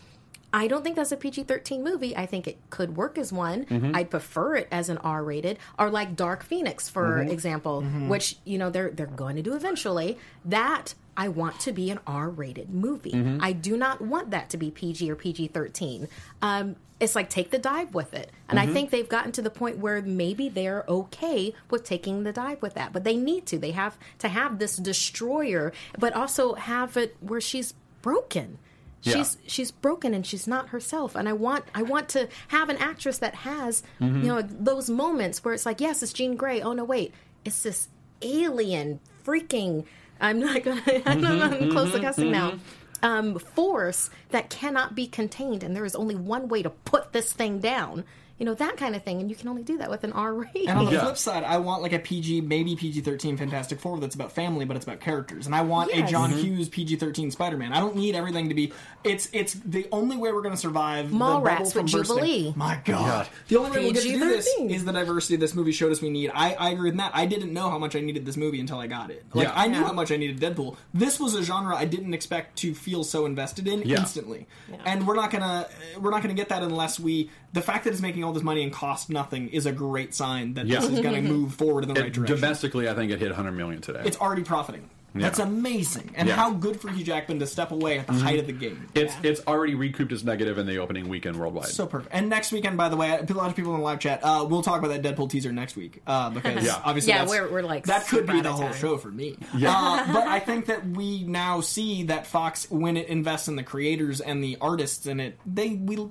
I 0.52 0.66
don't 0.66 0.82
think 0.82 0.96
that's 0.96 1.12
a 1.12 1.16
PG 1.16 1.42
13 1.44 1.84
movie. 1.84 2.16
I 2.16 2.24
think 2.24 2.46
it 2.46 2.56
could 2.70 2.96
work 2.96 3.18
as 3.18 3.32
one. 3.32 3.66
Mm-hmm. 3.66 3.94
I'd 3.94 4.10
prefer 4.10 4.54
it 4.56 4.68
as 4.70 4.88
an 4.88 4.96
R 4.98 5.22
rated, 5.22 5.58
or 5.78 5.90
like 5.90 6.16
Dark 6.16 6.42
Phoenix, 6.42 6.88
for 6.88 7.18
Mm-hmm. 7.18 7.30
example, 7.30 7.82
which 7.82 8.36
you 8.44 8.56
know 8.58 8.70
they're 8.70 8.90
they're 8.90 9.06
going 9.06 9.36
to 9.36 9.42
do 9.42 9.54
eventually. 9.54 10.16
That 10.46 10.94
I 11.16 11.28
want 11.28 11.60
to 11.60 11.72
be 11.72 11.90
an 11.90 11.98
R 12.06 12.30
rated 12.30 12.70
movie. 12.70 13.10
Mm-hmm. 13.12 13.38
I 13.42 13.52
do 13.52 13.76
not 13.76 14.00
want 14.00 14.30
that 14.30 14.48
to 14.50 14.56
be 14.56 14.70
PG 14.70 15.10
or 15.10 15.16
PG 15.16 15.48
13. 15.48 16.08
Um, 16.40 16.76
it's 17.00 17.14
like 17.14 17.28
take 17.28 17.50
the 17.50 17.58
dive 17.58 17.94
with 17.94 18.14
it, 18.14 18.30
and 18.48 18.58
Mm-hmm. 18.58 18.70
I 18.70 18.72
think 18.72 18.90
they've 18.90 19.08
gotten 19.08 19.32
to 19.32 19.42
the 19.42 19.50
point 19.50 19.78
where 19.78 20.00
maybe 20.00 20.48
they're 20.48 20.84
okay 20.88 21.54
with 21.70 21.84
taking 21.84 22.24
the 22.24 22.32
dive 22.32 22.62
with 22.62 22.72
that, 22.74 22.92
but 22.94 23.04
they 23.04 23.16
need 23.16 23.44
to. 23.46 23.58
They 23.58 23.72
have 23.72 23.98
to 24.20 24.28
have 24.28 24.58
this 24.58 24.76
destroyer, 24.78 25.72
but 25.98 26.14
also 26.14 26.54
have 26.54 26.96
it 26.96 27.16
where 27.20 27.40
she's 27.40 27.74
broken 28.00 28.58
Yeah. 29.02 29.14
she's 29.18 29.38
she's 29.46 29.70
broken 29.70 30.12
and 30.14 30.26
she's 30.26 30.46
not 30.48 30.70
herself 30.70 31.14
and 31.14 31.28
i 31.28 31.32
want 31.32 31.64
i 31.74 31.82
want 31.82 32.08
to 32.10 32.28
have 32.48 32.68
an 32.68 32.76
actress 32.78 33.18
that 33.18 33.34
has 33.36 33.82
Mm-hmm. 34.00 34.22
you 34.22 34.28
know 34.28 34.42
those 34.42 34.90
moments 34.90 35.44
where 35.44 35.54
it's 35.54 35.64
like 35.64 35.80
yes 35.80 36.02
it's 36.02 36.12
jean 36.12 36.34
gray 36.36 36.60
oh 36.62 36.72
no 36.72 36.82
wait 36.84 37.14
it's 37.44 37.62
this 37.62 37.88
alien 38.22 38.98
freaking 39.24 39.84
i'm 40.20 40.40
not 40.40 40.62
gonna 40.64 40.82
i'm 41.06 41.20
not 41.20 41.52
Mm-hmm. 41.52 41.70
close 41.70 41.92
the 41.92 42.00
casting 42.00 42.32
now 42.32 42.54
um 43.02 43.38
force 43.38 44.10
that 44.30 44.50
cannot 44.50 44.94
be 44.96 45.06
contained 45.06 45.62
and 45.62 45.76
there 45.76 45.84
is 45.84 45.94
only 45.94 46.16
one 46.16 46.48
way 46.48 46.62
to 46.62 46.70
put 46.70 47.12
this 47.12 47.32
thing 47.32 47.60
down 47.60 48.04
you 48.38 48.46
know 48.46 48.54
that 48.54 48.76
kind 48.76 48.94
of 48.94 49.02
thing 49.02 49.20
and 49.20 49.28
you 49.28 49.36
can 49.36 49.48
only 49.48 49.62
do 49.62 49.78
that 49.78 49.90
with 49.90 50.04
an 50.04 50.12
r 50.12 50.32
rating 50.32 50.68
And 50.68 50.78
on 50.78 50.84
the 50.86 50.92
Yeah. 50.92 51.02
flip 51.02 51.16
side, 51.16 51.42
I 51.44 51.58
want 51.58 51.82
like 51.82 51.92
a 51.92 51.98
PG, 51.98 52.40
maybe 52.42 52.76
PG 52.76 53.00
thirteen 53.00 53.36
Fantastic 53.36 53.80
Four 53.80 53.98
that's 53.98 54.14
about 54.14 54.32
family, 54.32 54.64
but 54.64 54.76
it's 54.76 54.84
about 54.86 55.00
characters. 55.00 55.46
And 55.46 55.54
I 55.54 55.62
want 55.62 55.90
Yes. 55.94 56.08
a 56.08 56.12
John 56.12 56.30
Mm-hmm. 56.30 56.40
Hughes 56.40 56.68
PG 56.68 56.96
thirteen 56.96 57.30
Spider 57.30 57.56
Man. 57.56 57.72
I 57.72 57.80
don't 57.80 57.96
need 57.96 58.14
everything 58.14 58.48
to 58.48 58.54
be. 58.54 58.72
It's 59.04 59.28
it's 59.32 59.54
the 59.54 59.86
only 59.92 60.16
way 60.16 60.32
we're 60.32 60.42
going 60.42 60.54
to 60.54 60.60
survive. 60.60 61.10
Mall 61.10 61.40
the 61.40 61.44
bubble 61.44 61.46
rats 61.46 61.72
from 61.72 61.82
with 61.84 61.92
bursting. 61.92 62.16
Jubilee. 62.16 62.52
My 62.56 62.80
God, 62.84 63.28
the 63.48 63.56
only 63.56 63.70
way 63.70 63.84
we'll 63.84 63.92
get 63.92 64.02
to 64.02 64.08
do 64.08 64.18
this 64.18 64.46
is 64.60 64.84
the 64.84 64.92
diversity 64.92 65.36
this 65.36 65.54
movie 65.54 65.72
showed 65.72 65.90
us 65.92 66.00
we 66.00 66.10
need. 66.10 66.30
I, 66.34 66.52
I 66.54 66.70
agree 66.70 66.90
with 66.90 66.98
that. 66.98 67.10
I 67.14 67.26
didn't 67.26 67.52
know 67.52 67.70
how 67.70 67.78
much 67.78 67.96
I 67.96 68.00
needed 68.00 68.24
this 68.26 68.36
movie 68.36 68.60
until 68.60 68.78
I 68.78 68.86
got 68.86 69.10
it. 69.10 69.24
Like 69.34 69.48
Yeah. 69.48 69.52
I 69.56 69.66
knew 69.68 69.78
Yeah. 69.80 69.86
how 69.86 69.92
much 69.92 70.12
I 70.12 70.16
needed 70.16 70.40
Deadpool. 70.40 70.76
This 70.94 71.18
was 71.18 71.34
a 71.34 71.42
genre 71.42 71.74
I 71.76 71.84
didn't 71.86 72.14
expect 72.14 72.56
to 72.58 72.74
feel 72.74 73.02
so 73.04 73.26
invested 73.26 73.66
in 73.66 73.82
Yeah. 73.82 73.98
instantly. 74.00 74.46
And 74.84 75.06
we're 75.06 75.16
not 75.16 75.30
gonna 75.30 75.66
we're 76.00 76.10
not 76.10 76.22
gonna 76.22 76.34
get 76.34 76.48
that 76.50 76.62
unless 76.62 77.00
we. 77.00 77.30
The 77.54 77.62
fact 77.62 77.84
that 77.84 77.92
it's 77.92 78.02
making 78.02 78.24
all 78.28 78.34
this 78.34 78.42
money 78.44 78.62
and 78.62 78.72
cost 78.72 79.10
nothing 79.10 79.48
is 79.48 79.66
a 79.66 79.72
great 79.72 80.14
sign 80.14 80.54
that 80.54 80.66
Yeah. 80.66 80.80
this 80.80 80.90
is 80.90 81.00
going 81.00 81.14
to 81.24 81.28
move 81.32 81.54
forward 81.54 81.84
in 81.84 81.92
the 81.92 82.00
right 82.00 82.12
direction. 82.12 82.36
domestically, 82.36 82.88
I 82.88 82.94
think 82.94 83.10
it 83.10 83.18
hit 83.18 83.28
100 83.30 83.52
million 83.52 83.80
today. 83.80 84.02
it's 84.04 84.18
already 84.18 84.44
profiting. 84.44 84.88
That's 85.14 85.38
amazing. 85.40 86.10
And 86.14 86.28
Yeah. 86.28 86.36
how 86.36 86.52
good 86.52 86.80
for 86.80 86.90
Hugh 86.90 87.02
Jackman 87.02 87.40
to 87.40 87.46
step 87.46 87.72
away 87.72 87.98
at 87.98 88.06
the 88.06 88.12
height 88.12 88.38
of 88.38 88.46
the 88.46 88.52
game. 88.52 88.88
it's 88.94 89.12
it's 89.24 89.40
already 89.48 89.74
recouped 89.74 90.12
its 90.12 90.22
negative 90.22 90.58
in 90.58 90.66
the 90.66 90.78
opening 90.78 91.08
weekend 91.08 91.34
worldwide. 91.36 91.66
So 91.70 91.86
perfect. 91.86 92.14
And 92.14 92.28
next 92.28 92.52
weekend, 92.52 92.76
by 92.76 92.88
the 92.88 92.96
way, 92.96 93.08
a 93.18 93.32
lot 93.32 93.48
of 93.50 93.56
people 93.56 93.72
in 93.74 93.78
the 93.80 93.84
live 93.84 93.98
chat, 93.98 94.20
uh, 94.22 94.46
we'll 94.48 94.62
talk 94.62 94.80
about 94.80 94.90
that 94.90 95.16
Deadpool 95.16 95.28
teaser 95.28 95.50
next 95.50 95.74
week 95.74 96.02
uh, 96.06 96.30
because 96.38 96.64
Yeah. 96.64 96.80
obviously 96.84 97.10
Yeah, 97.14 97.24
that's- 97.24 97.30
we're- 97.40 97.50
we're, 97.50 97.62
like, 97.66 97.86
that 97.86 98.06
could 98.06 98.26
be 98.28 98.40
the 98.42 98.52
whole 98.52 98.68
time. 98.68 98.74
show 98.74 98.96
for 98.96 99.10
me. 99.10 99.36
Uh, 99.54 99.58
but 100.12 100.28
I 100.28 100.38
think 100.38 100.66
that 100.66 100.86
we 100.86 101.24
now 101.24 101.62
see 101.62 102.04
that 102.04 102.26
Fox, 102.28 102.70
when 102.70 102.96
it 102.96 103.08
invests 103.08 103.48
in 103.48 103.56
the 103.56 103.64
creators 103.64 104.20
and 104.20 104.44
the 104.44 104.56
artists 104.60 105.06
in 105.06 105.18
it, 105.18 105.40
they 105.46 105.70
we 105.70 106.06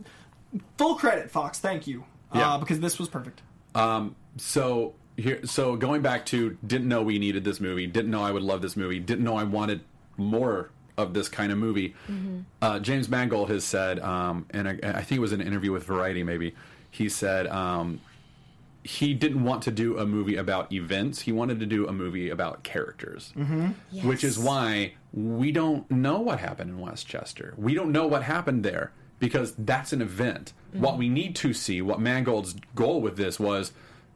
full 0.77 0.95
credit 0.95 1.29
Fox. 1.31 1.59
Thank 1.59 1.87
you, 1.87 2.03
Yeah. 2.33 2.53
uh, 2.53 2.57
because 2.57 2.79
this 2.79 2.97
was 2.99 3.07
perfect. 3.09 3.41
Um, 3.75 4.15
so 4.37 4.95
here 5.17 5.39
so 5.45 5.75
going 5.75 6.01
back 6.01 6.25
to 6.27 6.57
didn't 6.65 6.87
know 6.87 7.01
we 7.01 7.17
needed 7.19 7.43
this 7.43 7.59
movie 7.59 7.87
didn't 7.87 8.11
know 8.11 8.21
i 8.21 8.29
would 8.31 8.43
love 8.43 8.61
this 8.61 8.77
movie 8.77 8.99
didn't 8.99 9.23
know 9.23 9.35
i 9.35 9.43
wanted 9.43 9.81
more 10.15 10.69
of 10.95 11.15
this 11.15 11.27
kind 11.27 11.51
of 11.51 11.57
movie. 11.57 11.95
Uh, 12.61 12.77
james 12.79 13.09
mangold 13.09 13.49
has 13.49 13.63
said 13.63 13.99
um, 13.99 14.45
and 14.51 14.67
I, 14.69 14.77
I 14.83 15.01
think 15.01 15.17
it 15.17 15.19
was 15.21 15.33
in 15.33 15.41
an 15.41 15.47
interview 15.47 15.71
with 15.71 15.83
variety 15.85 16.21
maybe 16.23 16.53
he 16.91 17.09
said 17.09 17.47
um, 17.47 17.99
he 18.83 19.15
didn't 19.15 19.43
want 19.43 19.63
to 19.63 19.71
do 19.71 19.97
a 19.97 20.05
movie 20.05 20.37
about 20.37 20.71
events. 20.71 21.21
He 21.21 21.31
wanted 21.33 21.59
to 21.59 21.65
do 21.65 21.87
a 21.87 21.91
movie 21.91 22.29
about 22.29 22.63
characters. 22.63 23.33
Which 24.03 24.23
is 24.23 24.39
why 24.39 24.93
we 25.11 25.51
don't 25.51 25.89
know 25.91 26.19
what 26.21 26.39
happened 26.39 26.69
in 26.69 26.79
westchester. 26.79 27.53
We 27.57 27.73
don't 27.73 27.91
know 27.91 28.07
what 28.07 28.23
happened 28.23 28.63
there 28.63 28.93
because 29.19 29.53
that's 29.57 29.93
an 29.93 30.01
event. 30.01 30.53
What 30.73 30.97
we 30.97 31.09
need 31.09 31.35
to 31.37 31.53
see 31.53 31.81
what 31.81 31.99
mangold's 31.99 32.55
goal 32.75 33.01
with 33.01 33.17
this 33.17 33.39
was 33.39 33.71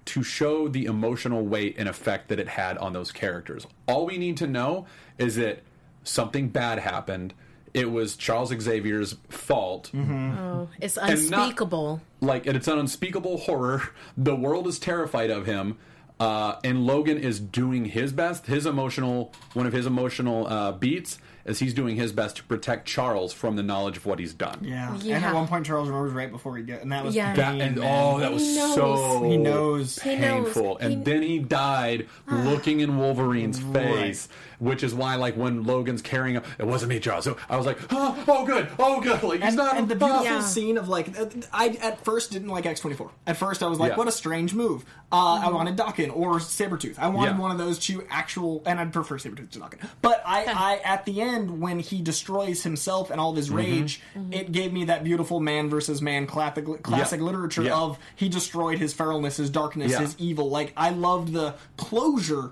to 0.06 0.22
show 0.22 0.68
the 0.68 0.86
emotional 0.86 1.44
weight 1.45 1.76
and 1.78 1.88
effect 1.90 2.28
that 2.30 2.40
it 2.40 2.48
had 2.49 2.78
on 2.78 2.94
those 2.94 3.11
characters. 3.11 3.65
All 3.88 4.06
we 4.06 4.18
need 4.18 4.38
to 4.38 4.48
know 4.48 4.86
is 5.18 5.36
that 5.38 5.64
something 6.03 6.49
bad 6.49 6.80
happened. 6.80 7.34
It 7.73 7.90
was 7.90 8.15
charles 8.18 8.49
xavier's 8.52 9.15
fault. 9.30 9.91
Oh, 9.95 10.68
it's 10.80 10.98
not- 10.98 11.10
unspeakable. 11.11 12.02
Like 12.19 12.45
and 12.45 12.56
it's 12.57 12.68
an 12.68 12.78
unspeakable 12.80 13.38
horror. 13.38 13.82
The 14.18 14.36
world 14.36 14.68
is 14.68 14.78
terrified 14.78 15.30
of 15.32 15.45
him 15.45 15.78
uh, 16.19 16.56
and 16.64 16.86
logan 16.86 17.18
is 17.18 17.40
doing 17.40 17.86
his 17.86 18.11
best 18.14 18.45
his 18.45 18.65
emotional 18.68 19.32
one 19.53 19.65
of 19.65 19.73
his 19.73 19.86
emotional 19.88 20.45
uh, 20.48 20.72
beats 20.73 21.18
is 21.45 21.59
he's 21.59 21.73
doing 21.73 21.95
his 21.95 22.11
best 22.11 22.35
to 22.38 22.43
protect 22.43 22.88
charles 22.88 23.34
from 23.34 23.55
the 23.55 23.63
knowledge 23.63 23.97
of 23.97 24.05
what 24.05 24.19
he's 24.19 24.34
done 24.34 24.59
Yeah. 24.61 24.93
And 24.95 25.26
at 25.26 25.34
one 25.34 25.47
point, 25.47 25.65
Charles 25.65 25.88
remembers 25.89 26.13
right 26.13 26.31
before 26.31 26.55
he 26.57 26.63
get, 26.63 26.81
and 26.81 26.91
that 26.91 27.03
was 27.03 27.15
Yeah. 27.15 27.34
that 27.35 27.59
and 27.59 27.77
man. 27.77 27.88
oh 27.88 28.19
that 28.19 28.31
was 28.31 28.43
He 28.43 28.55
knows. 28.55 28.76
so 28.76 29.23
He 29.23 29.38
knows. 29.38 29.99
He 29.99 30.15
knows. 30.15 30.43
painful 30.45 30.77
and 30.77 30.91
He- 30.93 30.99
Ah. 30.99 31.03
then 31.03 31.22
he 31.23 31.39
died 31.39 32.07
looking 32.30 32.80
in 32.80 32.97
wolverine's 32.97 33.59
face 33.59 34.27
which 34.61 34.83
is 34.83 34.93
why 34.93 35.15
like 35.15 35.35
when 35.35 35.63
logan's 35.65 36.01
carrying 36.01 36.35
him 36.35 36.43
it 36.59 36.65
wasn't 36.65 36.88
me 36.89 36.99
charles 36.99 37.25
so 37.25 37.35
i 37.49 37.57
was 37.57 37.65
like 37.65 37.77
oh, 37.89 38.23
oh 38.27 38.45
good 38.45 38.69
oh 38.79 39.01
good 39.01 39.21
like 39.23 39.39
he's 39.39 39.47
and, 39.49 39.55
not 39.57 39.77
and 39.77 39.89
the 39.89 39.95
beautiful 39.95 40.23
Yeah. 40.23 40.41
scene 40.41 40.77
of 40.77 40.88
like 40.88 41.19
uh, 41.19 41.25
I 41.51 41.69
at 41.81 42.05
first 42.05 42.31
didn't 42.31 42.49
like 42.49 42.65
X 42.65 42.79
twenty 42.79 42.95
four. 42.95 43.11
At 43.27 43.38
first 43.38 43.61
I 43.63 43.67
was 43.67 43.79
like, 43.79 43.91
Yeah. 43.91 43.97
what 43.97 44.07
a 44.07 44.11
strange 44.11 44.53
move. 44.53 44.85
Uh, 45.11 45.41
I 45.43 45.49
wanted 45.49 45.75
Daken 45.75 46.15
or 46.15 46.35
Sabretooth. 46.39 46.97
I 46.99 47.07
wanted 47.09 47.31
Yeah. 47.31 47.39
one 47.39 47.51
of 47.51 47.57
those 47.57 47.79
two 47.79 48.05
actual, 48.09 48.61
and 48.65 48.79
I'd 48.79 48.93
prefer 48.93 49.17
Sabretooth 49.17 49.49
to 49.51 49.59
Daken. 49.59 49.85
But 50.01 50.21
I, 50.25 50.45
I 50.45 50.81
at 50.85 51.05
the 51.05 51.19
end 51.21 51.59
when 51.59 51.79
he 51.79 52.01
destroys 52.01 52.63
himself 52.63 53.09
and 53.11 53.19
all 53.19 53.31
of 53.31 53.35
his 53.38 53.47
Mm-hmm. 53.49 53.57
rage, 53.57 54.01
it 54.31 54.51
gave 54.51 54.71
me 54.71 54.85
that 54.85 55.03
beautiful 55.03 55.39
man 55.39 55.69
versus 55.69 56.01
man 56.01 56.27
classic 56.27 56.65
classic 56.83 57.19
Yeah. 57.19 57.25
literature 57.25 57.63
Yeah. 57.63 57.75
of 57.77 57.97
he 58.15 58.29
destroyed 58.29 58.77
his 58.79 58.93
feralness, 58.93 59.38
his 59.38 59.49
darkness, 59.49 59.91
Yeah. 59.91 59.99
his 59.99 60.15
evil. 60.19 60.49
Like 60.49 60.71
I 60.77 60.89
loved 60.91 61.33
the 61.33 61.55
closure 61.77 62.51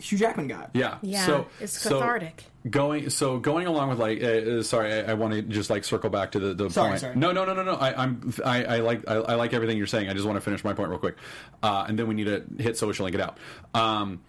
Hugh 0.00 0.18
Jackman 0.18 0.48
got. 0.48 0.70
Yeah. 0.74 0.98
Yeah, 1.02 1.24
So 1.26 1.46
it's 1.60 1.78
so 1.78 2.00
cathartic. 2.00 2.44
going 2.68 3.10
so 3.10 3.38
going 3.38 3.66
along 3.68 3.90
with 3.90 3.98
like 4.00 4.22
uh, 4.22 4.26
uh, 4.26 4.62
sorry 4.62 4.92
I, 4.92 5.12
I 5.12 5.14
want 5.14 5.34
to 5.34 5.42
just 5.42 5.70
like 5.70 5.84
circle 5.84 6.10
back 6.10 6.32
to 6.32 6.40
the, 6.40 6.52
the 6.54 6.68
Sorry, 6.70 6.88
point. 6.90 7.00
sorry. 7.00 7.14
No 7.16 7.30
no 7.32 7.44
no 7.44 7.54
no 7.54 7.62
no. 7.62 7.74
I, 7.74 8.02
I'm 8.02 8.32
I, 8.44 8.64
I 8.64 8.76
like 8.80 9.08
I, 9.08 9.14
I 9.14 9.34
like 9.36 9.52
everything 9.54 9.78
you're 9.78 9.86
saying. 9.86 10.08
I 10.08 10.12
just 10.12 10.26
want 10.26 10.36
to 10.36 10.40
finish 10.40 10.64
my 10.64 10.72
point 10.74 10.90
real 10.90 10.98
quick, 10.98 11.16
uh, 11.62 11.84
and 11.88 11.96
then 11.98 12.08
we 12.08 12.14
need 12.14 12.24
to 12.24 12.44
hit 12.58 12.76
social 12.76 13.06
and 13.06 13.14
get 13.16 13.20
out. 13.22 13.38
Um, 13.74 14.20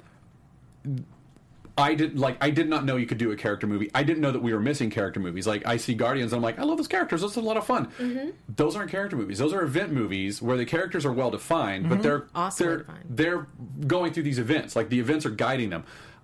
I 1.77 1.93
did 1.93 2.17
like 2.17 2.37
I 2.41 2.51
did 2.51 2.69
not 2.69 2.85
know 2.85 2.95
you 2.95 3.05
could 3.05 3.17
do 3.17 3.31
a 3.31 3.35
character 3.35 3.67
movie. 3.67 3.91
I 3.93 4.03
didn't 4.03 4.21
know 4.21 4.31
that 4.31 4.41
we 4.41 4.53
were 4.53 4.61
missing 4.61 4.89
character 4.89 5.19
movies. 5.19 5.45
Like 5.45 5.65
I 5.67 5.75
see 5.77 5.93
Guardians, 5.93 6.31
and 6.31 6.37
I'm 6.37 6.43
like, 6.43 6.57
I 6.57 6.63
love 6.63 6.77
those 6.77 6.87
characters. 6.87 7.21
Those 7.21 7.35
are 7.37 7.41
a 7.41 7.43
lot 7.43 7.57
of 7.57 7.65
fun. 7.65 7.87
Mm-hmm. 7.99 8.29
Those 8.55 8.75
aren't 8.77 8.91
character 8.91 9.17
movies. 9.17 9.39
Those 9.39 9.51
are 9.53 9.61
event 9.61 9.91
movies 9.91 10.41
where 10.41 10.55
the 10.55 10.65
characters 10.65 11.05
are 11.05 11.11
well 11.11 11.31
defined, 11.31 11.89
but 11.89 12.01
they're 12.01 12.27
Awesomely 12.33 12.67
they're 12.69 12.77
defined. 12.79 13.05
they're 13.09 13.47
going 13.87 14.13
through 14.13 14.23
these 14.23 14.39
events. 14.39 14.75
Like 14.75 14.89
the 14.89 14.99
events 14.99 15.25
are 15.25 15.31
guiding 15.31 15.69
them. 15.69 15.83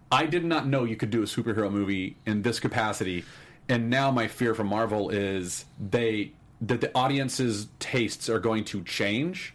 I 0.10 0.26
did 0.26 0.46
not 0.46 0.68
know 0.68 0.84
you 0.86 0.96
could 0.96 1.10
do 1.10 1.22
a 1.22 1.26
superhero 1.26 1.72
movie 1.72 2.18
in 2.26 2.42
this 2.42 2.60
capacity, 2.60 3.26
and 3.68 3.90
now 3.90 4.10
my 4.12 4.28
fear 4.28 4.54
for 4.56 4.64
Marvel 4.64 5.10
is 5.10 5.66
they 5.80 6.32
that 6.62 6.80
the 6.80 6.92
audience's 6.96 7.68
tastes 7.80 8.30
are 8.30 8.40
going 8.40 8.64
to 8.66 8.84
change, 8.84 9.54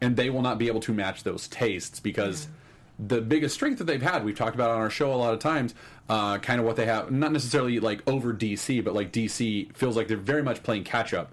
and 0.00 0.16
they 0.16 0.30
will 0.30 0.42
not 0.42 0.58
be 0.58 0.68
able 0.68 0.80
to 0.80 0.92
match 0.92 1.24
those 1.24 1.48
tastes 1.48 1.98
because 1.98 2.46
the 2.98 3.20
biggest 3.20 3.54
strength 3.54 3.78
that 3.78 3.84
they've 3.84 4.02
had, 4.02 4.24
we've 4.24 4.36
talked 4.36 4.54
about 4.54 4.70
on 4.70 4.78
our 4.78 4.90
show 4.90 5.12
a 5.12 5.16
lot 5.16 5.32
of 5.34 5.40
times, 5.40 5.74
uh, 6.08 6.38
kind 6.38 6.60
of 6.60 6.66
what 6.66 6.76
they 6.76 6.86
have, 6.86 7.10
not 7.10 7.32
necessarily 7.32 7.80
like 7.80 8.02
over 8.08 8.32
DC, 8.32 8.84
but 8.84 8.94
like 8.94 9.12
DC 9.12 9.74
feels 9.76 9.96
like 9.96 10.08
they're 10.08 10.16
very 10.16 10.42
much 10.42 10.62
playing 10.62 10.84
catch 10.84 11.12
up 11.14 11.32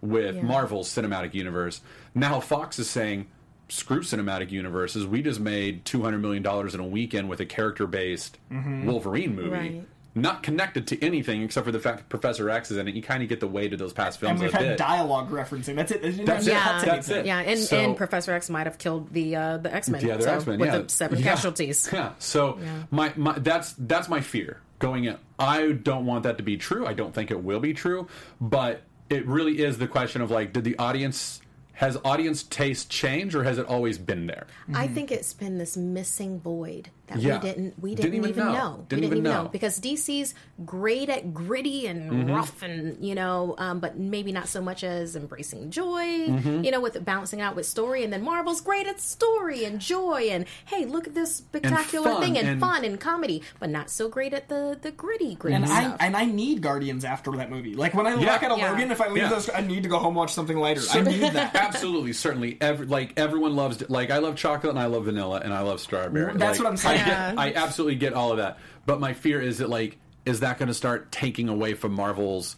with 0.00 0.36
Yeah. 0.36 0.42
Marvel's 0.42 0.88
cinematic 0.88 1.34
universe. 1.34 1.80
Now 2.14 2.38
Fox 2.40 2.78
is 2.78 2.88
saying, 2.88 3.26
screw 3.68 4.00
cinematic 4.00 4.50
universes. 4.50 5.06
We 5.06 5.20
just 5.22 5.40
made 5.40 5.84
$200 5.84 6.20
million 6.20 6.46
in 6.74 6.80
a 6.80 6.86
weekend 6.86 7.28
with 7.28 7.40
a 7.40 7.46
character 7.46 7.86
based 7.86 8.38
Wolverine 8.50 9.34
movie. 9.34 9.48
Right. 9.50 9.84
Not 10.20 10.42
connected 10.42 10.86
to 10.88 11.04
anything 11.04 11.42
except 11.42 11.64
for 11.66 11.72
the 11.72 11.80
fact 11.80 11.98
that 11.98 12.08
Professor 12.08 12.48
X 12.50 12.70
is 12.70 12.76
in 12.76 12.88
it. 12.88 12.94
You 12.94 13.02
kind 13.02 13.22
of 13.22 13.28
get 13.28 13.40
the 13.40 13.46
weight 13.46 13.72
of 13.72 13.78
those 13.78 13.92
past 13.92 14.20
films. 14.20 14.40
and 14.40 14.40
we've 14.40 14.54
a 14.54 14.56
had 14.56 14.66
bit. 14.70 14.78
dialogue 14.78 15.30
referencing. 15.30 15.76
That's 15.76 15.92
it. 15.92 16.02
They 16.02 16.10
didn't 16.10 16.26
That's 16.26 16.46
it. 16.46 16.50
to 16.50 16.56
cut 16.56 16.84
That's 16.84 17.08
anything. 17.08 17.16
it. 17.24 17.26
Yeah, 17.26 17.38
and, 17.40 17.60
So- 17.60 17.76
and 17.78 17.96
Professor 17.96 18.32
X 18.32 18.50
might 18.50 18.66
have 18.66 18.78
killed 18.78 19.12
the 19.12 19.36
uh, 19.36 19.56
the 19.58 19.74
X 19.74 19.88
Men. 19.88 20.02
the 20.02 20.12
other 20.12 20.22
so, 20.22 20.34
X 20.34 20.46
Men, 20.46 20.58
with 20.58 20.68
yeah, 20.68 20.78
the 20.78 20.88
seven 20.88 21.18
Yeah. 21.18 21.24
casualties. 21.24 21.88
Yeah. 21.92 22.12
So 22.18 22.58
my, 22.90 23.12
my 23.16 23.38
that's 23.38 23.72
that's 23.78 24.08
my 24.08 24.20
fear 24.20 24.60
going 24.78 25.04
in. 25.04 25.16
I 25.38 25.72
don't 25.72 26.06
want 26.06 26.22
that 26.24 26.36
to 26.38 26.42
be 26.42 26.56
true. 26.56 26.86
I 26.86 26.92
don't 26.94 27.14
think 27.14 27.30
it 27.30 27.42
will 27.42 27.60
be 27.60 27.74
true, 27.74 28.06
but 28.40 28.82
it 29.10 29.26
really 29.26 29.60
is 29.62 29.78
the 29.78 29.88
question 29.88 30.22
of 30.22 30.30
like, 30.30 30.52
did 30.52 30.64
the 30.64 30.76
audience 30.78 31.40
has 31.72 31.96
audience 32.04 32.42
taste 32.42 32.90
change 32.90 33.34
or 33.34 33.44
has 33.44 33.56
it 33.58 33.66
always 33.66 33.98
been 33.98 34.26
there? 34.26 34.46
I 34.74 34.88
think 34.88 35.10
it's 35.12 35.32
been 35.32 35.58
this 35.58 35.76
missing 35.76 36.40
void 36.40 36.90
that 37.08 37.18
Yeah. 37.18 37.38
we 37.40 37.48
didn't 37.48 37.74
we 37.78 37.94
Didn't 37.94 38.10
didn't, 38.12 38.18
even 38.18 38.30
even 38.30 38.44
know. 38.46 38.52
know. 38.52 38.84
Didn't 38.88 39.00
we 39.02 39.06
even 39.06 39.16
didn't 39.16 39.26
even 39.26 39.32
know. 39.38 39.42
know. 39.44 39.48
because 39.48 39.80
DC's 39.80 40.34
great 40.64 41.08
at 41.08 41.32
gritty 41.34 41.86
and 41.86 41.98
Mm-hmm. 42.10 42.30
rough 42.32 42.62
and 42.62 43.04
you 43.04 43.14
know, 43.14 43.54
um, 43.58 43.80
but 43.80 43.98
maybe 43.98 44.32
not 44.32 44.48
so 44.48 44.60
much 44.60 44.82
as 44.84 45.16
embracing 45.16 45.70
joy. 45.70 46.02
Mm-hmm. 46.28 46.64
You 46.64 46.70
know, 46.70 46.80
with 46.80 46.96
it 46.96 47.04
balancing 47.04 47.40
out 47.40 47.54
with 47.56 47.66
story, 47.66 48.04
and 48.04 48.12
then 48.12 48.22
Marvel's 48.22 48.60
great 48.60 48.86
at 48.86 49.00
story 49.00 49.64
and 49.64 49.80
joy 49.80 50.28
and 50.30 50.46
hey, 50.66 50.84
look 50.86 51.06
at 51.06 51.14
this 51.14 51.36
spectacular 51.36 52.10
fun 52.12 52.22
thing 52.22 52.38
and, 52.38 52.48
and- 52.48 52.60
fun 52.60 52.84
and 52.84 52.98
comedy, 53.00 53.42
but 53.60 53.70
not 53.70 53.90
so 53.90 54.08
great 54.08 54.32
at 54.32 54.48
the 54.48 54.78
the 54.80 54.90
gritty 54.92 55.34
gritty 55.34 55.56
And 55.56 55.64
I 55.64 55.68
stuff. 55.82 55.96
and 56.00 56.16
I 56.16 56.24
need 56.24 56.60
Guardians 56.62 57.04
after 57.04 57.32
that 57.32 57.50
movie. 57.50 57.74
Like 57.74 57.94
when 57.94 58.06
I 58.06 58.14
look 58.14 58.22
Yeah. 58.24 58.34
at 58.34 58.50
a 58.52 58.56
Yeah. 58.58 58.70
Logan, 58.70 58.90
if 58.90 59.00
I 59.00 59.08
leave 59.08 59.22
Yeah. 59.24 59.28
those, 59.30 59.50
I 59.50 59.60
need 59.60 59.82
to 59.82 59.88
go 59.88 59.98
home 59.98 60.08
and 60.08 60.16
watch 60.16 60.32
something 60.32 60.58
later. 60.58 60.80
I 60.92 61.00
need 61.00 61.20
that. 61.20 61.54
Absolutely, 61.68 62.12
certainly. 62.12 62.56
Every, 62.60 62.86
like 62.86 63.12
everyone 63.16 63.54
loves, 63.56 63.88
like 63.90 64.10
I 64.10 64.18
love 64.18 64.36
chocolate 64.36 64.70
and 64.70 64.78
I 64.78 64.86
love 64.86 65.04
vanilla 65.04 65.40
and 65.44 65.52
I 65.52 65.60
love 65.60 65.80
strawberry. 65.80 66.32
That's 66.36 66.58
Like, 66.58 66.64
what 66.64 66.70
I'm 66.70 66.76
saying. 66.76 66.97
I, 67.02 67.04
get, 67.06 67.38
I 67.38 67.52
absolutely 67.64 67.96
get 67.96 68.12
all 68.12 68.30
of 68.30 68.38
that. 68.38 68.58
But 68.86 69.00
my 69.00 69.12
fear 69.12 69.40
is 69.40 69.58
that 69.58 69.68
like, 69.68 69.98
is 70.24 70.40
that 70.40 70.58
going 70.58 70.68
to 70.68 70.74
start 70.74 71.10
taking 71.12 71.48
away 71.48 71.74
from 71.74 71.92
Marvel's 71.92 72.56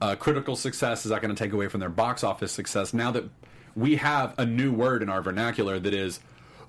uh, 0.00 0.16
critical 0.16 0.56
success? 0.56 1.04
Is 1.04 1.10
that 1.10 1.22
going 1.22 1.34
to 1.34 1.40
take 1.42 1.52
away 1.52 1.68
from 1.68 1.80
their 1.80 1.88
box 1.88 2.24
office 2.24 2.52
success? 2.52 2.92
Now 2.94 3.10
that 3.12 3.24
we 3.76 3.96
have 3.96 4.34
a 4.38 4.44
new 4.46 4.72
word 4.72 5.02
in 5.02 5.08
our 5.08 5.22
vernacular 5.22 5.78
that 5.78 5.94
is, 5.94 6.20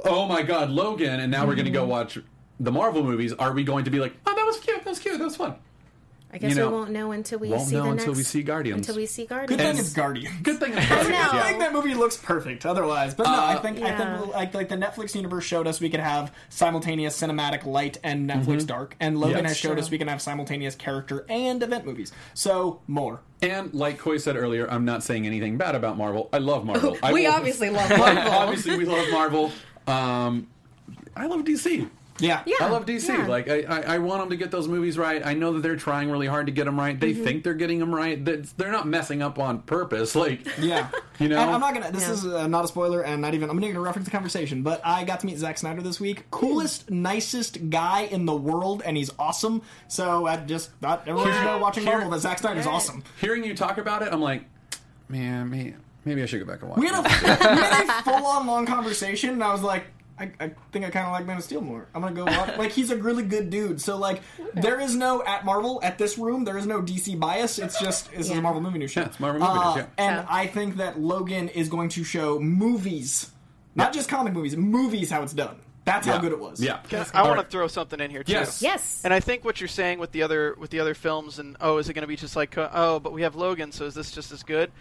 oh 0.05 0.27
my 0.27 0.41
god, 0.43 0.69
Logan, 0.69 1.19
and 1.19 1.31
now 1.31 1.45
we're 1.45 1.55
going 1.55 1.65
to 1.65 1.71
Mm-hmm. 1.71 1.79
go 1.81 1.85
watch 1.85 2.19
the 2.59 2.71
Marvel 2.71 3.03
movies. 3.03 3.33
Are 3.33 3.51
we 3.51 3.63
going 3.63 3.85
to 3.85 3.91
be 3.91 3.99
like, 3.99 4.13
oh, 4.25 4.35
that 4.35 4.45
was 4.45 4.59
cute, 4.59 4.83
that 4.83 4.89
was 4.89 4.99
cute, 4.99 5.17
that 5.17 5.23
was 5.25 5.35
fun? 5.35 5.55
I 6.33 6.39
guess 6.39 6.49
you 6.49 6.55
know, 6.55 6.67
we 6.69 6.73
won't 6.73 6.89
know 6.89 7.11
until 7.11 7.37
we 7.37 7.49
won't 7.49 7.67
see 7.67 7.75
know 7.75 7.83
the 7.83 7.89
until 7.91 8.07
next, 8.07 8.17
we 8.17 8.23
see 8.23 8.41
Guardians. 8.41 8.77
Until 8.87 8.95
we 8.95 9.05
see 9.05 9.25
Guardians. 9.27 9.49
Good 9.55 9.59
thing 9.63 9.77
it's 9.77 9.93
Guardians. 9.93 10.35
Good 10.41 10.59
thing. 10.59 10.73
It's 10.75 10.89
know. 10.89 11.29
I 11.31 11.43
think 11.49 11.59
that 11.59 11.73
movie 11.73 11.93
looks 11.93 12.17
perfect 12.17 12.65
otherwise. 12.65 13.13
But 13.13 13.25
no, 13.27 13.33
I 13.33 13.53
Uh, 13.55 13.59
think 13.61 13.79
I 13.81 13.95
think 13.95 14.33
like 14.33 14.53
like 14.55 14.69
the 14.69 14.75
Netflix 14.75 15.13
universe 15.13 15.43
showed 15.43 15.67
us 15.67 15.79
we 15.79 15.91
could 15.91 15.99
have 15.99 16.31
simultaneous 16.49 17.21
cinematic 17.21 17.65
light 17.65 17.97
and 18.03 18.27
Netflix 18.27 18.65
dark, 18.65 18.95
and 18.99 19.19
Logan 19.19 19.37
Yes. 19.43 19.49
has 19.49 19.57
showed 19.57 19.73
True. 19.73 19.81
us 19.81 19.91
we 19.91 19.99
can 19.99 20.07
have 20.07 20.23
simultaneous 20.23 20.73
character 20.73 21.23
and 21.29 21.61
event 21.61 21.85
movies. 21.85 22.11
So 22.33 22.81
more. 22.87 23.21
And 23.43 23.71
like 23.73 23.99
Coy 23.99 24.17
said 24.17 24.35
earlier, 24.35 24.65
I'm 24.71 24.85
not 24.85 25.03
saying 25.03 25.27
anything 25.27 25.57
bad 25.57 25.75
about 25.75 25.97
Marvel. 25.97 26.29
I 26.33 26.39
love 26.39 26.65
Marvel. 26.65 26.97
I 27.03 27.13
we 27.13 27.27
will- 27.27 27.31
obviously 27.33 27.69
love 27.69 27.89
Marvel. 27.95 28.31
obviously 28.31 28.75
we 28.77 28.85
love 28.85 29.05
Marvel. 29.11 29.51
Um, 29.85 30.47
I 31.15 31.27
love 31.27 31.41
DC. 31.43 31.87
Yeah. 32.19 32.43
Yeah. 32.45 32.55
I 32.61 32.69
love 32.69 32.85
DC. 32.85 33.07
yeah. 33.07 33.25
Like 33.25 33.49
I, 33.49 33.61
I, 33.63 33.79
I 33.95 33.97
want 33.97 34.21
them 34.21 34.29
to 34.29 34.35
get 34.35 34.51
those 34.51 34.67
movies 34.67 34.97
right. 34.97 35.25
I 35.25 35.33
know 35.33 35.53
that 35.53 35.61
they're 35.63 35.75
trying 35.75 36.11
really 36.11 36.27
hard 36.27 36.45
to 36.45 36.51
get 36.51 36.65
them 36.65 36.77
right. 36.79 36.99
They 36.99 37.13
Mm-hmm. 37.13 37.23
think 37.23 37.43
they're 37.43 37.53
getting 37.55 37.79
them 37.79 37.93
right. 37.93 38.23
They're, 38.23 38.43
they're 38.57 38.71
not 38.71 38.87
messing 38.87 39.21
up 39.23 39.39
on 39.39 39.61
purpose. 39.63 40.13
Like 40.15 40.45
Yeah, 40.59 40.89
You 41.19 41.29
know? 41.29 41.37
And 41.39 41.49
I'm 41.51 41.59
not 41.59 41.73
gonna. 41.73 41.91
This 41.91 42.03
Yeah. 42.07 42.13
is 42.13 42.25
uh, 42.25 42.47
not 42.47 42.65
a 42.65 42.67
spoiler, 42.67 43.01
and 43.03 43.21
not 43.21 43.33
even. 43.33 43.49
I'm 43.49 43.57
not 43.57 43.67
gonna 43.67 43.79
reference 43.79 44.05
the 44.05 44.11
conversation, 44.11 44.61
but 44.61 44.79
I 44.85 45.03
got 45.05 45.21
to 45.21 45.25
meet 45.25 45.37
Zack 45.39 45.57
Snyder 45.57 45.81
this 45.81 45.99
week. 45.99 46.29
Coolest, 46.29 46.91
nicest 46.91 47.69
guy 47.71 48.01
in 48.01 48.25
the 48.27 48.35
world, 48.35 48.83
and 48.85 48.95
he's 48.95 49.09
awesome. 49.17 49.63
So 49.87 50.27
I 50.27 50.37
just 50.37 50.71
thought 50.81 51.07
everyone 51.07 51.33
should 51.33 51.43
know 51.43 51.57
watching 51.57 51.83
Here- 51.83 51.93
Marvel 51.93 52.11
that 52.11 52.19
Zack 52.19 52.37
Snyder's 52.39 52.67
awesome. 52.67 53.03
hearing 53.21 53.43
you 53.43 53.55
talk 53.55 53.77
about 53.79 54.03
it, 54.03 54.13
I'm 54.13 54.21
like, 54.21 54.43
man, 55.09 55.49
maybe, 55.49 55.75
maybe 56.05 56.21
I 56.21 56.25
should 56.27 56.39
go 56.39 56.51
back 56.51 56.61
and 56.61 56.69
watch. 56.69 56.79
We 56.79 56.87
had 56.87 56.99
a, 56.99 57.01
we 57.01 57.07
had 57.61 57.89
a 57.99 58.03
full 58.03 58.25
on 58.25 58.45
long 58.47 58.65
conversation, 58.65 59.31
and 59.31 59.43
I 59.43 59.51
was 59.51 59.61
like, 59.63 59.85
I, 60.19 60.31
I 60.39 60.51
think 60.71 60.85
I 60.85 60.89
kind 60.91 61.07
of 61.07 61.11
like 61.13 61.25
Man 61.25 61.37
of 61.37 61.43
Steel 61.43 61.61
more. 61.61 61.87
I'm 61.95 62.01
gonna 62.01 62.13
go 62.15 62.25
watch. 62.25 62.55
like 62.57 62.71
he's 62.71 62.91
a 62.91 62.97
really 62.97 63.23
good 63.23 63.49
dude. 63.49 63.81
So 63.81 63.97
like, 63.97 64.21
there 64.53 64.79
is 64.79 64.95
no 64.95 65.23
at 65.23 65.43
Marvel 65.43 65.79
at 65.83 65.97
this 65.97 66.17
room. 66.17 66.45
There 66.45 66.57
is 66.57 66.67
no 66.67 66.81
DC 66.81 67.19
bias. 67.19 67.57
It's 67.57 67.79
just 67.79 68.11
this 68.11 68.29
is 68.29 68.37
a 68.37 68.41
Marvel 68.41 68.61
movie 68.61 68.77
news 68.79 68.91
show. 68.91 69.01
Yeah, 69.01 69.07
it's 69.07 69.19
Marvel 69.19 69.41
movie 69.41 69.53
news, 69.53 69.63
Uh, 69.65 69.73
yeah. 69.77 69.85
And 69.97 70.19
So- 70.21 70.33
I 70.33 70.47
think 70.47 70.77
that 70.77 70.99
Logan 70.99 71.49
is 71.49 71.67
going 71.69 71.89
to 71.89 72.03
show 72.03 72.39
movies, 72.39 73.31
not 73.75 73.93
just 73.93 74.07
comic 74.07 74.33
movies, 74.33 74.55
movies 74.55 75.09
how 75.09 75.23
it's 75.23 75.33
done. 75.33 75.55
That's 75.85 76.07
how 76.07 76.17
good 76.17 76.31
it 76.31 76.39
was. 76.39 76.61
Yeah. 76.61 76.79
I 76.91 77.19
All 77.19 77.25
want 77.25 77.37
right. 77.37 77.43
to 77.43 77.49
throw 77.51 77.67
something 77.67 77.99
in 77.99 78.09
here 78.09 78.23
too. 78.23 78.31
Yes. 78.31 78.61
yes. 78.61 79.01
And 79.03 79.13
I 79.13 79.19
think 79.19 79.43
what 79.43 79.59
you're 79.59 79.67
saying 79.67 79.99
with 79.99 80.11
the 80.13 80.23
other 80.23 80.55
with 80.57 80.69
the 80.69 80.79
other 80.79 80.93
films 80.93 81.39
and 81.39 81.57
oh, 81.59 81.77
is 81.77 81.89
it 81.89 81.93
going 81.93 82.03
to 82.03 82.07
be 82.07 82.15
just 82.15 82.35
like 82.37 82.57
uh, 82.57 82.69
oh, 82.71 82.99
but 82.99 83.11
we 83.11 83.23
have 83.23 83.35
Logan, 83.35 83.71
so 83.73 83.85
is 83.85 83.93
this 83.93 84.11
just 84.11 84.31
as 84.31 84.43
good? 84.43 84.71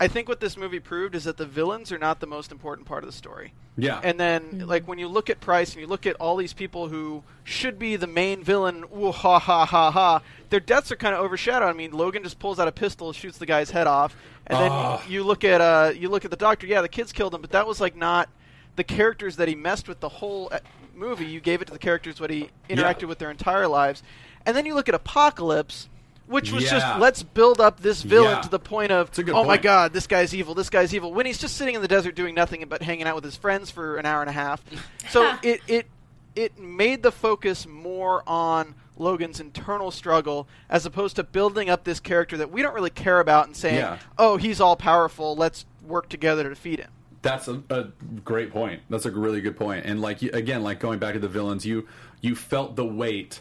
I 0.00 0.08
think 0.08 0.28
what 0.28 0.40
this 0.40 0.56
movie 0.56 0.80
proved 0.80 1.14
is 1.14 1.24
that 1.24 1.36
the 1.36 1.46
villains 1.46 1.92
are 1.92 1.98
not 1.98 2.18
the 2.18 2.26
most 2.26 2.50
important 2.50 2.88
part 2.88 3.04
of 3.04 3.08
the 3.08 3.16
story. 3.16 3.52
Yeah. 3.76 4.00
And 4.02 4.18
then, 4.18 4.64
like 4.66 4.86
when 4.88 4.98
you 4.98 5.06
look 5.06 5.30
at 5.30 5.40
Price 5.40 5.72
and 5.72 5.80
you 5.80 5.86
look 5.86 6.06
at 6.06 6.16
all 6.16 6.36
these 6.36 6.52
people 6.52 6.88
who 6.88 7.22
should 7.44 7.78
be 7.78 7.94
the 7.96 8.08
main 8.08 8.42
villain, 8.42 8.84
ooh, 8.96 9.12
ha 9.12 9.38
ha 9.38 9.64
ha 9.64 9.90
ha, 9.92 10.22
their 10.50 10.60
deaths 10.60 10.90
are 10.90 10.96
kind 10.96 11.14
of 11.14 11.20
overshadowed. 11.24 11.68
I 11.68 11.72
mean, 11.72 11.92
Logan 11.92 12.24
just 12.24 12.38
pulls 12.40 12.58
out 12.58 12.66
a 12.68 12.72
pistol, 12.72 13.12
shoots 13.12 13.38
the 13.38 13.46
guy's 13.46 13.70
head 13.70 13.86
off, 13.86 14.16
and 14.46 14.58
then 14.58 14.70
Ah. 14.72 15.02
you 15.08 15.22
look 15.22 15.44
at 15.44 15.60
uh, 15.60 15.92
you 15.94 16.08
look 16.08 16.24
at 16.24 16.30
the 16.32 16.36
doctor. 16.36 16.66
Yeah, 16.66 16.82
the 16.82 16.88
kids 16.88 17.12
killed 17.12 17.32
him, 17.34 17.40
but 17.40 17.50
that 17.50 17.66
was 17.66 17.80
like 17.80 17.94
not 17.96 18.28
the 18.76 18.84
characters 18.84 19.36
that 19.36 19.46
he 19.48 19.54
messed 19.54 19.86
with 19.88 20.00
the 20.00 20.08
whole 20.08 20.48
uh, 20.50 20.58
movie. 20.94 21.26
You 21.26 21.40
gave 21.40 21.62
it 21.62 21.66
to 21.66 21.72
the 21.72 21.78
characters 21.78 22.20
what 22.20 22.30
he 22.30 22.50
interacted 22.68 23.02
Yeah. 23.02 23.06
with 23.08 23.18
their 23.18 23.30
entire 23.30 23.68
lives, 23.68 24.02
and 24.44 24.56
then 24.56 24.66
you 24.66 24.74
look 24.74 24.88
at 24.88 24.94
Apocalypse. 24.96 25.88
Which 26.26 26.50
was 26.52 26.64
Yeah. 26.64 26.70
just 26.70 26.98
let's 26.98 27.22
build 27.22 27.60
up 27.60 27.80
this 27.80 28.02
villain 28.02 28.30
Yeah. 28.36 28.40
to 28.42 28.48
the 28.48 28.58
point 28.58 28.90
of 28.92 29.08
It's 29.08 29.18
a 29.18 29.22
good 29.24 29.34
oh 29.34 29.44
my 29.44 29.56
god, 29.58 29.92
this 29.92 30.06
guy's 30.06 30.34
evil, 30.34 30.54
this 30.54 30.70
guy's 30.70 30.94
evil. 30.94 31.12
When 31.12 31.26
he's 31.26 31.38
just 31.38 31.56
sitting 31.56 31.74
in 31.74 31.82
the 31.82 31.88
desert 31.88 32.14
doing 32.14 32.34
nothing 32.34 32.64
but 32.68 32.82
hanging 32.82 33.06
out 33.06 33.14
with 33.14 33.24
his 33.24 33.36
friends 33.36 33.70
for 33.70 33.96
an 33.96 34.06
hour 34.06 34.20
and 34.20 34.30
a 34.30 34.32
half. 34.32 34.62
So 35.10 35.36
it 35.42 35.60
it 35.68 35.86
it 36.34 36.58
made 36.58 37.02
the 37.02 37.12
focus 37.12 37.66
more 37.66 38.22
on 38.26 38.74
Logan's 38.96 39.40
internal 39.40 39.90
struggle 39.90 40.46
as 40.70 40.86
opposed 40.86 41.16
to 41.16 41.24
building 41.24 41.68
up 41.68 41.84
this 41.84 42.00
character 42.00 42.36
that 42.38 42.50
we 42.50 42.62
don't 42.62 42.74
really 42.74 42.90
care 42.90 43.20
about 43.20 43.46
and 43.46 43.56
saying, 43.56 43.76
Yeah. 43.76 43.98
"Oh, 44.18 44.36
he's 44.36 44.60
all 44.60 44.76
powerful. 44.76 45.34
Let's 45.36 45.66
work 45.86 46.08
together 46.08 46.44
to 46.44 46.48
defeat 46.50 46.78
him." 46.78 46.90
That's 47.22 47.46
a, 47.48 47.62
a 47.70 47.84
great 48.24 48.50
point. 48.50 48.82
That's 48.90 49.06
a 49.06 49.10
really 49.10 49.40
good. 49.40 49.56
And 49.60 50.00
like 50.00 50.22
again, 50.22 50.62
like 50.62 50.78
going 50.80 50.98
back 50.98 51.14
to 51.14 51.20
the 51.20 51.28
villains, 51.28 51.66
you 51.66 51.86
you 52.20 52.34
felt 52.34 52.76
the 52.76 52.84
weight 52.84 53.40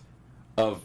of 0.58 0.82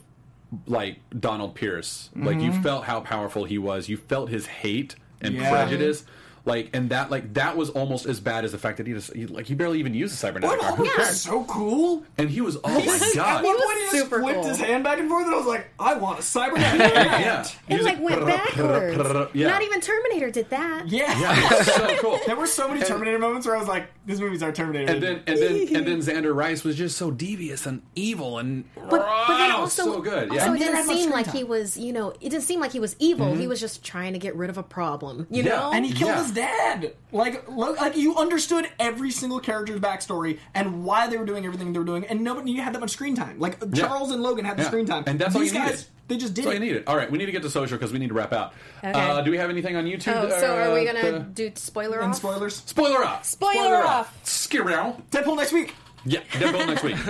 like 0.67 0.99
Donald 1.19 1.55
Pierce. 1.55 2.11
Like 2.15 2.41
you 2.41 2.51
mm-hmm. 2.51 2.63
felt 2.63 2.85
how 2.85 3.01
powerful 3.01 3.45
he 3.45 3.59
was. 3.59 3.89
You 3.89 3.97
felt 3.97 4.31
his 4.31 4.47
hate 4.47 4.97
and 5.21 5.35
Yeah. 5.35 5.51
prejudice. 5.51 6.05
Like 6.47 6.71
and 6.75 6.91
that 6.91 7.11
like 7.11 7.35
that 7.35 7.57
was 7.57 7.71
almost 7.71 8.07
as 8.07 8.21
bad 8.21 8.45
as 8.45 8.53
the 8.53 8.59
fact 8.59 8.77
that 8.79 8.87
he 8.87 8.93
just 8.93 9.13
he, 9.13 9.27
like 9.27 9.47
he 9.47 9.55
barely 9.55 9.81
even 9.81 9.93
used 9.95 10.15
a 10.15 10.17
cybernetic 10.17 10.59
What? 10.59 10.65
arm. 10.65 10.77
Who 10.77 10.83
was 10.85 10.93
cares? 10.95 11.21
so 11.21 11.45
cool. 11.45 12.05
And 12.19 12.31
he 12.31 12.41
was 12.41 12.57
oh 12.63 12.69
my 12.87 12.95
At 12.95 13.15
god. 13.17 13.45
one 13.45 13.57
point, 13.61 13.79
he 13.79 13.83
just 13.85 13.93
super 13.97 14.23
whipped 14.23 14.41
cool. 14.41 14.49
his 14.49 14.59
hand 14.59 14.85
back 14.85 14.99
and 15.01 15.09
forth, 15.09 15.27
and 15.27 15.35
I 15.35 15.39
was 15.39 15.47
like, 15.47 15.67
I 15.79 15.95
want 15.95 16.21
a 16.21 16.23
cybernetic 16.23 16.81
hand. 16.81 17.17
Yeah. 17.27 17.45
He 17.67 17.75
it 17.75 17.77
was 17.79 17.87
like 17.87 18.01
went 18.01 18.25
backwards. 18.27 19.31
Yeah. 19.35 19.49
Not 19.49 19.63
even 19.63 19.81
Terminator 19.81 20.31
did 20.31 20.49
that. 20.51 20.89
Yeah. 20.89 21.19
Yeah, 21.19 21.37
it 21.61 21.65
so 21.65 21.97
cool. 22.01 22.21
There 22.27 22.37
were 22.37 22.47
so 22.47 22.69
many 22.69 22.83
Terminator 22.85 23.19
moments 23.19 23.47
where 23.47 23.57
I 23.57 23.59
was 23.59 23.69
like, 23.69 23.89
"This 24.07 24.21
movie's 24.21 24.43
our 24.43 24.53
Terminator." 24.53 24.93
And 24.93 25.03
then 25.03 25.23
and 25.27 25.39
then 25.39 25.77
and 25.77 25.87
then 25.87 25.99
Xander 25.99 26.35
Rice 26.35 26.63
was 26.63 26.77
just 26.77 26.97
so 26.97 27.11
devious 27.11 27.67
and 27.67 27.83
evil 27.97 28.39
and 28.39 28.65
But, 28.77 28.91
but 28.91 28.99
then 29.37 29.51
Wow, 29.51 29.57
also, 29.61 29.85
so 29.85 30.01
good. 30.01 30.31
also 30.31 30.35
Yeah. 30.35 30.55
it 30.55 30.59
didn't 30.59 30.75
had 30.77 30.87
much 30.87 30.97
seem 30.97 31.03
screen 31.09 31.11
like 31.11 31.27
time. 31.27 31.37
he 31.37 31.45
was, 31.45 31.77
you 31.77 31.93
know, 31.93 32.11
it 32.11 32.29
didn't 32.31 32.43
seem 32.43 32.61
like 32.61 32.71
he 32.73 32.81
was 32.81 32.95
evil. 33.01 33.27
He 33.35 33.41
mm-hmm. 33.41 33.49
was 33.49 33.61
just 33.61 33.83
trying 33.83 34.13
to 34.13 34.19
get 34.21 34.37
rid 34.37 34.51
of 34.51 34.59
a 34.59 34.63
problem, 34.63 35.27
you 35.31 35.43
Yeah. 35.43 35.57
know. 35.57 35.73
and 35.73 35.85
he 35.85 35.93
killed 35.93 36.11
Yeah. 36.11 36.23
his 36.23 36.33
dad. 36.37 36.93
Like, 37.13 37.49
lo- 37.51 37.73
like 37.73 37.97
you 37.97 38.15
understood 38.17 38.69
every 38.79 39.11
single 39.11 39.41
character's 39.41 39.81
backstory 39.81 40.39
and 40.55 40.85
why 40.85 41.09
they 41.09 41.17
were 41.17 41.27
doing 41.27 41.45
everything 41.45 41.73
they 41.73 41.79
were 41.79 41.85
doing, 41.85 42.05
and 42.07 42.23
nobody 42.23 42.53
you 42.53 42.63
had 42.63 42.75
that 42.75 42.81
much 42.81 42.91
screen 42.91 43.15
time. 43.17 43.39
Like 43.41 43.59
Yeah. 43.73 43.87
Charles 43.89 44.13
and 44.13 44.23
Logan 44.23 44.45
had 44.45 44.57
the 44.57 44.63
Yeah. 44.63 44.69
screen 44.69 44.87
time, 44.87 45.05
And 45.07 45.19
that's 45.19 45.35
all 45.35 45.43
you 45.43 45.51
guys, 45.53 45.71
needed. 45.71 45.85
They 46.09 46.17
just 46.19 46.35
did 46.35 46.45
That's 46.45 46.47
all 46.47 46.53
it. 46.53 46.65
you 46.65 46.73
needed. 46.73 46.85
All 46.87 46.97
right, 46.97 47.11
we 47.11 47.19
need 47.19 47.27
to 47.27 47.33
get 47.33 47.43
to 47.43 47.51
social 47.51 47.77
because 47.79 47.93
we 47.93 47.99
need 47.99 48.09
to 48.09 48.15
wrap 48.15 48.33
out. 48.33 48.53
Okay. 48.85 48.93
Uh, 48.93 49.23
do 49.23 49.31
we 49.33 49.39
have 49.39 49.51
anything 49.51 49.75
on 49.75 49.85
YouTube? 49.87 50.15
oh, 50.15 50.29
so 50.41 50.57
are 50.57 50.73
we 50.73 50.89
uh, 50.89 50.93
gonna 50.93 51.13
to- 51.13 51.19
do 51.21 51.51
spoiler 51.57 51.99
And 51.99 52.11
off? 52.11 52.17
spoilers. 52.17 52.63
spoiler 52.65 53.05
off? 53.05 53.25
Spoiler 53.25 53.85
off. 53.85 54.17
Skirrow. 54.25 55.03
Deadpool 55.11 55.37
next 55.37 55.53
week. 55.53 55.75
Yeah, 56.05 56.21
Deadpool 56.33 56.67
next 56.69 56.83
week. 56.85 56.97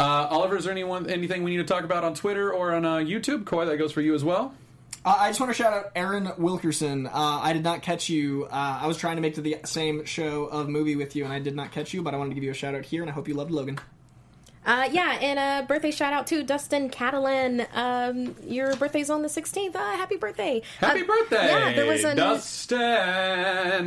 Uh, 0.00 0.28
Oliver, 0.30 0.56
is 0.56 0.62
there 0.62 0.70
anyone 0.70 1.10
anything 1.10 1.42
we 1.42 1.50
need 1.50 1.56
to 1.56 1.64
talk 1.64 1.82
about 1.82 2.04
on 2.04 2.14
Twitter 2.14 2.52
or 2.52 2.72
on 2.72 2.84
uh, 2.84 2.98
YouTube? 2.98 3.44
Coy, 3.44 3.64
that 3.64 3.78
goes 3.78 3.90
for 3.90 4.00
you 4.00 4.14
as 4.14 4.22
well. 4.22 4.54
Uh, 5.04 5.16
I 5.20 5.28
just 5.28 5.40
want 5.40 5.50
to 5.50 5.54
shout 5.54 5.72
out 5.72 5.92
Aaron 5.96 6.30
Wilkerson. 6.38 7.06
Uh, 7.06 7.10
I 7.14 7.52
did 7.52 7.62
not 7.62 7.82
catch 7.82 8.08
you. 8.08 8.44
Uh, 8.50 8.80
I 8.82 8.86
was 8.86 8.96
trying 8.98 9.16
to 9.16 9.22
make 9.22 9.34
to 9.36 9.40
the 9.40 9.56
same 9.64 10.04
show 10.04 10.44
of 10.46 10.68
movie 10.68 10.96
with 10.96 11.14
you, 11.16 11.24
and 11.24 11.32
I 11.32 11.38
did 11.38 11.54
not 11.56 11.70
catch 11.72 11.94
you. 11.94 12.02
But 12.02 12.14
I 12.14 12.16
wanted 12.18 12.30
to 12.30 12.34
give 12.34 12.44
you 12.44 12.50
a 12.50 12.54
shout 12.54 12.74
out 12.74 12.84
here, 12.84 13.02
and 13.02 13.10
I 13.10 13.14
hope 13.14 13.28
you 13.28 13.34
loved 13.34 13.50
Logan. 13.50 13.78
Uh, 14.66 14.86
yeah, 14.92 15.12
and 15.22 15.38
a 15.38 15.66
birthday 15.66 15.90
shout 15.92 16.12
out 16.12 16.26
to 16.26 16.42
Dustin 16.42 16.90
Catalan. 16.90 17.64
Um, 17.72 18.34
your 18.44 18.76
birthday's 18.76 19.08
on 19.08 19.22
the 19.22 19.28
16th. 19.28 19.74
Uh, 19.74 19.78
happy 19.96 20.16
birthday. 20.16 20.60
Happy 20.78 21.02
Uh, 21.02 21.06
birthday, 21.06 21.46
Yeah, 21.46 21.72
there 21.72 21.86
was 21.86 22.04
a 22.04 22.14
Dustin. 22.14 22.78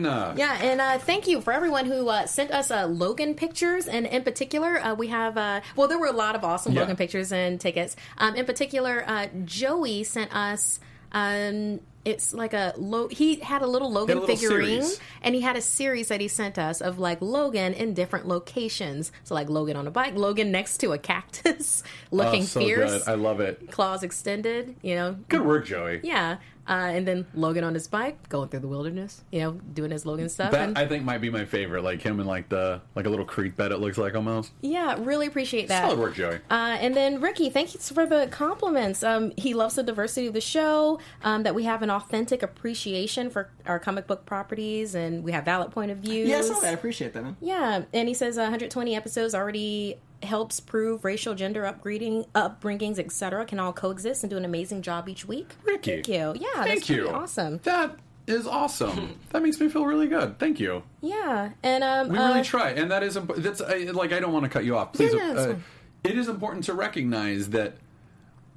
Yeah, 0.04 0.58
and 0.60 0.82
uh, 0.82 0.98
thank 0.98 1.28
you 1.28 1.40
for 1.42 1.54
everyone 1.54 1.86
who 1.86 2.08
uh, 2.10 2.26
sent 2.26 2.50
us 2.50 2.72
uh, 2.72 2.88
Logan 2.88 3.36
pictures. 3.36 3.88
And 3.88 4.08
in 4.08 4.24
particular, 4.24 4.80
uh, 4.80 4.96
we 4.96 5.08
have, 5.10 5.38
uh, 5.38 5.62
well, 5.76 5.88
there 5.88 6.00
were 6.00 6.08
a 6.08 6.14
lot 6.14 6.36
of 6.36 6.44
awesome 6.44 6.74
Yeah. 6.74 6.80
Logan 6.82 6.96
pictures 6.96 7.32
and 7.32 7.62
tickets. 7.62 7.96
Um, 8.18 8.36
in 8.36 8.46
particular, 8.46 9.04
uh, 9.06 9.28
Joey 9.46 10.04
sent 10.04 10.34
us. 10.36 10.80
Um, 11.12 11.80
it's 12.04 12.34
like 12.34 12.54
a 12.54 12.74
lo- 12.78 13.10
he 13.10 13.36
had 13.36 13.62
a 13.62 13.68
little 13.68 13.92
Logan 13.92 14.20
little 14.20 14.36
figurine, 14.36 14.82
series. 14.82 15.00
and 15.22 15.36
he 15.36 15.42
had 15.42 15.56
a 15.56 15.62
series 15.62 16.08
that 16.08 16.20
he 16.20 16.28
sent 16.28 16.58
us 16.58 16.82
of 16.82 16.98
like 16.98 17.22
Logan 17.22 17.74
in 17.74 17.94
different 17.94 18.28
locations. 18.28 19.12
So 19.24 19.36
like 19.36 19.50
Logan 19.50 19.78
on 19.78 19.86
a 19.88 19.92
bike, 19.92 20.16
Logan 20.16 20.52
next 20.52 20.80
to 20.80 20.94
a 20.94 20.98
cactus, 20.98 21.84
looking 22.12 22.42
oh, 22.42 22.46
so 22.46 22.60
fierce, 22.60 22.92
good. 22.92 23.08
I 23.08 23.14
love 23.16 23.40
it. 23.40 23.70
claws 23.72 24.02
extended. 24.04 24.76
You 24.82 24.96
know, 24.96 25.18
Good 25.30 25.46
work, 25.46 25.66
Joey. 25.66 26.00
yeah. 26.04 26.38
Uh, 26.68 26.92
and 26.94 27.08
then 27.08 27.26
Logan 27.34 27.64
on 27.64 27.74
his 27.74 27.88
bike, 27.88 28.30
going 28.30 28.50
through 28.50 28.60
the 28.62 28.68
wilderness. 28.68 29.24
You 29.32 29.40
know, 29.42 29.52
doing 29.52 29.92
his 29.92 30.06
Logan 30.06 30.30
stuff. 30.30 30.52
That 30.52 30.70
and 30.70 30.78
I 30.78 30.88
think 30.88 31.04
might 31.04 31.20
be 31.20 31.30
my 31.30 31.46
favorite. 31.46 31.84
Like 31.84 32.02
him 32.02 32.20
in 32.20 32.26
like 32.26 32.50
the 32.50 32.82
like 32.96 33.06
a 33.06 33.10
little 33.10 33.26
creek 33.26 33.56
bed. 33.56 33.72
It 33.72 33.78
looks 33.78 33.98
like 33.98 34.16
almost. 34.16 34.52
Yeah, 34.62 34.96
really 35.00 35.28
appreciate 35.28 35.68
that. 35.70 35.84
Solid 35.84 36.00
work, 36.00 36.16
Joey. 36.16 36.40
Uh, 36.50 36.78
and 36.80 36.96
then 36.96 37.20
Ricky, 37.20 37.50
thank 37.50 37.74
you 37.74 37.80
for 37.80 38.06
the 38.06 38.28
compliments. 38.32 39.04
Um, 39.04 39.34
he 39.38 39.54
loves 39.54 39.76
the 39.76 39.84
diversity 39.84 40.28
of 40.28 40.34
the 40.34 40.42
show. 40.42 41.00
Um, 41.24 41.44
that 41.44 41.56
we 41.56 41.64
have 41.64 41.82
an 41.82 41.90
authentic 41.90 42.44
appreciation 42.44 43.30
for 43.30 43.50
our 43.66 43.80
comic 43.80 44.08
book 44.08 44.26
properties, 44.26 44.96
and 44.96 45.24
we 45.24 45.32
have 45.32 45.46
valid 45.46 45.72
point 45.72 45.92
of 45.92 45.98
views. 45.98 46.30
Yeah, 46.30 46.42
I. 46.42 46.68
I 46.68 46.72
appreciate 46.72 47.14
that, 47.14 47.24
man. 47.24 47.38
Yeah, 47.42 47.84
and 47.94 48.08
he 48.08 48.14
says 48.14 48.38
uh, 48.38 48.42
120 48.42 48.96
episodes 48.96 49.36
already 49.36 49.98
helps 50.24 50.60
prove 50.60 51.04
racial, 51.04 51.34
gender 51.36 51.66
upbringing, 51.66 52.26
upbringings, 52.36 53.00
etc. 53.00 53.46
can 53.46 53.60
all 53.60 53.74
coexist 53.74 54.24
and 54.24 54.30
do 54.30 54.38
an 54.38 54.46
amazing 54.46 54.82
job 54.82 55.10
each 55.10 55.26
week. 55.28 55.56
Ricky. 55.64 55.96
Thank 55.96 56.08
you. 56.08 56.34
Yeah, 56.36 56.64
Thank 56.64 56.80
that's 56.80 56.90
you. 56.90 57.10
awesome. 57.10 57.60
That 57.64 57.96
is 58.28 58.46
awesome. 58.48 59.20
that 59.32 59.42
makes 59.42 59.60
me 59.60 59.68
feel 59.70 59.86
really 59.86 60.08
good. 60.08 60.38
Thank 60.40 60.60
you. 60.60 60.84
Yeah, 61.02 61.52
and 61.64 61.84
um, 61.84 62.10
We 62.10 62.18
uh, 62.18 62.28
really 62.30 62.44
try, 62.44 62.70
and 62.72 62.92
that 62.92 63.04
is 63.04 63.18
imp- 63.18 63.36
that's 63.38 63.62
I, 63.62 63.78
like 63.92 64.14
I 64.14 64.20
don't 64.20 64.34
want 64.34 64.44
to 64.44 64.50
cut 64.50 64.64
you 64.66 64.78
off. 64.78 64.94
Please, 64.94 65.14
no, 65.14 65.34
that's 65.34 65.40
uh, 65.54 65.60
it 66.04 66.18
is 66.18 66.28
important 66.28 66.64
to 66.66 66.74
recognize 66.74 67.50
that 67.50 67.74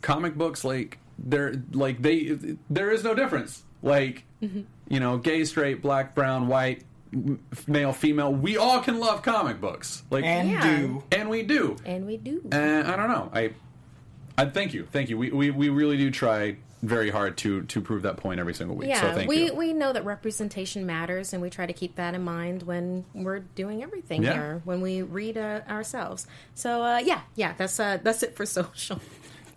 comic 0.02 0.34
books, 0.34 0.64
like 0.64 0.98
they're 1.18 1.54
like 1.72 2.02
they 2.02 2.38
there 2.70 2.90
is 2.90 3.04
no 3.04 3.14
difference. 3.14 3.62
Like 3.82 4.24
Mm-hmm. 4.42 4.60
you 4.88 5.00
know, 5.00 5.16
gay, 5.16 5.44
straight, 5.46 5.80
black, 5.80 6.14
brown, 6.14 6.48
white, 6.48 6.82
male, 7.66 7.92
female. 7.92 8.32
We 8.32 8.56
all 8.56 8.80
can 8.80 8.98
love 9.00 9.22
comic 9.22 9.60
books. 9.60 10.02
Like 10.10 10.24
And 10.24 10.50
Yeah. 10.50 10.62
do. 10.78 11.02
and 11.12 11.28
we 11.28 11.42
do. 11.42 11.76
and 11.84 12.06
we 12.06 12.16
do. 12.16 12.42
And 12.52 12.86
I 12.86 12.96
don't 12.96 13.08
know. 13.08 13.30
I, 13.32 13.52
I 14.36 14.46
thank 14.46 14.74
you, 14.74 14.86
thank 14.90 15.10
you. 15.10 15.16
We, 15.18 15.30
we 15.30 15.50
we 15.50 15.68
really 15.68 15.96
do 15.96 16.10
try 16.10 16.56
very 16.82 17.08
hard 17.08 17.36
to 17.38 17.62
to 17.62 17.80
prove 17.80 18.02
that 18.02 18.16
point 18.18 18.40
every 18.40 18.52
single 18.52 18.76
week. 18.76 18.88
Yeah, 18.88 19.00
so 19.00 19.14
thank 19.14 19.28
we, 19.28 19.46
you. 19.46 19.54
we 19.54 19.72
know 19.72 19.92
that 19.92 20.04
representation 20.04 20.84
matters, 20.86 21.32
and 21.32 21.40
we 21.40 21.48
try 21.50 21.64
to 21.66 21.72
keep 21.72 21.94
that 21.96 22.14
in 22.14 22.22
mind 22.22 22.62
when 22.64 23.04
we're 23.14 23.38
doing 23.38 23.82
everything 23.82 24.22
Yeah. 24.22 24.32
here, 24.34 24.60
when 24.64 24.80
we 24.82 25.00
read 25.02 25.38
uh, 25.38 25.60
ourselves. 25.68 26.26
So 26.54 26.82
uh, 26.82 26.98
yeah, 26.98 27.20
yeah, 27.36 27.54
that's 27.56 27.78
uh, 27.80 27.98
that's 28.02 28.22
it 28.22 28.34
for 28.36 28.44
social. 28.58 29.00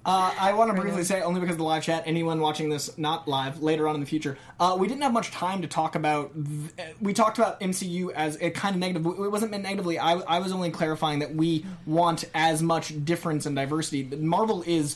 Uh, 0.07 0.33
I 0.39 0.53
want 0.53 0.73
to 0.73 0.81
briefly 0.81 1.03
say, 1.03 1.21
only 1.21 1.41
because 1.41 1.55
of 1.55 1.57
the 1.57 1.65
live 1.65 1.83
chat, 1.83 2.03
anyone 2.05 2.39
watching 2.39 2.69
this 2.69 2.97
not 2.97 3.27
live 3.27 3.61
later 3.61 3.89
on 3.89 3.95
in 3.95 3.99
the 3.99 4.07
future, 4.07 4.37
uh, 4.57 4.73
we 4.79 4.87
didn't 4.87 5.01
have 5.01 5.11
much 5.11 5.31
time 5.31 5.61
to 5.63 5.67
talk 5.67 5.95
about. 5.95 6.31
th- 6.33 6.95
we 7.01 7.11
talked 7.13 7.37
about 7.37 7.59
MCU 7.59 8.13
as 8.13 8.37
a 8.39 8.49
kind 8.51 8.73
of 8.73 8.79
negative. 8.79 9.05
It 9.05 9.29
wasn't 9.29 9.51
meant 9.51 9.63
negatively. 9.63 9.99
I, 9.99 10.13
I 10.13 10.39
was 10.39 10.53
only 10.53 10.71
clarifying 10.71 11.19
that 11.19 11.35
we 11.35 11.65
want 11.85 12.23
as 12.33 12.63
much 12.63 13.03
difference 13.03 13.45
and 13.45 13.53
diversity. 13.53 14.03
Marvel 14.15 14.63
is 14.65 14.95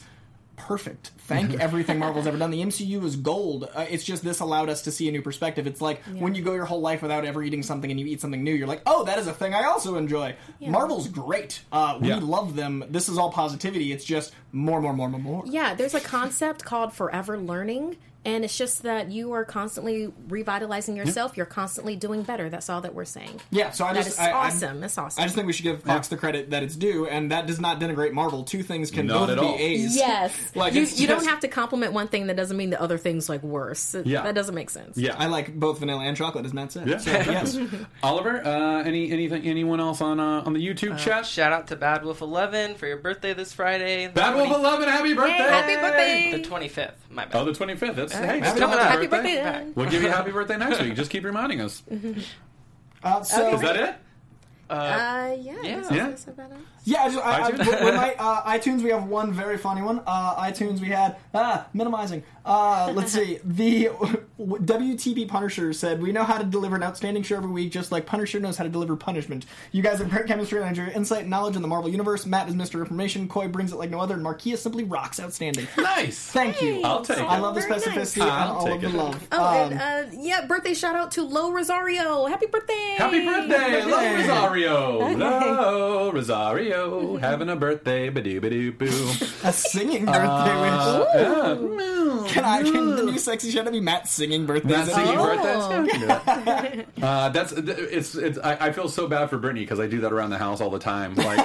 perfect. 0.55 1.11
Thank 1.19 1.53
everything 1.59 1.99
Marvel's 1.99 2.27
ever 2.27 2.37
done. 2.37 2.51
The 2.51 2.61
MCU 2.61 3.03
is 3.03 3.15
gold. 3.15 3.69
Uh, 3.73 3.85
it's 3.89 4.03
just 4.03 4.23
this 4.23 4.39
allowed 4.39 4.69
us 4.69 4.83
to 4.83 4.91
see 4.91 5.07
a 5.07 5.11
new 5.11 5.21
perspective. 5.21 5.67
It's 5.67 5.81
like 5.81 6.01
when 6.17 6.35
you 6.35 6.43
go 6.43 6.53
your 6.53 6.65
whole 6.65 6.81
life 6.81 7.01
without 7.01 7.25
ever 7.25 7.41
eating 7.43 7.63
something 7.63 7.89
and 7.89 7.99
you 7.99 8.05
eat 8.05 8.21
something 8.21 8.43
new, 8.43 8.53
you're 8.53 8.67
like, 8.67 8.81
oh, 8.85 9.03
that 9.05 9.17
is 9.19 9.27
a 9.27 9.33
thing 9.33 9.53
I 9.53 9.63
also 9.63 9.95
enjoy. 9.95 10.35
Marvel's 10.59 11.07
great. 11.07 11.61
Uh, 11.71 11.97
we 12.01 12.09
Yeah. 12.09 12.19
love 12.21 12.55
them. 12.55 12.83
This 12.89 13.09
is 13.09 13.17
all 13.17 13.31
positivity. 13.31 13.91
It's 13.91 14.05
just 14.05 14.33
more, 14.51 14.81
more, 14.81 14.93
more, 14.93 15.09
more, 15.09 15.19
more. 15.19 15.43
Yeah, 15.45 15.73
there's 15.73 15.95
a 15.95 16.01
concept 16.01 16.63
called 16.65 16.93
forever 16.93 17.37
learning, 17.37 17.97
and 18.23 18.43
it's 18.45 18.57
just 18.57 18.83
that 18.83 19.11
you 19.11 19.31
are 19.31 19.43
constantly 19.45 20.11
revitalizing 20.29 20.95
yourself. 20.95 21.35
You're 21.37 21.45
constantly 21.45 21.95
doing 21.95 22.21
better. 22.23 22.49
That's 22.49 22.69
all 22.69 22.81
that 22.81 22.93
we're 22.93 23.05
saying. 23.05 23.41
Yeah, 23.49 23.71
so 23.71 23.85
I 23.85 23.93
That 23.93 24.03
just 24.03 24.09
is 24.15 24.19
I, 24.19 24.25
I'm- 24.27 24.35
awesome. 24.35 24.79
That's 24.81 24.97
awesome. 24.97 25.21
I 25.21 25.25
just 25.25 25.35
think 25.35 25.47
we 25.47 25.53
should 25.53 25.63
give 25.63 25.81
Fox 25.83 26.07
the 26.07 26.17
credit 26.17 26.51
that 26.51 26.61
it's 26.63 26.75
due, 26.75 27.07
and 27.07 27.31
that 27.31 27.47
does 27.47 27.59
not 27.59 27.79
denigrate 27.79 28.11
Marvel. 28.13 28.43
Two 28.43 28.61
things 28.63 28.91
can 28.91 29.07
Not 29.07 29.19
both 29.27 29.29
at 29.31 29.39
be 29.41 29.45
all. 29.47 29.55
A's. 29.57 29.95
Yes, 29.95 30.51
like 30.55 30.73
you, 30.73 30.83
it's 30.83 30.99
you 30.99 31.07
don't 31.07 31.25
have 31.25 31.39
to 31.41 31.47
compliment 31.47 31.93
one 31.93 32.07
thing 32.07 32.27
that 32.27 32.35
doesn't 32.37 32.55
mean 32.57 32.69
the 32.69 32.81
other 32.81 32.97
thing's 32.97 33.27
like 33.29 33.41
worse. 33.43 33.95
Yeah. 34.05 34.21
that 34.23 34.35
doesn't 34.35 34.53
make 34.55 34.69
sense. 34.69 34.97
yeah. 34.97 35.15
I 35.17 35.27
like 35.27 35.59
both 35.59 35.79
vanilla 35.79 36.03
and 36.03 36.15
chocolate, 36.15 36.45
as 36.45 36.53
Matt 36.53 36.71
said. 36.71 36.87
Yeah. 36.87 36.97
So, 36.97 37.11
yes. 37.11 37.57
Oliver, 38.03 38.45
uh, 38.45 38.83
any 38.83 39.11
anything 39.11 39.43
anyone 39.45 39.79
else 39.79 39.99
on 40.01 40.19
uh, 40.19 40.43
on 40.45 40.53
the 40.53 40.65
YouTube 40.65 40.97
chat? 40.99 41.25
Shout 41.25 41.51
out 41.53 41.67
to 41.67 41.75
Bad 41.75 42.03
Wolf 42.05 42.21
Eleven 42.21 42.75
for 42.75 42.85
your 42.87 42.97
birthday 42.97 43.33
this 43.33 43.53
Friday. 43.53 44.07
the 44.07 44.13
Bad 44.13 44.35
Wolf 44.35 44.49
Eleven, 44.55 44.87
happy 44.89 45.13
birthday! 45.13 45.37
happy 45.37 45.75
birthday! 45.75 46.31
The 46.33 46.43
twenty 46.47 46.67
fifth. 46.67 47.00
My 47.11 47.25
bad. 47.25 47.35
Oh, 47.35 47.45
the 47.45 47.53
twenty 47.53 47.75
fifth. 47.75 47.95
That's 47.95 48.13
hey, 48.13 48.39
happy 48.39 48.45
still 48.55 48.67
birthday. 48.69 48.83
happy 48.83 49.05
Happy 49.05 49.07
birthday! 49.07 49.71
We'll 49.75 49.89
give 49.89 50.01
you 50.01 50.07
a 50.07 50.11
happy 50.11 50.31
birthday 50.31 50.57
next 50.57 50.81
week. 50.81 50.95
Just 50.95 51.11
keep 51.11 51.23
reminding 51.25 51.61
us. 51.61 51.83
Uh, 53.03 53.23
so 53.23 53.55
Is 53.55 53.61
that 53.61 53.75
it? 53.77 53.95
Uh, 54.69 55.35
yeah, 55.39 55.55
Yeah. 55.63 55.79
that's- 55.81 56.27
Yeah. 56.37 56.45
That's 56.85 56.87
about 56.87 56.87
it. 56.87 56.91
Yeah, 56.91 57.03
I 57.03 57.09
just, 57.09 57.25
I, 57.25 57.31
I, 57.31 57.51
iTunes? 57.51 57.57
with- 57.71 57.83
with 57.83 57.95
my, 57.95 58.15
uh, 58.17 58.43
iTunes, 58.57 58.81
we 58.81 58.89
have 58.89 59.05
one 59.05 59.31
very 59.33 59.57
funny 59.57 59.81
one. 59.81 60.01
Uh, 60.05 60.35
iTunes, 60.41 60.79
we 60.79 60.87
had 60.87 61.17
ah 61.33 61.65
minimizing. 61.73 62.23
Uh, 62.45 62.91
let's 62.95 63.11
see. 63.13 63.39
The 64.41 64.65
WTB 64.65 65.27
Punisher 65.27 65.71
said, 65.71 66.01
"We 66.01 66.11
know 66.11 66.23
how 66.23 66.39
to 66.39 66.43
deliver 66.43 66.75
an 66.75 66.81
outstanding 66.81 67.21
show 67.21 67.37
every 67.37 67.51
week, 67.51 67.71
just 67.71 67.91
like 67.91 68.07
Punisher 68.07 68.39
knows 68.39 68.57
how 68.57 68.63
to 68.63 68.69
deliver 68.71 68.95
punishment. 68.95 69.45
You 69.71 69.83
guys 69.83 69.99
have 69.99 70.09
great 70.09 70.25
chemistry 70.25 70.63
and 70.63 70.75
your 70.75 70.87
insight 70.87 71.21
and 71.21 71.29
knowledge 71.29 71.55
in 71.55 71.61
the 71.61 71.67
Marvel 71.67 71.91
universe. 71.91 72.25
Matt 72.25 72.49
is 72.49 72.55
Mr. 72.55 72.79
Information. 72.79 73.27
Coy 73.27 73.47
brings 73.47 73.71
it 73.71 73.75
like 73.75 73.91
no 73.91 73.99
other, 73.99 74.15
and 74.15 74.25
Markeia 74.25 74.57
simply 74.57 74.83
rocks. 74.83 75.19
Outstanding. 75.19 75.67
Nice. 75.77 76.17
Thank 76.31 76.59
you. 76.61 76.81
I'll 76.83 77.03
take 77.03 77.19
I 77.19 77.37
it. 77.37 77.41
love 77.41 77.53
the 77.53 77.61
Very 77.61 77.73
nice. 77.73 77.85
specificity 77.85 78.21
and 78.23 78.31
I'll 78.31 78.51
all 78.55 78.65
take 78.65 78.75
of 78.77 78.81
the 78.81 78.87
it. 78.87 78.93
love. 78.95 79.27
Oh, 79.31 79.43
Um, 79.65 79.73
and 79.73 79.79
uh, 79.79 80.17
yeah, 80.19 80.45
birthday 80.47 80.73
shout 80.73 80.95
out 80.95 81.11
to 81.11 81.21
Lo 81.23 81.51
Rosario. 81.51 82.25
Happy 82.25 82.47
birthday! 82.47 82.95
Happy 82.97 83.23
birthday, 83.23 83.83
Lo 83.83 83.91
birthday. 83.91 84.15
Rosario! 84.21 84.99
Lo 85.17 86.11
Rosario, 86.11 86.70
having 86.75 87.49
a 87.49 87.55
birthday, 87.55 88.09
badoo 88.09 88.39
badoo 88.41 88.77
boo. 88.77 89.47
a 89.47 89.51
singing 89.51 90.05
birthday 90.05 90.21
Uh, 90.23 90.61
wish. 90.61 91.15
yeah. 91.15 91.55
Can 92.31 92.45
I? 92.45 92.63
Can 92.63 92.95
the 92.95 93.03
new 93.03 93.17
sexy 93.19 93.51
show 93.51 93.63
to 93.63 93.71
be 93.71 93.79
Matt 93.79 94.07
singing 94.07 94.45
birthdays? 94.45 94.71
That's 94.87 94.93
singing 94.93 95.17
Oh. 95.17 95.25
birthdays. 95.25 95.69
Yeah, 95.69 95.81
we 95.81 95.89
can 95.89 95.99
do 96.01 96.07
that. 96.07 96.87
Uh, 97.01 97.29
that's 97.29 97.51
it's 97.51 98.13
it's. 98.15 98.37
I, 98.37 98.67
I 98.67 98.71
feel 98.71 98.87
so 98.87 99.07
bad 99.07 99.29
for 99.29 99.37
Brittany 99.39 99.61
because 99.61 99.79
I 99.79 99.87
do 99.87 100.01
that 100.01 100.13
around 100.13 100.29
the 100.29 100.37
house 100.37 100.61
all 100.61 100.69
the 100.69 100.77
time. 100.79 101.15
Like 101.15 101.39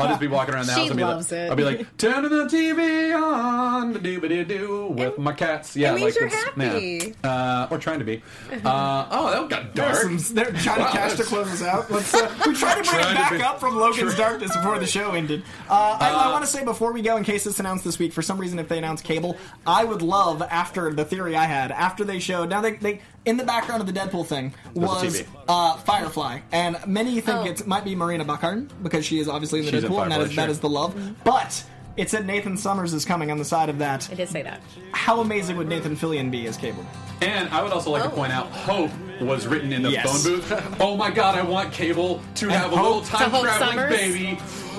I'll 0.00 0.08
just 0.08 0.20
be 0.20 0.26
walking 0.26 0.54
around 0.54 0.66
the 0.66 0.74
She 0.74 0.80
house 0.80 0.88
and 0.90 0.96
be 0.96 1.04
loves 1.04 1.30
like, 1.30 1.40
it. 1.40 1.50
I'll 1.50 1.56
be 1.56 1.62
like, 1.64 1.96
turning 1.96 2.30
the 2.30 2.44
TV 2.46 3.16
on, 3.16 3.92
doo 4.02 4.20
ba 4.20 4.44
doo 4.44 4.88
with 4.96 5.16
my 5.18 5.32
cats. 5.32 5.76
Yeah, 5.76 5.92
it 5.92 5.94
means 5.96 6.04
like 6.06 6.14
you're 6.16 6.26
it's- 6.26 6.44
happy. 6.44 7.14
yeah. 7.22 7.30
Uh, 7.30 7.68
or 7.70 7.78
trying 7.78 8.00
to 8.00 8.04
be. 8.04 8.20
Uh, 8.64 9.06
oh, 9.10 9.30
that 9.30 9.48
got 9.48 9.74
dark. 9.76 9.92
There's 10.02 10.26
some, 10.26 10.34
there, 10.34 10.50
Johnny 10.52 10.82
Wow, 10.82 10.90
Cash 10.92 11.14
to 11.16 11.22
close 11.24 11.48
us 11.48 11.62
out. 11.62 11.88
Let's, 11.90 12.12
uh, 12.12 12.34
we 12.46 12.54
tried 12.54 12.82
to 12.82 12.90
bring 12.90 13.00
it 13.06 13.14
back 13.14 13.32
be- 13.32 13.42
up 13.42 13.60
from 13.60 13.76
Logan's 13.76 14.16
darkness 14.16 14.54
before 14.56 14.78
the 14.80 14.86
show 14.86 15.12
ended. 15.12 15.44
Uh, 15.68 15.96
I, 16.00 16.10
I 16.10 16.32
want 16.32 16.44
to 16.44 16.50
say 16.50 16.64
before 16.64 16.92
we 16.92 17.00
go, 17.02 17.16
in 17.16 17.22
case 17.24 17.46
it's 17.46 17.60
announced 17.60 17.84
this 17.84 17.98
week, 18.00 18.12
for 18.12 18.22
some 18.22 18.38
reason, 18.38 18.58
if 18.58 18.66
they 18.68 18.78
announce 18.78 19.02
cable, 19.02 19.36
I 19.66 19.84
would 19.84 20.02
love 20.02 20.25
after 20.50 20.92
the 20.92 21.04
theory 21.04 21.36
I 21.36 21.44
had 21.44 21.70
after 21.72 22.04
they 22.04 22.18
showed. 22.18 22.48
Now 22.50 22.60
they, 22.60 22.72
they 22.76 23.00
in 23.24 23.36
the 23.36 23.44
background 23.44 23.80
of 23.80 23.86
the 23.86 23.92
Deadpool 23.98 24.26
thing 24.26 24.54
was 24.74 25.22
uh, 25.48 25.76
Firefly, 25.78 26.40
and 26.52 26.76
many 26.86 27.20
think 27.20 27.38
Oh. 27.38 27.44
it 27.44 27.66
might 27.66 27.84
be 27.84 27.94
Morena 27.94 28.24
Baccarin 28.24 28.68
because 28.82 29.04
she 29.04 29.18
is 29.18 29.28
obviously 29.28 29.60
in 29.60 29.64
the 29.66 29.70
She's 29.72 29.84
Deadpool, 29.84 30.02
and 30.02 30.12
that 30.12 30.18
Firefly, 30.20 30.42
sure. 30.44 30.50
is 30.50 30.60
the 30.60 30.68
love. 30.68 30.94
But 31.24 31.64
it 31.96 32.10
said 32.10 32.26
Nathan 32.26 32.56
Summers 32.56 32.92
is 32.92 33.04
coming 33.04 33.30
on 33.30 33.38
the 33.38 33.44
side 33.44 33.68
of 33.68 33.78
that. 33.78 34.08
I 34.10 34.14
did 34.14 34.28
say 34.28 34.42
that. 34.42 34.60
How 34.92 35.20
amazing 35.20 35.56
would 35.56 35.68
Nathan 35.68 35.96
Fillion 35.96 36.30
be 36.30 36.46
as 36.46 36.56
Cable? 36.56 36.84
And 37.22 37.48
I 37.48 37.62
would 37.62 37.72
also 37.72 37.90
like 37.90 38.02
to 38.02 38.10
Oh. 38.10 38.14
point 38.14 38.32
out, 38.32 38.46
Hope 38.48 38.90
was 39.22 39.46
written 39.46 39.72
in 39.72 39.80
the 39.82 39.90
Yes. 39.90 40.06
phone 40.24 40.34
booth. 40.36 40.76
Oh 40.80 40.96
my 40.96 41.10
God, 41.10 41.38
I 41.38 41.42
want 41.42 41.72
Cable 41.72 42.20
to 42.34 42.48
have 42.48 42.70
a 42.72 42.74
little 42.74 43.00
time 43.00 43.30
Hope 43.30 43.46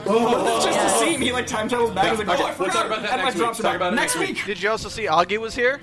traveling 0.08 0.34
Summers? 0.34 0.64
baby. 0.66 0.76
Just 0.76 1.00
to 1.00 1.06
see 1.06 1.14
him, 1.14 1.22
he 1.22 1.32
like 1.32 1.48
time 1.48 1.70
travels 1.70 1.92
back. 1.92 2.04
Yeah, 2.06 2.10
He's 2.12 2.20
like, 2.20 2.30
okay, 2.30 2.44
oh, 2.44 2.48
I 2.48 2.56
we'll 2.58 2.70
talk 2.70 2.86
about 2.86 3.02
that 3.04 3.18
next 3.18 3.36
week. 3.36 3.44
it 3.50 3.62
Talk 3.62 3.76
about 3.76 3.94
it 3.94 3.96
next 3.96 4.16
next 4.16 4.28
week. 4.28 4.46
Did 4.46 4.62
you 4.62 4.70
also 4.70 4.90
see 4.90 5.06
Augie 5.06 5.38
was 5.38 5.54
here? 5.56 5.80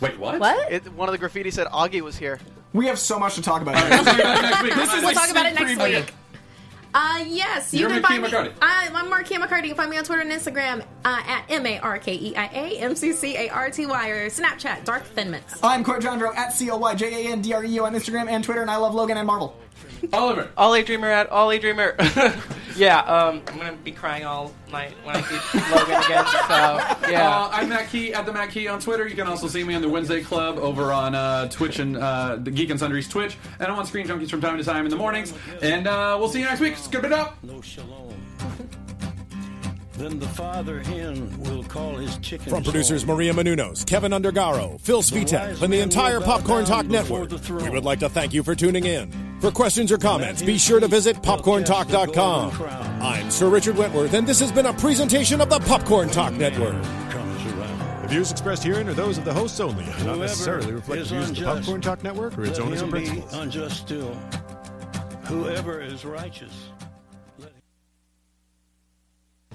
Wait, 0.00 0.18
what? 0.18 0.38
What? 0.40 0.72
It, 0.72 0.92
one 0.92 1.08
of 1.08 1.12
the 1.12 1.18
graffiti 1.18 1.50
said 1.50 1.66
Augie 1.68 2.02
was 2.02 2.16
here. 2.16 2.38
We 2.72 2.86
have 2.86 2.98
so 2.98 3.18
much 3.18 3.34
to 3.36 3.42
talk 3.42 3.62
about. 3.62 3.74
We'll 3.88 4.04
talk 4.04 4.18
about 4.18 4.38
it 4.38 4.42
next 4.42 4.62
week. 4.62 4.74
This 4.76 4.94
is 4.94 5.00
We'll 5.00 5.10
a 5.10 5.14
talk 5.14 5.30
about 5.30 5.46
it 5.46 5.54
next 5.54 5.72
preview. 5.72 6.00
week. 6.00 6.12
Uh, 6.94 7.22
yes, 7.28 7.74
you 7.74 7.80
You're 7.80 7.90
can 7.90 8.02
Markeia 8.02 8.06
find 8.06 8.22
me. 8.22 8.28
McCarty. 8.30 8.52
I, 8.62 8.88
I'm 8.94 9.10
Markeia 9.10 9.36
McCarty. 9.38 9.62
You 9.64 9.68
can 9.68 9.76
find 9.76 9.90
me 9.90 9.98
on 9.98 10.04
Twitter 10.04 10.22
and 10.22 10.30
Instagram 10.30 10.80
uh, 11.04 11.22
at 11.26 11.44
M 11.50 11.66
A 11.66 11.78
R 11.80 11.98
K 11.98 12.14
E 12.14 12.34
I 12.36 12.46
A 12.46 12.78
M 12.78 12.94
C 12.96 13.12
C 13.12 13.36
A 13.36 13.48
R 13.50 13.70
T 13.70 13.84
Y 13.84 14.08
or 14.08 14.30
Snapchat 14.30 14.84
Darth 14.84 15.14
Finments. 15.14 15.58
I'm 15.62 15.84
Coy 15.84 15.98
Jandreau 15.98 16.34
at 16.34 16.54
C 16.54 16.70
O 16.70 16.76
Y 16.78 16.94
J 16.94 17.26
A 17.26 17.32
N 17.32 17.42
D 17.42 17.52
R 17.52 17.64
E 17.64 17.80
O 17.80 17.84
on 17.84 17.94
Instagram 17.94 18.28
and 18.28 18.42
Twitter, 18.42 18.62
and 18.62 18.70
I 18.70 18.76
love 18.76 18.94
Logan 18.94 19.18
and 19.18 19.26
Marvel. 19.26 19.54
Oliver. 20.12 20.50
Ollie 20.56 20.82
Dreamer 20.82 21.10
at 21.10 21.30
Ollie 21.30 21.58
Dreamer. 21.58 21.96
Yeah, 22.76 22.98
um, 23.00 23.40
I'm 23.46 23.56
gonna 23.56 23.72
be 23.72 23.90
crying 23.90 24.26
all 24.26 24.52
night 24.70 24.92
when 25.02 25.16
I 25.16 25.22
see 25.22 25.58
Logan 25.74 25.94
again. 26.04 26.26
So 26.26 27.10
yeah. 27.10 27.30
Uh, 27.30 27.48
I'm 27.50 27.70
Matt 27.70 27.88
Key 27.88 28.12
at 28.12 28.26
the 28.26 28.32
Matt 28.34 28.50
Key 28.50 28.68
on 28.68 28.80
Twitter. 28.80 29.08
You 29.08 29.14
can 29.14 29.26
also 29.26 29.48
see 29.48 29.64
me 29.64 29.74
on 29.74 29.80
the 29.80 29.88
Wednesday 29.88 30.22
Club 30.22 30.58
over 30.58 30.92
on 30.92 31.14
uh, 31.14 31.48
Twitch 31.48 31.78
and 31.78 31.96
uh, 31.96 32.36
the 32.36 32.50
Geek 32.50 32.68
and 32.68 32.78
Sundry's 32.78 33.08
Twitch, 33.08 33.38
and 33.58 33.68
I'm 33.72 33.78
on 33.78 33.86
Screen 33.86 34.06
Junkies 34.06 34.28
from 34.28 34.42
time 34.42 34.58
to 34.58 34.64
time 34.64 34.84
in 34.84 34.90
the 34.90 34.96
mornings. 34.96 35.32
And 35.62 35.86
uh, 35.86 36.16
we'll 36.20 36.28
see 36.28 36.40
you 36.40 36.44
next 36.44 36.60
week. 36.60 36.76
Skip 36.76 37.04
it 37.04 37.12
up. 37.14 37.42
no 37.42 37.62
shalom. 37.62 38.12
Then 39.96 40.18
the 40.18 40.28
father 40.28 40.80
hen 40.80 41.40
will 41.40 41.64
call 41.64 41.96
his 41.96 42.18
chickens 42.18 42.50
From 42.50 42.62
producers 42.62 43.02
home. 43.02 43.16
Maria 43.16 43.32
Menounos, 43.32 43.86
Keven 43.86 44.12
Undergaro, 44.12 44.78
Phil 44.80 45.00
Svitek, 45.00 45.62
and 45.62 45.72
the 45.72 45.80
entire 45.80 46.20
Popcorn 46.20 46.66
Talk 46.66 46.84
Network, 46.84 47.30
we 47.48 47.70
would 47.70 47.84
like 47.84 48.00
to 48.00 48.08
thank 48.10 48.34
you 48.34 48.42
for 48.42 48.54
tuning 48.54 48.84
in. 48.84 49.10
For 49.40 49.50
questions 49.50 49.90
or 49.90 49.96
comments, 49.96 50.42
be 50.42 50.58
sure 50.58 50.80
to 50.80 50.88
visit 50.88 51.16
popcorntalk.com. 51.16 53.02
I'm 53.02 53.30
Sir 53.30 53.48
Richard 53.48 53.78
Wentworth, 53.78 54.12
and 54.12 54.26
this 54.26 54.38
has 54.40 54.52
been 54.52 54.66
a 54.66 54.72
presentation 54.74 55.40
of 55.40 55.48
the 55.48 55.60
Popcorn 55.60 56.10
Talk 56.10 56.34
Network. 56.34 56.76
The 58.02 58.08
views 58.08 58.30
expressed 58.30 58.64
herein 58.64 58.88
are 58.88 58.94
those 58.94 59.16
of 59.16 59.24
the 59.24 59.32
hosts 59.32 59.60
only, 59.60 59.84
and 59.84 60.06
not 60.06 60.18
necessarily 60.18 60.72
reflect 60.72 61.04
the 61.04 61.08
views 61.08 61.30
of 61.30 61.36
the 61.36 61.44
Popcorn 61.44 61.80
Talk 61.80 62.04
Network 62.04 62.36
or 62.36 62.44
its 62.44 62.58
owners 62.58 62.82
and 62.82 62.90
principals. 62.90 63.32
unjust 63.34 63.78
still. 63.78 64.14
Whoever 65.24 65.80
is 65.80 66.04
righteous. 66.04 66.52